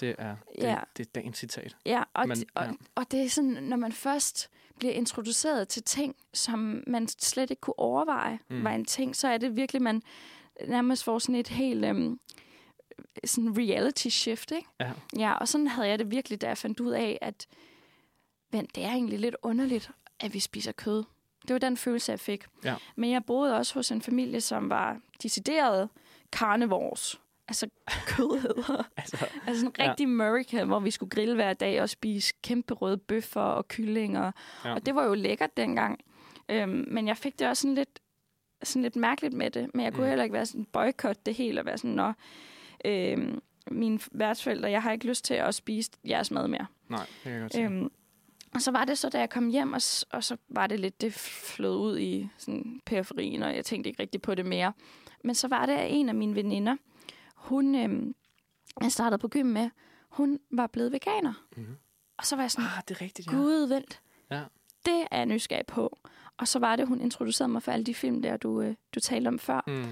Det 0.00 0.14
er, 0.18 0.36
det, 0.56 0.62
Ja. 0.64 0.78
det 0.96 1.06
er 1.06 1.10
dagens 1.14 1.38
citat. 1.38 1.76
Ja, 1.86 2.02
og, 2.14 2.28
Men, 2.28 2.36
og, 2.54 2.64
ja. 2.64 2.70
og 2.94 3.10
det 3.10 3.22
er 3.22 3.28
sådan, 3.28 3.50
når 3.50 3.76
man 3.76 3.92
først 3.92 4.48
bliver 4.78 4.92
introduceret 4.94 5.68
til 5.68 5.82
ting, 5.82 6.14
som 6.34 6.82
man 6.86 7.08
slet 7.08 7.50
ikke 7.50 7.60
kunne 7.60 7.78
overveje 7.78 8.38
mm. 8.50 8.64
var 8.64 8.70
en 8.70 8.84
ting, 8.84 9.16
så 9.16 9.28
er 9.28 9.38
det 9.38 9.56
virkelig, 9.56 9.82
man 9.82 10.02
nærmest 10.68 11.04
får 11.04 11.18
sådan 11.18 11.34
et 11.34 11.48
helt 11.48 11.84
øhm, 11.84 12.18
sådan 13.24 13.58
reality 13.58 14.08
shift, 14.08 14.50
ikke? 14.50 14.68
Ja. 14.80 14.92
Ja, 15.18 15.32
og 15.32 15.48
sådan 15.48 15.66
havde 15.66 15.88
jeg 15.88 15.98
det 15.98 16.10
virkelig, 16.10 16.40
da 16.40 16.48
jeg 16.48 16.58
fandt 16.58 16.80
ud 16.80 16.90
af, 16.90 17.18
at 17.20 17.46
men 18.52 18.66
det 18.74 18.84
er 18.84 18.88
egentlig 18.90 19.18
lidt 19.18 19.36
underligt, 19.42 19.90
at 20.20 20.34
vi 20.34 20.40
spiser 20.40 20.72
kød. 20.72 21.04
Det 21.48 21.52
var 21.52 21.58
den 21.58 21.76
følelse, 21.76 22.12
jeg 22.12 22.20
fik. 22.20 22.44
Ja. 22.64 22.74
Men 22.96 23.10
jeg 23.10 23.24
boede 23.24 23.56
også 23.56 23.74
hos 23.74 23.90
en 23.90 24.02
familie, 24.02 24.40
som 24.40 24.70
var 24.70 25.00
decideret 25.22 25.88
carnivores. 26.32 27.20
Altså 27.48 27.68
kødheder. 28.06 28.88
Altså, 28.96 29.26
Altså 29.46 29.66
en 29.66 29.72
Ja. 29.78 29.90
rigtig 29.90 30.04
America, 30.04 30.64
hvor 30.64 30.80
vi 30.80 30.90
skulle 30.90 31.10
grille 31.10 31.34
hver 31.34 31.52
dag 31.52 31.82
og 31.82 31.88
spise 31.88 32.34
kæmpe 32.42 32.74
røde 32.74 32.96
bøffer 32.96 33.40
og 33.40 33.68
kyllinger. 33.68 34.32
Ja. 34.64 34.68
Ja. 34.68 34.74
Og 34.74 34.86
det 34.86 34.94
var 34.94 35.04
jo 35.04 35.14
lækkert 35.14 35.56
dengang. 35.56 36.00
Øhm, 36.48 36.84
men 36.88 37.08
jeg 37.08 37.16
fik 37.16 37.38
det 37.38 37.48
også 37.48 37.60
sådan 37.60 37.74
lidt, 37.74 37.98
sådan 38.62 38.82
lidt 38.82 38.96
mærkeligt 38.96 39.34
med 39.34 39.50
det. 39.50 39.70
Men 39.74 39.84
jeg 39.84 39.92
kunne 39.92 40.02
Mm. 40.04 40.08
heller 40.08 40.22
ikke 40.24 40.32
være 40.32 40.46
sådan 40.46 40.64
boykot 40.64 41.26
det 41.26 41.34
hele 41.34 41.60
og 41.60 41.66
være 41.66 41.78
sådan, 41.78 41.90
nå, 41.90 42.12
øhm, 42.84 43.40
mine 43.70 44.00
værtsforældre, 44.12 44.70
jeg 44.70 44.82
har 44.82 44.92
ikke 44.92 45.06
lyst 45.06 45.24
til 45.24 45.34
at 45.34 45.54
spise 45.54 45.90
jeres 46.08 46.30
mad 46.30 46.48
mere. 46.48 46.66
nej, 46.88 46.98
det 47.06 47.22
kan 47.22 47.32
jeg 47.32 47.40
godt 47.40 47.52
se. 47.52 47.60
Øhm, 47.62 47.90
og 48.54 48.62
så 48.62 48.70
var 48.70 48.84
det 48.84 48.98
så, 48.98 49.08
da 49.08 49.18
jeg 49.18 49.30
kom 49.30 49.48
hjem, 49.48 49.72
og, 49.72 49.80
og 50.12 50.24
så 50.24 50.36
var 50.48 50.66
det 50.66 50.80
lidt, 50.80 51.00
det 51.00 51.12
flød 51.12 51.76
ud 51.76 51.98
i 51.98 52.28
sådan 52.38 52.80
periferien, 52.86 53.42
og 53.42 53.56
jeg 53.56 53.64
tænkte 53.64 53.88
ikke 53.90 54.02
rigtig 54.02 54.22
på 54.22 54.34
det 54.34 54.46
mere. 54.46 54.72
Men 55.24 55.34
så 55.34 55.48
var 55.48 55.66
det 55.66 55.72
at 55.72 55.86
en 55.90 56.08
af 56.08 56.14
mine 56.14 56.34
veninder, 56.34 56.76
hun, 57.34 57.74
øhm, 57.74 58.14
jeg 58.82 58.92
startede 58.92 59.18
på 59.18 59.28
gym 59.28 59.46
med, 59.46 59.70
hun 60.08 60.38
var 60.50 60.66
blevet 60.66 60.92
veganer. 60.92 61.32
Mhm. 61.56 61.76
Og 62.18 62.26
så 62.26 62.36
var 62.36 62.42
jeg 62.42 62.50
sådan, 62.50 62.64
Ah, 62.76 62.82
det 62.88 62.96
er 62.96 63.00
rigtigt, 63.00 63.32
ja. 63.32 63.36
gud 63.36 63.68
vent, 63.68 64.00
Ja. 64.30 64.42
det 64.86 65.06
er 65.10 65.16
jeg 65.16 65.26
nysgerrig 65.26 65.66
på. 65.66 65.98
Og 66.38 66.48
så 66.48 66.58
var 66.58 66.76
det, 66.76 66.88
hun 66.88 67.00
introducerede 67.00 67.52
mig 67.52 67.62
for 67.62 67.72
alle 67.72 67.84
de 67.84 67.94
film 67.94 68.22
der, 68.22 68.36
du, 68.36 68.60
øh, 68.60 68.74
du 68.94 69.00
talte 69.00 69.28
om 69.28 69.38
før, 69.38 69.60
Mm. 69.66 69.84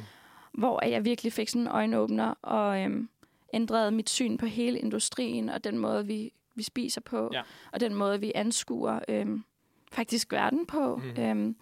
Hvor 0.52 0.84
jeg 0.86 1.04
virkelig 1.04 1.32
fik 1.32 1.48
sådan 1.48 1.62
en 1.62 1.68
øjenåbner 1.68 2.34
og 2.42 2.80
øhm, 2.82 3.08
ændrede 3.52 3.90
mit 3.90 4.10
syn 4.10 4.36
på 4.36 4.46
hele 4.46 4.78
industrien 4.78 5.48
og 5.48 5.64
den 5.64 5.78
måde, 5.78 6.06
vi, 6.06 6.32
vi 6.54 6.62
spiser 6.62 7.00
på, 7.00 7.30
Ja. 7.32 7.42
og 7.72 7.80
den 7.80 7.94
måde, 7.94 8.20
vi 8.20 8.32
anskuer 8.34 8.98
øhm, 9.08 9.44
faktisk 9.92 10.32
verden 10.32 10.66
på. 10.66 10.96
Mm. 10.96 11.22
Øhm, 11.22 11.56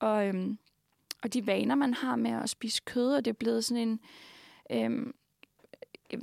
og, 0.00 0.26
øhm, 0.28 0.58
og 1.22 1.32
de 1.34 1.46
vaner, 1.46 1.74
man 1.74 1.94
har 1.94 2.16
med 2.16 2.30
at 2.30 2.50
spise 2.50 2.82
kød, 2.84 3.14
og 3.14 3.24
det 3.24 3.30
er 3.30 3.34
blevet 3.34 3.64
sådan 3.64 3.88
en, 3.88 4.00
øhm, 4.70 5.14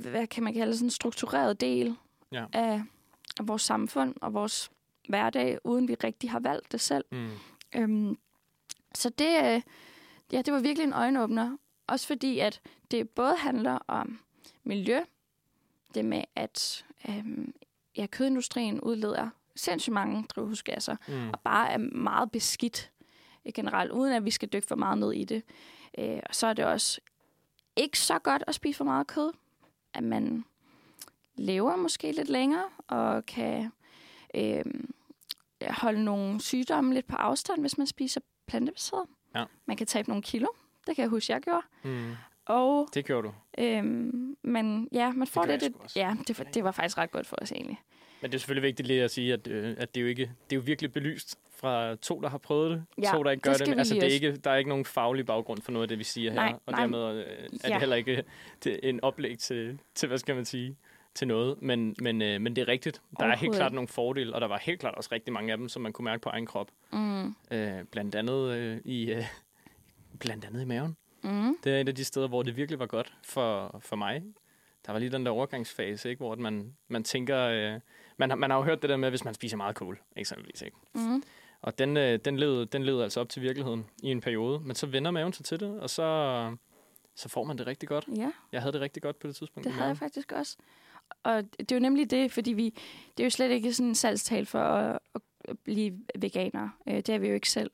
hvad 0.00 0.26
kan 0.26 0.42
man 0.42 0.54
kalde 0.54 0.74
sådan 0.74 0.86
en 0.86 0.90
struktureret 0.90 1.60
del 1.60 1.96
Ja. 2.32 2.44
af, 2.52 2.82
af 3.40 3.48
vores 3.48 3.62
samfund 3.62 4.14
og 4.22 4.34
vores 4.34 4.70
hverdag, 5.08 5.58
uden 5.64 5.88
vi 5.88 5.94
rigtig 5.94 6.30
har 6.30 6.40
valgt 6.40 6.72
det 6.72 6.80
selv. 6.80 7.04
Mm. 7.12 7.28
Øhm, 7.76 8.18
så 8.94 9.08
det, 9.10 9.38
øh, 9.44 9.62
ja, 10.32 10.42
det 10.42 10.54
var 10.54 10.60
virkelig 10.60 10.84
en 10.84 10.92
øjenåbner. 10.92 11.56
Også 11.90 12.06
fordi, 12.06 12.38
at 12.38 12.60
det 12.90 13.10
både 13.10 13.36
handler 13.36 13.78
om 13.88 14.20
miljø, 14.64 15.00
det 15.94 16.04
med, 16.04 16.24
at 16.34 16.84
øhm, 17.08 17.54
ja, 17.96 18.06
kødindustrien 18.06 18.80
udleder 18.80 19.28
sindssygt 19.56 19.94
mange 19.94 20.24
drivhusgasser, 20.28 20.96
Mm. 21.08 21.28
og 21.30 21.40
bare 21.40 21.70
er 21.70 21.78
meget 21.78 22.30
beskidt 22.30 22.90
øh, 23.46 23.52
generelt, 23.54 23.90
uden 23.92 24.12
at 24.12 24.24
vi 24.24 24.30
skal 24.30 24.48
dykke 24.48 24.68
for 24.68 24.76
meget 24.76 24.98
ned 24.98 25.12
i 25.12 25.24
det. 25.24 25.42
Øh, 25.98 26.20
og 26.28 26.34
så 26.34 26.46
er 26.46 26.52
det 26.52 26.64
også 26.64 27.00
ikke 27.76 27.98
så 27.98 28.18
godt 28.18 28.44
at 28.46 28.54
spise 28.54 28.76
for 28.76 28.84
meget 28.84 29.06
kød, 29.06 29.32
at 29.94 30.02
man 30.02 30.44
lever 31.34 31.76
måske 31.76 32.12
lidt 32.12 32.28
længere, 32.28 32.68
og 32.88 33.26
kan 33.26 33.72
øh, 34.34 34.64
holde 35.70 36.04
nogle 36.04 36.40
sygdomme 36.40 36.94
lidt 36.94 37.06
på 37.06 37.16
afstand, 37.16 37.60
hvis 37.60 37.78
man 37.78 37.86
spiser 37.86 38.20
plantebaseret. 38.46 39.06
Ja. 39.34 39.44
Man 39.66 39.76
kan 39.76 39.86
tabe 39.86 40.08
nogle 40.08 40.22
kilo. 40.22 40.46
Det 40.90 40.96
kan 40.96 41.02
jeg 41.02 41.10
huske, 41.10 41.32
jeg 41.32 41.40
gjorde. 41.40 41.62
Mm. 41.82 42.12
Og, 42.46 42.88
Det 42.94 43.04
gjorde 43.04 43.28
du. 43.28 43.34
øhm, 43.58 44.36
men 44.42 44.88
ja, 44.92 45.12
man 45.12 45.26
får 45.26 45.42
det, 45.44 45.60
det, 45.60 45.72
også. 45.78 45.98
ja, 45.98 46.14
det, 46.28 46.38
var- 46.38 46.44
det 46.44 46.64
var 46.64 46.70
faktisk 46.70 46.98
ret 46.98 47.10
godt 47.10 47.26
for 47.26 47.36
os 47.42 47.52
egentlig. 47.52 47.80
Men 48.20 48.30
det 48.30 48.36
er 48.36 48.40
selvfølgelig 48.40 48.62
vigtigt 48.68 48.86
lige 48.88 49.02
at 49.02 49.10
sige, 49.10 49.32
at, 49.32 49.46
øh, 49.48 49.74
at 49.78 49.94
det 49.94 50.00
er 50.00 50.02
jo 50.02 50.08
ikke 50.08 50.22
det 50.50 50.56
er 50.56 50.60
jo 50.60 50.62
virkelig 50.66 50.92
belyst 50.92 51.38
fra 51.56 51.94
to, 51.94 52.20
der 52.20 52.28
har 52.28 52.38
prøvet 52.38 52.70
det, 52.70 53.04
Ja, 53.04 53.10
to, 53.14 53.22
der 53.22 53.30
ikke 53.30 53.40
gør 53.42 53.52
det 53.52 53.66
det. 53.66 53.78
altså, 53.78 53.94
det 53.94 54.02
er 54.02 54.06
ikke, 54.08 54.36
der 54.36 54.50
er 54.50 54.56
ikke 54.56 54.68
nogen 54.68 54.84
faglig 54.84 55.26
baggrund 55.26 55.62
for 55.62 55.72
noget 55.72 55.82
af 55.84 55.88
det, 55.88 55.98
vi 55.98 56.04
siger 56.04 56.30
her. 56.30 56.36
Nej, 56.40 56.54
og 56.66 56.72
nej. 56.72 56.80
dermed 56.80 56.98
øh, 57.18 57.24
er 57.24 57.46
Ja. 57.64 57.68
det 57.68 57.80
heller 57.80 57.96
ikke 57.96 58.24
det, 58.64 58.80
en 58.82 59.00
oplæg 59.04 59.38
til, 59.38 59.78
til, 59.94 60.06
hvad 60.08 60.18
skal 60.18 60.34
man 60.34 60.44
sige, 60.44 60.76
til 61.14 61.28
noget. 61.28 61.62
Men, 61.62 61.94
men, 62.00 62.22
øh, 62.22 62.40
men 62.40 62.56
det 62.56 62.62
er 62.62 62.68
rigtigt. 62.68 63.02
Der 63.20 63.26
er 63.26 63.36
helt 63.36 63.54
klart 63.54 63.72
nogle 63.72 63.88
fordele, 63.88 64.34
og 64.34 64.40
der 64.40 64.46
var 64.48 64.58
helt 64.62 64.80
klart 64.80 64.94
også 64.94 65.08
rigtig 65.12 65.32
mange 65.32 65.52
af 65.52 65.58
dem, 65.58 65.68
som 65.68 65.82
man 65.82 65.92
kunne 65.92 66.04
mærke 66.04 66.22
på 66.22 66.28
egen 66.28 66.46
krop. 66.46 66.68
Mm. 66.92 67.34
Øh, 67.50 67.84
blandt 67.90 68.14
andet 68.14 68.50
øh, 68.56 68.78
i... 68.84 69.10
Øh, 69.12 69.24
blandt 70.20 70.44
andet 70.44 70.62
i 70.62 70.64
maven. 70.64 70.96
Mm. 71.24 71.56
Det 71.64 71.72
er 71.76 71.80
et 71.80 71.88
af 71.88 71.94
de 71.94 72.04
steder, 72.04 72.28
hvor 72.28 72.42
det 72.42 72.56
virkelig 72.56 72.78
var 72.78 72.86
godt 72.86 73.14
for, 73.24 73.80
for 73.82 73.96
mig. 73.96 74.22
Der 74.86 74.92
var 74.92 74.98
lige 74.98 75.10
den 75.12 75.26
der 75.26 75.32
overgangsfase, 75.32 76.08
ikke? 76.10 76.18
hvor 76.18 76.36
man, 76.36 76.74
man 76.88 77.04
tænker... 77.04 77.38
Øh, 77.38 77.80
man, 78.16 78.30
har, 78.30 78.36
man 78.36 78.50
har 78.50 78.56
jo 78.58 78.64
hørt 78.64 78.82
det 78.82 78.90
der 78.90 78.96
med, 78.96 79.10
hvis 79.10 79.24
man 79.24 79.34
spiser 79.34 79.56
meget 79.56 79.76
kål, 79.76 80.00
eksempelvis. 80.16 80.62
Ikke? 80.62 80.76
Mm. 80.94 81.22
Og 81.62 81.78
den, 81.78 81.96
øh, 81.96 82.18
den, 82.24 82.38
levede, 82.38 82.66
den 82.66 82.82
levede 82.82 83.02
altså 83.02 83.20
op 83.20 83.28
til 83.28 83.42
virkeligheden 83.42 83.86
i 84.02 84.10
en 84.10 84.20
periode. 84.20 84.60
Men 84.60 84.76
så 84.76 84.86
vender 84.86 85.10
maven 85.10 85.32
sig 85.32 85.44
til 85.44 85.60
det, 85.60 85.80
og 85.80 85.90
så, 85.90 86.56
så 87.16 87.28
får 87.28 87.44
man 87.44 87.58
det 87.58 87.66
rigtig 87.66 87.88
godt. 87.88 88.04
Ja, 88.16 88.30
Jeg 88.52 88.60
havde 88.62 88.72
det 88.72 88.80
rigtig 88.80 89.02
godt 89.02 89.18
på 89.18 89.26
det 89.26 89.36
tidspunkt. 89.36 89.64
det 89.64 89.72
havde 89.72 89.88
jeg 89.88 89.96
faktisk 89.98 90.32
også. 90.32 90.56
og 91.22 91.42
det 91.58 91.72
er 91.72 91.76
jo 91.76 91.80
nemlig 91.80 92.10
det, 92.10 92.32
fordi 92.32 92.52
vi, 92.52 92.64
det 93.16 93.22
er 93.22 93.24
jo 93.24 93.30
slet 93.30 93.50
ikke 93.50 93.72
sådan 93.74 93.88
en 93.88 93.94
salgstal 93.94 94.46
for 94.46 94.58
at, 94.58 94.98
at 95.14 95.58
blive 95.64 95.98
veganer. 96.18 96.68
Øh, 96.86 96.94
det 96.96 97.08
er 97.08 97.18
vi 97.18 97.28
jo 97.28 97.34
ikke 97.34 97.50
selv. 97.50 97.70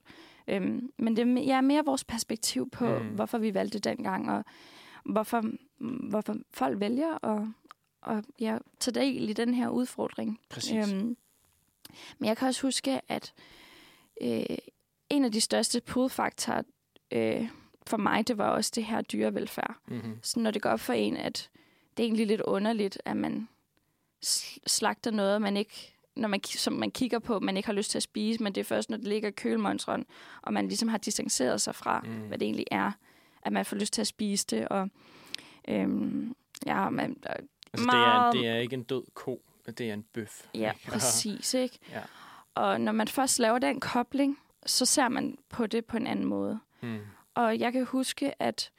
Øhm, 0.49 0.93
men 0.99 1.17
det 1.17 1.29
er 1.39 1.43
ja, 1.43 1.61
mere 1.61 1.85
vores 1.85 2.05
perspektiv 2.05 2.71
på, 2.71 2.99
Mm. 2.99 3.09
hvorfor 3.09 3.39
vi 3.39 3.55
valgte 3.55 3.79
dengang, 3.79 4.31
og 4.31 4.45
hvorfor, 5.05 5.45
hvorfor 6.11 6.37
folk 6.51 6.81
vælger 6.81 7.25
at, 7.25 7.49
at 8.07 8.25
ja, 8.41 8.59
tage 8.81 8.95
del 9.01 9.29
i 9.29 9.33
den 9.33 9.55
her 9.55 9.69
udfordring. 9.69 10.41
Præcis. 10.49 10.93
Øhm, 10.93 11.17
men 12.19 12.29
jeg 12.29 12.37
kan 12.37 12.49
også 12.49 12.63
huske, 12.63 13.01
at 13.09 13.33
øh, 14.21 14.57
en 15.11 15.25
af 15.25 15.33
de 15.33 15.41
største 15.41 15.81
pull-faktorer 15.81 16.63
øh, 17.11 17.49
for 17.87 17.97
mig, 17.97 18.29
det 18.29 18.39
var 18.39 18.49
også 18.51 18.73
det 18.75 18.85
her 18.85 19.03
dyrevelfærd. 19.03 19.77
Mm-hmm. 19.89 20.19
Så 20.23 20.41
når 20.41 20.51
det 20.51 20.63
går 20.63 20.71
op 20.71 20.81
for 20.81 20.93
en, 20.93 21.17
at 21.17 21.51
det 21.97 22.03
er 22.03 22.07
egentlig 22.07 22.27
lidt 22.27 22.41
underligt, 22.41 23.03
at 23.05 23.17
man 23.17 23.49
sl- 24.25 24.59
slagter 24.67 25.11
noget, 25.11 25.43
man 25.43 25.57
ikke, 25.57 25.96
når 26.17 26.29
man, 26.29 26.45
som 26.45 26.73
man 26.73 26.91
kigger 26.91 27.19
på, 27.19 27.41
man 27.41 27.57
ikke 27.57 27.67
har 27.67 27.73
lyst 27.73 27.91
til 27.91 27.99
at 27.99 28.03
spise, 28.03 28.43
men 28.43 28.55
det 28.55 28.61
er 28.61 28.65
først, 28.65 28.91
når 28.91 28.97
det 28.97 29.09
ligger 29.09 29.29
i 29.29 29.33
kølemonstren, 29.33 30.07
og 30.43 30.53
man 30.53 30.69
ligesom 30.69 30.89
har 30.89 30.99
distanceret 30.99 31.61
sig 31.61 31.75
fra, 31.75 32.01
Mm. 32.01 32.13
hvad 32.29 32.39
det 32.39 32.47
egentlig 32.47 32.67
er, 32.71 32.93
at 33.43 33.53
man 33.53 33.65
får 33.65 33.77
lyst 33.77 33.93
til 33.93 34.01
at 34.01 34.07
spise 34.07 34.47
det. 34.51 34.69
Og, 34.69 34.89
øhm, 35.69 36.35
ja, 36.67 36.91
man, 36.91 37.17
Altså, 37.27 37.37
det, 37.73 37.81
er, 37.81 37.87
Meget- 37.87 38.35
det 38.35 38.47
er 38.49 38.57
ikke 38.57 38.75
en 38.75 38.83
død 38.83 39.03
ko, 39.15 39.43
det 39.79 39.81
er 39.81 39.95
en 39.95 40.03
bøf. 40.13 40.47
ja, 40.55 40.73
præcis, 40.89 41.55
ikke? 41.55 41.79
Ja. 41.91 42.01
Og 42.55 42.81
når 42.81 42.93
man 42.93 43.09
først 43.09 43.39
laver 43.39 43.59
den 43.59 43.81
kobling, 43.81 44.39
så 44.67 44.87
ser 44.87 45.09
man 45.09 45.39
på 45.49 45.67
det 45.67 45.85
på 45.85 45.97
en 45.97 46.07
anden 46.07 46.25
måde. 46.25 46.59
Mm. 46.83 46.99
Og 47.35 47.59
jeg 47.59 47.73
kan 47.73 47.85
huske, 47.85 48.43
at 48.43 48.71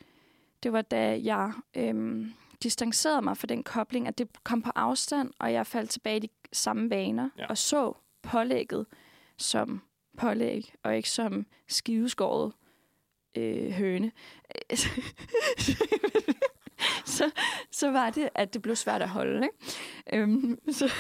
det 0.64 0.74
var 0.74 0.82
da 0.82 1.20
jeg 1.24 1.52
øhm, 1.76 2.34
distancerede 2.64 3.22
mig 3.22 3.38
fra 3.38 3.48
den 3.48 3.64
kobling, 3.64 4.08
at 4.08 4.18
det 4.18 4.44
kom 4.44 4.62
på 4.62 4.72
afstand, 4.76 5.32
og 5.40 5.54
jeg 5.54 5.68
faldt 5.68 5.90
tilbage 5.90 6.18
i 6.18 6.20
de 6.20 6.30
samme 6.54 6.90
vaner, 6.90 7.30
Ja. 7.38 7.46
og 7.48 7.58
så 7.58 7.94
pålægget 8.22 8.86
som 9.38 9.82
pålæg, 10.18 10.74
og 10.84 10.96
ikke 10.98 11.10
som 11.10 11.46
skiveskåret 11.68 12.54
øh, 13.38 13.72
høne. 13.72 14.12
så, 17.06 17.32
så 17.72 17.92
var 17.92 18.10
det, 18.10 18.30
at 18.36 18.54
det 18.54 18.62
blev 18.62 18.76
svært 18.76 19.02
at 19.02 19.10
holde. 19.10 19.44
Ikke? 19.48 20.24
Øhm, 20.24 20.60
så, 20.72 20.94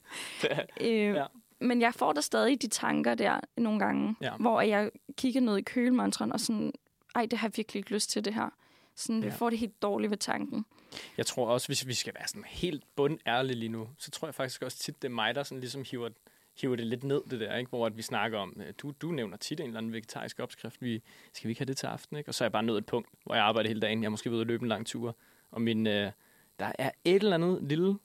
øh, 0.80 0.88
Ja. 1.14 1.26
Men 1.60 1.80
jeg 1.80 1.94
får 1.94 2.12
da 2.12 2.20
stadig 2.20 2.62
de 2.62 2.68
tanker 2.68 3.14
der 3.14 3.40
nogle 3.56 3.78
gange, 3.78 4.16
Ja. 4.20 4.36
hvor 4.36 4.60
jeg 4.60 4.90
kigger 5.16 5.40
ned 5.40 5.56
i 5.58 5.62
kølemontren 5.62 6.32
og 6.32 6.40
sådan, 6.40 6.72
ej, 7.14 7.26
det 7.26 7.38
har 7.38 7.48
jeg 7.48 7.52
virkelig 7.56 7.80
ikke 7.80 7.90
lyst 7.94 8.10
til 8.10 8.24
det 8.24 8.34
her. 8.34 8.48
Sådan, 8.96 9.20
ja. 9.20 9.26
Jeg 9.28 9.34
får 9.34 9.50
det 9.50 9.58
helt 9.58 9.82
dårligt 9.82 10.10
ved 10.10 10.18
tanken. 10.18 10.64
Jeg 11.16 11.26
tror 11.26 11.48
også, 11.48 11.68
hvis 11.68 11.86
vi 11.86 11.94
skal 11.94 12.14
være 12.14 12.28
sådan 12.28 12.44
helt 12.44 12.84
bundærlige 12.96 13.58
lige 13.58 13.68
nu, 13.68 13.88
så 13.98 14.10
tror 14.10 14.28
jeg 14.28 14.34
faktisk 14.34 14.62
også 14.62 14.78
tit, 14.78 15.02
det 15.02 15.08
er 15.08 15.12
mig, 15.12 15.34
der 15.34 15.42
sådan 15.42 15.60
ligesom 15.60 15.84
hiver, 15.90 16.08
hiver 16.60 16.76
det 16.76 16.86
lidt 16.86 17.04
ned, 17.04 17.22
det 17.30 17.40
der, 17.40 17.56
ikke? 17.56 17.68
hvor 17.68 17.86
at 17.86 17.96
vi 17.96 18.02
snakker 18.02 18.38
om, 18.38 18.60
øh, 18.66 18.72
du, 18.78 18.92
du 19.02 19.10
nævner 19.10 19.36
tit 19.36 19.60
en 19.60 19.66
eller 19.66 19.78
anden 19.78 19.92
vegetarisk 19.92 20.40
opskrift, 20.40 20.82
vi, 20.82 21.02
skal 21.32 21.48
vi 21.48 21.50
ikke 21.50 21.60
have 21.60 21.66
det 21.66 21.76
til 21.76 21.86
aften? 21.86 22.16
Ikke? 22.16 22.30
Og 22.30 22.34
så 22.34 22.44
er 22.44 22.46
jeg 22.46 22.52
bare 22.52 22.62
nået 22.62 22.78
et 22.78 22.86
punkt, 22.86 23.08
hvor 23.24 23.34
jeg 23.34 23.44
arbejder 23.44 23.68
hele 23.68 23.80
dagen, 23.80 24.02
jeg 24.02 24.06
er 24.06 24.10
måske 24.10 24.30
ved 24.30 24.40
at 24.40 24.46
løbe 24.46 24.62
en 24.62 24.68
lang 24.68 24.86
tur, 24.86 25.16
og 25.50 25.62
min, 25.62 25.86
øh, 25.86 26.12
der 26.58 26.72
er 26.78 26.90
et 27.04 27.22
eller 27.22 27.34
andet 27.34 27.58
lille 27.62 27.98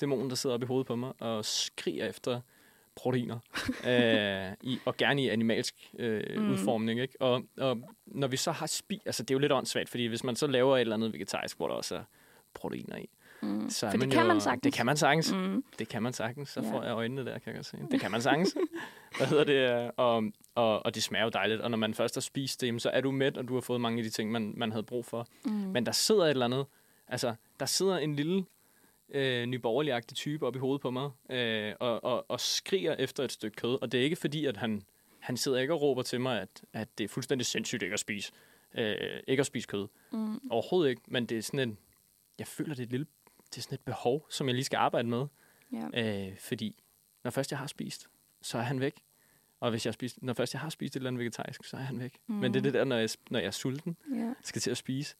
dæmon, 0.00 0.30
der 0.30 0.36
sidder 0.36 0.54
oppe 0.54 0.64
i 0.64 0.66
hovedet 0.66 0.86
på 0.86 0.96
mig 0.96 1.12
og 1.18 1.44
skriger 1.44 2.06
efter 2.06 2.40
proteiner, 2.96 3.38
øh, 3.88 4.56
i, 4.62 4.78
og 4.84 4.96
gerne 4.96 5.22
i 5.22 5.28
animalsk 5.28 5.74
øh, 5.98 6.22
mm. 6.36 6.50
Udformning. 6.50 7.00
Ikke? 7.00 7.14
Og, 7.20 7.42
og 7.58 7.78
når 8.06 8.26
vi 8.28 8.36
så 8.36 8.52
har 8.52 8.66
spist, 8.66 9.02
altså 9.06 9.22
det 9.22 9.30
er 9.30 9.34
jo 9.34 9.38
lidt 9.38 9.52
åndssvagt, 9.52 9.88
fordi 9.88 10.06
hvis 10.06 10.24
man 10.24 10.36
så 10.36 10.46
laver 10.46 10.76
et 10.76 10.80
eller 10.80 10.94
andet 10.94 11.12
vegetarisk, 11.12 11.56
hvor 11.56 11.68
der 11.68 11.74
også 11.74 11.94
er 11.96 12.02
proteiner 12.54 12.96
i, 12.96 13.08
Mm. 13.42 13.70
så 13.70 13.90
For 13.90 13.96
det 13.96 14.10
kan 14.10 14.20
jo, 14.22 14.26
man 14.28 14.40
sagtens. 14.40 14.62
Det 14.62 14.72
kan 14.72 14.86
man 14.86 14.96
sagtens. 14.96 15.32
Mm. 15.32 15.64
Det 15.78 15.88
kan 15.88 16.02
man 16.02 16.12
sagtens. 16.12 16.48
Så 16.48 16.60
Ja. 16.60 16.72
får 16.72 16.82
jeg 16.82 16.92
øjnene 16.92 17.24
der, 17.24 17.32
kan 17.38 17.42
jeg 17.46 17.54
godt 17.54 17.66
se. 17.66 17.76
Det 17.90 18.00
kan 18.00 18.10
man 18.10 18.22
sagtens. 18.22 18.56
Hvad 19.16 19.26
hedder 19.26 19.44
det? 19.44 19.90
Og, 19.96 20.24
og, 20.54 20.86
og 20.86 20.94
det 20.94 21.02
smager 21.02 21.24
jo 21.24 21.28
dejligt. 21.30 21.60
Og 21.60 21.70
når 21.70 21.78
man 21.78 21.94
først 21.94 22.14
har 22.16 22.20
spist 22.20 22.60
det, 22.60 22.82
så 22.82 22.90
er 22.90 23.00
du 23.00 23.10
mæt, 23.10 23.36
og 23.36 23.48
du 23.48 23.54
har 23.54 23.60
fået 23.60 23.80
mange 23.80 23.98
af 23.98 24.04
de 24.04 24.10
ting, 24.10 24.30
man, 24.32 24.52
man 24.56 24.70
havde 24.72 24.82
brug 24.82 25.04
for. 25.04 25.26
Mm. 25.44 25.50
Men 25.52 25.86
der 25.86 25.92
sidder 25.92 26.24
et 26.24 26.30
eller 26.30 26.44
andet. 26.44 26.66
Altså, 27.08 27.34
der 27.60 27.66
sidder 27.66 27.98
en 27.98 28.16
lille 28.16 28.44
øh, 29.10 29.46
nyborgerlig 29.46 30.06
type 30.06 30.46
op 30.46 30.56
i 30.56 30.58
hovedet 30.58 30.80
på 30.80 30.90
mig, 30.90 31.10
øh, 31.30 31.74
og, 31.80 32.04
og, 32.04 32.30
og 32.30 32.40
skriger 32.40 32.94
efter 32.94 33.24
et 33.24 33.32
stykke 33.32 33.56
kød. 33.56 33.82
Og 33.82 33.92
det 33.92 34.00
er 34.00 34.04
ikke 34.04 34.16
fordi, 34.16 34.46
at 34.46 34.56
han, 34.56 34.82
han 35.18 35.36
sidder 35.36 35.58
ikke 35.58 35.74
og 35.74 35.82
råber 35.82 36.02
til 36.02 36.20
mig, 36.20 36.40
at, 36.40 36.62
at 36.72 36.98
det 36.98 37.04
er 37.04 37.08
fuldstændig 37.08 37.46
sindssygt 37.46 37.82
ikke 37.82 37.94
at 37.94 38.00
spise, 38.00 38.32
øh, 38.74 39.20
ikke 39.28 39.40
at 39.40 39.46
spise 39.46 39.66
kød. 39.66 39.88
Mm. 40.12 40.40
Overhovedet 40.50 40.90
ikke, 40.90 41.02
men 41.08 41.26
det 41.26 41.38
er 41.38 41.42
sådan 41.42 41.68
en, 41.68 41.78
jeg 42.38 42.46
føler, 42.46 42.74
det 42.74 42.82
er 42.82 42.86
et 42.86 42.90
lille, 42.90 43.06
det 43.50 43.58
er 43.58 43.62
sådan 43.62 43.74
et 43.74 43.84
behov, 43.84 44.26
som 44.30 44.46
jeg 44.46 44.54
lige 44.54 44.64
skal 44.64 44.76
arbejde 44.76 45.08
med. 45.08 45.26
Ja. 45.72 46.28
Øh, 46.28 46.36
fordi 46.38 46.82
når 47.24 47.30
først 47.30 47.50
jeg 47.50 47.58
har 47.58 47.66
spist, 47.66 48.08
så 48.42 48.58
er 48.58 48.62
han 48.62 48.80
væk. 48.80 48.94
Og 49.60 49.70
hvis 49.70 49.86
jeg 49.86 49.94
spist, 49.94 50.22
når 50.22 50.32
først 50.32 50.54
jeg 50.54 50.60
har 50.60 50.70
spist 50.70 50.96
et 50.96 51.00
eller 51.00 51.10
andet 51.10 51.20
vegetarisk, 51.20 51.64
så 51.64 51.76
er 51.76 51.80
han 51.80 51.98
væk. 51.98 52.18
Mm. 52.26 52.34
Men 52.34 52.54
det 52.54 52.60
er 52.60 52.62
det 52.62 52.74
der, 52.74 52.84
når 52.84 52.96
jeg, 52.96 53.08
når 53.30 53.38
jeg 53.38 53.46
er 53.46 53.50
sulten, 53.50 53.96
ja. 54.14 54.34
skal 54.42 54.60
til 54.60 54.70
at 54.70 54.76
spise. 54.76 55.14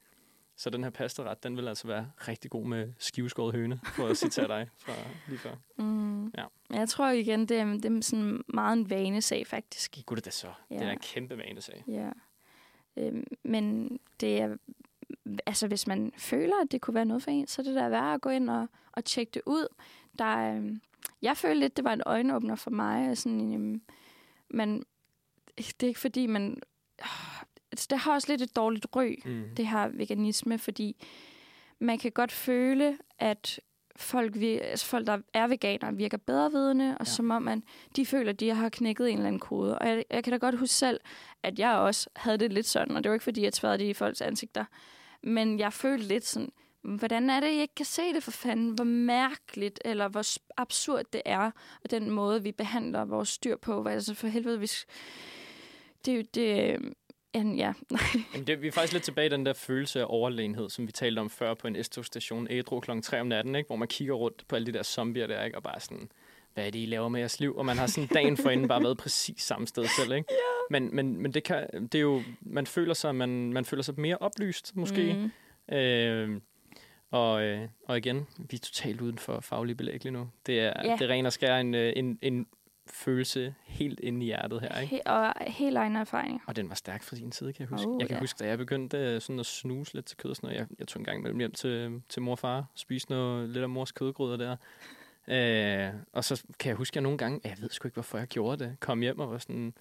Så 0.61 0.71
den 0.71 0.83
her 0.83 0.91
pastaret, 0.91 1.43
den 1.43 1.57
vil 1.57 1.69
altså 1.69 1.87
være 1.87 2.11
rigtig 2.29 2.51
god 2.51 2.67
med 2.67 2.93
skiveskåret 2.99 3.55
høne, 3.55 3.81
for 3.85 4.07
at 4.07 4.17
citere 4.17 4.49
dig 4.49 4.69
fra 4.79 4.93
lige 5.29 5.39
før. 5.39 5.55
Mm. 5.77 6.27
Ja. 6.27 6.45
Jeg 6.71 6.89
tror 6.89 7.11
igen, 7.11 7.47
det 7.47 7.57
er, 7.57 7.65
det 7.65 7.85
er 7.85 8.01
sådan 8.01 8.45
meget 8.49 8.79
en 8.79 8.91
vanesag, 8.91 9.47
faktisk. 9.47 9.99
Gud 10.07 10.17
det 10.17 10.25
da 10.25 10.31
så. 10.31 10.53
Ja. 10.71 10.75
Det 10.75 10.83
er 10.83 10.91
en 10.91 10.99
kæmpe 10.99 11.39
vanesag. 11.39 11.85
Ja. 11.89 12.11
Øhm, 12.97 13.27
men 13.43 13.99
det 14.21 14.41
er, 14.41 14.57
altså 15.47 15.67
hvis 15.69 15.87
man 15.87 16.13
føler, 16.17 16.55
at 16.65 16.73
det 16.73 16.81
kunne 16.81 16.95
være 16.95 17.05
noget 17.05 17.23
for 17.23 17.31
en, 17.31 17.47
så 17.47 17.63
er 17.63 17.65
det 17.65 17.75
da 17.75 17.89
værd 17.89 18.15
at 18.15 18.21
gå 18.21 18.29
ind 18.31 18.51
og, 18.51 18.67
og 18.93 19.05
tjekke 19.05 19.31
det 19.31 19.43
ud. 19.47 19.67
Der 20.19 20.25
er, 20.25 20.57
øhm, 20.57 20.81
jeg 21.23 21.37
føler 21.37 21.55
lidt, 21.55 21.77
det 21.77 21.85
var 21.85 21.93
en 21.93 22.03
øjenåbner 22.07 22.55
for 22.55 22.71
mig. 22.71 23.19
Sådan, 23.19 23.55
øhm, 23.55 23.83
men 24.51 24.85
det 25.57 25.83
er 25.83 25.87
ikke 25.87 26.01
fordi, 26.01 26.27
man... 26.27 26.63
Øh, 27.01 27.40
altså, 27.73 27.87
det 27.91 27.99
har 27.99 28.13
også 28.13 28.33
lidt 28.33 28.43
et 28.43 28.57
dårligt 28.57 28.87
ry, 28.97 29.15
Mm. 29.25 29.45
det 29.57 29.67
her 29.67 29.89
veganisme, 29.89 30.59
fordi 30.59 31.07
man 31.79 31.99
kan 31.99 32.13
godt 32.13 32.33
føle, 32.33 32.99
at 33.19 33.61
folk, 33.97 34.37
altså 34.43 34.87
folk 34.87 35.07
der 35.07 35.19
er 35.35 35.47
veganere, 35.47 35.95
virker 35.97 36.17
bedrevidende, 36.19 36.91
og 37.01 37.07
Ja. 37.07 37.11
som 37.13 37.31
om, 37.31 37.43
man, 37.43 37.63
de 37.97 38.07
føler, 38.07 38.31
at 38.33 38.41
de 38.41 38.55
har 38.55 38.69
knækket 38.69 39.09
en 39.11 39.15
eller 39.17 39.27
anden 39.27 39.41
kode. 39.41 39.79
Og 39.79 39.89
jeg, 39.89 40.05
jeg 40.11 40.25
kan 40.25 40.31
da 40.31 40.37
godt 40.37 40.59
huske 40.59 40.75
selv, 40.75 41.01
at 41.43 41.59
jeg 41.59 41.73
også 41.75 42.11
havde 42.17 42.39
det 42.39 42.53
lidt 42.53 42.67
sådan, 42.67 42.97
og 42.97 43.05
det 43.05 43.11
var 43.11 43.15
ikke, 43.15 43.25
fordi 43.25 43.43
jeg 43.43 43.53
tværede 43.53 43.79
det 43.79 43.85
i 43.85 43.93
folks 43.95 44.21
ansigter. 44.21 44.65
Men 45.23 45.59
jeg 45.59 45.73
følte 45.73 46.07
lidt 46.07 46.27
sådan, 46.27 46.53
hvordan 46.83 47.31
er 47.31 47.41
det, 47.41 47.47
jeg 47.47 47.63
ikke 47.63 47.75
kan 47.75 47.87
se 47.87 48.03
det 48.15 48.23
for 48.23 48.31
fanden? 48.31 48.71
Hvor 48.71 48.85
mærkeligt, 48.85 49.81
eller 49.85 50.09
hvor 50.09 50.25
absurd 50.57 51.05
det 51.13 51.23
er, 51.25 51.51
og 51.85 51.91
den 51.91 52.11
måde, 52.11 52.43
vi 52.43 52.53
behandler 52.53 53.05
vores 53.05 53.39
dyr 53.39 53.57
på. 53.57 53.85
Altså 53.85 54.15
for 54.15 54.27
helvede, 54.29 54.59
hvis... 54.59 54.87
Det 56.05 56.19
er 56.19 56.23
det... 56.35 56.79
øh, 57.37 57.41
en- 57.41 57.57
Ja, 57.59 57.73
Jamen 58.35 58.47
det, 58.47 58.63
vi 58.63 58.67
er 58.69 58.73
faktisk 58.73 58.93
lidt 58.93 59.05
tilbage 59.05 59.27
i 59.27 59.31
den 59.31 59.47
der 59.47 59.53
følelse 59.53 60.01
af 60.01 60.05
overlegenhed, 60.09 60.71
som 60.71 60.87
vi 60.87 60.93
talte 60.93 61.19
om 61.21 61.31
før 61.31 61.55
på 61.55 61.69
en 61.69 61.85
S-togstation, 61.85 62.47
ædru 62.51 62.81
kl. 62.81 62.91
3 63.03 63.21
om 63.21 63.27
natten, 63.27 63.55
ikke? 63.55 63.67
hvor 63.67 63.77
man 63.77 63.89
kigger 63.89 64.15
rundt 64.15 64.45
på 64.49 64.57
alle 64.57 64.67
de 64.67 64.73
der 64.73 64.83
zombier 64.83 65.27
der, 65.27 65.45
ikke? 65.45 65.57
og 65.59 65.63
bare 65.63 65.81
sådan, 65.81 66.11
hvad 66.55 66.67
er 66.67 66.71
det, 66.71 66.79
I 66.79 66.87
laver 66.87 67.09
med 67.09 67.21
jeres 67.21 67.41
liv? 67.41 67.57
Og 67.57 67.67
man 67.67 67.79
har 67.79 67.87
sådan 67.87 68.09
dagen 68.15 68.37
forinden 68.37 68.69
bare 68.69 68.83
været 68.83 68.99
præcis 68.99 69.43
samme 69.43 69.67
sted 69.67 69.87
selv. 70.01 70.13
Ikke? 70.13 70.29
Men, 70.71 70.97
men, 70.97 71.23
men 71.23 71.35
det, 71.35 71.45
kan, 71.45 71.67
det 71.73 71.95
er 71.95 72.01
jo, 72.03 72.23
man 72.41 72.67
føler 72.67 72.95
sig, 72.95 73.15
man, 73.15 73.53
man 73.53 73.65
føler 73.65 73.83
sig 73.83 73.95
mere 74.01 74.19
oplyst, 74.19 74.77
måske. 74.77 75.13
Mm. 75.13 75.31
Mm. 75.69 75.75
Øh, 75.77 76.41
og, 77.11 77.43
øh, 77.43 77.69
og 77.89 77.99
igen, 77.99 78.27
vi 78.39 78.57
er 78.57 78.59
totalt 78.61 79.01
uden 79.01 79.19
for 79.19 79.41
faglige 79.41 79.77
belæg 79.77 80.05
lige 80.05 80.13
nu. 80.13 80.29
Det 80.47 80.61
er, 80.61 80.73
Ja. 80.85 80.93
det 80.99 81.03
er 81.03 81.09
ren 81.09 81.27
og 81.27 81.33
skær 81.33 81.57
en, 81.57 81.75
øh, 81.75 81.93
en, 81.97 82.19
en 82.23 82.47
følelse 82.93 83.55
helt 83.65 84.01
inde 84.01 84.21
i 84.23 84.25
hjertet 84.25 84.61
her. 84.61 84.81
Ikke? 84.81 84.97
He- 84.97 85.11
og 85.13 85.35
helt 85.47 85.77
egen 85.77 85.97
erfaring. 85.97 86.43
Og 86.47 86.57
den 86.57 86.69
var 86.69 86.75
stærk 86.75 87.03
fra 87.03 87.17
din 87.17 87.33
side, 87.33 87.53
kan 87.53 87.61
jeg 87.61 87.69
huske. 87.69 87.89
Oh, 87.89 87.97
jeg 88.01 88.09
kan 88.09 88.17
ja. 88.17 88.21
huske, 88.21 88.37
da 88.39 88.47
jeg 88.49 88.59
begyndte 88.59 88.97
øh, 88.99 89.21
sådan 89.21 89.41
at 89.41 89.47
snuse 89.47 89.95
lidt 89.95 90.07
til 90.07 90.17
kød 90.17 90.31
og 90.31 90.37
sådan 90.37 90.49
noget. 90.49 90.59
Jeg, 90.61 90.67
jeg 90.79 90.89
tog 90.89 91.01
en 91.01 91.05
gang 91.05 91.19
imellem 91.19 91.39
hjem 91.39 91.53
til, 91.53 92.03
til 92.09 92.23
mor 92.23 92.33
og 92.33 92.39
far, 92.39 92.65
spiste 92.75 93.11
noget, 93.11 93.49
lidt 93.49 93.63
af 93.63 93.69
mors 93.69 93.93
kødgryder 93.93 94.37
der. 94.37 94.57
Øh, 95.29 95.93
og 96.13 96.25
så 96.25 96.45
kan 96.59 96.69
jeg 96.69 96.77
huske, 96.77 96.93
at 96.93 96.97
jeg 96.97 97.03
nogle 97.03 97.19
gange, 97.19 97.41
jeg 97.45 97.57
ved 97.61 97.71
sgu 97.71 97.89
ikke, 97.89 97.95
hvorfor 97.97 98.19
jeg 98.19 98.27
gjorde 98.27 98.65
det, 98.65 98.77
kom 98.81 99.01
hjem 99.01 99.19
og 99.19 99.31
var 99.31 99.39
sådan, 99.39 99.75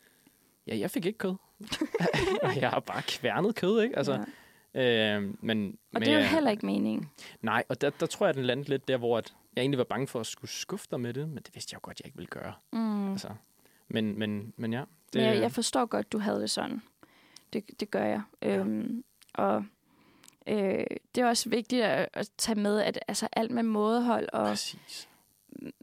ja, 0.68 0.78
jeg 0.78 0.92
fik 0.92 1.06
ikke 1.06 1.18
kød. 1.20 1.36
og 2.44 2.56
jeg 2.62 2.70
har 2.70 2.80
bare 2.80 3.02
kværnet 3.02 3.56
kød, 3.56 3.82
ikke? 3.82 3.98
Altså, 3.98 4.26
ja. 4.74 5.16
øh, 5.18 5.22
men, 5.22 5.68
Og 5.68 5.78
men 5.92 6.02
det 6.02 6.08
er 6.10 6.14
jo 6.14 6.20
jeg- 6.20 6.30
heller 6.30 6.52
ikke 6.52 6.66
meningen. 6.66 7.10
Nej, 7.42 7.64
og 7.70 7.82
der, 7.82 7.90
der 7.90 8.06
tror 8.06 8.26
jeg, 8.26 8.36
den 8.36 8.44
landede 8.46 8.70
lidt 8.70 8.88
der, 8.88 8.98
hvor 8.98 9.18
at 9.18 9.34
jeg 9.56 9.62
egentlig 9.62 9.78
var 9.78 9.84
bange 9.84 10.08
for 10.08 10.20
at 10.20 10.26
skulle 10.28 10.52
skuffe 10.52 10.88
dig 10.92 11.00
med 11.02 11.14
det, 11.14 11.30
men 11.30 11.38
det 11.44 11.56
vidste 11.56 11.74
jeg 11.74 11.78
jo 11.78 11.80
godt, 11.84 12.00
jeg 12.00 12.06
ikke 12.06 12.18
ville 12.18 12.30
gøre. 12.30 12.54
Mm. 12.74 13.12
Altså, 13.12 13.30
men, 13.88 14.20
men, 14.20 14.54
men 14.58 14.74
ja. 14.74 14.84
Men 15.14 15.24
jeg, 15.24 15.38
jeg 15.42 15.52
forstår 15.52 15.86
godt, 15.86 16.12
du 16.12 16.18
havde 16.20 16.42
det 16.42 16.50
sådan. 16.50 16.82
Det, 17.54 17.80
det 17.80 17.92
gør 17.92 18.04
jeg. 18.04 18.22
Ja. 18.42 18.58
Øhm, 18.58 19.04
og 19.34 19.66
øh, 20.48 20.84
det 21.16 21.22
er 21.22 21.26
også 21.28 21.50
vigtigt 21.50 21.84
at, 21.84 22.10
at 22.14 22.30
tage 22.38 22.60
med, 22.60 22.80
at 22.82 23.00
altså, 23.08 23.28
alt 23.34 23.52
med 23.52 23.64
mådehold, 23.64 24.30
og 24.34 24.48
Præcis. 24.48 25.10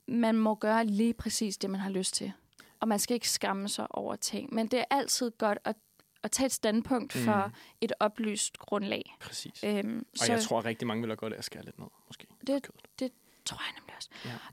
man 0.09 0.37
må 0.39 0.55
gøre 0.55 0.85
lige 0.87 1.15
præcis 1.15 1.59
det, 1.59 1.71
man 1.71 1.81
har 1.81 1.91
lyst 1.91 2.15
til. 2.15 2.33
Og 2.81 2.89
man 2.89 2.99
skal 2.99 3.15
ikke 3.15 3.31
skamme 3.31 3.69
sig 3.69 3.87
over 3.91 4.17
ting. 4.17 4.55
Men 4.55 4.67
det 4.67 4.79
er 4.79 4.85
altid 4.91 5.31
godt 5.31 5.59
at, 5.65 5.77
at 6.23 6.31
tage 6.31 6.47
et 6.47 6.53
standpunkt 6.53 7.15
Mm. 7.17 7.21
for 7.25 7.53
et 7.81 7.93
oplyst 8.01 8.59
grundlag. 8.59 9.17
Præcis. 9.21 9.65
Øhm, 9.65 10.07
Og 10.23 10.29
jeg 10.29 10.43
tror, 10.43 10.59
at 10.59 10.65
rigtig 10.65 10.87
mange 10.89 11.03
vil 11.03 11.09
have 11.11 11.17
godt 11.17 11.33
af 11.33 11.39
at 11.39 11.45
skære 11.45 11.65
lidt 11.65 11.79
ned, 11.79 11.87
måske. 12.09 12.27
Det- 12.47 12.63
kødet. 12.99 13.13
Tror 13.47 13.59
jeg 13.67 13.75
nemlig 13.81 13.95
også. 13.97 14.09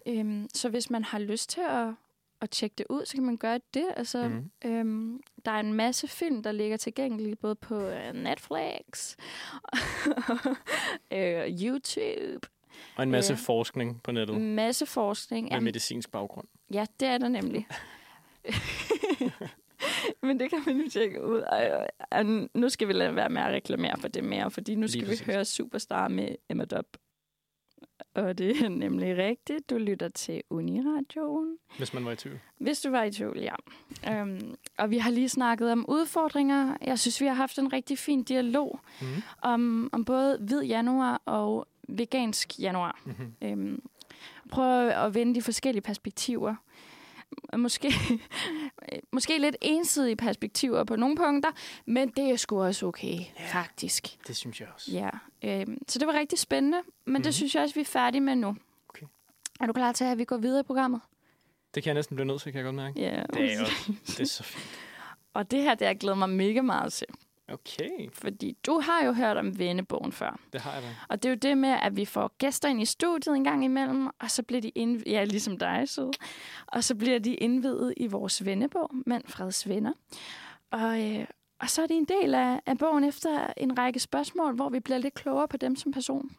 Ja. 0.06 0.20
Øhm, 0.20 0.48
så 0.54 0.70
hvis 0.70 0.90
man 0.90 1.04
har 1.04 1.20
lyst 1.20 1.50
til 1.50 1.62
at, 1.62 1.88
at 2.42 2.50
tjekke 2.50 2.74
det 2.78 2.86
ud, 2.90 3.06
så 3.06 3.14
kan 3.14 3.24
man 3.24 3.38
gøre 3.38 3.60
det. 3.74 3.86
Altså, 3.98 4.28
Mhm. 4.30 4.52
øhm, 4.66 5.22
der 5.46 5.52
er 5.52 5.60
en 5.60 5.74
masse 5.74 6.08
film, 6.08 6.44
der 6.44 6.52
ligger 6.52 6.78
tilgængelige 6.78 7.36
både 7.36 7.56
på 7.56 7.76
øh, 7.82 8.14
Netflix, 8.14 9.16
øh, 11.14 11.62
YouTube, 11.64 12.48
Og 12.96 13.04
en 13.04 13.12
masse 13.12 13.34
Øh, 13.34 13.40
forskning 13.40 14.04
på 14.04 14.12
nettet 14.12 14.36
en 14.36 14.56
masse 14.56 14.86
forskning. 14.86 15.50
med 15.52 15.62
medicinsk 15.62 16.12
baggrund. 16.12 16.48
Ja, 16.74 16.86
det 17.00 17.08
er 17.08 17.18
der 17.18 17.28
nemlig. 17.28 17.68
Men 20.24 20.40
det 20.40 20.50
kan 20.50 20.64
man 20.66 20.78
jo 20.82 20.90
tjekke 20.90 21.24
ud. 21.26 21.42
Ej, 21.42 21.88
ej, 22.12 22.24
nu 22.54 22.70
skal 22.70 22.88
vi 22.88 22.94
lade 22.94 23.16
være 23.16 23.30
med 23.30 23.42
at 23.42 23.48
reklamere 23.54 23.98
for 24.00 24.08
det 24.08 24.24
mere, 24.24 24.52
fordi 24.52 24.76
nu 24.76 24.82
Lige 24.82 24.90
skal 24.92 25.02
vi 25.02 25.06
præcis. 25.08 25.26
høre 25.26 25.46
Superstar 25.46 26.08
med 26.08 26.36
Emma 26.50 26.66
Dobb. 26.66 26.88
Og 28.14 28.38
det 28.38 28.62
er 28.66 28.70
nemlig 28.70 29.18
rigtigt. 29.18 29.70
Du 29.70 29.78
lytter 29.78 30.10
til 30.10 30.42
Uniradioen. 30.50 31.58
Hvis 31.78 31.94
man 31.94 32.06
var 32.06 32.12
i 32.12 32.16
tvivl. 32.16 32.40
Hvis 32.58 32.82
du 32.82 32.90
var 32.90 33.04
i 33.04 33.12
tvivl, 33.12 33.40
ja. 33.40 33.56
Øhm, 34.12 34.56
og 34.78 34.90
vi 34.92 34.98
har 34.98 35.12
lige 35.12 35.30
snakket 35.30 35.72
om 35.72 35.86
udfordringer. 35.90 36.78
Jeg 36.82 37.00
synes, 37.00 37.22
vi 37.22 37.26
har 37.26 37.34
haft 37.34 37.60
en 37.60 37.74
rigtig 37.74 37.98
fin 37.98 38.24
dialog 38.24 38.80
Mm. 39.02 39.08
om, 39.42 39.90
om 39.92 40.06
både 40.06 40.38
hvid 40.42 40.62
januar 40.64 41.22
og 41.26 41.68
vegansk 41.90 42.60
januar. 42.60 43.00
Mm-hmm. 43.06 43.34
Øhm, 43.42 43.82
prøv 44.52 44.88
at 44.90 45.14
vende 45.14 45.36
de 45.36 45.42
forskellige 45.42 45.82
perspektiver. 45.82 46.56
Måske, 47.58 47.94
måske 49.14 49.38
lidt 49.38 49.56
ensidige 49.62 50.16
perspektiver 50.16 50.84
på 50.84 50.96
nogle 50.96 51.16
punkter, 51.16 51.52
men 51.86 52.10
det 52.10 52.32
er 52.32 52.36
sgu 52.36 52.64
også 52.64 52.86
okay, 52.86 53.20
Ja. 53.40 53.60
faktisk. 53.62 54.18
Det 54.28 54.36
synes 54.38 54.60
jeg 54.62 54.68
også. 54.76 54.92
Ja. 54.92 55.10
Øhm, 55.44 55.78
så 55.88 56.00
det 56.00 56.08
var 56.08 56.14
rigtig 56.14 56.40
spændende, 56.40 56.78
men 56.78 56.84
mm-hmm. 56.86 57.14
Mhm. 57.14 57.24
det 57.24 57.36
synes 57.36 57.56
jeg 57.56 57.64
også, 57.64 57.76
vi 57.76 57.82
er 57.82 57.86
færdige 57.86 58.22
med 58.22 58.36
nu. 58.36 58.56
Okay. 58.90 59.06
Er 59.60 59.66
du 59.66 59.74
klar 59.74 59.92
til, 59.92 60.04
at 60.04 60.18
vi 60.18 60.24
går 60.26 60.38
videre 60.38 60.60
i 60.60 60.64
programmet? 60.64 61.02
Det 61.76 61.84
kan 61.84 61.88
jeg 61.90 61.96
næsten 61.96 62.16
blive 62.16 62.26
nødt 62.26 62.42
til, 62.42 62.52
kan 62.52 62.58
jeg 62.60 62.66
godt 62.66 62.76
mærke. 62.76 63.00
Ja. 63.02 63.24
Det 63.34 63.54
er, 63.54 63.62
også, 63.62 63.94
det 64.08 64.20
er 64.20 64.26
så 64.26 64.44
fint. 64.44 64.64
Og 65.34 65.52
det 65.52 65.62
her, 65.62 65.76
det 65.76 65.82
har 65.88 65.90
jeg 65.92 65.98
glædet 66.00 66.18
mig 66.18 66.30
mega 66.30 66.62
meget 66.62 66.94
til. 66.94 67.08
Okay, 67.50 68.10
Fordi 68.14 68.58
du 68.66 68.80
har 68.80 69.06
jo 69.06 69.14
hørt 69.14 69.38
om 69.38 69.60
vennebogen 69.60 70.12
før. 70.12 70.40
det 70.54 70.62
har 70.62 70.74
jeg 70.74 70.82
da. 70.82 70.88
Og 71.10 71.24
det 71.24 71.30
er 71.30 71.34
jo 71.34 71.38
det 71.42 71.58
med, 71.58 71.70
at 71.70 71.96
vi 71.98 72.06
får 72.06 72.32
gæster 72.38 72.70
ind 72.70 72.82
i 72.82 72.86
studiet 72.86 73.36
en 73.36 73.44
gang 73.44 73.66
imellem, 73.66 74.08
og 74.20 74.32
så 74.32 74.44
bliver 74.44 74.62
de 74.62 74.72
indv- 74.80 75.04
ja, 75.12 75.24
ligesom 75.24 75.58
dig, 75.58 75.90
så. 75.90 76.12
Og 76.68 76.84
så 76.84 76.96
bliver 76.96 77.20
de 77.20 77.34
indvidet 77.36 77.94
i 77.98 78.08
vores 78.08 78.46
vennebog, 78.46 78.92
Manfreds 79.06 79.70
Venner. 79.70 79.94
Og, 80.72 81.12
øh, 81.12 81.26
og 81.60 81.70
så 81.70 81.82
er 81.84 81.88
de 81.88 81.94
en 81.94 82.06
del 82.06 82.36
af, 82.36 82.60
af 82.66 82.78
bogen 82.78 83.04
efter 83.04 83.54
en 83.58 83.78
række 83.78 84.00
spørgsmål, 84.00 84.56
hvor 84.56 84.70
vi 84.70 84.80
bliver 84.80 84.98
lidt 84.98 85.14
klogere 85.14 85.48
på 85.48 85.58
dem 85.58 85.76
som 85.76 85.92
person. 85.92 86.32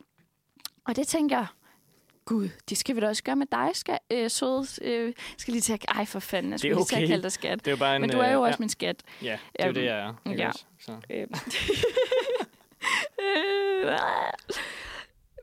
Og 0.84 0.96
det 0.96 1.06
tænker 1.06 1.36
jeg, 1.36 1.46
gud, 2.24 2.48
det 2.68 2.78
skal 2.78 2.96
vi 2.96 3.00
da 3.00 3.08
også 3.08 3.22
gøre 3.22 3.36
med 3.36 3.46
dig, 3.52 3.70
skal, 3.74 3.98
øh, 4.12 4.30
søde. 4.30 4.66
Øh, 4.82 5.12
skal 5.36 5.52
lige 5.52 5.60
tage, 5.60 5.78
ej 5.88 6.04
for 6.04 6.20
fanden, 6.20 6.52
jeg 6.52 6.62
Det 6.62 6.70
er 6.70 6.74
skulle 6.74 6.88
lige 6.90 6.98
okay. 6.98 7.06
kalde 7.06 7.22
dig 7.22 7.32
skat. 7.32 7.58
Det 7.58 7.66
er 7.66 7.70
jo 7.70 7.76
bare 7.76 7.96
en... 7.96 8.00
Men 8.00 8.10
du 8.10 8.18
er 8.18 8.32
jo 8.32 8.38
øh, 8.38 8.46
også 8.46 8.56
min 8.60 8.68
skat. 8.68 9.02
Ja, 9.22 9.26
ja 9.26 9.36
det 9.36 9.38
er 9.58 9.66
Øhm, 9.66 9.74
det, 9.74 9.84
jeg 9.84 9.98
er. 9.98 10.30
Ikke 10.30 10.42
ja. 10.42 10.48
også? 10.48 10.64
Så. 10.80 10.96
Øh. 11.10 11.26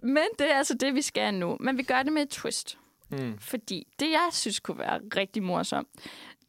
Men 0.03 0.23
det 0.39 0.51
er 0.51 0.57
altså 0.57 0.73
det, 0.73 0.95
vi 0.95 1.01
skal 1.01 1.33
nu. 1.33 1.57
Men 1.59 1.77
vi 1.77 1.83
gør 1.83 2.03
det 2.03 2.13
med 2.13 2.21
et 2.21 2.29
twist. 2.29 2.77
Mm. 3.09 3.37
Fordi 3.39 3.87
det, 3.99 4.11
jeg 4.11 4.29
synes 4.31 4.59
kunne 4.59 4.79
være 4.79 4.99
rigtig 5.15 5.43
morsomt, 5.43 5.87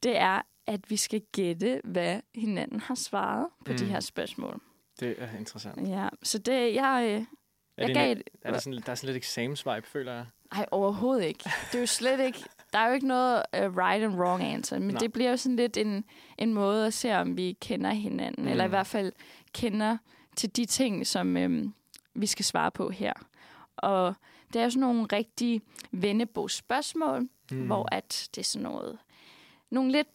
det 0.03 0.19
er, 0.19 0.43
at 0.67 0.91
vi 0.91 0.97
skal 0.97 1.23
gætte, 1.33 1.81
hvad 1.85 2.21
hinanden 2.35 2.81
har 2.81 2.95
svaret 2.95 3.47
på 3.65 3.73
mm. 3.73 3.79
de 3.79 3.85
her 3.85 4.01
spørgsmål. 4.01 4.61
Det 5.01 5.15
er 5.19 5.39
interessant. 5.39 5.89
Ja, 5.89 6.09
så 6.23 6.39
det, 6.39 6.75
jeg, 6.75 7.07
øh, 7.11 7.25
Er 7.83 7.87
jeg 7.89 7.95
det 7.95 8.03
gav 8.03 8.13
en, 8.13 8.19
et... 8.19 8.29
er 8.43 8.51
der, 8.53 8.59
sådan, 8.59 8.83
der 8.87 8.91
er 8.91 8.95
sådan 8.95 9.07
lidt 9.07 9.17
eksamensvibe, 9.17 9.87
føler 9.87 10.13
jeg. 10.13 10.27
Ej, 10.53 10.67
overhovedet 10.71 11.25
ikke. 11.25 11.45
Det 11.45 11.75
er 11.75 11.81
jo 11.81 11.87
slet 11.87 12.21
ikke... 12.21 12.45
Der 12.73 12.79
er 12.79 12.89
jo 12.89 12.95
ikke 12.95 13.07
noget 13.07 13.43
uh, 13.57 13.77
right 13.77 14.05
and 14.05 14.15
wrong 14.21 14.43
answer, 14.43 14.79
men 14.79 14.89
Nej. 14.89 14.99
det 14.99 15.13
bliver 15.13 15.31
jo 15.31 15.37
sådan 15.37 15.57
lidt 15.57 15.77
en, 15.77 16.05
en 16.39 16.55
måde 16.55 16.87
at 16.87 16.95
se, 16.95 17.15
om 17.17 17.37
vi 17.37 17.57
kender 17.61 17.91
hinanden, 17.91 18.45
mm. 18.45 18.51
eller 18.51 18.65
i 18.65 18.67
Mm. 18.67 18.71
hvert 18.73 18.87
fald 18.87 19.13
kender 19.53 19.97
til 20.37 20.57
de 20.57 20.65
ting, 20.65 21.07
som 21.07 21.37
øhm, 21.37 21.75
vi 22.15 22.27
skal 22.27 22.45
svare 22.45 22.71
på 22.71 22.91
her. 22.91 23.13
Og 23.77 24.15
det 24.53 24.61
er 24.61 24.65
jo 24.65 24.71
sådan 24.71 24.81
nogle 24.81 25.07
rigtige 25.13 25.61
vennebogsspørgsmål. 25.93 27.29
Mm. 27.51 27.67
hvor 27.67 27.89
at 27.95 28.29
det 28.35 28.41
er 28.41 28.45
sådan 28.45 28.63
noget... 28.63 28.99
Nogle 29.71 29.93
lidt 29.93 30.09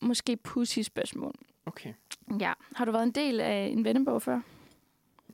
måske 0.00 0.36
pussy 0.36 0.78
spørgsmål. 0.80 1.34
Okay. 1.66 1.92
Ja. 2.40 2.52
Har 2.74 2.84
du 2.84 2.92
været 2.92 3.02
en 3.02 3.10
del 3.10 3.40
af 3.40 3.68
en 3.72 3.84
vennebog 3.84 4.22
før? 4.22 4.40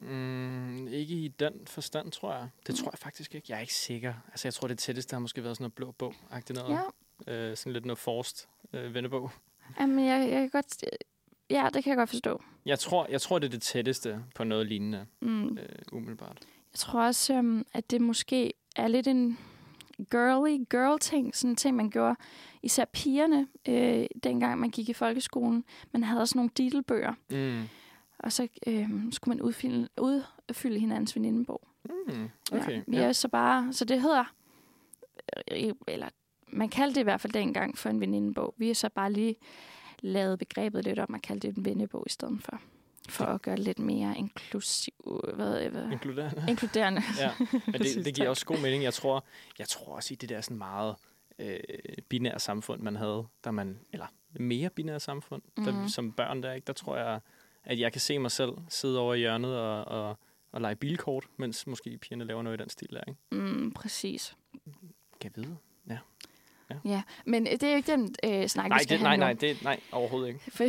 Mm, 0.00 0.88
ikke 0.88 1.14
i 1.14 1.28
den 1.28 1.52
forstand, 1.66 2.12
tror 2.12 2.32
jeg. 2.34 2.48
Det 2.66 2.74
tror 2.74 2.90
jeg 2.92 2.98
faktisk 2.98 3.34
ikke. 3.34 3.46
Jeg 3.48 3.56
er 3.56 3.60
ikke 3.60 3.74
sikker. 3.74 4.14
Altså, 4.28 4.48
jeg 4.48 4.54
tror, 4.54 4.68
det 4.68 4.78
tætteste 4.78 5.14
har 5.14 5.20
måske 5.20 5.44
været 5.44 5.56
sådan 5.56 5.62
noget 5.64 5.74
blå 5.74 5.90
bog 5.92 6.14
noget. 6.50 6.80
Ja. 7.26 7.32
Øh, 7.34 7.56
sådan 7.56 7.72
lidt 7.72 7.84
noget 7.84 7.98
forced 7.98 8.48
øh, 8.72 8.94
vennebog. 8.94 9.30
Jamen, 9.80 10.06
jeg, 10.06 10.20
jeg 10.30 10.40
kan 10.40 10.48
godt... 10.50 10.84
Ja, 11.50 11.68
det 11.74 11.84
kan 11.84 11.90
jeg 11.90 11.96
godt 11.96 12.10
forstå. 12.10 12.42
Jeg 12.66 12.78
tror, 12.78 13.06
jeg 13.10 13.20
tror, 13.20 13.38
det 13.38 13.46
er 13.46 13.50
det 13.50 13.62
tætteste 13.62 14.24
på 14.34 14.44
noget 14.44 14.66
lignende, 14.66 15.06
Mm. 15.20 15.58
øh, 15.58 15.68
umiddelbart. 15.92 16.38
Jeg 16.72 16.78
tror 16.78 17.02
også, 17.02 17.34
øhm, 17.34 17.66
at 17.72 17.90
det 17.90 18.00
måske 18.00 18.52
er 18.76 18.88
lidt 18.88 19.06
en 19.06 19.38
girly 20.10 20.64
girl-ting. 20.70 21.36
Sådan 21.36 21.50
en 21.50 21.56
ting, 21.56 21.76
man 21.76 21.90
gjorde. 21.90 22.16
Især 22.62 22.84
pigerne, 22.84 23.46
øh, 23.68 24.06
dengang 24.22 24.60
man 24.60 24.70
gik 24.70 24.88
i 24.88 24.92
folkeskolen. 24.92 25.64
Man 25.92 26.02
havde 26.04 26.20
også 26.20 26.38
nogle 26.38 26.50
didelbøger. 26.56 27.14
Mm. 27.30 27.68
Og 28.18 28.32
så 28.32 28.48
øh, 28.66 28.88
skulle 29.12 29.36
man 29.36 29.42
udfylde, 29.42 29.88
udfylde 30.00 30.78
hinandens 30.80 31.16
venindebog. 31.16 31.68
Mm. 31.84 32.28
Okay. 32.52 32.72
Ja, 32.72 32.82
vi 32.86 32.96
er 32.96 33.12
så 33.12 33.28
bare... 33.28 33.72
Så 33.72 33.84
det 33.84 34.02
hedder... 34.02 34.24
øh, 35.52 35.72
Eller 35.88 36.08
man 36.46 36.68
kaldte 36.68 36.94
det 36.94 37.00
i 37.00 37.04
hvert 37.04 37.20
fald 37.20 37.32
dengang 37.32 37.78
for 37.78 37.88
en 37.88 38.00
venindebog. 38.00 38.54
Vi 38.56 38.66
har 38.66 38.74
så 38.74 38.88
bare 38.88 39.12
lige 39.12 39.36
lavet 40.00 40.38
begrebet 40.38 40.84
lidt 40.84 40.98
om 40.98 41.14
at 41.14 41.22
kalde 41.22 41.48
det 41.48 41.56
en 41.56 41.64
vennebog 41.64 42.04
i 42.06 42.10
stedet 42.10 42.42
for. 42.42 42.60
For 43.08 43.24
at 43.24 43.42
gøre 43.42 43.56
det 43.56 43.64
lidt 43.64 43.78
mere 43.78 44.14
inklusiv... 44.18 44.92
Hvad, 45.34 45.68
hvad, 45.68 45.90
Inkluderende. 45.92 46.44
inkluderende. 46.48 47.02
ja, 47.20 47.30
men 47.66 47.74
det, 47.80 47.86
det 48.04 48.14
giver 48.14 48.28
også 48.28 48.46
god 48.46 48.58
mening. 48.62 48.82
Jeg 48.82 48.94
tror, 48.94 49.24
jeg 49.58 49.68
tror 49.68 49.94
også 49.94 50.14
i 50.14 50.16
det 50.16 50.28
der 50.28 50.40
sådan 50.40 50.58
meget 50.58 50.94
øh, 51.38 51.58
binære 52.08 52.38
samfund, 52.40 52.82
man 52.82 52.96
havde, 52.96 53.26
der 53.44 53.50
man, 53.50 53.78
eller 53.92 54.06
mere 54.30 54.70
binære 54.70 55.00
samfund, 55.00 55.42
mm-hmm. 55.56 55.72
der, 55.72 55.88
som 55.88 56.12
børn 56.12 56.42
der, 56.42 56.52
ikke, 56.52 56.66
der 56.66 56.72
tror 56.72 56.96
jeg, 56.96 57.20
at 57.68 57.78
jeg 57.80 57.92
kan 57.92 58.00
se 58.00 58.18
mig 58.18 58.30
selv 58.30 58.52
sidde 58.68 58.98
over 58.98 59.14
i 59.14 59.18
hjørnet 59.18 59.56
og, 59.58 59.84
og, 59.84 60.18
og 60.52 60.60
lege 60.60 60.76
bilkort, 60.76 61.24
mens 61.36 61.66
måske 61.66 61.98
pigerne 61.98 62.24
laver 62.24 62.42
noget 62.42 62.60
i 62.60 62.62
den 62.62 62.70
stil 62.70 62.88
der, 62.90 63.00
ikke? 63.08 63.20
Mm, 63.32 63.72
præcis. 63.72 64.36
Kan 65.20 65.32
jeg 65.36 65.42
vide? 65.44 65.56
Ja, 66.84 67.02
men 67.26 67.46
det 67.46 67.62
er 67.62 67.70
jo 67.70 67.76
ikke 67.76 67.92
den 67.92 68.14
øh, 68.24 68.48
snak, 68.48 68.68
Nej, 68.68 68.78
vi 68.78 68.82
skal 68.82 68.96
det, 68.96 69.02
nej, 69.02 69.16
nej, 69.16 69.32
det, 69.32 69.62
nej, 69.62 69.80
overhovedet 69.92 70.28
ikke. 70.28 70.40
For, 70.50 70.64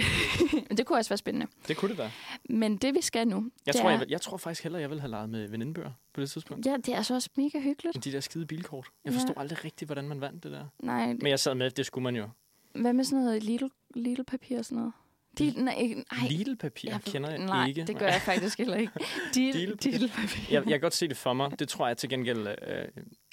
men 0.70 0.72
det 0.78 0.86
kunne 0.86 0.98
også 1.00 1.10
være 1.10 1.18
spændende. 1.18 1.48
Det 1.68 1.78
kunne 1.78 1.90
det 1.90 1.98
da. 1.98 2.12
Men 2.50 2.78
det, 2.78 2.94
vi 2.94 3.02
skal 3.02 3.28
nu, 3.28 3.52
Jeg, 3.66 3.76
tror, 3.76 3.86
er, 3.86 3.90
jeg, 3.90 4.00
vil- 4.00 4.08
jeg 4.10 4.22
tror 4.22 4.38
faktisk 4.38 4.64
hellere, 4.64 4.82
jeg 4.82 4.90
ville 4.90 5.02
have 5.02 5.10
leget 5.12 5.30
med 5.30 5.48
venindebøger 5.48 5.92
på 6.14 6.22
det 6.22 6.30
tidspunkt. 6.32 6.66
Ja, 6.66 6.78
det 6.78 6.90
er 6.90 6.98
altså 6.98 7.14
også 7.14 7.30
mega 7.38 7.60
hyggeligt. 7.60 7.96
End 7.96 8.04
de 8.04 8.12
der 8.12 8.20
skide 8.20 8.46
bilkort. 8.46 8.88
Jeg 9.06 9.12
Ja. 9.14 9.18
forstod 9.18 9.34
aldrig 9.38 9.64
rigtigt, 9.66 9.88
hvordan 9.88 10.08
man 10.08 10.22
vandt 10.22 10.44
det 10.44 10.52
der. 10.52 10.66
Nej, 10.80 11.06
Men 11.08 11.28
jeg 11.28 11.40
sad 11.40 11.56
med, 11.56 11.72
det 11.72 11.86
skulle 11.86 12.04
man 12.04 12.16
jo. 12.16 12.30
hvad 12.74 12.94
med 12.94 13.04
sådan 13.04 13.24
noget 13.26 13.44
Lidl, 13.44 13.66
Lidl 13.96 14.24
papir 14.24 14.60
og 14.60 14.66
sådan 14.66 14.76
noget? 14.78 14.94
De, 15.40 15.54
nej, 15.64 15.84
nej, 16.12 16.28
Lidl-papir 16.30 16.90
jeg 16.92 17.02
kender 17.02 17.30
jeg 17.30 17.40
nej, 17.40 17.68
ikke. 17.68 17.84
det 17.86 17.98
gør 18.00 18.08
jeg 18.08 18.22
faktisk 18.22 18.58
heller 18.58 18.76
ikke. 18.78 18.92
Deal, 19.36 19.54
Deal-papir. 19.54 19.92
deal 19.98 20.10
papir. 20.10 20.42
jeg, 20.52 20.64
jeg 20.64 20.72
kan 20.72 20.80
godt 20.82 20.94
se 20.94 21.08
det 21.08 21.18
for 21.18 21.34
mig. 21.34 21.60
Det 21.60 21.70
tror 21.70 21.88
jeg 21.88 21.98
til 21.98 22.10
gengæld 22.10 22.48
øh, 22.48 22.88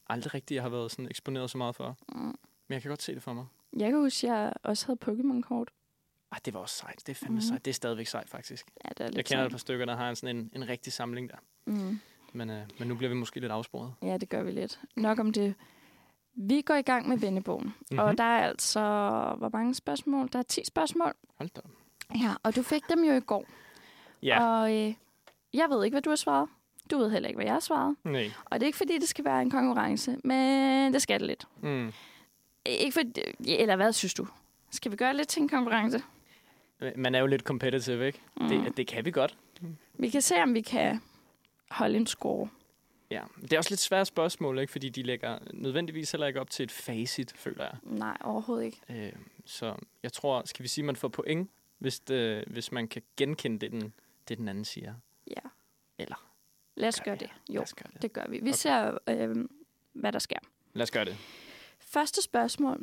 aldrig 0.08 0.34
rigtigt, 0.34 0.56
jeg 0.56 0.62
har 0.62 0.70
været 0.70 0.90
sådan 0.90 1.06
eksponeret 1.10 1.50
så 1.50 1.58
meget 1.58 1.76
for. 1.76 1.96
Mm. 2.08 2.18
Men 2.18 2.34
jeg 2.74 2.82
kan 2.82 2.88
godt 2.88 3.02
se 3.02 3.14
det 3.14 3.22
for 3.22 3.32
mig. 3.32 3.46
Jeg 3.76 3.90
kan 3.90 3.98
huske, 4.00 4.26
at 4.26 4.32
jeg 4.32 4.52
også 4.62 4.86
havde 4.86 4.98
Pokémon-kort. 5.04 5.70
Ej, 6.32 6.38
det 6.44 6.54
var 6.54 6.60
også 6.60 6.76
sejt. 6.76 6.98
Det 7.06 7.08
er 7.08 7.14
fandme 7.14 7.34
mm. 7.34 7.40
sejt. 7.40 7.64
Det 7.64 7.70
er 7.70 7.74
stadigvæk 7.74 8.06
sejt, 8.06 8.28
faktisk. 8.30 8.66
Ja, 8.84 8.88
det 8.88 9.00
er 9.00 9.04
lidt 9.06 9.16
Jeg 9.16 9.24
kender 9.24 9.44
et 9.44 9.50
par 9.50 9.58
stykker, 9.58 9.86
der 9.86 9.96
har 9.96 10.10
en, 10.10 10.16
sådan 10.16 10.36
en, 10.36 10.50
en 10.54 10.68
rigtig 10.68 10.92
samling 10.92 11.28
der. 11.30 11.36
Mm. 11.66 12.00
Men, 12.32 12.50
øh, 12.50 12.62
men 12.78 12.88
nu 12.88 12.94
bliver 12.94 13.08
vi 13.08 13.14
måske 13.16 13.40
lidt 13.40 13.52
afsporet. 13.52 13.94
Ja, 14.02 14.16
det 14.16 14.28
gør 14.28 14.42
vi 14.42 14.50
lidt. 14.50 14.80
Nok 14.96 15.18
om 15.18 15.32
det. 15.32 15.54
Vi 16.34 16.60
går 16.60 16.74
i 16.74 16.82
gang 16.82 17.08
med 17.08 17.18
vennebogen. 17.18 17.64
Mm-hmm. 17.66 17.98
Og 17.98 18.06
Mhm. 18.06 18.16
der 18.16 18.24
er 18.24 18.48
altså, 18.48 18.80
hvor 19.38 19.50
mange 19.52 19.74
spørgsmål? 19.74 20.28
Der 20.32 20.38
er 20.38 20.42
10 20.42 20.60
spørgsmål. 20.64 21.12
Hold 21.38 21.50
da. 21.56 21.60
Ja, 22.14 22.34
og 22.42 22.56
du 22.56 22.62
fik 22.62 22.82
dem 22.88 23.04
jo 23.04 23.12
i 23.14 23.20
går. 23.20 23.44
Ja, 24.22 24.44
Og 24.44 24.74
øh, 24.76 24.94
jeg 25.54 25.66
ved 25.70 25.84
ikke, 25.84 25.94
hvad 25.94 26.02
du 26.02 26.10
har 26.10 26.16
svaret. 26.16 26.48
Du 26.90 26.98
ved 26.98 27.10
heller 27.10 27.28
ikke, 27.28 27.36
hvad 27.36 27.46
jeg 27.46 27.52
har 27.54 27.60
svaret. 27.60 27.96
nej. 28.04 28.30
Og 28.44 28.60
det 28.60 28.62
er 28.62 28.66
ikke, 28.66 28.78
fordi 28.78 28.98
det 28.98 29.08
skal 29.08 29.24
være 29.24 29.42
en 29.42 29.50
konkurrence, 29.50 30.16
men 30.24 30.92
det 30.92 31.02
skal 31.02 31.20
det 31.20 31.26
lidt. 31.26 31.46
Mm. 31.62 31.92
Ikke 32.66 32.92
for, 32.92 33.00
eller 33.46 33.76
hvad 33.76 33.92
synes 33.92 34.14
du? 34.14 34.26
Skal 34.70 34.90
vi 34.92 34.96
gøre 34.96 35.16
lidt 35.16 35.28
til 35.28 35.42
en 35.42 35.48
konkurrence? 35.48 36.02
Man 36.96 37.14
er 37.14 37.18
jo 37.18 37.26
lidt 37.26 37.42
competitive, 37.42 38.06
ikke? 38.06 38.20
Mm. 38.40 38.48
Det, 38.48 38.76
det 38.76 38.86
kan 38.86 39.04
vi 39.04 39.10
godt. 39.10 39.36
Vi 39.94 40.08
kan 40.08 40.22
se, 40.22 40.34
om 40.42 40.54
vi 40.54 40.60
kan 40.60 41.00
holde 41.70 41.96
en 41.96 42.06
score. 42.06 42.48
Ja. 43.10 43.22
Det 43.42 43.52
er 43.52 43.58
også 43.58 43.70
lidt 43.70 43.80
svære 43.80 44.04
spørgsmål, 44.04 44.58
ikke? 44.58 44.70
Fordi 44.72 44.88
de 44.88 45.02
lægger 45.02 45.38
nødvendigvis 45.52 46.10
heller 46.10 46.26
ikke 46.26 46.40
op 46.40 46.50
til 46.50 46.62
et 46.62 46.70
facit, 46.70 47.32
føler 47.36 47.64
jeg. 47.64 47.74
Nej, 47.82 48.16
overhovedet 48.24 48.64
ikke. 48.64 48.80
Øh, 48.90 49.12
så 49.44 49.74
jeg 50.02 50.12
tror, 50.12 50.42
skal 50.44 50.62
vi 50.62 50.68
sige, 50.68 50.82
at 50.82 50.86
man 50.86 50.96
får 50.96 51.08
point, 51.08 51.50
hvis, 51.78 52.00
det, 52.00 52.44
hvis 52.46 52.72
man 52.72 52.88
kan 52.88 53.02
genkende 53.16 53.58
det, 53.58 53.70
den, 53.72 53.92
det, 54.28 54.38
den 54.38 54.48
anden 54.48 54.64
siger. 54.64 54.94
Ja. 55.26 55.48
Eller 55.98 56.32
Lad 56.74 56.88
os 56.88 57.00
Gør 57.00 57.04
gøre 57.04 57.18
vi. 57.18 57.26
det. 57.46 57.54
Jo, 57.54 57.64
gøre 57.76 57.90
det. 57.92 58.02
det 58.02 58.12
gør 58.12 58.24
vi. 58.28 58.38
Vi 58.42 58.48
Okay. 58.48 58.52
ser, 58.52 58.98
øh, 59.08 59.36
hvad 59.92 60.12
der 60.12 60.18
sker. 60.18 60.38
lad 60.74 60.82
os 60.82 60.90
gøre 60.90 61.04
det. 61.04 61.16
Første 61.80 62.22
spørgsmål, 62.22 62.80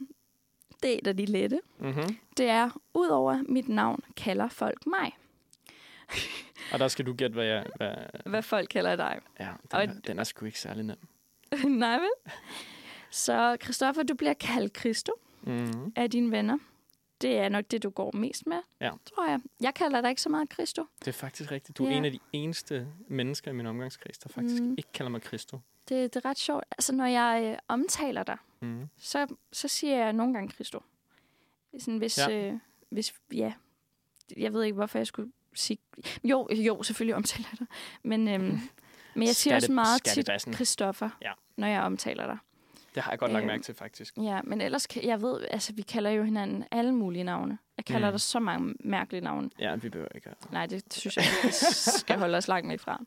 det 0.83 0.93
er 0.93 0.97
et 1.01 1.07
af 1.07 1.17
de 1.17 1.25
lette. 1.25 1.61
Mm-hmm. 1.79 2.17
Det 2.37 2.45
er, 2.49 2.69
udover 2.93 3.43
mit 3.49 3.69
navn, 3.69 3.99
kalder 4.17 4.47
folk 4.49 4.87
mig. 4.87 5.17
Og 6.73 6.79
der 6.79 6.87
skal 6.87 7.05
du 7.05 7.13
gætte, 7.13 7.33
hvad 7.33 7.45
jeg... 7.45 7.65
Hvad... 7.75 7.93
Hvad 8.25 8.41
folk 8.41 8.69
kalder 8.69 8.95
dig. 8.95 9.19
Ja, 9.39 9.45
den, 9.61 9.71
Og- 9.71 9.83
er, 9.83 9.93
den 10.07 10.19
er 10.19 10.23
sgu 10.23 10.45
ikke 10.45 10.59
særlig 10.59 10.83
nem. 10.83 10.97
Nej 11.79 11.97
vel? 11.97 12.09
Så 13.09 13.57
Christoffer, 13.63 14.03
du 14.03 14.13
bliver 14.15 14.33
kaldt 14.33 14.79
Christo 14.79 15.13
Mm-hmm. 15.45 15.93
af 15.95 16.09
dine 16.11 16.31
venner. 16.31 16.57
Det 17.23 17.37
er 17.39 17.49
nok 17.49 17.65
det, 17.71 17.83
du 17.83 17.89
går 17.89 18.11
mest 18.15 18.47
med, 18.47 18.61
Ja. 18.81 18.91
tror 19.05 19.29
jeg. 19.29 19.39
Jeg 19.61 19.73
kalder 19.73 20.01
dig 20.01 20.09
ikke 20.09 20.21
så 20.21 20.29
meget 20.29 20.53
Christo. 20.53 20.85
Det 20.99 21.07
er 21.07 21.11
faktisk 21.11 21.51
rigtigt. 21.51 21.77
Du 21.77 21.85
er 21.85 21.89
Ja. 21.89 21.97
en 21.97 22.05
af 22.05 22.11
de 22.11 22.19
eneste 22.33 22.87
mennesker 23.07 23.51
i 23.51 23.53
min 23.53 23.65
omgangskreds, 23.65 24.17
der 24.17 24.29
faktisk 24.29 24.63
Mm. 24.63 24.71
ikke 24.77 24.89
kalder 24.93 25.09
mig 25.09 25.21
Christo. 25.21 25.59
Det, 25.89 26.13
det 26.13 26.25
er 26.25 26.29
ret 26.29 26.37
sjovt. 26.37 26.63
Altså, 26.71 26.93
når 26.95 27.05
jeg 27.05 27.43
øh, 27.51 27.57
omtaler 27.67 28.23
dig, 28.23 28.37
Mm. 28.61 28.89
så, 28.97 29.27
så 29.51 29.67
siger 29.67 29.97
jeg 29.97 30.13
nogle 30.13 30.33
gange 30.33 30.51
Christo. 30.51 30.79
Sådan, 31.79 31.97
hvis, 31.97 32.17
ja. 32.17 32.31
Øh, 32.47 32.53
hvis, 32.89 33.13
ja, 33.33 33.53
jeg 34.37 34.53
ved 34.53 34.63
ikke, 34.63 34.75
hvorfor 34.75 34.97
jeg 34.99 35.07
skulle 35.07 35.31
sige... 35.53 35.77
Jo, 36.23 36.47
jo, 36.51 36.83
selvfølgelig 36.83 37.15
omtaler 37.15 37.45
jeg 37.51 37.59
dig. 37.59 37.67
Men, 38.03 38.27
øhm, 38.27 38.41
men 39.15 39.27
jeg 39.27 39.35
siger 39.35 39.53
Skatte- 39.59 39.63
også 39.65 39.71
meget 39.71 40.03
tit. 40.03 40.55
Christoffer, 40.55 41.09
Ja. 41.21 41.31
når 41.57 41.67
jeg 41.67 41.81
omtaler 41.81 42.25
dig. 42.25 42.37
Det 42.95 43.03
har 43.03 43.11
jeg 43.11 43.19
godt 43.19 43.31
lagt 43.31 43.41
Øhm. 43.43 43.47
mærke 43.47 43.63
til, 43.63 43.75
faktisk. 43.75 44.17
Ja, 44.17 44.39
men 44.43 44.61
ellers, 44.61 44.87
jeg 45.03 45.21
ved, 45.21 45.45
altså, 45.51 45.73
vi 45.73 45.81
kalder 45.81 46.09
jo 46.09 46.23
hinanden 46.23 46.63
alle 46.71 46.91
mulige 46.91 47.23
navne. 47.23 47.57
Jeg 47.77 47.85
kalder 47.85 48.07
Mm. 48.07 48.13
dig 48.13 48.21
så 48.21 48.39
mange 48.39 48.73
mærkelige 48.79 49.21
navne. 49.23 49.49
Ja, 49.59 49.75
vi 49.75 49.89
behøver 49.89 50.09
ikke. 50.15 50.29
Nej, 50.51 50.65
det 50.65 50.93
synes 50.93 51.17
jeg, 51.17 51.23
vi 51.43 51.49
skal 51.99 52.17
holde 52.19 52.37
os 52.37 52.47
langt 52.47 52.67
med 52.67 52.77
fra. 52.77 53.03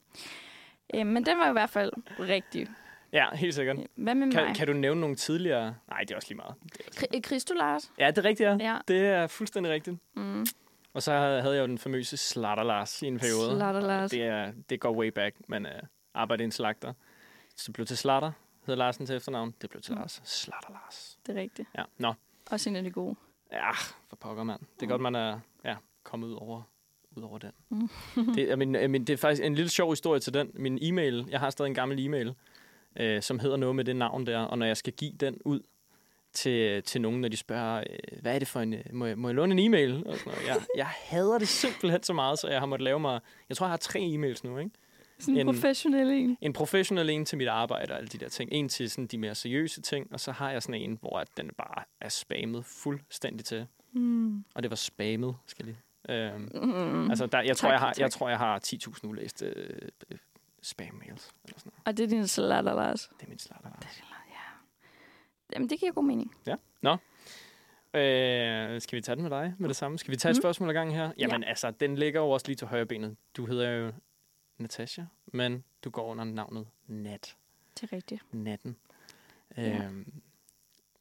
Øh, 0.94 1.06
men 1.06 1.26
den 1.26 1.38
var 1.38 1.48
i 1.48 1.52
hvert 1.52 1.70
fald 1.70 1.92
rigtig. 2.20 2.68
Ja, 3.12 3.26
helt 3.34 3.54
sikkert. 3.54 3.76
Hvad 3.96 4.14
med 4.14 4.32
Kan, 4.32 4.44
mig? 4.44 4.54
kan 4.56 4.66
du 4.66 4.72
nævne 4.72 5.00
nogle 5.00 5.16
tidligere... 5.16 5.74
Nej, 5.88 6.00
det 6.00 6.10
er 6.10 6.16
også 6.16 6.28
lige 6.28 6.36
meget. 6.36 7.24
Christo 7.26 7.54
Lars? 7.54 7.92
Ja, 7.98 8.06
det 8.10 8.18
er 8.18 8.24
rigtigt, 8.24 8.46
ja. 8.48 8.56
Ja. 8.60 8.78
Det 8.88 9.06
er 9.06 9.26
fuldstændig 9.26 9.72
rigtigt. 9.72 9.96
Mm. 10.16 10.46
Og 10.94 11.02
så 11.02 11.12
havde 11.12 11.54
jeg 11.54 11.60
jo 11.62 11.66
den 11.66 11.78
famøse 11.78 12.16
Slatter 12.16 12.64
Lars 12.64 13.02
i 13.02 13.06
en 13.06 13.18
periode. 13.18 13.56
Slatter 13.56 13.80
Lars. 13.80 14.10
Det, 14.10 14.22
er, 14.22 14.52
det 14.70 14.80
går 14.80 14.94
way 14.94 15.08
back, 15.08 15.36
men 15.48 15.66
uh, 15.66 15.72
arbejder 16.14 16.42
i 16.42 16.44
en 16.44 16.52
slagter. 16.52 16.92
Så 17.56 17.72
blev 17.72 17.86
til 17.86 17.96
Slatter, 17.96 18.32
hedder 18.66 18.78
Larsen 18.78 19.06
til 19.06 19.16
efternavn. 19.16 19.54
Det 19.62 19.70
blev 19.70 19.82
til 19.82 19.94
Mm. 19.94 19.98
Lars. 20.00 20.20
Slatter 20.24 20.70
Lars. 20.70 21.18
Det 21.26 21.36
er 21.36 21.40
rigtigt. 21.40 21.68
Ja, 21.78 21.82
nå. 21.98 22.12
Også 22.50 22.70
en 22.70 22.76
af 22.76 22.82
de 22.82 22.90
gode. 22.90 23.16
Ja, 23.52 23.70
for 24.08 24.16
pokker, 24.16 24.44
mand. 24.44 24.60
Det 24.60 24.82
er 24.82 24.86
Mm. 24.86 24.90
godt, 24.90 25.00
man 25.00 25.14
er 25.14 25.40
ja, 25.64 25.76
kommet 26.02 26.28
ud 26.28 26.32
over, 26.34 26.62
ud 27.16 27.22
over 27.22 27.38
den. 27.38 27.52
Mm. 27.68 27.88
det, 28.34 28.48
jeg 28.48 28.58
men, 28.58 28.74
jeg 28.74 28.90
men, 28.90 29.04
det 29.06 29.12
er 29.12 29.16
faktisk 29.16 29.42
en 29.42 29.54
lille 29.54 29.68
sjov 29.68 29.92
historie 29.92 30.20
til 30.20 30.34
den. 30.34 30.50
Min 30.54 30.78
e-mail, 30.82 31.26
jeg 31.30 31.40
har 31.40 31.50
stadig 31.50 31.68
en 31.68 31.74
gammel 31.74 32.06
e-mail, 32.06 32.34
øh, 32.96 33.22
som 33.22 33.38
hedder 33.38 33.56
noget 33.56 33.76
med 33.76 33.84
det 33.84 33.96
navn 33.96 34.26
der, 34.26 34.38
og 34.38 34.58
når 34.58 34.66
jeg 34.66 34.76
skal 34.76 34.92
give 34.92 35.12
den 35.12 35.38
ud 35.44 35.60
til, 36.32 36.82
til 36.82 37.00
nogen, 37.00 37.20
når 37.20 37.28
de 37.28 37.36
spørger, 37.36 37.84
øh, 37.90 38.20
hvad 38.20 38.34
er 38.34 38.38
det 38.38 38.48
for 38.48 38.60
en, 38.60 38.74
øh, 38.74 38.84
må 38.92 39.06
jeg, 39.06 39.18
må 39.18 39.28
jeg 39.28 39.34
låne 39.34 39.52
en 39.52 39.58
e-mail? 39.58 40.06
Og 40.06 40.16
sådan 40.18 40.32
noget. 40.32 40.46
Jeg, 40.48 40.56
jeg 40.76 40.86
hader 40.86 41.38
det 41.38 41.48
simpelthen 41.48 42.02
så 42.02 42.12
meget, 42.12 42.38
så 42.38 42.48
jeg 42.48 42.58
har 42.60 42.66
måttet 42.66 42.84
lave 42.84 43.00
mig, 43.00 43.20
jeg 43.48 43.56
tror, 43.56 43.66
jeg 43.66 43.70
har 43.72 43.76
tre 43.76 43.98
e-mails 43.98 44.40
nu, 44.44 44.58
ikke? 44.58 44.70
Sådan 45.18 45.36
en 45.36 45.46
professionel 45.46 46.10
en. 46.10 46.36
En 46.40 46.52
professionel 46.52 47.10
en 47.10 47.24
til 47.24 47.38
mit 47.38 47.48
arbejde 47.48 47.92
og 47.92 47.98
alle 47.98 48.08
de 48.08 48.18
der 48.18 48.28
ting. 48.28 48.52
En 48.52 48.68
til 48.68 48.90
sådan 48.90 49.06
de 49.06 49.18
mere 49.18 49.34
seriøse 49.34 49.80
ting, 49.82 50.12
og 50.12 50.20
så 50.20 50.32
har 50.32 50.50
jeg 50.50 50.62
sådan 50.62 50.80
en, 50.80 50.98
hvor 51.00 51.18
at 51.18 51.28
den 51.36 51.50
bare 51.58 51.84
er 52.00 52.08
spammet 52.08 52.64
fuldstændig 52.64 53.44
til. 53.44 53.66
Mm. 53.92 54.44
Og 54.54 54.62
det 54.62 54.70
var 54.70 54.76
spammet, 54.76 55.36
skal 55.46 55.66
jeg 55.66 55.74
lige. 55.74 56.32
Øhm, 56.34 56.50
Mm. 56.62 57.10
Altså, 57.10 57.26
der, 57.26 57.40
jeg, 57.40 57.56
tror, 57.56 57.68
Tak, 57.68 57.72
jeg, 57.72 57.80
har, 57.80 57.94
jeg 57.98 58.10
tror, 58.10 58.28
jeg 58.28 58.38
har 58.38 58.60
10.000 58.66 59.06
ulæste 59.08 59.46
øh, 59.46 59.88
øh, 60.10 60.18
spam-mails. 60.62 61.30
Eller 61.44 61.58
sådan 61.58 61.72
noget. 61.72 61.82
Og 61.84 61.96
det 61.96 62.04
er 62.04 62.08
din 62.08 62.26
slatter, 62.26 62.74
Lars. 62.74 63.10
Det 63.18 63.24
er 63.24 63.28
min 63.28 63.38
slatter. 63.38 63.68
der. 63.70 63.86
Jamen, 65.54 65.70
det 65.70 65.80
giver 65.80 65.92
god 65.92 66.04
mening. 66.04 66.34
Øh, 67.94 68.80
skal 68.80 68.96
vi 68.96 69.00
tage 69.00 69.16
den 69.16 69.22
med 69.22 69.30
dig 69.30 69.54
med 69.58 69.68
det 69.68 69.76
samme? 69.76 69.98
Skal 69.98 70.10
vi 70.12 70.16
tage 70.16 70.30
et 70.30 70.36
Mm. 70.36 70.40
spørgsmål 70.42 70.68
ad 70.68 70.74
gang 70.74 70.94
her? 70.94 71.10
Jamen 71.18 71.44
altså, 71.44 71.70
den 71.70 71.96
ligger 71.96 72.20
jo 72.20 72.30
også 72.30 72.46
lige 72.46 72.56
til 72.56 72.66
højre 72.66 72.86
benet. 72.86 73.16
Du 73.36 73.46
hedder 73.46 73.70
jo 73.70 73.92
Natasha, 74.58 75.02
men 75.26 75.64
du 75.84 75.90
går 75.90 76.04
under 76.10 76.24
navnet 76.24 76.66
Nat. 76.86 77.36
Det 77.80 77.82
er 77.92 77.96
rigtigt. 77.96 78.22
Natten. 78.34 78.76
Ja. 79.56 79.84
Øhm, 79.84 80.12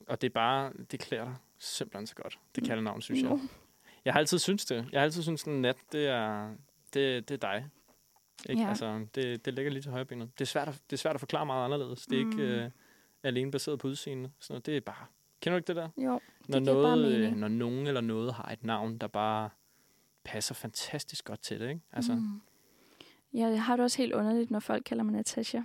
og 0.07 0.22
det 0.22 0.27
er 0.27 0.34
bare, 0.34 0.73
det 0.91 0.99
klæder 0.99 1.23
dig 1.26 1.36
simpelthen 1.57 2.07
så 2.07 2.15
godt. 2.15 2.40
Det 2.56 2.64
Mm. 2.64 2.68
kalder 2.68 2.84
navn, 2.84 3.02
synes 3.02 3.23
Jo. 3.23 3.27
jeg. 3.30 3.40
Jeg 4.06 4.14
har 4.14 4.19
altid 4.19 4.40
syntes 4.40 4.65
det. 4.65 4.90
Jeg 4.91 4.99
har 4.99 5.03
altid 5.03 5.23
syntes, 5.23 5.44
at 5.48 5.53
Nat, 5.53 5.77
det 5.91 6.07
er, 6.07 6.56
det, 6.94 7.30
det 7.30 7.44
er 7.44 7.52
dig. 7.52 7.69
Ikke? 8.49 8.61
Ja. 8.61 8.69
Altså, 8.69 9.06
det, 9.15 9.45
det 9.45 9.53
ligger 9.53 9.72
lige 9.72 9.82
til 9.82 9.91
højre 9.91 10.06
benet. 10.06 10.30
Det 10.40 10.41
er 10.41 10.45
svært 10.45 10.68
at, 10.68 10.82
det 10.90 10.94
er 10.94 10.98
svært 10.98 11.15
at 11.15 11.19
forklare 11.19 11.45
meget 11.45 11.65
anderledes. 11.65 12.06
Det 12.06 12.22
er 12.22 12.26
Mm. 12.26 12.32
ikke 12.32 12.44
øh, 12.44 12.72
alene 13.23 13.52
baseret 13.52 13.80
på 13.80 13.88
udseende. 13.88 14.32
Sådan 14.40 14.53
noget. 14.53 14.65
Det 14.65 14.77
er 14.77 14.82
bare... 14.82 15.06
Kender 15.41 15.56
du 15.56 15.57
ikke 15.57 15.68
det 15.68 15.76
der? 15.76 15.90
Jo, 15.98 16.19
Når, 16.48 16.60
giver 16.60 16.84
bare 16.84 16.95
noget, 16.98 17.14
øh, 17.14 17.19
mening. 17.22 17.38
når 17.40 17.48
nogen 17.48 17.88
eller 17.88 18.02
noget 18.02 18.34
har 18.34 18.52
et 18.52 18.64
navn, 18.64 18.98
der 18.98 19.07
bare 19.07 19.49
passer 20.23 20.56
fantastisk 20.56 21.26
godt 21.26 21.41
til 21.41 21.60
det, 21.60 21.69
ikke? 21.69 21.82
Altså, 21.91 22.15
mm. 22.15 22.41
Jeg 23.36 23.64
har 23.64 23.76
det 23.76 23.84
også 23.84 23.98
helt 23.98 24.14
underligt, 24.14 24.52
når 24.52 24.60
folk 24.60 24.84
kalder 24.86 25.03
mig 25.03 25.14
Natasha. 25.14 25.60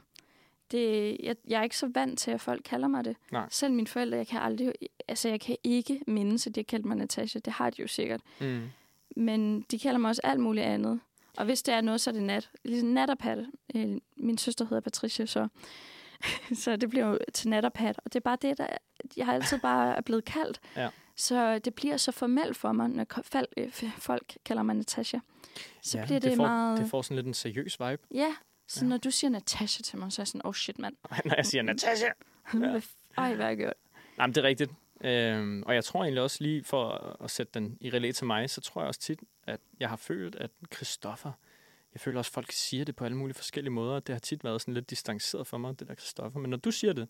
Det, 0.70 1.16
jeg, 1.22 1.36
jeg 1.48 1.58
er 1.58 1.62
ikke 1.62 1.76
så 1.76 1.90
vant 1.94 2.18
til, 2.18 2.30
at 2.30 2.40
folk 2.40 2.62
kalder 2.64 2.88
mig 2.88 3.04
det. 3.04 3.16
Nej. 3.32 3.46
Selv 3.50 3.72
mine 3.72 3.86
forældre, 3.86 4.16
jeg 4.16 4.26
kan 4.26 4.40
aldrig, 4.40 4.72
altså 5.08 5.28
jeg 5.28 5.40
kan 5.40 5.56
ikke 5.64 6.00
mindes, 6.06 6.46
at 6.46 6.54
de 6.54 6.60
har 6.60 6.64
kaldt 6.64 6.86
mig 6.86 6.96
Natasha. 6.96 7.38
Det 7.38 7.52
har 7.52 7.70
de 7.70 7.82
jo 7.82 7.88
sikkert. 7.88 8.20
Mm. 8.40 8.62
Men 9.16 9.60
de 9.70 9.78
kalder 9.78 9.98
mig 9.98 10.08
også 10.08 10.20
alt 10.24 10.40
muligt 10.40 10.66
andet. 10.66 11.00
Og 11.36 11.44
hvis 11.44 11.62
det 11.62 11.74
er 11.74 11.80
noget, 11.80 12.00
så 12.00 12.10
er 12.10 12.12
det 12.14 12.22
nat. 12.22 12.50
Ligesom 12.64 12.88
nat 12.88 13.10
og 13.10 13.18
pat. 13.18 13.38
Øh, 13.74 13.98
Min 14.16 14.38
søster 14.38 14.64
hedder 14.64 14.80
Patricia, 14.80 15.26
så, 15.26 15.48
så 16.62 16.76
det 16.76 16.90
bliver 16.90 17.06
jo 17.06 17.18
til 17.34 17.48
nat 17.48 17.64
og 17.64 17.72
pat. 17.72 18.00
Og 18.04 18.12
det 18.12 18.16
er 18.16 18.20
bare 18.20 18.38
det, 18.42 18.58
der 18.58 18.66
jeg 19.16 19.26
har 19.26 19.32
altid 19.34 19.58
bare 19.58 19.96
er 19.96 20.00
blevet 20.00 20.24
kaldt. 20.24 20.60
Ja. 20.76 20.88
Så 21.16 21.58
det 21.58 21.74
bliver 21.74 21.96
så 21.96 22.12
formelt 22.12 22.56
for 22.56 22.72
mig, 22.72 22.88
når 22.88 23.06
øh, 23.56 23.72
folk 23.98 24.36
kalder 24.44 24.62
mig 24.62 24.74
Natasha. 24.74 25.18
Så 25.82 25.98
ja, 25.98 26.04
bliver 26.04 26.20
det, 26.20 26.36
får, 26.36 26.42
meget... 26.46 26.78
Det 26.78 26.90
får 26.90 27.02
sådan 27.02 27.16
lidt 27.16 27.26
en 27.26 27.34
seriøs 27.34 27.80
vibe. 27.80 28.02
Ja, 28.14 28.34
så 28.68 28.84
Ja. 28.84 28.88
når 28.88 28.96
du 28.96 29.10
siger 29.10 29.30
Natasha 29.30 29.82
til 29.82 29.98
mig, 29.98 30.12
så 30.12 30.20
er 30.20 30.22
jeg 30.22 30.28
sådan, 30.28 30.46
oh 30.46 30.54
shit, 30.54 30.78
mand. 30.78 30.96
Når 31.24 31.34
jeg 31.36 31.46
siger 31.46 31.62
Natasha! 31.62 32.08
Ja. 32.54 32.80
Ej, 33.16 33.34
hvad 33.34 33.44
har 33.44 33.48
jeg 33.50 33.56
gjort? 33.56 33.72
Nej, 34.16 34.26
men 34.26 34.34
det 34.34 34.44
er 34.44 34.48
rigtigt. 34.48 34.70
Øhm, 35.00 35.62
og 35.66 35.74
jeg 35.74 35.84
tror 35.84 36.02
egentlig 36.02 36.22
også 36.22 36.36
lige, 36.40 36.64
for 36.64 37.16
at, 37.24 37.30
sætte 37.30 37.50
den 37.54 37.78
i 37.80 37.90
relæ 37.90 38.12
til 38.12 38.26
mig, 38.26 38.50
så 38.50 38.60
tror 38.60 38.80
jeg 38.80 38.88
også 38.88 39.00
tit, 39.00 39.20
at 39.46 39.60
jeg 39.80 39.88
har 39.88 39.96
følt, 39.96 40.34
at 40.34 40.50
Christoffer, 40.74 41.32
jeg 41.94 42.00
føler 42.00 42.18
også, 42.18 42.28
at 42.28 42.32
folk 42.34 42.52
siger 42.52 42.84
det 42.84 42.96
på 42.96 43.04
alle 43.04 43.16
mulige 43.16 43.34
forskellige 43.34 43.72
måder. 43.72 44.00
Det 44.00 44.14
har 44.14 44.20
tit 44.20 44.44
været 44.44 44.60
sådan 44.60 44.74
lidt 44.74 44.90
distanceret 44.90 45.46
for 45.46 45.58
mig, 45.58 45.80
det 45.80 45.88
der 45.88 45.94
Christoffer. 45.94 46.40
Men 46.40 46.50
når 46.50 46.56
du 46.56 46.70
siger 46.70 46.92
det, 46.92 47.08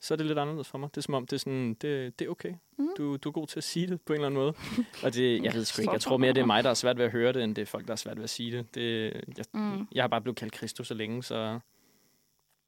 så 0.00 0.14
er 0.14 0.16
det 0.16 0.26
lidt 0.26 0.38
anderledes 0.38 0.68
for 0.68 0.78
mig. 0.78 0.90
Det 0.90 0.96
er 0.96 1.02
som 1.02 1.14
om, 1.14 1.26
det 1.26 1.32
er, 1.36 1.38
sådan, 1.38 1.74
det, 1.74 2.18
det 2.18 2.24
er 2.26 2.30
okay. 2.30 2.54
Mm. 2.78 2.88
Du, 2.98 3.16
du 3.16 3.28
er 3.28 3.32
god 3.32 3.46
til 3.46 3.58
at 3.60 3.64
sige 3.64 3.86
det 3.86 4.00
på 4.00 4.12
en 4.12 4.14
eller 4.14 4.26
anden 4.26 4.40
måde. 4.40 4.54
Og 5.04 5.14
det, 5.14 5.42
jeg 5.42 5.54
ved 5.54 5.64
sgu 5.64 5.82
ikke, 5.82 5.92
jeg 5.92 6.00
tror 6.00 6.16
mere, 6.16 6.32
det 6.32 6.40
er 6.40 6.46
mig, 6.46 6.64
der 6.64 6.70
er 6.70 6.74
svært 6.74 6.98
ved 6.98 7.04
at 7.04 7.10
høre 7.10 7.32
det, 7.32 7.44
end 7.44 7.54
det 7.56 7.62
er 7.62 7.66
folk, 7.66 7.86
der 7.86 7.92
er 7.92 7.96
svært 7.96 8.16
ved 8.16 8.24
at 8.24 8.30
sige 8.30 8.52
det. 8.58 8.74
det 8.74 9.12
jeg, 9.38 9.44
Mm. 9.52 9.86
jeg 9.92 10.02
har 10.02 10.08
bare 10.08 10.20
blevet 10.20 10.36
kaldt 10.36 10.52
Kristus 10.52 10.88
så 10.88 10.94
længe, 10.94 11.22
så 11.22 11.52
det, 11.52 11.60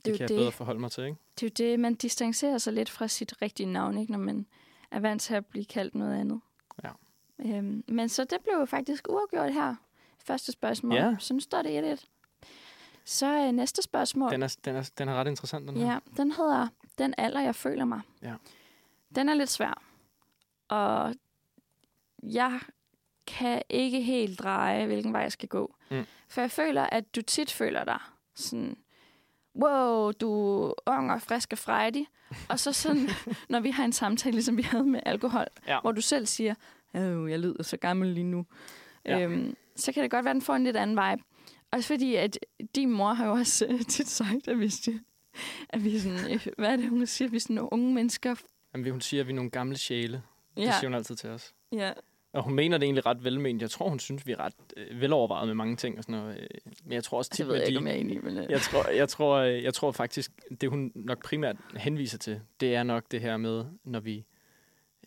Det 0.05 0.13
er 0.13 0.17
kan 0.17 0.21
jeg 0.21 0.29
det. 0.29 0.37
bedre 0.37 0.53
forholde 0.53 0.81
mig 0.81 0.91
til, 0.91 1.05
ikke? 1.05 1.17
Det 1.41 1.61
er 1.61 1.65
jo 1.67 1.71
det, 1.71 1.81
man 1.81 1.95
distancerer 1.95 2.59
sig 2.59 2.73
lidt 2.73 2.91
fra 2.91 3.09
sit 3.09 3.43
rigtige 3.43 3.67
navn, 3.67 3.99
ikke? 3.99 4.13
når 4.13 4.19
man 4.19 4.47
er 4.91 5.01
vant 5.01 5.23
til 5.23 5.35
at 5.35 5.47
blive 5.47 5.65
kaldt 5.65 5.95
noget 5.95 6.21
andet. 6.21 6.41
Ja. 6.85 6.91
Øhm, 7.59 7.85
men 7.89 8.09
så 8.09 8.25
det 8.25 8.39
blev 8.43 8.55
jo 8.61 8.65
faktisk 8.65 9.09
uafgjort 9.09 9.53
her. 9.53 9.75
Første 10.25 10.53
spørgsmål. 10.53 10.95
Ja. 10.95 11.17
Så 11.19 11.35
nu 11.35 11.41
står 11.41 11.63
det 11.63 11.97
1-1. 11.99 12.07
Så 13.05 13.27
øh, 13.47 13.53
næste 13.53 13.83
spørgsmål. 13.83 14.31
Den 14.31 14.43
er, 14.43 14.57
den 14.65 14.77
er, 14.77 14.91
den 14.99 15.09
er 15.09 15.15
ret 15.15 15.29
interessant, 15.29 15.69
den 15.69 15.77
her. 15.77 15.93
Ja, 15.93 15.99
den 16.17 16.33
hedder 16.33 16.69
Den 16.99 17.15
alder, 17.19 17.41
jeg 17.41 17.55
føler 17.55 17.85
mig. 17.85 18.01
Ja. 18.23 18.35
Den 19.15 19.29
er 19.29 19.35
lidt 19.35 19.51
svær. 19.51 19.83
Og 20.69 21.15
jeg 22.23 22.61
kan 23.27 23.63
ikke 23.69 24.03
helt 24.03 24.39
dreje, 24.39 24.87
hvilken 24.87 25.13
vej 25.13 25.21
jeg 25.23 25.33
skal 25.33 25.49
gå. 25.49 25.75
Mm. 25.91 26.05
For 26.29 26.41
jeg 26.41 26.51
føler, 26.51 26.83
at 26.83 27.17
du 27.17 27.23
tit 27.23 27.51
føler 27.53 27.85
dig 27.85 27.99
sådan, 28.35 28.77
wow, 29.57 30.11
du 30.13 30.63
er 30.69 30.73
ung 30.87 31.13
og 31.13 31.23
frisk 31.23 31.53
og 31.53 31.59
frejdig. 31.59 32.07
og 32.49 32.59
så 32.59 32.73
sådan, 32.73 33.09
når 33.49 33.61
vi 33.61 33.71
har 33.71 33.85
en 33.85 33.93
samtale, 33.93 34.33
ligesom 34.33 34.57
vi 34.57 34.63
havde 34.63 34.85
med 34.85 35.01
alkohol, 35.07 35.47
Ja. 35.67 35.81
hvor 35.81 35.93
du 35.93 36.01
selv 36.01 36.27
siger, 36.27 36.55
øh, 36.97 37.31
jeg 37.31 37.39
lyder 37.39 37.63
så 37.63 37.77
gammel 37.77 38.09
lige 38.09 38.25
nu. 38.25 38.47
Ja. 39.05 39.21
Øhm, 39.21 39.57
så 39.77 39.93
kan 39.93 40.03
det 40.03 40.11
godt 40.11 40.25
være, 40.25 40.31
at 40.31 40.35
den 40.35 40.43
får 40.43 40.55
en 40.55 40.65
lidt 40.65 40.77
anden 40.77 40.97
vibe. 41.11 41.23
Også 41.73 41.87
fordi, 41.87 42.15
at 42.15 42.39
din 42.75 42.91
mor 42.91 43.13
har 43.13 43.27
jo 43.27 43.33
også 43.33 43.67
øh, 43.67 43.81
tit 43.81 44.09
sagt, 44.09 44.49
at 44.49 44.57
hvis 44.57 44.75
det, 44.79 45.01
at 45.71 45.85
vi 45.85 45.97
er 45.97 46.01
sådan, 46.01 46.31
øh, 46.35 46.47
hvad 46.59 46.69
er 46.69 46.77
det, 46.77 46.89
hun 46.89 47.07
siger, 47.07 47.29
vi 47.29 47.37
er 47.37 47.41
sådan 47.41 47.57
nogle 47.57 47.73
unge 47.73 47.95
mennesker. 47.95 48.35
Jamen, 48.75 48.91
hun 48.91 49.01
siger, 49.01 49.21
at 49.21 49.27
vi 49.27 49.33
er 49.33 49.37
nogle 49.37 49.51
gamle 49.51 49.77
sjæle. 49.77 50.23
Det 50.57 50.63
Ja, 50.63 50.73
siger 50.81 50.89
hun 50.89 50.95
altid 50.95 51.17
til 51.17 51.31
os. 51.31 51.55
ja. 51.73 51.93
Og 52.35 52.43
hun 52.43 52.55
mener 52.55 52.79
det 52.79 52.85
egentlig 52.87 53.07
ret 53.07 53.25
velment. 53.25 53.63
Jeg 53.63 53.71
tror, 53.71 53.89
hun 53.89 53.99
synes, 53.99 54.27
vi 54.27 54.33
er 54.33 54.41
ret 54.41 54.55
øh, 54.77 55.01
velovervejet 55.01 55.47
med 55.47 55.55
mange 55.55 55.77
ting 55.77 55.99
og 55.99 56.05
sådan 56.05 56.21
noget. 56.21 56.37
Øh, 56.41 56.49
Men 56.85 56.93
jeg 56.93 57.05
tror 57.05 57.19
også 57.19 57.31
tit, 57.31 57.39
Det 57.39 57.47
ved 57.49 57.55
jeg 57.55 57.61
med 57.61 57.67
ikke, 57.69 57.77
de, 57.77 57.83
om 57.83 57.87
jeg 57.87 57.95
er 57.97 58.01
enig 58.01 58.17
i, 58.17 58.19
men... 58.19 58.39
øh, 58.39 58.51
jeg, 58.51 58.61
tror, 58.61 58.89
jeg, 58.91 59.09
tror, 59.09 59.39
jeg 59.41 59.75
tror 59.75 59.93
faktisk, 59.93 60.31
det 60.61 60.71
hun 60.71 60.93
nok 60.95 61.25
primært 61.25 61.57
henviser 61.77 62.19
til, 62.19 62.41
det 62.61 62.75
er 62.75 62.83
nok 62.83 63.05
det 63.11 63.21
her 63.21 63.37
med, 63.37 63.65
når 63.85 64.01
vi... 64.01 64.25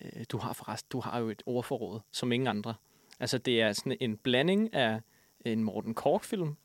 Øh, 0.01 0.25
du 0.31 0.37
har 0.37 0.53
forresten, 0.53 0.89
du 0.91 0.99
har 0.99 1.19
jo 1.19 1.29
et 1.29 1.43
ordforråd, 1.45 1.99
som 2.11 2.31
ingen 2.31 2.47
andre. 2.47 2.73
Altså, 3.19 3.37
det 3.37 3.61
er 3.61 3.73
sådan 3.73 3.97
en 3.99 4.17
blanding 4.17 4.73
af 4.73 5.01
en 5.45 5.63
Morten 5.63 5.93
Kork-film, 5.93 6.55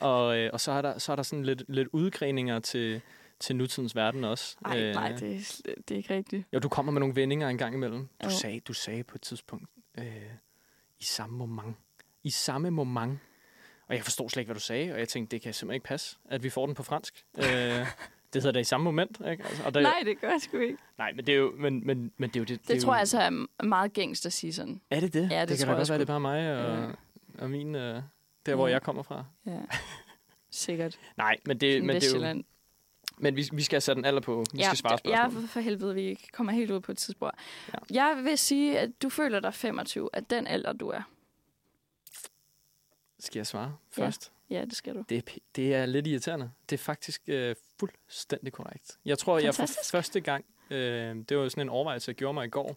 og, 0.00 0.38
øh, 0.38 0.50
og 0.52 0.60
så, 0.60 0.72
er 0.72 0.82
der, 0.82 0.98
så 0.98 1.12
er 1.12 1.16
der 1.16 1.22
sådan 1.22 1.44
lidt, 1.44 1.62
lidt 1.68 1.88
udgreninger 1.92 2.58
til, 2.58 3.00
til 3.40 3.56
nutidens 3.56 3.96
verden 3.96 4.24
også. 4.24 4.56
Ej, 4.64 4.80
Øh, 4.82 4.94
nej, 4.94 5.12
det 5.12 5.34
er, 5.36 5.72
det 5.88 5.90
er 5.94 5.96
ikke 5.96 6.14
rigtigt. 6.14 6.46
Jo, 6.52 6.58
du 6.58 6.68
kommer 6.68 6.92
med 6.92 7.00
nogle 7.00 7.16
vendinger 7.16 7.48
en 7.48 7.58
gang 7.58 7.74
imellem. 7.74 8.08
Du, 8.22 8.26
Jo. 8.26 8.30
sagde, 8.30 8.60
du 8.60 8.72
sagde 8.72 9.02
på 9.04 9.14
et 9.14 9.22
tidspunkt, 9.22 9.64
øh, 9.98 10.04
i 11.00 11.04
samme 11.04 11.38
moment. 11.38 11.76
I 12.22 12.30
samme 12.30 12.70
moment. 12.70 13.18
Og 13.88 13.94
jeg 13.96 14.04
forstod 14.04 14.28
slet 14.30 14.40
ikke, 14.40 14.48
hvad 14.48 14.54
du 14.54 14.60
sagde, 14.60 14.92
og 14.92 14.98
jeg 14.98 15.08
tænkte, 15.08 15.36
det 15.36 15.42
kan 15.42 15.54
simpelthen 15.54 15.74
ikke 15.76 15.84
passe, 15.86 16.16
at 16.28 16.42
vi 16.42 16.50
får 16.50 16.66
den 16.66 16.74
på 16.74 16.82
fransk. 16.82 17.24
øh, 17.38 17.44
det 18.32 18.42
hedder 18.42 18.52
det 18.52 18.60
i 18.60 18.64
samme 18.64 18.84
moment, 18.84 19.20
ikke? 19.30 19.44
Altså, 19.44 19.62
og 19.64 19.74
der, 19.74 19.80
Nej, 19.80 20.02
det 20.04 20.20
gør 20.20 20.28
jeg 20.30 20.40
sgu 20.40 20.58
ikke. 20.58 20.78
nej, 20.98 21.12
men 21.12 21.26
det 21.26 21.32
er 21.34 21.38
jo, 21.38 21.52
men, 21.58 21.86
men, 21.86 22.12
men 22.16 22.30
det 22.30 22.36
er 22.36 22.40
jo 22.40 22.44
det. 22.44 22.68
Det, 22.68 22.76
er 22.76 22.80
tror 22.80 22.88
jo, 22.92 22.94
jeg 22.94 23.00
altså 23.00 23.20
er 23.20 23.64
meget 23.64 23.92
gængst 23.92 24.26
at 24.26 24.32
sige 24.32 24.52
sådan. 24.52 24.80
Er 24.90 25.00
det 25.00 25.12
det? 25.14 25.30
Ja, 25.30 25.40
det 25.40 25.48
det 25.48 25.58
kan 25.58 25.66
tror 25.66 25.72
da 25.74 25.78
godt 25.78 25.88
være, 25.88 25.98
det 25.98 26.04
er 26.04 26.06
bare 26.06 26.20
mig 26.20 26.56
og, 26.56 26.78
Ja. 26.78 26.90
og 27.38 27.50
min, 27.50 27.74
øh, 27.74 28.02
der, 28.46 28.54
hvor 28.54 28.66
Ja. 28.68 28.72
jeg 28.72 28.82
kommer 28.82 29.02
fra. 29.02 29.24
Ja. 29.46 29.60
Sikkert. 30.50 30.98
Nej, 31.16 31.36
men 31.46 31.58
det, 31.60 31.84
men 31.84 31.96
det 31.96 32.14
er 32.24 32.34
jo, 32.34 32.42
men 33.22 33.36
vi, 33.36 33.48
vi 33.52 33.62
skal 33.62 33.74
have 33.76 33.80
sat 33.80 33.96
den 33.96 34.04
alder 34.04 34.20
på. 34.20 34.44
Vi 34.52 34.58
ja, 34.58 34.64
skal 34.66 34.76
svare 34.76 34.98
ja, 35.04 35.16
spørgsmål. 35.28 35.48
for 35.48 35.60
helvede, 35.60 35.94
vi 35.94 36.18
kommer 36.32 36.52
helt 36.52 36.70
ud 36.70 36.80
på 36.80 36.92
et 36.92 36.98
tidspunkt. 36.98 37.34
Ja. 37.68 37.78
Jeg 38.04 38.24
vil 38.24 38.38
sige, 38.38 38.78
at 38.78 39.02
du 39.02 39.08
føler 39.08 39.40
dig 39.40 39.54
25, 39.54 40.10
at 40.12 40.30
den 40.30 40.46
alder, 40.46 40.72
du 40.72 40.88
er. 40.88 41.02
Skal 43.18 43.38
jeg 43.38 43.46
svare 43.46 43.76
Ja. 43.98 44.02
først? 44.06 44.32
Ja, 44.50 44.64
det 44.64 44.76
skal 44.76 44.94
du. 44.94 45.04
Det 45.08 45.18
er, 45.18 45.22
det 45.56 45.74
er 45.74 45.86
lidt 45.86 46.06
irriterende. 46.06 46.50
Det 46.70 46.76
er 46.76 46.82
faktisk 46.84 47.22
øh, 47.26 47.54
fuldstændig 47.80 48.52
korrekt. 48.52 48.98
Jeg 49.04 49.18
tror, 49.18 49.38
jeg 49.38 49.54
for 49.54 49.60
Fantastisk. 49.62 49.90
første 49.90 50.20
gang, 50.20 50.44
øh, 50.70 51.16
det 51.28 51.36
var 51.38 51.48
sådan 51.48 51.62
en 51.62 51.68
overvejelse, 51.68 52.08
jeg 52.08 52.16
gjorde 52.16 52.34
mig 52.34 52.46
i 52.46 52.50
går, 52.50 52.76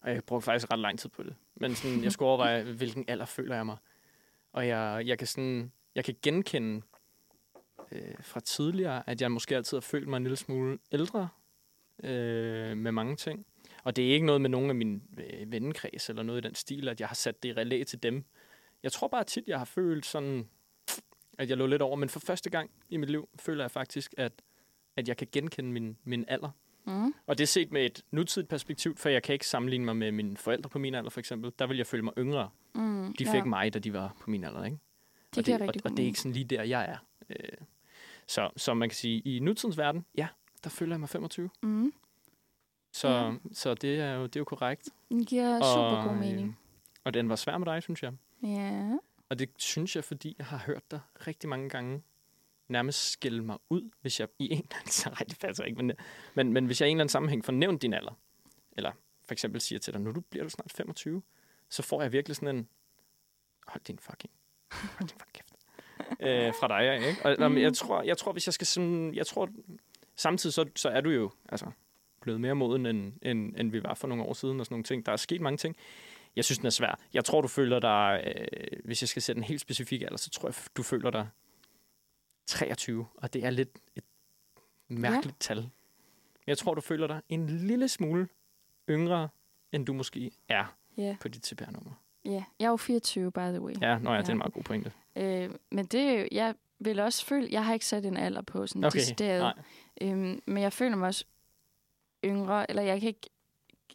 og 0.00 0.10
jeg 0.10 0.24
brugte 0.24 0.44
faktisk 0.44 0.72
ret 0.72 0.78
lang 0.78 0.98
tid 0.98 1.10
på 1.10 1.22
det. 1.22 1.34
Men 1.54 1.74
sådan, 1.74 2.04
jeg 2.04 2.12
skulle 2.12 2.28
overveje, 2.28 2.62
hvilken 2.62 3.04
alder 3.08 3.24
føler 3.24 3.56
jeg 3.56 3.66
mig. 3.66 3.76
Og 4.54 4.66
jeg, 4.66 5.02
jeg, 5.06 5.18
kan, 5.18 5.26
sådan, 5.26 5.72
jeg 5.94 6.04
kan 6.04 6.14
genkende 6.22 6.82
øh, 7.92 8.14
fra 8.20 8.40
tidligere, 8.40 9.10
at 9.10 9.20
jeg 9.20 9.32
måske 9.32 9.56
altid 9.56 9.76
har 9.76 9.80
følt 9.80 10.08
mig 10.08 10.16
en 10.16 10.22
lille 10.22 10.36
smule 10.36 10.78
ældre 10.92 11.28
øh, 12.04 12.76
med 12.76 12.92
mange 12.92 13.16
ting. 13.16 13.46
Og 13.84 13.96
det 13.96 14.08
er 14.08 14.12
ikke 14.12 14.26
noget 14.26 14.40
med 14.40 14.50
nogen 14.50 14.70
af 14.70 14.74
min 14.74 15.02
øh, 15.18 15.52
vennekreds 15.52 16.08
eller 16.08 16.22
noget 16.22 16.44
i 16.44 16.48
den 16.48 16.54
stil, 16.54 16.88
at 16.88 17.00
jeg 17.00 17.08
har 17.08 17.14
sat 17.14 17.42
det 17.42 17.48
i 17.48 17.52
relæ 17.52 17.84
til 17.84 18.02
dem. 18.02 18.24
Jeg 18.82 18.92
tror 18.92 19.08
bare 19.08 19.24
tit, 19.24 19.44
jeg 19.46 19.58
har 19.58 19.64
følt 19.64 20.06
sådan, 20.06 20.48
at 21.38 21.48
jeg 21.50 21.56
lå 21.56 21.66
lidt 21.66 21.82
over. 21.82 21.96
Men 21.96 22.08
for 22.08 22.20
første 22.20 22.50
gang 22.50 22.70
i 22.90 22.96
mit 22.96 23.10
liv 23.10 23.28
føler 23.40 23.64
jeg 23.64 23.70
faktisk, 23.70 24.14
at, 24.16 24.32
at 24.96 25.08
jeg 25.08 25.16
kan 25.16 25.28
genkende 25.32 25.72
min, 25.72 25.98
min 26.04 26.24
alder. 26.28 26.50
Mm. 26.86 27.14
Og 27.26 27.38
det 27.38 27.44
er 27.44 27.46
set 27.48 27.72
med 27.72 27.84
et 27.86 28.02
nutidigt 28.10 28.48
perspektiv, 28.48 28.96
for 28.96 29.08
jeg 29.08 29.22
kan 29.22 29.32
ikke 29.32 29.46
sammenligne 29.46 29.84
mig 29.84 29.96
med 29.96 30.12
mine 30.12 30.36
forældre 30.36 30.70
på 30.70 30.78
min 30.78 30.94
alder, 30.94 31.10
for 31.10 31.20
eksempel. 31.20 31.52
Der 31.58 31.66
vil 31.66 31.76
jeg 31.76 31.86
føle 31.86 32.02
mig 32.02 32.12
yngre. 32.18 32.50
Mm. 32.74 33.14
De 33.18 33.26
fik 33.26 33.34
ja. 33.34 33.44
mig, 33.44 33.74
da 33.74 33.78
de 33.78 33.92
var 33.92 34.16
på 34.20 34.30
min 34.30 34.44
alder, 34.44 34.64
ikke? 34.64 34.78
Det 35.30 35.38
og, 35.38 35.46
det, 35.46 35.54
og, 35.60 35.66
og 35.68 35.74
det 35.74 35.84
er 35.84 35.90
mening. 35.90 36.06
ikke 36.06 36.18
sådan 36.20 36.32
lige 36.32 36.44
der, 36.44 36.62
jeg 36.62 36.84
er. 36.88 36.96
Øh, 37.30 37.36
så, 38.26 38.50
så 38.56 38.74
man 38.74 38.88
kan 38.88 38.96
sige, 38.96 39.20
i 39.20 39.38
nutidens 39.40 39.78
verden, 39.78 40.04
ja, 40.16 40.26
der 40.64 40.70
føler 40.70 40.92
jeg 40.94 41.00
mig 41.00 41.08
25. 41.08 41.50
Mm. 41.62 41.92
Så, 42.92 43.08
Ja. 43.08 43.32
så 43.52 43.74
det, 43.74 44.00
er 44.00 44.14
jo, 44.14 44.22
det 44.22 44.36
er 44.36 44.40
jo 44.40 44.44
korrekt. 44.44 44.88
Det 45.12 45.26
giver 45.26 45.58
super 45.62 46.08
god 46.08 46.16
mening. 46.16 46.48
øh, 46.48 46.54
og 47.04 47.14
den 47.14 47.28
var 47.28 47.36
svær 47.36 47.58
med 47.58 47.66
dig, 47.66 47.82
synes 47.82 48.02
jeg. 48.02 48.12
Ja. 48.42 48.96
Og 49.28 49.38
det 49.38 49.50
synes 49.56 49.96
jeg, 49.96 50.04
fordi 50.04 50.34
jeg 50.38 50.46
har 50.46 50.58
hørt 50.58 50.90
dig 50.90 51.00
rigtig 51.26 51.48
mange 51.48 51.68
gange 51.68 52.02
nærmest 52.68 53.10
skælde 53.10 53.42
mig 53.42 53.58
ud, 53.70 53.90
hvis 54.00 54.20
jeg 54.20 54.28
i 54.38 54.44
en 54.52 54.58
eller 54.58 54.76
anden 54.76 54.90
så 55.02 55.24
det 55.28 55.38
passer 55.38 55.64
ikke, 55.64 55.82
men, 55.82 55.92
men, 56.34 56.52
men 56.52 56.66
hvis 56.66 56.80
jeg 56.80 56.88
i 56.88 56.90
en 56.90 56.96
eller 56.96 57.02
anden 57.02 57.12
sammenhæng 57.12 57.44
får 57.44 57.52
nævnt 57.52 57.82
din 57.82 57.94
alder, 57.94 58.18
eller 58.72 58.92
for 59.24 59.32
eksempel 59.32 59.60
siger 59.60 59.78
til 59.78 59.92
dig, 59.92 60.00
nu 60.00 60.12
du 60.12 60.20
bliver 60.20 60.44
du 60.44 60.50
snart 60.50 60.72
25, 60.72 61.22
så 61.68 61.82
får 61.82 62.02
jeg 62.02 62.12
virkelig 62.12 62.36
sådan 62.36 62.56
en, 62.56 62.68
hold 63.66 63.82
din 63.84 63.98
fucking, 63.98 64.32
hold 64.72 65.08
din 65.08 65.18
fucking 65.18 65.32
kæft, 65.32 65.54
øh, 66.26 66.52
fra 66.60 66.68
dig, 66.68 67.08
ikke? 67.08 67.44
Og, 67.44 67.50
mm. 67.50 67.58
jeg, 67.58 67.74
tror, 67.74 68.02
jeg 68.02 68.18
tror, 68.18 68.32
hvis 68.32 68.46
jeg 68.46 68.54
skal 68.54 68.66
sådan, 68.66 69.14
jeg 69.14 69.26
tror, 69.26 69.48
samtidig 70.16 70.54
så, 70.54 70.70
så 70.76 70.88
er 70.88 71.00
du 71.00 71.10
jo, 71.10 71.30
altså, 71.48 71.66
blevet 72.20 72.40
mere 72.40 72.54
moden, 72.54 72.86
end, 72.86 73.12
end, 73.22 73.54
end 73.56 73.70
vi 73.70 73.82
var 73.82 73.94
for 73.94 74.08
nogle 74.08 74.24
år 74.24 74.32
siden, 74.32 74.60
og 74.60 74.66
sådan 74.66 74.74
nogle 74.74 74.84
ting. 74.84 75.06
Der 75.06 75.12
er 75.12 75.16
sket 75.16 75.40
mange 75.40 75.56
ting. 75.56 75.76
Jeg 76.36 76.44
synes, 76.44 76.58
den 76.58 76.66
er 76.66 76.70
svær. 76.70 76.98
Jeg 77.14 77.24
tror, 77.24 77.40
du 77.40 77.48
føler 77.48 77.78
dig, 77.80 78.24
øh, 78.26 78.80
hvis 78.84 79.02
jeg 79.02 79.08
skal 79.08 79.22
sætte 79.22 79.38
en 79.38 79.44
helt 79.44 79.60
specifik 79.60 80.02
alder, 80.02 80.16
så 80.16 80.30
tror 80.30 80.48
jeg, 80.48 80.54
du 80.76 80.82
føler 80.82 81.10
dig 81.10 81.28
23, 82.46 83.06
og 83.14 83.32
det 83.32 83.44
er 83.44 83.50
lidt 83.50 83.78
et 83.96 84.04
mærkeligt 84.88 85.26
ja. 85.34 85.36
tal. 85.40 85.56
Men 85.56 85.70
jeg 86.46 86.58
tror, 86.58 86.74
du 86.74 86.80
føler 86.80 87.06
dig 87.06 87.20
en 87.28 87.46
lille 87.46 87.88
smule 87.88 88.28
yngre, 88.90 89.28
end 89.72 89.86
du 89.86 89.92
måske 89.92 90.30
er 90.48 90.76
Ja. 90.96 91.16
på 91.20 91.28
dit 91.28 91.46
CPR-nummer. 91.46 91.90
ja. 92.24 92.44
Jeg 92.58 92.66
er 92.66 92.70
jo 92.70 92.76
24, 92.76 93.32
by 93.32 93.38
the 93.38 93.60
way. 93.60 93.74
Ja, 93.80 93.98
nå 93.98 94.12
ja, 94.12 94.18
det 94.18 94.22
er 94.24 94.28
Ja. 94.28 94.32
en 94.32 94.38
meget 94.38 94.52
god 94.52 94.62
pointe. 94.62 94.92
Øh, 95.16 95.50
men 95.70 95.84
det 95.86 96.28
jeg 96.32 96.54
vil 96.78 97.00
også 97.00 97.26
føle, 97.26 97.48
jeg 97.50 97.64
har 97.64 97.74
ikke 97.74 97.86
sat 97.86 98.04
en 98.06 98.16
alder 98.16 98.42
på 98.42 98.66
sådan 98.66 98.84
Okay, 98.84 98.98
decideret. 98.98 99.40
nej. 99.40 99.64
Øhm, 100.00 100.42
men 100.46 100.62
jeg 100.62 100.72
føler 100.72 100.96
mig 100.96 101.06
også 101.06 101.24
yngre, 102.24 102.70
eller 102.70 102.82
jeg 102.82 103.00
kan 103.00 103.08
ikke, 103.08 103.30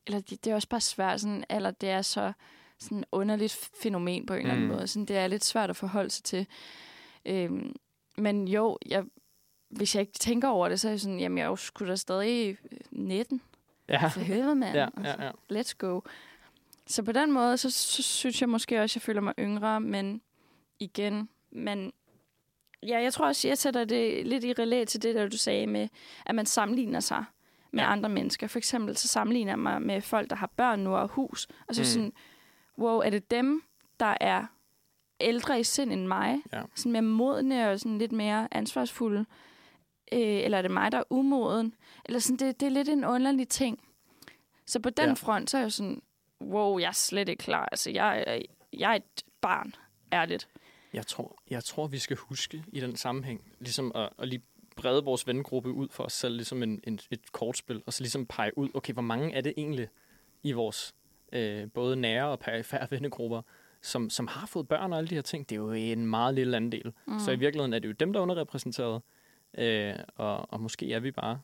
eller 0.07 0.19
det, 0.19 0.45
det 0.45 0.51
er 0.51 0.55
også 0.55 0.69
bare 0.69 0.81
svært, 0.81 1.21
sådan 1.21 1.43
alder, 1.49 1.71
det 1.71 1.89
er 1.89 2.01
så 2.01 2.33
sådan 2.79 3.03
underligt 3.11 3.69
fænomen 3.81 4.25
på 4.25 4.33
en 4.33 4.39
eller 4.39 4.53
anden 4.53 4.67
Mm. 4.67 4.73
måde. 4.73 4.87
Sådan, 4.87 5.05
det 5.05 5.17
er 5.17 5.27
lidt 5.27 5.43
svært 5.45 5.69
at 5.69 5.75
forholde 5.75 6.09
sig 6.09 6.23
til. 6.23 6.47
Øhm, 7.25 7.75
men 8.21 8.47
jo, 8.47 8.77
jeg, 8.85 9.03
hvis 9.69 9.95
jeg 9.95 10.01
ikke 10.01 10.13
tænker 10.19 10.47
over 10.47 10.69
det, 10.69 10.79
så 10.79 10.87
er 10.87 10.91
jeg 10.91 10.99
sådan, 10.99 11.19
jamen 11.19 11.37
jeg 11.37 11.43
er 11.43 11.49
jo 11.49 11.55
sgu 11.55 11.87
da 11.87 11.95
stadig 11.95 12.57
19. 12.91 13.41
Ja, 13.89 14.07
For 14.13 14.19
helvede, 14.19 14.55
mand. 14.55 14.75
ja, 14.75 14.87
Altså, 14.97 15.15
ja, 15.23 15.31
ja. 15.51 15.61
Let's 15.61 15.73
go. 15.77 16.01
Så 16.87 17.03
på 17.03 17.11
den 17.11 17.31
måde, 17.31 17.57
så, 17.57 17.69
så 17.69 18.03
synes 18.03 18.41
jeg 18.41 18.49
måske 18.49 18.81
også, 18.81 18.93
at 18.93 18.95
jeg 18.95 19.01
føler 19.01 19.21
mig 19.21 19.33
yngre, 19.39 19.81
men 19.81 20.21
igen, 20.79 21.29
men 21.51 21.93
ja, 22.83 22.99
jeg 23.01 23.13
tror 23.13 23.25
også, 23.25 23.47
jeg 23.47 23.57
sætter 23.57 23.83
det 23.83 24.27
lidt 24.27 24.43
i 24.43 24.53
relæ 24.53 24.85
til 24.85 25.03
det, 25.03 25.15
der 25.15 25.27
du 25.29 25.37
sagde 25.37 25.67
med, 25.67 25.87
at 26.25 26.35
man 26.35 26.45
sammenligner 26.45 26.99
sig 26.99 27.25
med 27.71 27.79
Ja. 27.83 27.85
ja. 27.87 27.91
andre 27.91 28.09
mennesker. 28.09 28.47
For 28.47 28.57
eksempel 28.57 28.97
så 28.97 29.07
sammenligner 29.07 29.51
jeg 29.51 29.59
mig 29.59 29.81
med 29.81 30.01
folk, 30.01 30.29
der 30.29 30.35
har 30.35 30.47
børn 30.47 30.79
nu 30.79 30.95
og 30.95 31.07
hus, 31.07 31.47
og 31.67 31.75
så 31.75 31.81
mm. 31.81 31.85
sådan, 31.85 32.13
wow, 32.77 32.99
er 32.99 33.09
det 33.09 33.31
dem, 33.31 33.63
der 33.99 34.17
er 34.21 34.45
ældre 35.21 35.59
i 35.59 35.63
sind 35.63 35.93
end 35.93 36.07
mig? 36.07 36.37
Ja. 36.53 36.61
Sådan 36.75 36.91
mere 36.91 37.01
modne 37.01 37.69
og 37.69 37.79
sådan 37.79 37.97
lidt 37.97 38.11
mere 38.11 38.47
ansvarsfulde? 38.51 39.25
Øh, 40.11 40.19
eller 40.19 40.57
er 40.57 40.61
det 40.61 40.71
mig, 40.71 40.91
der 40.91 40.97
er 40.97 41.03
umoden? 41.09 41.73
Eller 42.05 42.19
sådan, 42.19 42.47
det, 42.47 42.59
det 42.59 42.65
er 42.65 42.69
lidt 42.69 42.89
en 42.89 43.05
underlig 43.05 43.47
ting. 43.47 43.79
Så 44.65 44.79
på 44.79 44.89
den 44.89 45.07
Ja. 45.07 45.13
front, 45.13 45.49
så 45.49 45.57
er 45.57 45.61
jeg 45.61 45.65
jo 45.65 45.69
sådan, 45.69 46.01
wow, 46.41 46.77
jeg 46.79 46.87
er 46.87 46.91
slet 46.91 47.29
ikke 47.29 47.43
klar. 47.43 47.65
Altså, 47.71 47.91
jeg, 47.91 48.41
jeg 48.73 48.91
er 48.91 48.95
et 48.95 49.23
barn, 49.41 49.75
ærligt. 50.13 50.47
Jeg 50.93 51.07
tror, 51.07 51.35
jeg 51.49 51.63
tror, 51.63 51.87
vi 51.87 51.97
skal 51.97 52.17
huske 52.17 52.63
i 52.73 52.79
den 52.79 52.95
sammenhæng, 52.95 53.41
ligesom 53.59 53.91
at, 53.95 54.09
at 54.19 54.27
lige 54.27 54.41
brede 54.75 55.03
vores 55.03 55.27
vennegruppe 55.27 55.71
ud 55.71 55.87
for 55.91 56.03
os 56.03 56.13
selv, 56.13 56.35
ligesom 56.35 56.63
en, 56.63 56.79
en, 56.83 56.99
et 57.11 57.31
kortspil, 57.31 57.83
og 57.85 57.93
så 57.93 58.03
ligesom 58.03 58.25
pege 58.25 58.57
ud, 58.57 58.69
okay, 58.73 58.93
hvor 58.93 59.01
mange 59.01 59.33
er 59.33 59.41
det 59.41 59.53
egentlig 59.57 59.87
i 60.43 60.51
vores 60.51 60.95
øh, 61.33 61.71
både 61.71 61.95
nære 61.95 62.27
og 62.27 62.39
perifære 62.39 62.87
vennegrupper, 62.91 63.41
som, 63.81 64.09
som 64.09 64.27
har 64.27 64.47
fået 64.47 64.67
børn 64.67 64.91
og 64.91 64.97
alle 64.97 65.07
de 65.07 65.15
her 65.15 65.21
ting. 65.21 65.49
Det 65.49 65.55
er 65.55 65.59
jo 65.59 65.71
en 65.71 66.05
meget 66.05 66.35
lille 66.35 66.57
andel. 66.57 66.93
Mm. 67.05 67.19
Så 67.19 67.31
i 67.31 67.39
virkeligheden 67.39 67.73
er 67.73 67.79
det 67.79 67.87
jo 67.87 67.93
dem, 67.93 68.13
der 68.13 68.19
er 68.19 68.23
underrepræsenteret, 68.23 69.01
øh, 69.57 69.93
og, 70.15 70.53
og 70.53 70.61
måske 70.61 70.93
er 70.93 70.99
vi 70.99 71.11
bare 71.11 71.39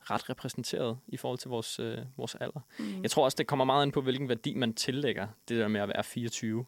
ret 0.00 0.30
repræsenteret 0.30 0.98
i 1.08 1.16
forhold 1.16 1.38
til 1.38 1.48
vores, 1.48 1.80
øh, 1.80 1.98
vores 2.16 2.34
alder. 2.34 2.60
Mm. 2.78 3.02
Jeg 3.02 3.10
tror 3.10 3.24
også, 3.24 3.36
det 3.36 3.46
kommer 3.46 3.64
meget 3.64 3.82
an 3.82 3.90
på, 3.90 4.00
hvilken 4.00 4.28
værdi 4.28 4.54
man 4.54 4.74
tillægger 4.74 5.26
det 5.48 5.58
der 5.58 5.68
med 5.68 5.80
at 5.80 5.88
være 5.88 6.04
24. 6.04 6.64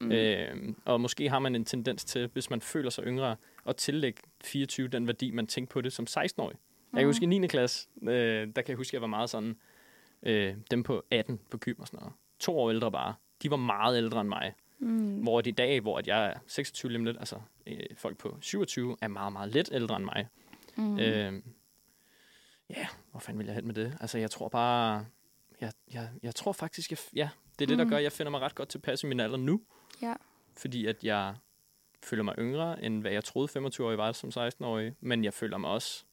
Mm. 0.00 0.12
Øh, 0.12 0.74
og 0.84 1.00
måske 1.00 1.28
har 1.28 1.38
man 1.38 1.54
en 1.54 1.64
tendens 1.64 2.04
til, 2.04 2.30
hvis 2.32 2.50
man 2.50 2.60
føler 2.60 2.90
sig 2.90 3.04
yngre, 3.04 3.36
at 3.66 3.76
tillægge 3.76 4.22
24 4.44 4.88
den 4.88 5.06
værdi, 5.06 5.30
man 5.30 5.46
tænkte 5.46 5.72
på 5.72 5.80
det 5.80 5.92
som 5.92 6.06
16-årig. 6.10 6.56
Jeg 6.92 7.00
kan 7.00 7.06
huske 7.06 7.22
i 7.22 7.26
9. 7.26 7.46
klasse, 7.46 7.88
øh, 8.02 8.08
der 8.56 8.62
kan 8.62 8.68
jeg 8.68 8.76
huske, 8.76 8.90
at 8.90 8.92
jeg 8.92 9.00
var 9.00 9.06
meget 9.06 9.30
sådan, 9.30 9.56
øh, 10.22 10.54
dem 10.70 10.82
på 10.82 11.04
18 11.10 11.40
på 11.50 11.58
gym 11.58 11.74
og 11.78 11.86
sådan 11.86 11.98
noget. 11.98 12.12
To 12.40 12.58
år 12.58 12.70
ældre 12.70 12.92
bare. 12.92 13.14
De 13.42 13.50
var 13.50 13.56
meget 13.56 13.96
ældre 13.96 14.20
end 14.20 14.28
mig. 14.28 14.54
Mm. 14.78 15.22
Hvor 15.22 15.42
i 15.46 15.50
dag, 15.50 15.80
hvor 15.80 15.98
at 15.98 16.06
jeg 16.06 16.26
er 16.26 16.34
26 16.46 16.92
lige 16.92 17.04
lidt, 17.04 17.16
altså 17.18 17.40
øh, 17.66 17.80
folk 17.96 18.18
på 18.18 18.38
27 18.40 18.96
er 19.00 19.08
meget, 19.08 19.32
meget 19.32 19.50
lidt 19.52 19.68
ældre 19.72 19.96
end 19.96 20.04
mig. 20.04 20.28
Mm. 20.76 20.98
Øh, 20.98 21.42
ja, 22.70 22.86
hvor 23.10 23.20
fanden 23.20 23.38
vil 23.38 23.46
jeg 23.46 23.54
hen 23.54 23.66
med 23.66 23.74
det? 23.74 23.96
Altså, 24.00 24.18
jeg 24.18 24.30
tror 24.30 24.48
bare... 24.48 25.06
Jeg, 25.60 25.72
jeg, 25.92 26.08
jeg 26.22 26.34
tror 26.34 26.52
faktisk, 26.52 26.90
jeg, 26.90 26.98
ja, 27.16 27.28
det 27.58 27.64
er 27.64 27.66
det, 27.66 27.78
der 27.78 27.84
Mm. 27.84 27.90
gør, 27.90 27.96
at 27.96 28.02
jeg 28.02 28.12
finder 28.12 28.30
mig 28.30 28.40
ret 28.40 28.54
godt 28.54 28.68
tilpas 28.68 29.02
i 29.02 29.06
min 29.06 29.20
alder 29.20 29.36
nu. 29.36 29.60
Ja. 30.02 30.14
Fordi 30.56 30.86
at 30.86 31.04
jeg 31.04 31.34
føler 32.02 32.22
mig 32.22 32.34
yngre, 32.38 32.84
end 32.84 33.00
hvad 33.00 33.12
jeg 33.12 33.24
troede 33.24 33.66
25-årig 33.66 33.98
var 33.98 34.12
som 34.12 34.28
16-årig. 34.48 34.94
Men 35.00 35.24
jeg 35.24 35.34
føler 35.34 35.58
mig 35.58 35.70
også... 35.70 36.04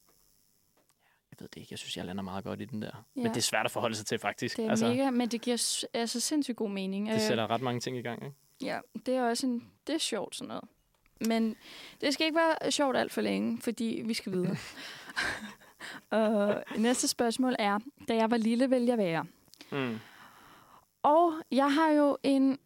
Jeg 1.40 1.44
ved 1.44 1.50
det 1.50 1.62
ikke. 1.62 1.68
Jeg 1.72 1.80
synes, 1.80 1.98
jeg 1.98 2.06
lander 2.06 2.24
meget 2.24 2.44
godt 2.44 2.62
i 2.62 2.66
den 2.66 2.82
der. 2.82 3.06
Ja. 3.16 3.22
Men 3.22 3.26
det 3.32 3.38
er 3.38 3.42
svært 3.42 3.66
at 3.66 3.72
forholde 3.72 3.96
sig 3.96 4.06
til, 4.06 4.20
faktisk. 4.20 4.58
Det 4.58 4.66
er 4.66 4.70
altså, 4.70 4.88
mega, 4.88 5.10
men 5.10 5.30
det 5.30 5.42
giver 5.42 5.86
altså 5.94 6.20
sindssygt 6.20 6.58
god 6.58 6.70
mening. 6.70 7.08
det 7.08 7.14
Øh, 7.14 7.22
sætter 7.22 7.50
ret 7.50 7.62
mange 7.62 7.80
ting 7.80 7.98
i 7.98 8.02
gang, 8.02 8.24
ikke? 8.26 8.36
Ja, 8.62 8.80
det 9.06 9.16
er 9.16 9.24
også 9.24 9.48
en, 9.48 9.72
det 9.88 9.96
er 9.96 10.00
sjovt 10.00 10.36
sådan 10.36 10.48
noget. 10.48 10.64
Men 11.28 11.56
det 12.02 12.14
skal 12.14 12.26
ikke 12.26 12.38
være 12.38 12.72
sjovt 12.72 12.98
alt 12.98 13.12
for 13.12 13.22
længe, 13.22 13.62
fordi 13.62 14.02
vi 14.06 14.14
skal 14.14 14.32
videre. 14.32 14.56
og 16.10 16.64
næste 16.78 17.08
spørgsmål 17.08 17.56
er, 17.60 17.80
da 18.08 18.16
jeg 18.16 18.32
var 18.32 18.38
lille, 18.38 18.70
ville 18.70 18.88
jeg 18.88 18.98
være. 18.98 19.26
Mm. 19.72 20.00
Og 21.04 21.34
jeg 21.52 21.74
har 21.74 21.92
jo 21.92 22.18
en, 22.24 22.60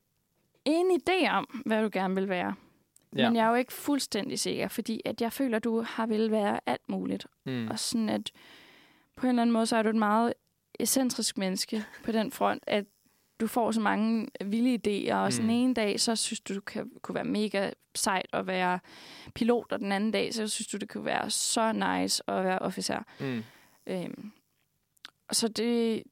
en 0.65 0.99
idé 1.01 1.29
om, 1.29 1.61
hvad 1.65 1.83
du 1.83 1.89
gerne 1.93 2.15
vil 2.15 2.29
være. 2.29 2.55
Ja. 3.15 3.29
Men 3.29 3.35
jeg 3.35 3.45
er 3.45 3.49
jo 3.49 3.55
ikke 3.55 3.73
fuldstændig 3.73 4.39
sikker, 4.39 4.67
fordi 4.67 5.01
at 5.05 5.21
jeg 5.21 5.33
føler, 5.33 5.57
at 5.57 5.63
du 5.63 5.81
har 5.81 6.05
vel 6.05 6.31
være 6.31 6.59
alt 6.65 6.89
muligt. 6.89 7.25
Mm. 7.45 7.67
Og 7.67 7.79
sådan 7.79 8.09
at 8.09 8.31
på 9.15 9.25
en 9.25 9.29
eller 9.29 9.41
anden 9.41 9.53
måde, 9.53 9.65
så 9.65 9.75
er 9.77 9.81
du 9.83 9.89
et 9.89 9.95
meget 9.95 10.33
ekscentrisk 10.79 11.37
menneske 11.37 11.85
på 12.03 12.11
den 12.11 12.31
front, 12.31 12.63
at 12.67 12.85
du 13.39 13.47
får 13.47 13.71
så 13.71 13.81
mange 13.81 14.27
vilde 14.45 14.75
idéer, 15.11 15.15
og 15.15 15.33
sådan 15.33 15.45
Mm. 15.45 15.55
en 15.55 15.73
dag, 15.73 15.99
så 15.99 16.15
synes 16.15 16.39
du, 16.39 16.55
du 16.55 16.61
kan, 16.61 16.91
kunne 17.01 17.15
være 17.15 17.23
mega 17.23 17.71
sejt 17.95 18.25
at 18.33 18.47
være 18.47 18.79
pilot, 19.35 19.71
og 19.71 19.79
den 19.79 19.91
anden 19.91 20.11
dag, 20.11 20.33
så 20.33 20.47
synes 20.47 20.67
du, 20.67 20.77
det 20.77 20.89
kunne 20.89 21.05
være 21.05 21.29
så 21.29 21.71
nice 21.71 22.23
at 22.29 22.43
være 22.43 22.59
officer. 22.59 22.99
Mm. 23.19 23.43
Øhm, 23.87 24.31
så 25.31 25.47
det, 25.47 26.03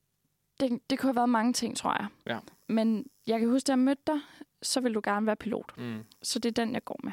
det, 0.60 0.80
det 0.90 1.00
kunne 1.00 1.08
have 1.08 1.16
været 1.16 1.30
mange 1.30 1.54
ting, 1.54 1.78
tror 1.78 1.96
jeg. 2.00 2.08
Ja. 2.28 2.40
Men 2.68 3.08
jeg 3.28 3.40
kan 3.40 3.50
huske, 3.50 3.68
da 3.68 3.72
jeg 3.72 3.80
mødte 3.80 4.02
dig, 4.08 4.20
så 4.62 4.82
vil 4.82 4.94
du 4.94 5.02
gerne 5.04 5.26
være 5.26 5.36
pilot. 5.36 5.78
Mm. 5.78 6.04
Så 6.22 6.40
det 6.40 6.50
er 6.58 6.64
den, 6.64 6.74
jeg 6.74 6.84
går 6.84 7.00
med. 7.04 7.12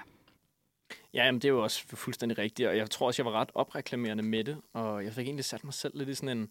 Ja, 1.14 1.24
jamen, 1.24 1.40
det 1.40 1.48
er 1.48 1.52
jo 1.52 1.62
også 1.62 1.86
fuldstændig 1.86 2.38
rigtigt, 2.38 2.68
og 2.68 2.76
jeg 2.76 2.90
tror 2.90 3.06
også, 3.06 3.22
jeg 3.22 3.32
var 3.32 3.40
ret 3.40 3.50
opreklamerende 3.54 4.22
med 4.22 4.44
det, 4.44 4.60
og 4.72 5.04
jeg 5.04 5.12
fik 5.12 5.26
egentlig 5.26 5.44
sat 5.44 5.64
mig 5.64 5.74
selv 5.74 5.98
lidt 5.98 6.08
i 6.08 6.14
sådan 6.14 6.38
en... 6.38 6.50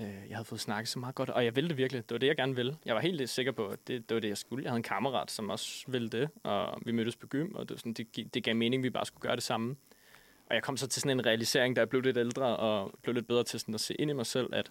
Øh, 0.00 0.28
jeg 0.28 0.36
havde 0.36 0.44
fået 0.44 0.60
snakket 0.60 0.88
så 0.88 0.98
meget 0.98 1.14
godt, 1.14 1.30
og 1.30 1.44
jeg 1.44 1.56
ville 1.56 1.68
det 1.68 1.76
virkelig. 1.76 2.08
Det 2.08 2.14
var 2.14 2.18
det, 2.18 2.26
jeg 2.26 2.36
gerne 2.36 2.56
ville. 2.56 2.76
Jeg 2.84 2.94
var 2.94 3.00
helt 3.00 3.30
sikker 3.30 3.52
på, 3.52 3.66
at 3.66 3.88
det, 3.88 4.08
det 4.08 4.14
var 4.14 4.20
det, 4.20 4.28
jeg 4.28 4.38
skulle. 4.38 4.64
Jeg 4.64 4.70
havde 4.70 4.76
en 4.76 4.82
kammerat, 4.82 5.30
som 5.30 5.50
også 5.50 5.84
ville 5.88 6.08
det, 6.08 6.28
og 6.42 6.78
vi 6.84 6.92
mødtes 6.92 7.16
på 7.16 7.26
gym, 7.26 7.54
og 7.54 7.68
det, 7.68 7.78
sådan, 7.78 7.92
det, 7.92 8.34
det 8.34 8.44
gav 8.44 8.56
mening, 8.56 8.80
at 8.80 8.84
vi 8.84 8.90
bare 8.90 9.06
skulle 9.06 9.22
gøre 9.22 9.36
det 9.36 9.42
samme. 9.42 9.76
Og 10.46 10.54
jeg 10.54 10.62
kom 10.62 10.76
så 10.76 10.86
til 10.86 11.02
sådan 11.02 11.18
en 11.18 11.26
realisering, 11.26 11.76
da 11.76 11.80
jeg 11.80 11.88
blev 11.88 12.02
lidt 12.02 12.16
ældre, 12.16 12.56
og 12.56 12.92
blev 13.02 13.14
lidt 13.14 13.26
bedre 13.26 13.44
til 13.44 13.60
sådan 13.60 13.74
at 13.74 13.80
se 13.80 13.94
ind 13.94 14.10
i 14.10 14.14
mig 14.14 14.26
selv, 14.26 14.48
at 14.52 14.70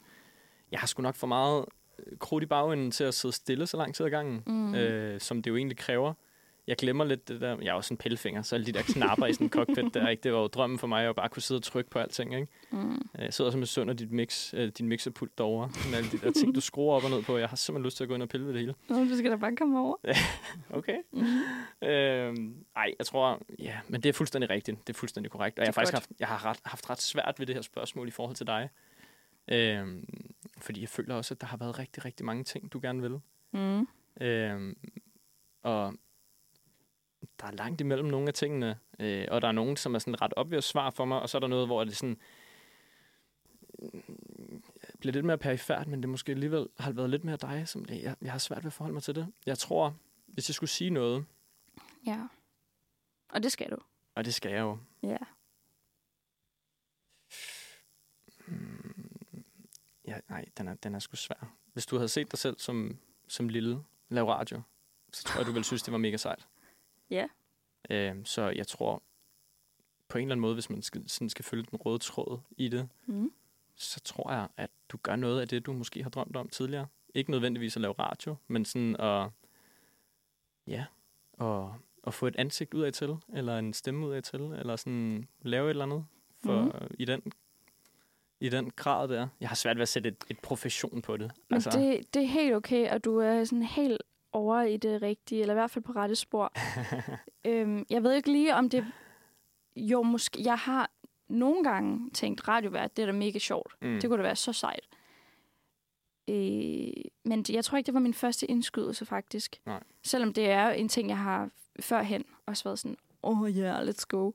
jeg 0.72 0.80
har 0.80 0.88
sgu 0.88 1.02
nok 1.02 1.16
for 1.16 1.28
meget 1.28 1.66
øh, 2.00 2.18
krudt 2.18 2.44
i 2.44 2.48
bagenden 2.48 2.92
til 2.92 3.04
at 3.04 3.14
sidde 3.14 3.36
stille 3.36 3.68
så 3.68 3.78
lang 3.78 3.96
tid 3.96 4.06
ad 4.06 4.10
gangen, 4.12 4.44
Mm. 4.46 4.76
øh, 4.76 5.20
som 5.20 5.42
det 5.42 5.52
jo 5.52 5.56
egentlig 5.56 5.78
kræver. 5.78 6.14
Jeg 6.68 6.76
glemmer 6.78 7.06
lidt 7.06 7.28
det 7.28 7.42
der, 7.42 7.58
jeg 7.62 7.78
er 7.78 7.82
sådan 7.82 7.94
en 7.94 7.98
pellefinger, 7.98 8.42
så 8.42 8.56
alle 8.56 8.66
de 8.66 8.72
der 8.72 8.82
knapper 8.82 9.26
i 9.26 9.34
sådan 9.34 9.46
en 9.48 9.52
cockpit 9.52 9.94
der, 9.94 10.08
ikke? 10.08 10.24
det 10.24 10.34
var 10.34 10.40
jo 10.40 10.48
drømmen 10.48 10.80
for 10.80 10.88
mig, 10.88 11.06
at 11.10 11.16
bare 11.16 11.30
kunne 11.30 11.42
sidde 11.42 11.60
og 11.60 11.64
trykke 11.64 11.90
på 11.90 12.00
alting. 12.00 12.36
Ikke? 12.36 12.48
Mm. 12.72 12.92
Øh, 12.94 12.98
Jeg 13.18 13.34
sidder 13.34 13.48
også 13.48 13.58
med 13.58 13.68
sønder 13.68 13.94
dit 13.94 14.12
mix, 14.12 14.54
øh, 14.54 14.68
din 14.78 14.88
mixerpult 14.88 15.38
derovre, 15.38 15.70
med 15.90 15.98
alle 15.98 16.12
de 16.12 16.18
der 16.18 16.32
ting, 16.32 16.56
du 16.56 16.62
skruer 16.62 16.96
op 16.96 17.04
og 17.04 17.10
ned 17.10 17.24
på. 17.24 17.38
Jeg 17.38 17.50
har 17.50 17.56
simpelthen 17.56 17.86
lyst 17.86 17.98
til 17.98 18.04
at 18.04 18.08
gå 18.08 18.14
ind 18.16 18.24
og 18.24 18.30
pille 18.30 18.46
ved 18.46 18.54
det 18.54 18.62
hele. 18.62 18.76
Nå, 18.90 18.96
du 18.96 19.18
skal 19.18 19.32
da 19.32 19.36
bare 19.36 19.56
komme 19.56 19.80
over. 19.80 19.96
Okay. 20.78 20.98
Mm. 21.12 21.88
Øhm, 21.88 22.56
ej, 22.76 22.94
jeg 23.00 23.06
tror, 23.06 23.42
ja, 23.60 23.78
men 23.88 24.02
det 24.04 24.10
er 24.10 24.14
fuldstændig 24.14 24.50
rigtigt. 24.50 24.88
Det 24.88 24.94
er 24.94 24.98
fuldstændig 24.98 25.32
korrekt. 25.32 25.60
Og 25.60 25.66
jeg 25.66 25.68
har 25.68 25.74
faktisk 25.74 25.94
haft, 25.94 26.10
jeg 26.20 26.28
har 26.28 26.46
ret, 26.46 26.60
haft 26.66 26.90
ret 26.90 27.02
svært 27.02 27.36
ved 27.40 27.46
det 27.48 27.56
her 27.56 27.62
spørgsmål 27.62 28.08
i 28.08 28.12
forhold 28.12 28.36
til 28.36 28.48
dig. 28.48 28.70
Øhm, 29.48 30.06
fordi 30.58 30.82
jeg 30.82 30.90
føler 30.90 31.16
også, 31.16 31.34
at 31.34 31.42
der 31.42 31.48
har 31.48 31.58
været 31.58 31.80
rigtig, 31.80 32.06
rigtig 32.06 32.26
mange 32.26 32.44
ting, 32.44 32.74
du 32.74 32.80
gerne 32.82 33.02
vil. 33.02 33.20
Mm. 33.52 33.88
Øhm, 34.22 34.78
og 35.64 35.94
der 37.40 37.48
er 37.48 37.52
langt 37.52 37.82
imellem 37.82 38.08
nogle 38.08 38.28
af 38.28 38.34
tingene, 38.34 38.80
øh, 39.00 39.28
og 39.32 39.42
der 39.42 39.48
er 39.48 39.52
nogen, 39.52 39.78
som 39.78 39.96
er 39.96 40.00
sådan 40.00 40.22
ret 40.22 40.34
obvious 40.38 40.66
svar 40.66 40.90
for 40.90 41.06
mig, 41.06 41.20
og 41.22 41.30
så 41.30 41.38
er 41.38 41.40
der 41.40 41.48
noget, 41.48 41.68
hvor 41.68 41.84
det 41.84 41.98
sådan 41.98 42.18
øh, 43.80 44.02
bliver 45.00 45.14
lidt 45.14 45.26
mere 45.26 45.38
perifært, 45.38 45.88
men 45.88 46.02
det 46.02 46.10
måske 46.10 46.32
alligevel 46.32 46.68
har 46.80 46.92
været 46.92 47.10
lidt 47.10 47.24
mere 47.24 47.38
dig, 47.38 47.68
som 47.68 47.86
jeg, 47.90 48.16
jeg 48.22 48.32
har 48.32 48.40
svært 48.40 48.64
ved 48.64 48.68
at 48.70 48.74
forholde 48.74 48.94
mig 48.94 49.04
til 49.04 49.16
det. 49.16 49.28
Jeg 49.46 49.58
tror, 49.58 49.96
hvis 50.28 50.50
jeg 50.50 50.56
skulle 50.56 50.70
sige 50.70 50.90
noget, 50.90 51.26
Ja. 52.06 52.28
Og 53.30 53.44
det 53.44 53.52
skal 53.52 53.72
du. 53.72 53.78
og 54.16 54.26
det 54.26 54.34
skal 54.34 54.52
jeg 54.52 54.60
jo, 54.60 54.78
Ja. 55.04 55.18
Ja, 60.08 60.20
nej, 60.30 60.46
den 60.58 60.68
er, 60.68 60.74
den 60.74 60.96
er 60.96 61.00
sgu 61.00 61.16
svær. 61.16 61.56
Hvis 61.74 61.86
du 61.86 61.96
havde 61.96 62.10
set 62.10 62.32
dig 62.32 62.40
selv 62.40 62.60
som, 62.60 62.98
som 63.28 63.50
lille 63.50 63.84
lave 64.10 64.34
radio, 64.34 64.62
så 65.14 65.24
tror 65.24 65.40
jeg, 65.40 65.48
du 65.48 65.52
ville 65.52 65.66
synes, 65.66 65.84
det 65.84 65.92
var 65.92 65.98
mega 65.98 66.18
sejt. 66.18 66.48
Ja. 67.10 67.28
Øhm, 67.90 68.26
så 68.26 68.50
jeg 68.50 68.68
tror, 68.68 69.04
på 70.08 70.18
en 70.18 70.22
eller 70.22 70.32
anden 70.34 70.42
måde, 70.42 70.54
hvis 70.54 70.70
man 70.70 70.82
skal, 70.82 71.10
sådan 71.10 71.30
skal 71.30 71.46
følge 71.46 71.64
den 71.72 71.80
røde 71.80 72.00
tråd 72.00 72.40
i 72.58 72.68
det, 72.68 72.90
Mm. 73.06 73.32
så 73.76 74.00
tror 74.00 74.32
jeg, 74.32 74.48
at 74.58 74.70
du 74.90 74.98
gør 75.04 75.16
noget 75.16 75.42
af 75.42 75.48
det, 75.48 75.66
du 75.66 75.74
måske 75.74 76.04
har 76.04 76.10
drømt 76.10 76.36
om 76.36 76.50
tidligere. 76.50 76.88
Ikke 77.14 77.32
nødvendigvis 77.32 77.76
at 77.76 77.82
lave 77.82 77.94
radio, 78.00 78.36
men 78.48 78.66
sådan 78.66 78.96
at, 78.96 79.30
ja, 80.68 80.86
at, 81.42 81.66
at 82.08 82.14
få 82.14 82.28
et 82.28 82.36
ansigt 82.36 82.74
ud 82.74 82.82
af 82.82 82.94
til, 82.94 83.18
eller 83.34 83.60
en 83.60 83.74
stemme 83.74 84.08
ud 84.08 84.12
af 84.14 84.24
til, 84.24 84.40
eller 84.42 84.76
sådan 84.76 85.28
lave 85.42 85.66
et 85.66 85.70
eller 85.70 85.84
andet 85.86 86.06
for, 86.44 86.62
mm. 86.62 86.96
i, 87.00 87.06
den, 87.06 87.22
i 88.46 88.50
den 88.50 88.72
grad 88.76 89.08
der. 89.08 89.28
Jeg 89.40 89.50
har 89.50 89.56
svært 89.56 89.78
ved 89.78 89.82
at 89.82 89.90
sætte 89.90 90.10
et, 90.10 90.24
et 90.30 90.40
profession 90.40 91.02
på 91.02 91.18
det. 91.18 91.32
Men 91.50 91.56
altså. 91.56 91.70
det, 91.70 92.14
det 92.14 92.22
er 92.22 92.28
helt 92.28 92.56
okay, 92.56 92.92
og 92.92 93.06
du 93.06 93.18
er 93.18 93.44
sådan 93.44 93.64
helt 93.64 94.02
over 94.32 94.62
i 94.62 94.78
det 94.78 95.02
rigtige, 95.02 95.42
eller 95.42 95.54
i 95.54 95.56
hvert 95.56 95.72
fald 95.72 95.84
på 95.84 95.92
rette 95.92 96.16
spor. 96.16 96.54
øhm, 97.50 97.86
jeg 97.90 98.04
ved 98.04 98.14
ikke 98.14 98.32
lige, 98.32 98.56
om 98.56 98.70
det... 98.70 98.86
Jo, 99.76 100.04
måske... 100.04 100.44
Jeg 100.44 100.58
har 100.58 100.92
nogle 101.28 101.64
gange 101.64 102.10
tænkt, 102.14 102.48
radiovært, 102.48 102.98
det 102.98 103.02
er 103.04 103.06
da 103.06 103.12
mega 103.12 103.40
sjovt. 103.40 103.76
mm. 103.82 104.00
Det 104.02 104.10
kunne 104.10 104.18
da 104.18 104.24
være 104.24 104.36
så 104.36 104.54
sejt. 104.54 104.88
Øh, 106.28 106.92
men 107.24 107.46
jeg 107.50 107.66
tror 107.66 107.78
ikke, 107.78 107.86
det 107.86 107.94
var 107.94 108.00
min 108.00 108.14
første 108.14 108.46
indskydelse, 108.46 109.06
faktisk. 109.06 109.62
Nej. 109.66 109.84
Selvom 110.04 110.34
det 110.34 110.50
er 110.50 110.70
en 110.70 110.90
ting, 110.90 111.10
jeg 111.10 111.18
har 111.18 111.50
førhen 111.80 112.26
også 112.46 112.64
været 112.64 112.80
sådan, 112.80 112.98
oh 113.24 113.50
yeah, 113.50 113.88
let's 113.88 114.04
go. 114.08 114.32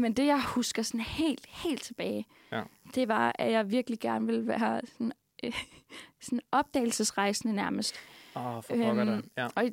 Men 0.00 0.12
det, 0.12 0.26
jeg 0.26 0.42
husker 0.44 0.82
sådan 0.82 1.00
helt, 1.00 1.46
helt 1.48 1.82
tilbage, 1.82 2.26
Ja. 2.52 2.62
det 2.94 3.08
var, 3.08 3.32
at 3.38 3.52
jeg 3.52 3.70
virkelig 3.70 3.98
gerne 4.00 4.26
ville 4.26 4.46
være 4.46 4.80
sådan, 4.86 5.12
øh, 5.44 5.52
sådan 6.20 6.40
opdagelsesrejsende 6.52 7.54
nærmest. 7.54 7.94
Åh, 8.36 8.56
oh, 8.56 8.62
for 8.62 8.74
Øhm, 8.74 9.06
da. 9.06 9.42
Ja. 9.42 9.46
Og, 9.56 9.64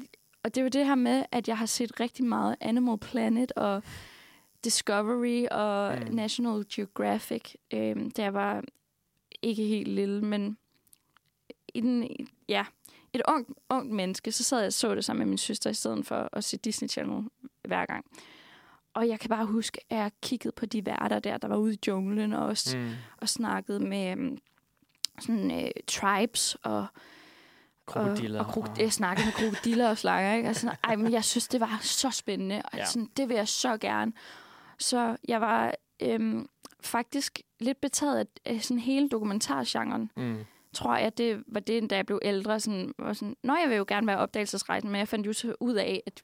og 0.43 0.55
det 0.55 0.57
er 0.57 0.61
jo 0.63 0.69
det 0.69 0.85
her 0.85 0.95
med, 0.95 1.23
at 1.31 1.47
jeg 1.47 1.57
har 1.57 1.65
set 1.65 1.99
rigtig 1.99 2.25
meget 2.25 2.55
Animal 2.61 2.97
Planet 2.97 3.51
og 3.51 3.83
Discovery 4.63 5.45
og 5.51 5.99
Mm. 6.07 6.15
National 6.15 6.65
Geographic, 6.73 7.53
øhm, 7.73 8.11
da 8.11 8.21
jeg 8.23 8.33
var 8.33 8.63
ikke 9.41 9.63
helt 9.63 9.87
lille, 9.87 10.21
men 10.21 10.57
i 11.73 11.81
den, 11.81 12.07
ja, 12.49 12.65
et 13.13 13.21
ungt, 13.27 13.49
ungt 13.69 13.91
menneske, 13.91 14.31
så 14.31 14.43
sad 14.43 14.59
jeg 14.59 14.67
og 14.67 14.73
så 14.73 14.95
det 14.95 15.05
sammen 15.05 15.19
med 15.19 15.29
min 15.29 15.37
søster, 15.37 15.69
i 15.69 15.73
stedet 15.73 16.05
for 16.05 16.29
at 16.33 16.43
se 16.43 16.57
Disney 16.57 16.89
Channel 16.89 17.23
hver 17.67 17.85
gang. 17.85 18.05
Og 18.97 19.07
jeg 19.07 19.19
kan 19.19 19.29
bare 19.29 19.45
huske, 19.45 19.81
at 19.89 19.97
jeg 19.97 20.11
kiggede 20.21 20.51
på 20.51 20.65
de 20.65 20.85
værter 20.85 21.19
der, 21.19 21.37
der 21.37 21.47
var 21.47 21.57
ude 21.57 21.73
i 21.73 21.79
junglen 21.87 22.33
og 22.33 22.45
også 22.45 22.77
Mm. 22.77 22.89
og 23.17 23.29
snakkede 23.29 23.79
med 23.79 24.11
øhm, 24.11 24.37
sådan, 25.19 25.51
øh, 25.65 25.71
tribes 25.87 26.57
og 26.63 26.85
Krokodiller. 27.85 28.39
og, 28.39 28.45
og 28.45 28.53
krok- 28.53 28.79
jeg 28.81 28.93
snakkede 28.93 29.25
med 29.25 29.33
krokodiller 29.33 29.89
og 29.89 29.97
slanger, 29.97 30.33
ikke? 30.35 30.47
Altså, 30.47 30.75
ej, 30.83 30.95
men 30.95 31.11
jeg 31.11 31.23
synes, 31.23 31.47
det 31.47 31.59
var 31.59 31.79
så 31.81 32.09
spændende, 32.09 32.61
og 32.71 32.77
Ja. 32.77 32.85
sådan, 32.85 33.09
det 33.17 33.29
vil 33.29 33.35
jeg 33.35 33.47
så 33.47 33.77
gerne. 33.77 34.13
Så 34.79 35.17
jeg 35.27 35.41
var 35.41 35.73
øhm, 36.01 36.47
faktisk 36.81 37.39
lidt 37.59 37.81
betaget 37.81 38.27
af, 38.45 38.63
sådan 38.63 38.79
hele 38.79 39.09
dokumentargenren. 39.09 40.11
Mm. 40.17 40.37
Tror 40.73 40.95
jeg, 40.97 41.17
det 41.17 41.43
var 41.47 41.59
det, 41.59 41.89
da 41.89 41.95
jeg 41.95 42.05
blev 42.05 42.19
ældre. 42.21 42.59
Sådan, 42.59 42.93
var 42.99 43.13
sådan, 43.13 43.35
Nå, 43.43 43.55
jeg 43.55 43.69
vil 43.69 43.77
jo 43.77 43.85
gerne 43.87 44.07
være 44.07 44.17
opdagelsesrejsen, 44.17 44.89
men 44.91 44.99
jeg 44.99 45.07
fandt 45.07 45.27
jo 45.27 45.33
så 45.33 45.55
ud 45.59 45.73
af, 45.75 46.03
at 46.05 46.23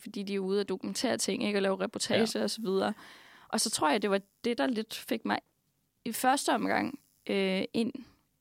fordi, 0.00 0.22
de 0.22 0.34
er 0.34 0.38
ude 0.38 0.60
og 0.60 0.68
dokumentere 0.68 1.16
ting, 1.18 1.44
ikke? 1.44 1.58
og 1.58 1.62
lave 1.62 1.80
reportager 1.80 2.32
ja. 2.34 2.42
og 2.42 2.50
så 2.50 2.60
videre. 2.62 2.94
Og 3.48 3.60
så 3.60 3.70
tror 3.70 3.90
jeg, 3.90 4.02
det 4.02 4.10
var 4.10 4.20
det, 4.44 4.58
der 4.58 4.66
lidt 4.66 4.94
fik 4.94 5.24
mig 5.24 5.38
i 6.04 6.12
første 6.12 6.54
omgang 6.54 6.98
øh, 7.30 7.64
ind 7.72 7.92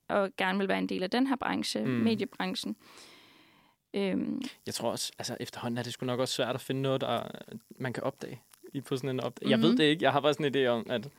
og 0.08 0.30
gerne 0.38 0.60
vil 0.60 0.68
være 0.68 0.78
en 0.80 0.90
del 0.90 1.04
af 1.04 1.10
den 1.10 1.28
her 1.28 1.36
branche, 1.36 1.86
Mm. 1.86 1.92
mediebranchen. 1.92 2.76
Øhm, 3.94 4.42
Jeg 4.66 4.74
tror 4.74 4.92
også, 4.92 5.12
altså 5.20 5.38
efterhånden 5.40 5.78
er 5.78 5.84
det 5.84 5.94
sgu 5.94 6.06
nok 6.06 6.20
også 6.20 6.34
svært 6.34 6.56
at 6.56 6.62
finde 6.62 6.82
noget, 6.82 7.02
der 7.02 7.24
man 7.80 7.94
kan 7.94 8.04
opdage 8.04 8.42
i 8.74 8.82
på 8.82 8.98
sådan 8.98 9.10
en 9.10 9.20
opdag. 9.20 9.46
Mm. 9.46 9.52
Jeg 9.52 9.60
ved 9.62 9.70
Mhm. 9.70 9.78
det 9.78 9.84
ikke. 9.84 10.04
Jeg 10.04 10.12
har 10.12 10.20
bare 10.20 10.34
sådan 10.34 10.56
en 10.56 10.66
idé 10.66 10.68
om, 10.68 10.86
at, 10.90 11.10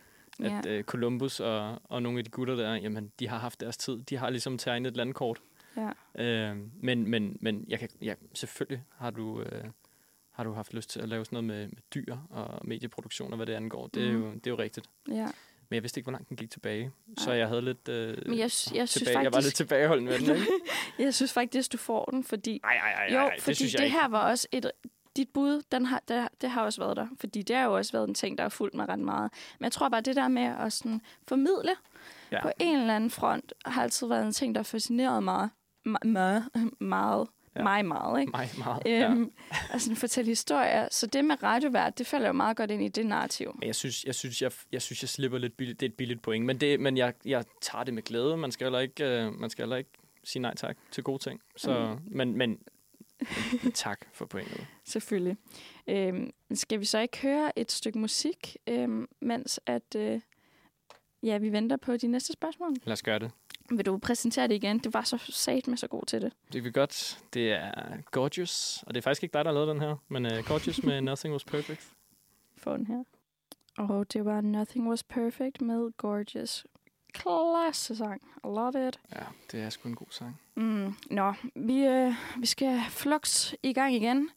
ja. 0.40 0.58
at 0.58 0.66
øh, 0.66 0.84
Columbus 0.84 1.40
og, 1.40 1.78
og 1.84 2.02
nogle 2.02 2.18
af 2.18 2.24
de 2.24 2.30
gutter 2.30 2.54
der, 2.56 2.74
jamen, 2.74 3.12
de 3.18 3.28
har 3.28 3.38
haft 3.38 3.60
deres 3.60 3.76
tid. 3.76 3.98
De 4.02 4.16
har 4.16 4.30
ligesom 4.30 4.58
tegnet 4.58 4.90
et 4.90 4.96
landkort. 4.96 5.40
ja. 5.76 5.90
Øh, 6.24 6.56
men, 6.82 7.10
men, 7.10 7.36
men 7.40 7.64
jeg 7.68 7.78
kan, 7.78 7.88
ja, 8.02 8.14
selvfølgelig 8.34 8.84
har 8.96 9.10
du, 9.10 9.40
øh, 9.42 9.64
har 10.38 10.44
du 10.44 10.52
haft 10.52 10.74
lyst 10.74 10.90
til 10.90 11.00
at 11.00 11.08
lave 11.08 11.24
sådan 11.24 11.44
noget 11.44 11.44
med, 11.44 11.66
med 11.68 11.82
dyr 11.94 12.16
og 12.30 12.60
medieproduktion 12.68 13.32
og 13.32 13.36
hvad 13.36 13.46
det 13.46 13.52
angår. 13.54 13.86
Det, 13.86 14.08
er 14.08 14.12
Mhm. 14.12 14.22
jo, 14.22 14.30
det 14.34 14.46
er 14.46 14.50
jo 14.50 14.58
rigtigt. 14.58 14.86
ja. 15.08 15.26
Men 15.70 15.74
jeg 15.74 15.82
vidste 15.82 15.98
ikke, 15.98 16.04
hvor 16.04 16.12
langt 16.12 16.28
den 16.28 16.36
gik 16.36 16.50
tilbage. 16.50 16.90
Så 17.18 17.32
jeg 17.32 17.48
havde 17.48 17.62
lidt... 17.62 17.88
Øh, 17.88 18.16
Men 18.26 18.32
jeg, 18.38 18.38
jeg, 18.40 18.50
synes 18.50 18.92
tilbage. 18.92 19.18
jeg 19.18 19.24
var 19.24 19.24
lidt 19.24 19.34
faktisk, 19.34 19.56
tilbageholden 19.56 20.04
med 20.04 20.18
den, 20.18 20.36
ikke? 20.36 20.46
jeg 20.98 21.14
synes 21.14 21.32
faktisk, 21.32 21.72
du 21.72 21.76
får 21.78 22.04
den, 22.04 22.24
fordi 22.24 22.60
Nej, 22.64 22.76
nej, 22.78 23.10
nej, 23.10 23.36
det 23.46 23.56
synes 23.56 23.72
jeg 23.74 23.78
det 23.78 23.84
ikke. 23.84 23.98
her 24.00 24.08
var 24.08 24.30
også 24.30 24.48
et... 24.52 24.70
Dit 25.16 25.28
bud, 25.34 25.62
den 25.72 25.86
har, 25.86 26.02
det, 26.08 26.28
det 26.40 26.50
har 26.50 26.62
også 26.64 26.80
været 26.80 26.96
der. 26.96 27.06
Fordi 27.20 27.42
det 27.42 27.56
har 27.56 27.64
jo 27.64 27.76
også 27.76 27.92
været 27.92 28.08
en 28.08 28.14
ting, 28.14 28.38
der 28.38 28.44
har 28.44 28.48
fulgt 28.48 28.74
mig 28.74 28.88
ret 28.88 28.98
meget. 28.98 29.32
Men 29.58 29.64
jeg 29.64 29.72
tror 29.72 29.88
bare, 29.88 30.00
det 30.00 30.16
der 30.16 30.28
med 30.28 30.42
at 30.42 30.72
sådan 30.72 31.00
formidle 31.28 31.70
Ja. 32.32 32.42
på 32.42 32.50
en 32.60 32.78
eller 32.78 32.96
anden 32.96 33.10
front, 33.10 33.52
har 33.66 33.82
altid 33.82 34.06
været 34.06 34.26
en 34.26 34.32
ting, 34.32 34.54
der 34.54 34.58
har 34.58 34.64
fascineret 34.64 35.22
mig 35.22 35.48
ma- 35.88 36.04
ma- 36.06 36.68
meget. 36.80 37.28
Ja. 37.58 37.62
Ja. 37.62 37.64
Mig 37.64 37.86
meget, 37.86 38.20
ikke? 38.20 38.32
Meget, 38.58 38.82
ja. 38.86 39.10
Øhm, 39.10 39.32
og 39.74 39.80
sådan 39.80 39.96
fortælle 39.96 40.28
historier. 40.28 40.88
Så 40.90 41.06
det 41.06 41.24
med 41.24 41.42
radiovært, 41.42 41.98
det 41.98 42.06
falder 42.06 42.26
jo 42.26 42.32
meget 42.32 42.56
godt 42.56 42.70
ind 42.70 42.82
i 42.82 42.88
det 42.88 43.06
narrativ. 43.06 43.52
Men 43.58 43.66
jeg 43.66 43.74
synes, 43.74 44.04
jeg, 44.04 44.14
synes, 44.14 44.42
jeg, 44.42 44.52
jeg 44.72 44.82
synes, 44.82 45.02
jeg 45.02 45.08
slipper 45.08 45.38
lidt 45.38 45.56
billigt. 45.56 45.80
Det 45.80 45.86
er 45.86 45.90
et 45.90 45.96
billigt 45.96 46.22
point. 46.22 46.46
Men, 46.46 46.60
det, 46.60 46.80
men 46.80 46.96
jeg, 46.96 47.14
jeg 47.24 47.44
tager 47.60 47.84
det 47.84 47.94
med 47.94 48.02
glæde. 48.02 48.36
Man 48.36 48.52
skal 48.52 48.64
heller 48.64 48.78
ikke, 48.78 49.04
øh, 49.04 49.40
man 49.40 49.50
skal 49.50 49.62
heller 49.62 49.76
ikke 49.76 49.90
sige 50.24 50.42
nej 50.42 50.54
tak 50.54 50.76
til 50.90 51.04
gode 51.04 51.18
ting. 51.22 51.40
Så, 51.56 51.96
Mm. 51.98 52.16
men, 52.16 52.36
men 52.36 52.58
Men 53.62 53.72
tak 53.72 54.00
for 54.12 54.26
pointet. 54.26 54.66
Selvfølgelig. 54.84 55.36
Øhm, 55.86 56.30
skal 56.54 56.80
vi 56.80 56.84
så 56.84 56.98
ikke 56.98 57.18
høre 57.18 57.58
et 57.58 57.72
stykke 57.72 57.98
musik, 57.98 58.56
øhm, 58.66 59.08
mens 59.20 59.60
at, 59.66 59.94
øh, 59.96 60.20
ja, 61.22 61.38
vi 61.38 61.52
venter 61.52 61.76
på 61.76 61.96
de 61.96 62.06
næste 62.06 62.32
spørgsmål? 62.32 62.74
Lad 62.84 62.92
os 62.92 63.02
gøre 63.02 63.18
det. 63.18 63.30
Vil 63.70 63.86
du 63.86 63.98
præsentere 63.98 64.48
det 64.48 64.54
igen? 64.54 64.78
Det 64.78 64.94
var 64.94 65.02
så 65.02 65.18
sat 65.28 65.68
med 65.68 65.76
så 65.76 65.86
god 65.86 66.02
til 66.06 66.22
det. 66.22 66.32
Det 66.52 66.64
vi 66.64 66.70
godt. 66.70 67.18
Det 67.34 67.52
er 67.52 67.96
Gorgeous, 68.10 68.82
og 68.86 68.94
det 68.94 69.00
er 69.00 69.02
faktisk 69.02 69.22
ikke 69.22 69.32
dig, 69.32 69.44
der 69.44 69.50
har 69.50 69.54
lavet 69.54 69.68
den 69.68 69.80
her, 69.80 69.96
men 70.08 70.26
uh, 70.26 70.32
Gorgeous 70.46 70.82
med 70.82 71.00
Nothing 71.10 71.32
Was 71.32 71.44
Perfect. 71.44 71.88
Få 72.56 72.76
den 72.76 72.86
her. 72.86 73.04
Og 73.78 74.12
det 74.12 74.24
var 74.24 74.40
Nothing 74.40 74.88
Was 74.88 75.02
Perfect 75.02 75.60
med 75.60 75.96
Gorgeous. 75.96 76.66
Klasse 77.12 77.96
sang. 77.96 78.22
I 78.44 78.46
love 78.46 78.88
it. 78.88 79.00
Ja, 79.12 79.24
det 79.52 79.60
er 79.60 79.70
sgu 79.70 79.88
en 79.88 79.94
god 79.94 80.06
sang. 80.10 80.40
Mm, 80.54 80.94
nå, 81.10 81.34
vi, 81.54 81.86
øh, 81.86 82.14
vi 82.38 82.46
skal 82.46 82.80
flux 82.90 83.52
i 83.62 83.72
gang 83.72 83.94
igen. 83.94 84.30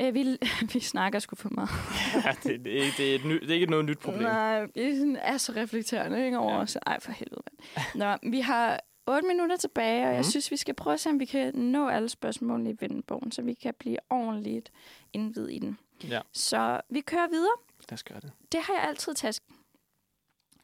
Øh, 0.00 0.14
vi, 0.14 0.36
vi 0.72 0.80
snakker 0.80 1.18
sgu 1.18 1.36
for 1.36 1.48
meget. 1.48 1.68
ja, 2.24 2.30
det, 2.42 2.64
det, 2.64 2.78
er, 2.78 2.82
ikke- 2.84 2.96
det, 2.96 3.10
er 3.10 3.14
et 3.14 3.24
ny, 3.24 3.40
det 3.40 3.50
er 3.50 3.54
ikke 3.54 3.66
noget 3.66 3.84
nyt 3.84 3.98
problem. 3.98 4.22
Nej, 4.22 4.64
vi 4.64 4.70
er 4.80 4.96
sådan- 4.96 5.16
er 5.16 5.36
så 5.36 5.52
reflekterende 5.52 6.24
ikke, 6.24 6.38
over 6.38 6.52
Ja. 6.54 6.58
os. 6.60 6.76
Ej, 6.86 7.00
for 7.00 7.12
helvede, 7.12 7.42
mand. 7.46 8.18
Nå, 8.22 8.30
vi 8.30 8.40
har 8.40 8.80
8 9.06 9.26
minutter 9.28 9.56
tilbage, 9.56 10.02
og 10.04 10.08
jeg 10.10 10.16
Mhm. 10.20 10.24
synes, 10.30 10.50
vi 10.50 10.56
skal 10.56 10.74
prøve 10.74 10.94
at 10.94 11.00
se, 11.00 11.10
om 11.10 11.20
vi 11.20 11.24
kan 11.24 11.54
nå 11.54 11.88
alle 11.88 12.08
spørgsmålene 12.08 12.70
i 12.70 12.76
vindbogen, 12.80 13.32
så 13.32 13.42
vi 13.42 13.54
kan 13.54 13.74
blive 13.78 13.96
ordentligt 14.10 14.72
indvid 15.12 15.48
i 15.48 15.58
den. 15.58 15.78
Ja, 16.08 16.20
Så 16.32 16.80
vi 16.90 17.00
kører 17.00 17.28
videre. 17.28 17.54
lad 17.90 17.92
os 17.92 18.02
gøre 18.02 18.20
det. 18.20 18.32
Det 18.52 18.60
har 18.60 18.74
jeg 18.74 18.82
altid 18.82 19.14
taget. 19.14 19.40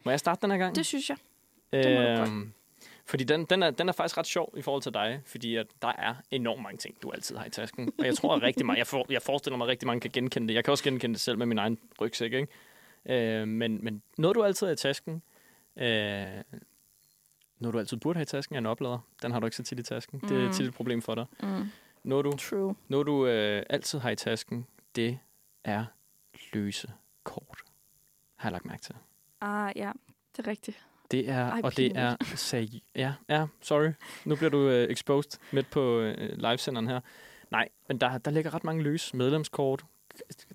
Må 0.04 0.10
jeg 0.10 0.20
starte 0.20 0.42
den 0.42 0.50
her 0.50 0.58
gang? 0.58 0.74
Det 0.74 0.86
synes 0.86 1.08
jeg. 1.10 1.16
det 1.72 1.84
må 1.84 2.02
du 2.02 2.16
prøve. 2.16 2.20
Øhm, 2.28 2.52
fordi 3.06 3.24
den, 3.24 3.44
den, 3.44 3.62
er, 3.62 3.70
den 3.70 3.88
er 3.88 3.92
faktisk 3.92 4.18
ret 4.18 4.26
sjov 4.26 4.54
i 4.56 4.62
forhold 4.62 4.82
til 4.82 4.94
dig, 4.94 5.22
fordi 5.26 5.56
at 5.56 5.66
der 5.82 5.88
er 5.98 6.14
enormt 6.30 6.62
mange 6.62 6.78
ting, 6.78 7.02
du 7.02 7.10
altid 7.10 7.36
har 7.36 7.44
i 7.44 7.50
tasken. 7.50 7.92
Og 7.98 8.06
jeg 8.06 8.14
tror 8.16 8.36
at 8.36 8.42
rigtig 8.42 8.66
mange, 8.66 8.78
jeg, 8.78 8.86
for, 8.86 9.06
jeg 9.10 9.22
forestiller 9.22 9.56
mig 9.56 9.64
at 9.64 9.68
rigtig 9.68 9.86
mange 9.86 10.00
kan 10.00 10.10
genkende 10.10 10.48
det. 10.48 10.54
Jeg 10.54 10.64
kan 10.64 10.70
også 10.72 10.84
genkende 10.84 11.14
det 11.14 11.20
selv 11.20 11.38
med 11.38 11.46
min 11.46 11.58
egen 11.58 11.78
rygsæk, 12.00 12.32
ikke? 12.32 12.48
Øh, 13.40 13.48
men, 13.48 13.84
men 13.84 14.02
noget, 14.18 14.34
du 14.34 14.42
altid 14.44 14.66
har 14.66 14.72
i 14.72 14.76
tasken, 14.76 15.22
øh, 15.76 16.26
noget, 17.58 17.72
du 17.74 17.78
altid 17.78 17.96
burde 17.96 18.16
have 18.16 18.22
i 18.22 18.26
tasken, 18.26 18.54
er 18.54 18.58
en 18.58 18.66
oplader. 18.66 18.98
Den 19.22 19.32
har 19.32 19.40
du 19.40 19.46
ikke 19.46 19.56
så 19.56 19.62
tit 19.62 19.78
i 19.78 19.82
tasken. 19.82 20.20
Det 20.20 20.30
er 20.42 20.46
Mm. 20.46 20.52
tit 20.52 20.66
et 20.66 20.74
problem 20.74 21.02
for 21.02 21.14
dig. 21.14 21.26
Mm. 21.42 21.64
Noget, 22.04 22.24
du, 22.24 22.32
True. 22.36 22.74
noget, 22.88 23.06
du 23.06 23.26
øh, 23.26 23.62
altid 23.70 23.98
har 23.98 24.10
i 24.10 24.16
tasken, 24.16 24.66
det 24.96 25.18
er 25.64 25.84
løse 26.52 26.92
kort. 27.24 27.58
Har 28.36 28.48
jeg 28.48 28.52
lagt 28.52 28.64
mærke 28.64 28.82
til. 28.82 28.94
Ah, 29.40 29.72
ja, 29.76 29.92
det 30.36 30.46
er 30.46 30.50
rigtigt. 30.50 30.86
Det 31.10 31.28
er, 31.28 31.50
Ej, 31.50 31.60
og 31.64 31.76
det 31.76 31.92
er 31.94 32.16
sag... 32.34 32.68
Ja, 32.96 33.12
ja, 33.28 33.46
sorry. 33.60 33.90
Nu 34.24 34.36
bliver 34.36 34.50
du 34.50 34.68
øh, 34.68 34.88
exposed 34.90 35.40
midt 35.52 35.70
på 35.70 35.98
øh, 36.00 36.38
livesenderen 36.38 36.88
her. 36.88 37.00
Nej, 37.50 37.68
men 37.88 37.98
der, 37.98 38.18
der 38.18 38.30
ligger 38.30 38.54
ret 38.54 38.64
mange 38.64 38.82
løse 38.82 39.16
medlemskort. 39.16 39.84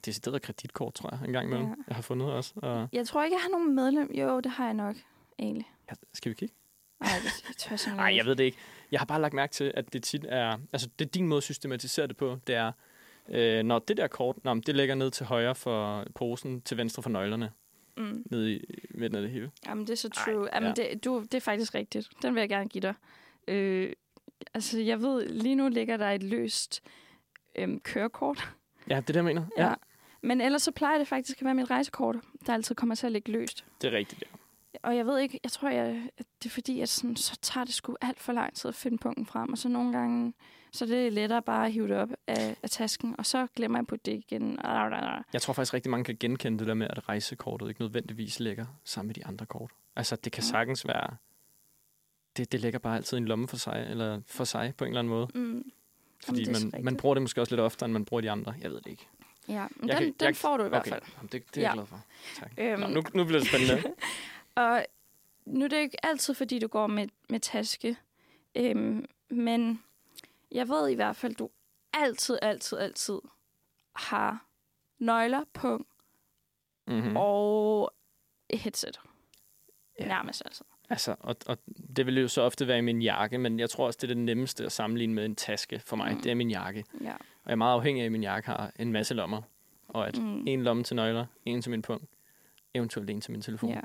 Decideret 0.06 0.42
kreditkort, 0.42 0.94
tror 0.94 1.10
jeg, 1.12 1.28
en 1.28 1.34
gang 1.34 1.48
imellem. 1.48 1.68
Ja. 1.68 1.74
Jeg 1.88 1.96
har 1.96 2.02
fundet 2.02 2.32
også. 2.32 2.54
Og, 2.56 2.88
Jeg 2.94 3.08
tror 3.08 3.24
ikke, 3.24 3.36
jeg 3.36 3.42
har 3.42 3.50
nogen 3.50 3.76
medlem. 3.76 4.12
Jo, 4.14 4.40
det 4.40 4.52
har 4.52 4.66
jeg 4.66 4.74
nok, 4.74 4.96
egentlig. 5.40 5.68
ja, 5.90 5.94
skal 6.14 6.30
vi 6.30 6.36
kigge? 6.36 6.56
Ej, 7.02 7.08
det 7.24 7.44
jeg 7.48 7.56
tør 7.58 7.76
simpelthen 7.76 7.96
Nej, 8.06 8.16
jeg 8.16 8.26
ved 8.26 8.36
det 8.36 8.44
ikke. 8.44 8.58
Jeg 8.92 9.00
har 9.00 9.06
bare 9.06 9.22
lagt 9.22 9.34
mærke 9.34 9.54
til, 9.54 9.72
at 9.76 9.94
det 9.94 10.04
tit 10.04 10.26
er... 10.30 10.58
Altså, 10.74 10.90
det 11.00 11.06
er 11.06 11.10
din 11.10 11.28
måde 11.28 11.38
at 11.38 11.44
systematisere 11.44 12.08
det 12.08 12.18
på. 12.18 12.38
Det 12.48 12.56
er, 12.56 12.72
øh, 13.30 13.64
når 13.64 13.80
det 13.80 13.98
der 13.98 14.08
kort, 14.08 14.36
nå, 14.44 14.54
det 14.56 14.76
ligger 14.76 14.96
ned 14.96 15.12
til 15.12 15.26
højre 15.26 15.56
for 15.56 16.06
posen, 16.16 16.62
til 16.62 16.78
venstre 16.78 17.04
for 17.04 17.10
nøglerne. 17.10 17.52
Mm. 18.00 18.24
Ned 18.32 18.48
i 18.48 18.66
midten 18.90 19.16
af 19.16 19.22
det 19.22 19.32
hele. 19.32 19.52
Jamen, 19.68 19.88
det 19.88 19.94
er 19.94 19.98
så 19.98 20.10
Ej, 20.18 20.24
true. 20.24 20.48
Jamen, 20.54 20.74
ja. 20.78 20.84
det, 20.84 21.06
du, 21.06 21.22
det 21.22 21.34
er 21.34 21.40
faktisk 21.40 21.76
rigtigt. 21.76 22.10
Den 22.22 22.36
vil 22.36 22.40
jeg 22.42 22.50
gerne 22.50 22.70
give 22.70 22.82
dig. 22.82 22.94
Øh, 23.48 23.94
altså, 24.54 24.80
jeg 24.80 25.02
ved, 25.02 25.30
lige 25.30 25.56
nu 25.56 25.70
ligger 25.70 25.98
der 25.98 26.10
et 26.10 26.24
løst 26.24 26.84
øhm, 27.56 27.80
kørekort. 27.80 28.50
Ja, 28.90 28.96
det 28.96 29.02
er 29.02 29.06
det, 29.06 29.16
jeg 29.16 29.24
mener. 29.24 29.46
Ja, 29.58 29.74
Men 30.22 30.42
ellers 30.42 30.62
så 30.62 30.72
plejer 30.72 30.98
det 30.98 31.08
faktisk 31.08 31.42
at 31.42 31.46
være 31.46 31.54
mit 31.54 31.70
rejsekort, 31.70 32.16
der 32.46 32.54
altid 32.54 32.76
kommer 32.76 32.96
til 32.96 33.06
at 33.06 33.12
ligge 33.12 33.32
løst. 33.32 33.66
det 33.82 33.94
er 33.94 33.98
rigtigt, 33.98 34.22
ja. 34.22 34.28
Og 34.84 34.96
jeg 34.96 35.06
ved 35.06 35.20
ikke, 35.20 35.40
jeg 35.44 35.52
tror, 35.52 35.70
jeg, 35.70 36.10
at 36.18 36.26
det 36.44 36.50
er 36.50 36.54
fordi, 36.54 36.82
at 36.82 36.90
sådan, 36.90 37.16
så 37.16 37.38
tager 37.42 37.66
det 37.66 37.74
sgu 37.74 37.96
alt 38.02 38.20
for 38.20 38.34
lang 38.34 38.56
tid 38.56 38.68
at 38.70 38.76
finde 38.76 38.98
punkten 38.98 39.26
frem. 39.26 39.52
Og 39.52 39.58
så 39.58 39.70
nogle 39.70 39.92
gange, 39.98 40.34
så 40.72 40.86
er 40.86 40.90
det 40.90 41.14
lettere 41.14 41.41
bare 41.41 41.66
at 41.66 41.72
hive 41.74 41.88
det 41.88 41.98
op 41.98 42.10
af, 42.28 42.56
af 42.64 42.70
tasken, 42.70 43.16
og 43.18 43.26
så 43.26 43.48
glemmer 43.56 43.80
jeg 43.80 43.88
på 43.88 43.96
det 43.96 44.12
igen. 44.14 44.60
Jeg 45.34 45.41
tror 45.41 45.54
faktisk 45.54 45.74
rigtig 45.74 45.90
mange 45.91 46.04
kan 46.04 46.18
genkende 46.20 46.60
det 46.60 46.68
der 46.68 46.74
med, 46.74 46.88
at 46.90 47.10
rejsekortet 47.10 47.70
ikke 47.70 47.82
nødvendigvis 47.82 48.40
ligger 48.40 48.66
sammen 48.84 49.08
med 49.08 49.16
de 49.16 49.26
andre 49.26 49.46
kort. 49.46 49.72
Altså, 49.96 50.16
det 50.16 50.32
kan 50.32 50.44
sagtens 50.44 50.88
være... 50.88 51.16
Det, 52.38 52.52
det 52.52 52.60
ligger 52.60 52.80
bare 52.80 52.96
altid 52.96 53.18
i 53.18 53.22
en 53.22 53.26
lomme 53.28 53.48
for 53.48 53.58
sig, 53.58 53.88
eller 53.90 54.22
for 54.28 54.44
sig 54.44 54.74
på 54.78 54.84
en 54.84 54.88
eller 54.88 55.00
anden 55.00 55.10
måde. 55.14 55.28
Mm, 55.36 55.72
Fordi 56.26 56.50
er 56.50 56.54
så 56.54 56.70
man, 56.74 56.84
man 56.84 56.98
bruger 56.98 57.16
det 57.16 57.22
måske 57.22 57.41
også 57.41 57.56
lidt 57.56 57.62
oftere, 57.62 57.86
end 57.86 57.94
man 57.94 58.06
bruger 58.06 58.22
de 58.22 58.32
andre. 58.32 58.54
Jeg 58.62 58.72
ved 58.72 58.78
det 58.82 58.88
ikke. 58.91 59.08
ja, 59.48 59.68
men 59.76 59.90
Jeg 59.90 59.98
den, 59.98 60.04
kan- 60.06 60.14
den 60.20 60.26
jeg- 60.28 60.36
får 60.36 60.58
du 60.58 60.66
i 60.66 60.70
hvert 60.70 60.82
Okay, 60.82 60.91
fald. 60.91 61.02
Jamen, 61.18 61.30
det, 61.32 61.44
det 61.56 61.58
er 61.58 61.62
jeg 61.62 61.70
Ja. 61.70 61.74
glad 61.74 61.86
for. 61.86 62.02
Tak. 62.40 62.52
Øhm, 62.58 62.80
Nå, 62.80 62.88
nu, 62.88 63.04
nu 63.14 63.24
bliver 63.26 63.40
det 63.40 63.48
spændende. 63.50 63.84
Og 64.56 64.86
nu 65.46 65.66
er 65.66 65.70
det 65.70 65.78
ikke 65.78 66.06
altid, 66.06 66.34
fordi 66.34 66.60
du 66.60 66.68
går 66.68 66.88
med, 66.88 67.08
med 67.30 67.40
taske. 67.40 67.96
Øhm, 68.56 69.06
men 69.30 69.84
jeg 70.52 70.70
ved 70.70 70.90
i 70.90 70.96
hvert 70.96 71.16
fald, 71.16 71.36
du 71.36 71.50
altid, 71.94 72.40
altid, 72.42 72.78
altid 72.78 73.20
har 73.96 74.46
nøgler 75.00 75.44
på 75.54 75.86
mm-hmm. 76.88 77.10
mm. 77.10 77.18
og 77.18 77.94
et 78.50 78.60
headset. 78.60 79.00
Ja. 80.00 80.08
Nærmest 80.08 80.42
altså. 80.46 80.64
Altså, 80.90 81.16
og, 81.20 81.36
og 81.48 81.58
det 81.96 82.06
vil 82.06 82.20
jo 82.20 82.28
så 82.28 82.42
ofte 82.42 82.68
være 82.68 82.78
i 82.78 82.82
min 82.82 83.02
jakke, 83.02 83.38
men 83.38 83.60
jeg 83.60 83.70
tror 83.70 83.86
også, 83.86 83.98
det 84.02 84.04
er 84.04 84.08
det 84.14 84.18
nemmeste 84.18 84.66
at 84.66 84.72
sammenligne 84.72 85.14
med 85.14 85.26
en 85.26 85.36
taske 85.36 85.80
for 85.86 85.96
mig. 85.96 86.14
Mm. 86.16 86.22
Det 86.22 86.32
er 86.32 86.36
min 86.36 86.52
jakke. 86.52 86.86
Ja. 87.02 87.14
Og 87.14 87.46
jeg 87.46 87.52
er 87.52 87.56
meget 87.56 87.74
afhængig 87.74 88.02
af, 88.02 88.06
at 88.06 88.12
min 88.12 88.24
jakke 88.24 88.48
har 88.50 88.72
en 88.80 88.92
masse 88.92 89.14
lommer. 89.14 89.42
Og 89.88 90.08
at 90.08 90.18
Mm. 90.18 90.48
en 90.48 90.64
lomme 90.64 90.84
til 90.84 90.96
nøgler, 90.96 91.26
en 91.46 91.62
til 91.62 91.72
min 91.72 91.82
punkt, 91.82 92.06
eventuelt 92.74 93.10
en 93.10 93.22
til 93.22 93.32
min 93.32 93.42
telefon. 93.42 93.70
ja. 93.70 93.82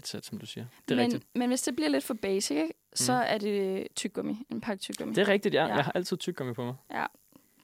Headset, 0.00 0.26
som 0.26 0.38
du 0.38 0.46
siger. 0.46 0.66
Det 0.88 0.94
er 0.94 0.96
men, 0.96 1.04
rigtigt. 1.04 1.26
men 1.34 1.48
hvis 1.48 1.62
det 1.62 1.76
bliver 1.76 1.88
lidt 1.88 2.04
for 2.04 2.14
basic, 2.14 2.50
ikke, 2.56 2.74
så 2.94 3.12
er 3.12 3.38
det 3.38 3.88
tyggegummi. 3.96 4.46
En 4.50 4.60
pakke 4.60 4.80
tyggegummi. 4.80 5.14
Det 5.14 5.22
er 5.22 5.28
rigtigt, 5.28 5.54
ja. 5.54 5.66
Ja. 5.66 5.74
Jeg 5.74 5.84
har 5.84 5.92
altid 5.92 6.16
tyggegummi 6.16 6.54
på 6.54 6.64
mig. 6.64 6.74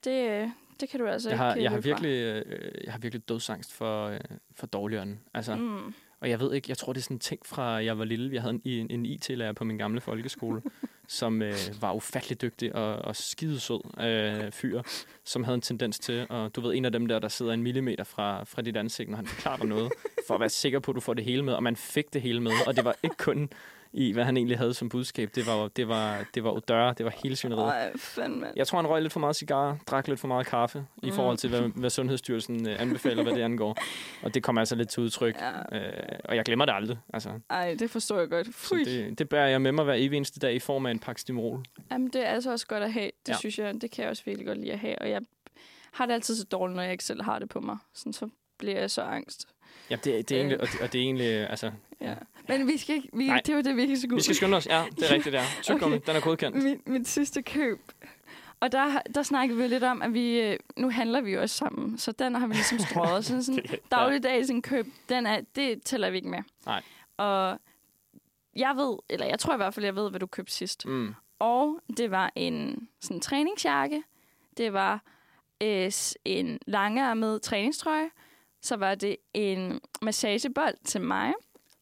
det, 0.05 0.31
øh, 0.31 0.49
det 0.81 0.89
kan 0.89 1.01
du 1.01 1.07
altså 1.07 1.29
Jeg 1.29 1.39
har, 1.39 1.55
ikke 1.55 1.65
jeg 1.65 1.71
har 1.71 1.79
virkelig, 1.79 2.11
øh, 2.11 2.85
jeg 2.85 2.93
har 2.93 2.99
virkelig 2.99 3.29
dødsangst 3.29 3.73
for, 3.73 4.07
øh, 4.07 4.21
for 4.55 4.67
dårligere 4.67 5.07
Altså, 5.35 5.57
mm. 5.57 5.63
Mm. 5.63 5.95
Og 6.21 6.31
jeg 6.31 6.41
ved 6.41 6.55
ikke, 6.55 6.67
jeg 6.69 6.79
tror, 6.79 6.93
det 6.93 7.01
er 7.01 7.03
sådan 7.03 7.17
en 7.17 7.21
ting 7.21 7.47
fra, 7.47 7.63
jeg 7.63 7.99
var 7.99 8.05
lille. 8.05 8.35
Jeg 8.35 8.43
havde 8.43 8.61
en, 8.65 8.91
en 8.91 9.07
IT-lærer 9.07 9.53
på 9.53 9.65
min 9.65 9.79
gamle 9.79 10.01
folkeskole, 10.01 10.63
som 11.09 11.43
øh, 11.43 11.55
var 11.81 11.93
ufattelig 11.93 12.43
dygtig 12.43 12.75
og, 12.75 12.97
og 12.97 13.17
skidesød 13.17 14.01
øh, 14.01 14.53
fyr, 14.53 14.83
som 15.25 15.45
havde 15.45 15.55
en 15.55 15.61
tendens 15.61 15.99
til, 15.99 16.27
og 16.29 16.57
du 16.57 16.61
ved, 16.61 16.75
en 16.75 16.85
af 16.85 16.93
dem 16.93 17.07
der, 17.07 17.19
der 17.19 17.29
sidder 17.29 17.53
en 17.53 17.63
millimeter 17.63 18.05
fra, 18.05 18.45
fra 18.45 18.63
dit 18.63 18.77
ansigt, 18.77 19.11
når 19.11 19.17
han 19.17 19.27
forklarer 19.27 19.57
dig 19.57 19.67
noget, 19.67 19.93
for 20.27 20.35
at 20.35 20.41
være 20.41 20.49
sikker 20.49 20.79
på, 20.79 20.91
at 20.91 20.95
du 20.95 21.01
får 21.01 21.15
det 21.15 21.25
hele 21.25 21.43
med, 21.43 21.53
og 21.53 21.63
man 21.63 21.77
fik 21.77 22.13
det 22.13 22.23
hele 22.23 22.41
med, 22.41 22.53
og 22.67 22.77
det 22.77 22.85
var 22.85 22.97
ikke 23.03 23.17
kun 23.17 23.51
i, 23.97 24.13
hvad 24.13 24.25
han 24.25 24.37
egentlig 24.37 24.59
havde 24.59 24.75
som 24.75 24.89
budskab. 24.89 25.31
Det 25.35 25.47
var, 25.47 25.69
det 25.69 25.89
var, 25.89 26.25
det 26.35 26.45
var 26.45 26.51
odør, 26.51 26.93
det 26.93 27.05
var 27.07 27.13
hele 27.23 27.37
svineriet. 27.37 27.65
Ej, 27.75 27.93
fandme. 27.97 28.47
Jeg 28.57 28.67
tror, 28.67 28.79
han 28.79 28.87
røg 28.87 29.03
lidt 29.03 29.13
for 29.13 29.21
meget 29.21 29.37
cigar, 29.37 29.79
drak 29.87 30.09
lidt 30.09 30.21
for 30.21 30.29
meget 30.29 30.47
kaffe, 30.47 30.87
i 31.03 31.07
Mm. 31.11 31.13
forhold 31.17 31.37
til, 31.39 31.51
hvad, 31.51 31.61
hvad 31.61 31.91
Sundhedsstyrelsen 31.91 32.69
øh, 32.69 32.81
anbefaler, 32.83 33.23
hvad 33.23 33.33
det 33.35 33.43
angår. 33.43 33.77
Og 34.25 34.35
det 34.35 34.43
kommer 34.43 34.61
altså 34.63 34.75
lidt 34.75 34.89
til 34.89 35.03
udtryk. 35.03 35.37
Ja. 35.73 35.79
Øh, 35.79 36.19
og 36.25 36.37
jeg 36.37 36.45
glemmer 36.45 36.65
det 36.65 36.73
aldrig. 36.73 36.99
Altså, 37.15 37.31
Ej, 37.51 37.77
det 37.79 37.91
forstår 37.91 38.19
jeg 38.19 38.29
godt. 38.29 38.47
så 38.47 38.53
Fui. 38.53 38.85
det, 38.85 39.19
det 39.19 39.29
bærer 39.29 39.49
jeg 39.49 39.63
med 39.63 39.73
mig 39.73 39.85
hver 39.85 39.95
evig 39.95 40.17
eneste 40.17 40.41
dag 40.41 40.55
i 40.55 40.59
form 40.59 40.87
af 40.87 40.91
en 40.91 40.99
pakke 40.99 41.21
Stimrol. 41.21 41.63
Jamen, 41.91 42.09
det 42.09 42.27
er 42.27 42.31
altså 42.31 42.51
også 42.53 42.67
godt 42.67 42.83
at 42.83 42.93
have. 42.93 43.11
Det 43.27 43.33
Ja. 43.33 43.39
synes 43.39 43.59
jeg, 43.59 43.75
det 43.83 43.91
kan 43.91 44.03
jeg 44.03 44.11
også 44.11 44.23
virkelig 44.27 44.47
godt 44.47 44.59
lide 44.59 44.73
at 44.73 44.79
have. 44.79 44.99
Og 44.99 45.11
jeg 45.11 45.21
har 45.93 46.07
det 46.07 46.13
altid 46.15 46.37
så 46.37 46.45
dårligt, 46.45 46.77
når 46.77 46.83
jeg 46.83 46.93
ikke 46.93 47.05
selv 47.05 47.23
har 47.23 47.39
det 47.39 47.49
på 47.49 47.61
mig. 47.61 47.77
Sådan, 47.95 48.13
så 48.13 48.29
bliver 48.59 48.79
jeg 48.81 48.91
så 48.91 49.03
angst. 49.03 49.47
Ja, 49.91 49.97
det, 49.97 50.05
det 50.05 50.33
er 50.33 50.39
Øh. 50.39 50.41
egentlig, 50.41 50.61
og, 50.61 50.67
det, 50.67 50.81
og 50.81 50.93
det 50.93 50.99
er 50.99 51.03
egentlig, 51.03 51.27
altså... 51.51 51.71
Ja. 52.01 52.15
Men 52.49 52.67
vi 52.67 52.77
skal 52.77 52.95
ikke, 52.97 53.09
vi, 53.13 53.27
Nej. 53.27 53.41
det 53.47 53.57
var 53.57 53.63
det, 53.63 53.77
vi 53.77 53.83
ikke 53.83 54.01
skulle. 54.01 54.17
Vi 54.17 54.23
skal 54.23 54.37
skynde 54.37 54.57
os. 54.57 54.67
Ja, 54.67 54.85
det 54.97 55.11
er 55.11 55.15
rigtigt, 55.15 55.35
ja. 55.35 55.45
Tyggegummi, 55.63 55.97
okay. 55.97 56.07
den 56.07 56.17
er 56.17 56.21
godkendt. 56.21 56.63
mit, 56.63 56.89
mit 56.89 57.09
sidste 57.09 57.43
køb. 57.43 57.81
Og 58.61 58.73
der, 58.73 59.01
der 59.15 59.23
snakkede 59.23 59.59
vi 59.63 59.69
lidt 59.69 59.85
om, 59.85 60.03
at 60.03 60.15
vi, 60.15 60.41
øh, 60.41 60.59
nu 60.77 60.91
handler 60.91 61.21
vi 61.21 61.33
jo 61.35 61.41
også 61.41 61.57
sammen, 61.57 61.99
så 61.99 62.13
den 62.13 62.35
har 62.35 62.47
vi 62.47 62.55
ligesom 62.55 62.79
strøget. 62.79 63.25
Sådan, 63.27 63.43
sådan 63.43 63.63
Det- 63.63 63.81
dagligdags 63.91 64.51
en 64.51 64.63
køb, 64.63 64.87
den 65.09 65.27
er, 65.27 65.41
det 65.57 65.83
tæller 65.83 66.11
vi 66.11 66.17
ikke 66.17 66.29
med. 66.29 66.39
Nej. 66.67 66.83
Og 67.17 67.59
jeg 68.57 68.77
ved, 68.77 68.97
eller 69.11 69.27
jeg 69.27 69.39
tror 69.39 69.55
i 69.55 69.57
hvert 69.57 69.75
fald, 69.75 69.85
jeg 69.85 69.97
ved, 69.97 70.11
hvad 70.11 70.21
du 70.21 70.27
købte 70.27 70.53
sidst. 70.53 70.87
Mm. 70.87 71.15
Og 71.39 71.81
det 71.97 72.11
var 72.11 72.33
en 72.37 72.89
sådan 73.01 73.21
træningsjakke. 73.21 74.03
Det 74.57 74.73
var 74.73 75.01
øh, 75.63 75.93
en 76.25 76.59
langearmet 76.67 77.43
træningstrøje. 77.43 78.11
Så 78.63 78.77
var 78.77 78.95
det 78.95 79.17
en 79.35 79.81
massagebold 80.03 80.75
til 80.85 81.01
mig. 81.01 81.33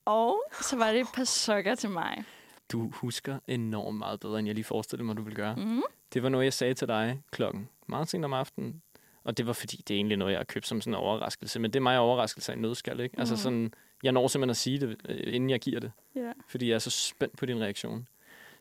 Og 0.05 0.43
så 0.61 0.77
var 0.77 0.93
det 0.93 1.01
et 1.01 1.07
par 1.15 1.25
sokker 1.25 1.75
til 1.75 1.91
mig. 1.91 2.25
Du 2.73 2.91
husker 2.95 3.39
enormt 3.49 3.99
meget 3.99 4.21
bedre, 4.21 4.39
end 4.39 4.47
jeg 4.49 4.55
lige 4.55 4.65
forestillede 4.65 5.07
mig, 5.07 5.17
du 5.17 5.23
ville 5.23 5.37
gøre. 5.37 5.57
Mm. 5.57 5.83
Det 6.13 6.23
var 6.23 6.29
noget, 6.29 6.45
jeg 6.45 6.53
sagde 6.53 6.75
til 6.75 6.89
dig 6.89 7.21
klokken 7.33 7.69
meget 7.87 8.09
sent 8.09 8.25
om 8.25 8.33
aftenen. 8.33 8.83
Og 9.25 9.39
det 9.39 9.47
var 9.47 9.53
fordi, 9.53 9.77
det 9.77 9.95
er 9.95 9.99
egentlig 9.99 10.17
noget, 10.19 10.33
jeg 10.33 10.39
har 10.39 10.45
købt 10.45 10.67
som 10.67 10.81
sådan 10.81 10.91
en 10.95 10.99
overraskelse. 10.99 11.61
Men 11.61 11.71
det 11.71 11.77
er 11.79 11.83
mig 11.83 11.99
overraskelse 11.99 12.53
af 12.53 12.57
en 12.57 12.63
nødskal, 12.63 13.01
ikke? 13.01 13.19
Altså 13.19 13.35
Mhm. 13.35 13.39
sådan, 13.41 13.73
jeg 14.03 14.13
når 14.13 14.29
simpelthen 14.29 14.51
at 14.51 14.57
sige 14.57 14.79
det, 14.81 14.97
øh, 15.09 15.35
inden 15.35 15.51
jeg 15.51 15.61
giver 15.61 15.81
det. 15.81 15.93
Ja, 16.17 16.33
Fordi 16.49 16.69
jeg 16.69 16.75
er 16.75 16.79
så 16.79 16.91
spændt 16.91 17.37
på 17.39 17.47
din 17.47 17.61
reaktion. 17.61 18.09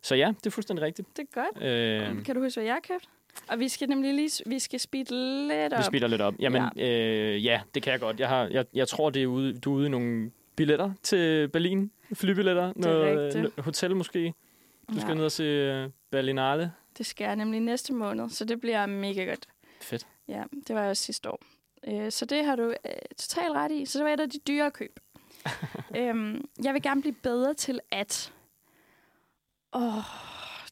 Så 0.02 0.16
ja, 0.16 0.28
det 0.38 0.46
er 0.46 0.50
fuldstændig 0.52 0.86
rigtigt. 0.86 1.18
det 1.18 1.28
er 1.36 1.42
godt. 1.42 1.64
Øh, 1.64 2.26
Kan 2.26 2.36
du 2.36 2.42
huske, 2.42 2.60
hvad 2.62 2.68
jeg 2.68 2.80
købte? 2.88 3.08
Og 3.50 3.60
vi 3.60 3.68
skal 3.68 3.90
nemlig 3.90 4.14
lige 4.14 4.44
vi 4.46 4.60
skal 4.60 4.80
speede 4.80 5.48
lidt 5.48 5.74
op. 5.74 5.80
Vi 5.80 5.84
speeder 5.84 6.08
lidt 6.08 6.22
op. 6.22 6.34
Jamen, 6.40 6.64
ja. 6.78 6.88
Øh, 7.34 7.46
ja, 7.46 7.62
det 7.76 7.84
kan 7.84 7.92
jeg 7.92 8.00
godt. 8.00 8.20
Jeg, 8.20 8.30
har, 8.30 8.48
jeg, 8.48 8.66
jeg 8.74 8.88
tror, 8.88 9.10
det 9.10 9.24
er 9.24 9.28
ude, 9.28 9.60
du 9.60 9.72
er 9.74 9.76
ude 9.78 9.86
i 9.86 9.90
nogle 9.90 10.32
billetter 10.56 10.94
til 11.04 11.48
Berlin. 11.48 11.92
Flybilletter. 12.14 12.64
Er 12.70 12.74
noget, 12.76 13.36
noget 13.36 13.54
hotel 13.58 13.96
måske. 13.96 14.34
Du 14.90 15.00
skal 15.00 15.08
Ja. 15.10 15.14
ned 15.16 15.26
og 15.26 15.32
se 15.32 15.44
øh, 15.44 15.90
Berlinale. 16.12 16.74
Det 16.98 17.06
skal 17.06 17.26
jeg 17.26 17.36
nemlig 17.36 17.60
næste 17.60 17.94
måned, 17.94 18.30
så 18.30 18.46
det 18.46 18.60
bliver 18.62 18.86
mega 18.86 19.24
godt. 19.26 19.48
Fedt. 19.82 20.08
Ja, 20.28 20.44
det 20.68 20.76
var 20.76 20.82
jeg 20.82 20.90
også 20.90 21.04
sidste 21.04 21.32
år. 21.32 21.44
Øh, 21.88 22.12
så 22.12 22.26
det 22.26 22.46
har 22.46 22.56
du 22.56 22.64
øh, 22.64 22.92
totalt 23.18 23.52
ret 23.54 23.72
i. 23.72 23.86
Så 23.86 24.00
det 24.00 24.06
var 24.06 24.14
et 24.14 24.20
af 24.20 24.30
de 24.30 24.40
dyre 24.48 24.72
køb. 24.72 25.00
øhm, 25.98 26.46
jeg 26.64 26.74
vil 26.74 26.82
gerne 26.82 27.02
blive 27.02 27.16
bedre 27.24 27.54
til 27.54 27.80
at... 27.92 28.34
Åh, 29.74 29.94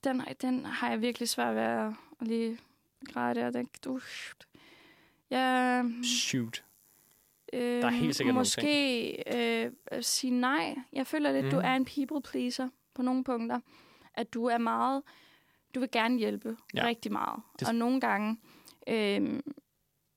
den, 0.03 0.21
den 0.41 0.65
har 0.65 0.89
jeg 0.89 1.01
virkelig 1.01 1.29
svært 1.29 1.55
ved 1.55 1.61
at 1.61 1.91
lige 2.21 2.57
græde 3.13 3.39
der. 3.39 3.49
Den, 3.49 3.69
uh, 3.87 4.01
jeg, 5.29 5.85
Shoot. 6.03 6.63
Øh, 7.53 7.81
Der 7.81 7.85
er 7.85 7.89
helt 7.89 8.15
sikkert 8.15 8.33
nogle 8.33 8.39
Måske 8.41 9.65
øh, 9.65 9.71
sige 10.01 10.31
nej. 10.31 10.75
Jeg 10.93 11.07
føler 11.07 11.31
lidt, 11.31 11.45
mm. 11.45 11.51
du 11.51 11.57
er 11.57 11.73
en 11.75 11.85
people 11.85 12.21
pleaser 12.21 12.69
på 12.93 13.01
nogle 13.01 13.23
punkter. 13.23 13.59
At 14.13 14.33
du 14.33 14.45
er 14.45 14.57
meget... 14.57 15.03
Du 15.75 15.79
vil 15.79 15.91
gerne 15.91 16.17
hjælpe 16.17 16.57
Ja. 16.73 16.85
rigtig 16.85 17.11
meget. 17.11 17.41
Det-. 17.59 17.67
Og 17.67 17.75
nogle 17.75 18.01
gange, 18.01 18.37
øh, 18.87 19.39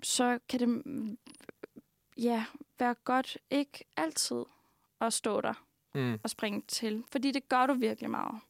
så 0.02 0.39
kan 0.48 0.61
det 0.61 0.82
ja, 2.19 2.44
være 2.78 2.94
godt 3.05 3.39
ikke 3.51 3.85
altid 3.97 4.43
at 5.01 5.12
stå 5.12 5.40
der 5.40 5.55
Mm. 5.97 6.19
og 6.23 6.31
springe 6.31 6.62
til. 6.69 7.05
Fordi 7.12 7.31
det 7.31 7.48
gør 7.48 7.66
du 7.66 7.74
virkelig 7.74 8.11
meget. 8.11 8.40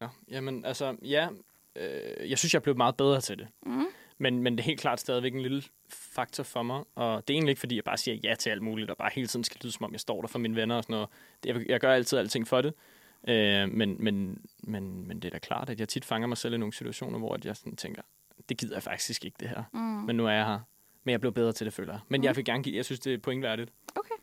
Ja, 0.00 0.08
jamen, 0.28 0.64
altså, 0.64 0.96
ja. 1.02 1.28
Øh, 1.76 2.30
jeg 2.30 2.38
synes, 2.38 2.54
jeg 2.54 2.58
er 2.58 2.62
blevet 2.62 2.76
meget 2.76 2.96
bedre 2.96 3.20
til 3.20 3.38
det. 3.38 3.48
Mm. 3.66 3.84
Men, 4.18 4.42
men 4.42 4.52
det 4.52 4.60
er 4.60 4.64
helt 4.64 4.80
klart 4.80 5.00
stadigvæk 5.00 5.34
en 5.34 5.40
lille 5.40 5.62
faktor 5.88 6.42
for 6.44 6.62
mig. 6.62 6.84
Og 6.94 7.28
det 7.28 7.34
er 7.34 7.36
egentlig 7.36 7.50
ikke, 7.52 7.60
fordi 7.60 7.76
jeg 7.76 7.84
bare 7.84 7.96
siger 7.96 8.14
ja 8.24 8.34
til 8.34 8.50
alt 8.50 8.62
muligt, 8.62 8.90
og 8.90 8.96
bare 8.96 9.10
hele 9.14 9.26
tiden 9.26 9.44
skal 9.44 9.60
lyde, 9.62 9.72
som 9.72 9.84
om 9.84 9.92
jeg 9.92 10.00
står 10.00 10.20
der 10.20 10.28
for 10.28 10.38
mine 10.38 10.56
venner 10.56 10.76
og 10.76 10.82
sådan 10.82 10.94
noget. 10.94 11.08
Det- 11.44 11.54
Jeg, 11.56 11.68
jeg 11.70 11.80
gør 11.80 11.92
altid 11.92 12.18
alting 12.18 12.48
for 12.48 12.60
det. 12.60 12.74
Øh, 13.28 13.68
men, 13.72 13.96
men, 14.04 14.38
men, 14.62 15.08
men 15.08 15.16
det 15.22 15.24
er 15.28 15.30
da 15.32 15.38
klart, 15.38 15.70
at 15.70 15.80
jeg 15.80 15.88
tit 15.88 16.04
fanger 16.04 16.28
mig 16.28 16.36
selv 16.38 16.54
i 16.54 16.56
nogle 16.56 16.72
situationer, 16.72 17.18
hvor 17.18 17.38
jeg 17.44 17.56
sådan 17.56 17.76
tænker, 17.76 18.02
det 18.48 18.58
gider 18.58 18.74
jeg 18.76 18.82
faktisk 18.82 19.24
ikke, 19.24 19.36
det 19.40 19.48
her. 19.48 19.62
Mm. 19.72 19.78
Men 19.80 20.16
nu 20.16 20.26
er 20.26 20.30
jeg 20.30 20.46
her. 20.46 20.58
Men 21.04 21.10
jeg 21.12 21.20
blev 21.20 21.32
bedre 21.32 21.52
til 21.52 21.64
det, 21.64 21.74
føler 21.74 21.92
jeg. 21.92 22.00
Men 22.08 22.20
Mm. 22.20 22.24
jeg 22.24 22.36
vil 22.36 22.44
gerne 22.44 22.62
give, 22.62 22.76
jeg 22.76 22.84
synes, 22.84 23.00
det 23.00 23.14
er 23.14 23.18
pointværdigt. 23.18 23.70
Okay. 23.96 24.14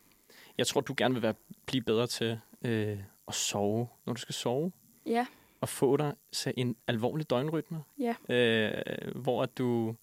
Jeg 0.58 0.68
tror, 0.68 0.82
du 0.82 0.94
gerne 0.98 1.14
vil 1.14 1.24
være, 1.24 1.34
blive 1.66 1.84
bedre 1.84 2.08
til 2.08 2.40
øh, 2.66 2.98
at 3.28 3.34
sove, 3.34 3.88
når 4.06 4.14
du 4.14 4.22
skal 4.22 4.36
sove. 4.36 4.72
Ja, 5.06 5.26
Og 5.66 5.70
få 5.70 5.98
dig 5.98 6.14
så 6.32 6.54
en 6.58 6.76
alvorlig 6.88 7.30
døgnrytme. 7.30 7.84
ja. 8.00 8.16
Øh, 8.30 9.16
hvor 9.16 9.44
at 9.44 9.58
du... 9.58 9.96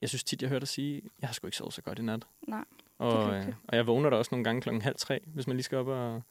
Jeg 0.00 0.08
synes 0.08 0.24
tit, 0.24 0.42
jeg 0.42 0.48
hører 0.48 0.58
dig 0.60 0.68
sige, 0.68 1.02
jeg 1.20 1.28
har 1.28 1.34
sgu 1.34 1.46
ikke 1.46 1.56
sovet 1.56 1.72
så 1.74 1.82
godt 1.82 1.98
i 1.98 2.02
nat. 2.02 2.26
Nej, 2.48 2.64
Og, 2.98 3.34
øh, 3.34 3.46
og 3.68 3.76
jeg 3.76 3.86
vågner 3.86 4.10
da 4.10 4.16
også 4.16 4.28
nogle 4.32 4.44
gange 4.44 4.62
klokken 4.62 4.82
halv 4.82 4.94
tre, 4.98 5.20
hvis 5.26 5.46
man 5.46 5.56
lige 5.56 5.64
skal 5.64 5.78
op 5.78 5.86
og, 5.86 6.22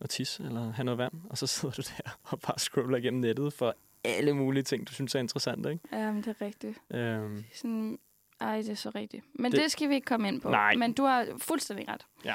og 0.00 0.10
tisse 0.10 0.42
eller 0.44 0.72
have 0.72 0.84
noget 0.84 0.98
vand. 0.98 1.12
Og 1.30 1.38
så 1.38 1.46
sidder 1.46 1.74
du 1.78 1.82
der 1.82 2.18
og 2.22 2.40
bare 2.40 2.58
scroller 2.58 2.96
igennem 2.98 3.20
nettet 3.20 3.52
for 3.52 3.74
alle 4.04 4.32
mulige 4.32 4.62
ting, 4.62 4.88
du 4.88 4.92
synes 4.92 5.14
er 5.14 5.18
interessante. 5.18 5.70
Ikke? 5.72 5.88
Ja, 5.92 6.12
men 6.12 6.22
det 6.22 6.36
er 6.40 6.46
rigtigt. 6.46 6.78
Øhm, 6.90 7.44
Sådan, 7.54 7.98
ej, 8.40 8.56
det 8.56 8.68
er 8.70 8.74
så 8.74 8.90
rigtigt. 8.94 9.24
Men 9.32 9.44
Det- 9.44 9.52
det, 9.58 9.62
det 9.62 9.72
skal 9.72 9.88
vi 9.88 9.94
ikke 9.94 10.04
komme 10.04 10.28
ind 10.28 10.40
på. 10.40 10.50
Nej. 10.50 10.74
Men 10.76 10.92
du 10.92 11.02
har 11.04 11.26
fuldstændig 11.38 11.88
ret. 11.88 12.06
Ja. 12.24 12.34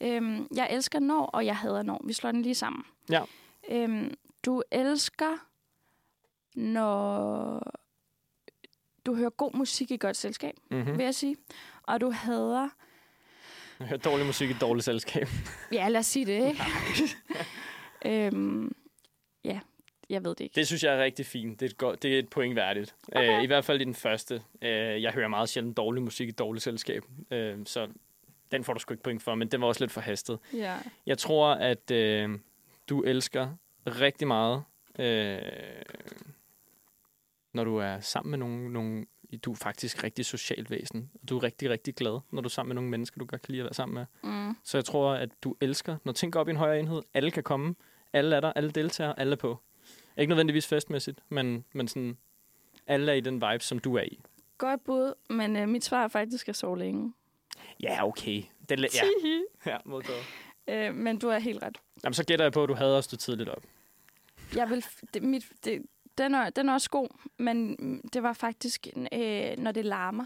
Øhm, 0.00 0.48
jeg 0.54 0.68
elsker 0.70 0.98
når, 0.98 1.26
og 1.26 1.46
jeg 1.46 1.56
hader 1.56 1.82
når. 1.82 2.00
Vi 2.04 2.12
slår 2.12 2.32
den 2.32 2.42
lige 2.42 2.54
sammen. 2.54 2.84
Ja. 3.10 3.22
Øhm, 3.70 4.14
du 4.44 4.62
elsker, 4.70 5.46
når 6.54 7.62
du 9.06 9.14
hører 9.14 9.30
god 9.30 9.52
musik 9.54 9.90
i 9.90 9.96
godt 9.96 10.16
selskab, 10.16 10.54
mm-hmm. 10.70 10.98
vil 10.98 11.04
jeg 11.04 11.14
sige. 11.14 11.36
Og 11.82 12.00
du 12.00 12.10
hader... 12.10 12.68
Jeg 13.80 13.88
hører 13.88 14.00
dårlig 14.00 14.26
musik 14.26 14.50
i 14.50 14.52
dårligt 14.52 14.84
selskab. 14.84 15.28
Ja, 15.72 15.88
lad 15.88 16.00
os 16.00 16.06
sige 16.06 16.26
det, 16.26 16.48
ikke? 16.48 16.62
øhm, 18.26 18.74
ja, 19.44 19.60
jeg 20.08 20.24
ved 20.24 20.30
det 20.30 20.40
ikke. 20.40 20.54
Det 20.54 20.66
synes 20.66 20.84
jeg 20.84 20.94
er 20.94 21.02
rigtig 21.04 21.26
fint. 21.26 21.60
Det 21.60 21.66
er 21.66 21.70
et, 21.70 21.76
godt, 21.76 22.02
det 22.02 22.14
er 22.14 22.18
et 22.18 22.28
point 22.28 22.56
værdigt. 22.56 22.94
Okay. 23.08 23.36
Øh, 23.36 23.42
I 23.42 23.46
hvert 23.46 23.64
fald 23.64 23.80
i 23.80 23.84
den 23.84 23.94
første. 23.94 24.42
Øh, 24.62 25.02
jeg 25.02 25.12
hører 25.12 25.28
meget 25.28 25.48
sjældent 25.48 25.76
dårlig 25.76 26.02
musik 26.02 26.28
i 26.28 26.30
dårligt 26.30 26.62
selskab. 26.62 27.04
Øh, 27.30 27.58
så 27.64 27.88
den 28.52 28.64
får 28.64 28.72
du 28.72 28.78
sgu 28.80 28.94
ikke 28.94 29.02
point 29.02 29.22
for, 29.22 29.34
men 29.34 29.48
den 29.48 29.60
var 29.60 29.66
også 29.66 29.80
lidt 29.80 29.92
for 29.92 30.00
hastet. 30.00 30.38
Ja. 30.52 30.76
Jeg 31.06 31.18
tror, 31.18 31.48
at 31.48 31.90
øh, 31.90 32.38
du 32.88 33.02
elsker 33.02 33.48
rigtig 33.86 34.28
meget, 34.28 34.64
øh, 34.98 35.38
når 37.52 37.64
du 37.64 37.76
er 37.76 38.00
sammen 38.00 38.30
med 38.30 38.38
nogle, 38.38 38.72
nogle... 38.72 39.06
Du 39.44 39.52
er 39.52 39.56
faktisk 39.56 40.04
rigtig 40.04 40.26
socialt 40.26 40.70
væsen. 40.70 41.10
Du 41.28 41.36
er 41.36 41.42
rigtig, 41.42 41.70
rigtig 41.70 41.94
glad, 41.94 42.20
når 42.30 42.42
du 42.42 42.46
er 42.46 42.50
sammen 42.50 42.68
med 42.68 42.74
nogle 42.74 42.90
mennesker, 42.90 43.18
du 43.18 43.24
godt 43.24 43.42
kan 43.42 43.52
lide 43.52 43.60
at 43.60 43.64
være 43.64 43.74
sammen 43.74 43.94
med. 43.94 44.30
Mm. 44.30 44.56
Så 44.64 44.78
jeg 44.78 44.84
tror, 44.84 45.12
at 45.12 45.28
du 45.42 45.56
elsker, 45.60 45.96
når 46.04 46.12
ting 46.12 46.32
går 46.32 46.40
op 46.40 46.48
i 46.48 46.50
en 46.50 46.56
højere 46.56 46.80
enhed, 46.80 47.02
alle 47.14 47.30
kan 47.30 47.42
komme, 47.42 47.74
alle 48.12 48.36
er 48.36 48.40
der, 48.40 48.52
alle 48.52 48.70
deltager, 48.70 49.12
alle 49.14 49.32
er 49.32 49.36
på. 49.36 49.58
Ikke 50.16 50.30
nødvendigvis 50.30 50.66
festmæssigt, 50.66 51.20
men, 51.28 51.64
men 51.72 51.88
sådan, 51.88 52.16
alle 52.86 53.12
er 53.12 53.16
i 53.16 53.20
den 53.20 53.34
vibe, 53.34 53.64
som 53.64 53.78
du 53.78 53.94
er 53.94 54.02
i. 54.02 54.20
Godt 54.58 54.84
bud, 54.84 55.14
men 55.30 55.56
øh, 55.56 55.68
mit 55.68 55.84
svar 55.84 56.04
er 56.04 56.08
faktisk 56.08 56.48
at 56.48 56.56
sove 56.56 56.78
længe. 56.78 57.12
Ja, 57.82 58.06
okay. 58.06 58.42
Den, 58.68 58.78
la- 58.78 58.96
ja, 59.66 59.70
ja, 59.70 59.78
modtaget. 59.84 60.22
Øh, 60.70 60.94
men 60.94 61.18
du 61.18 61.28
er 61.28 61.38
helt 61.38 61.62
ret. 61.62 61.78
Jamen, 62.04 62.14
så 62.14 62.24
gætter 62.24 62.44
jeg 62.44 62.52
på, 62.52 62.62
at 62.62 62.68
du 62.68 62.74
havde 62.74 62.98
at 62.98 63.04
stå 63.04 63.16
tidligt 63.16 63.48
op. 63.48 63.62
Jeg 64.56 64.70
vil, 64.70 64.84
det, 65.14 65.22
mit, 65.22 65.46
det, 65.64 65.82
den, 66.18 66.34
er, 66.34 66.50
den 66.50 66.68
er 66.68 66.72
også 66.72 66.90
god, 66.90 67.08
men 67.38 67.76
det 68.12 68.22
var 68.22 68.32
faktisk, 68.32 68.86
øh, 69.12 69.58
når 69.58 69.72
det 69.72 69.84
larmer. 69.84 70.24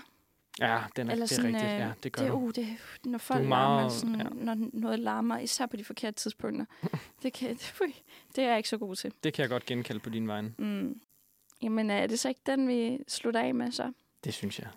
Ja, 0.60 0.82
den 0.96 1.08
er, 1.08 1.12
Eller 1.12 1.26
det 1.26 1.32
er 1.32 1.36
sådan, 1.36 1.54
rigtigt. 1.54 1.72
øh, 1.72 1.78
Ja, 1.78 1.92
det 2.02 2.12
gør 2.12 2.22
det, 2.24 2.30
uh, 2.30 2.50
det, 2.54 2.68
når 3.04 3.18
folk 3.18 3.44
er 3.44 3.48
larmer, 3.48 3.74
meget- 3.80 3.92
sådan, 3.92 4.16
ja. 4.20 4.26
når 4.32 4.56
noget 4.72 4.98
larmer, 4.98 5.38
især 5.38 5.66
på 5.66 5.76
de 5.76 5.84
forkerte 5.84 6.16
tidspunkter. 6.16 6.64
det, 7.22 7.32
kan, 7.32 7.48
det, 7.56 7.80
det 8.36 8.44
er 8.44 8.48
jeg 8.48 8.56
ikke 8.56 8.68
så 8.68 8.78
god 8.78 8.96
til. 8.96 9.12
Det 9.24 9.32
kan 9.34 9.42
jeg 9.42 9.48
godt 9.50 9.66
genkalde 9.66 10.00
på 10.00 10.10
din 10.10 10.28
vegne. 10.28 10.54
Mm. 10.58 11.00
Jamen, 11.62 11.90
er 11.90 12.06
det 12.06 12.18
så 12.18 12.28
ikke 12.28 12.40
den, 12.46 12.68
vi 12.68 12.98
slutter 13.08 13.40
af 13.40 13.54
med 13.54 13.72
så? 13.72 13.92
Det 14.24 14.34
synes 14.34 14.58
jeg. 14.58 14.68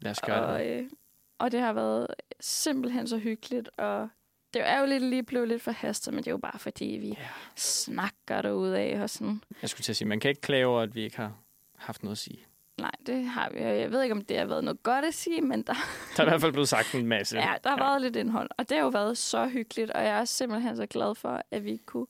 Lad 0.00 0.10
os 0.10 0.20
gøre 0.20 0.46
Og, 0.46 0.58
det. 0.60 0.66
øh, 0.66 0.90
og 1.38 1.52
det 1.52 1.60
har 1.60 1.72
været 1.72 2.06
simpelthen 2.40 3.06
så 3.08 3.18
hyggeligt, 3.18 3.70
og 3.76 4.08
det 4.54 4.68
er 4.68 4.78
jo 4.80 4.86
lidt 4.86 5.02
lige 5.02 5.22
blevet 5.22 5.48
lidt 5.48 5.62
for 5.62 5.70
hastet, 5.70 6.14
men 6.14 6.18
det 6.24 6.26
er 6.28 6.32
jo 6.32 6.38
bare 6.38 6.58
fordi, 6.58 6.84
vi 6.84 7.08
Ja. 7.08 7.14
snakker 7.56 8.42
derude 8.42 8.78
af 8.78 9.00
og 9.02 9.10
sådan. 9.10 9.42
Jeg 9.62 9.70
skulle 9.70 9.84
til 9.84 9.92
at 9.92 9.96
sige, 9.96 10.08
man 10.08 10.20
kan 10.20 10.28
ikke 10.28 10.40
klage 10.40 10.66
over, 10.66 10.80
at 10.80 10.94
vi 10.94 11.00
ikke 11.02 11.16
har 11.16 11.32
haft 11.76 12.02
noget 12.02 12.14
at 12.14 12.18
sige. 12.18 12.44
Nej, 12.80 12.90
det 13.06 13.24
har 13.24 13.50
vi. 13.50 13.58
Jeg 13.60 13.90
ved 13.92 14.02
ikke, 14.02 14.12
om 14.14 14.24
det 14.24 14.38
har 14.38 14.44
været 14.44 14.64
noget 14.64 14.82
godt 14.82 15.04
at 15.04 15.14
sige, 15.14 15.40
men 15.40 15.62
der, 15.62 15.74
Der 16.16 16.22
er 16.22 16.26
i 16.26 16.30
hvert 16.30 16.40
fald 16.40 16.52
blevet 16.52 16.68
sagt 16.68 16.94
en 16.94 17.06
masse. 17.06 17.36
ja, 17.36 17.54
der 17.64 17.70
har 17.70 17.76
ja. 17.78 17.84
været 17.84 18.02
lidt 18.02 18.16
indhold. 18.16 18.50
Og 18.58 18.68
det 18.68 18.76
har 18.76 18.84
jo 18.84 18.88
været 18.90 19.18
så 19.18 19.46
hyggeligt, 19.48 19.90
og 19.90 20.02
jeg 20.04 20.20
er 20.20 20.24
simpelthen 20.24 20.76
så 20.76 20.86
glad 20.86 21.14
for, 21.14 21.42
at 21.50 21.64
vi 21.64 21.76
kunne 21.86 22.06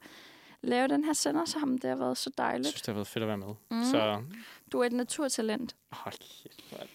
lave 0.62 0.88
den 0.88 1.04
her 1.04 1.12
sender 1.12 1.44
sammen. 1.44 1.78
Det 1.78 1.90
har 1.90 1.96
været 1.96 2.18
så 2.18 2.30
Jeg 2.38 2.44
dejligt. 2.44 2.66
synes, 2.68 2.80
det 2.82 2.86
har 2.86 2.94
været 2.94 3.06
fedt 3.06 3.22
at 3.22 3.28
være 3.28 3.38
med. 3.38 3.54
Mm. 3.70 3.84
Så 3.84 4.22
Du 4.72 4.80
er 4.80 4.84
et 4.86 4.92
naturtalent. 4.92 5.76
hold 5.92 6.14
kæft. 6.14 6.86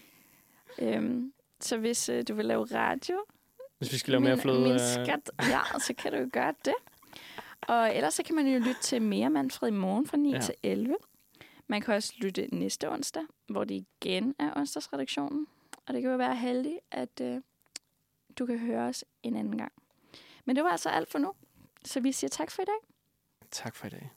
Øhm, 0.78 1.32
så 1.60 1.76
hvis 1.76 2.08
øh, 2.08 2.24
du 2.28 2.34
vil 2.34 2.44
lave 2.44 2.64
radio, 2.64 3.16
Hvis 3.78 3.92
vi 3.92 3.98
skal 3.98 4.10
lave 4.10 4.20
mere 4.20 4.34
min, 4.34 4.42
fløde... 4.42 4.60
min 4.60 4.72
øh, 4.72 4.80
skat, 4.80 5.30
ja, 5.40 5.78
så 5.78 5.94
kan 5.98 6.12
du 6.12 6.18
jo 6.18 6.28
gøre 6.32 6.54
det. 6.64 6.74
Og 7.60 7.96
ellers 7.96 8.14
så 8.14 8.22
kan 8.22 8.34
man 8.34 8.46
jo 8.46 8.58
lytte 8.58 8.82
til 8.82 9.02
mere 9.02 9.30
Manfred 9.30 9.68
i 9.68 9.72
morgen 9.72 10.06
fra 10.06 10.16
9 10.16 10.30
Ja. 10.30 10.36
ja. 10.36 10.40
til 10.42 10.54
11. 10.62 10.96
Man 11.66 11.80
kan 11.80 11.94
også 11.94 12.12
lytte 12.16 12.48
næste 12.52 12.90
onsdag, 12.90 13.22
hvor 13.48 13.64
det 13.64 13.74
igen 13.74 14.34
er 14.38 14.52
onsdagsredaktionen. 14.56 15.46
Og 15.86 15.94
det 15.94 16.02
kan 16.02 16.10
jo 16.10 16.16
være 16.16 16.36
heldigt, 16.36 16.78
at 16.90 17.20
øh, 17.22 17.40
du 18.38 18.46
kan 18.46 18.58
høre 18.58 18.88
os 18.88 19.04
en 19.22 19.36
anden 19.36 19.58
gang. 19.58 19.72
Men 20.44 20.56
det 20.56 20.64
var 20.64 20.70
altså 20.70 20.88
alt 20.88 21.08
for 21.10 21.18
nu. 21.18 21.32
Så 21.84 22.00
vi 22.00 22.12
siger 22.12 22.28
tak 22.28 22.50
for 22.50 22.62
i 22.62 22.64
dag. 22.64 22.94
Tak 23.50 23.76
for 23.76 23.86
i 23.86 23.90
dag. 23.90 24.10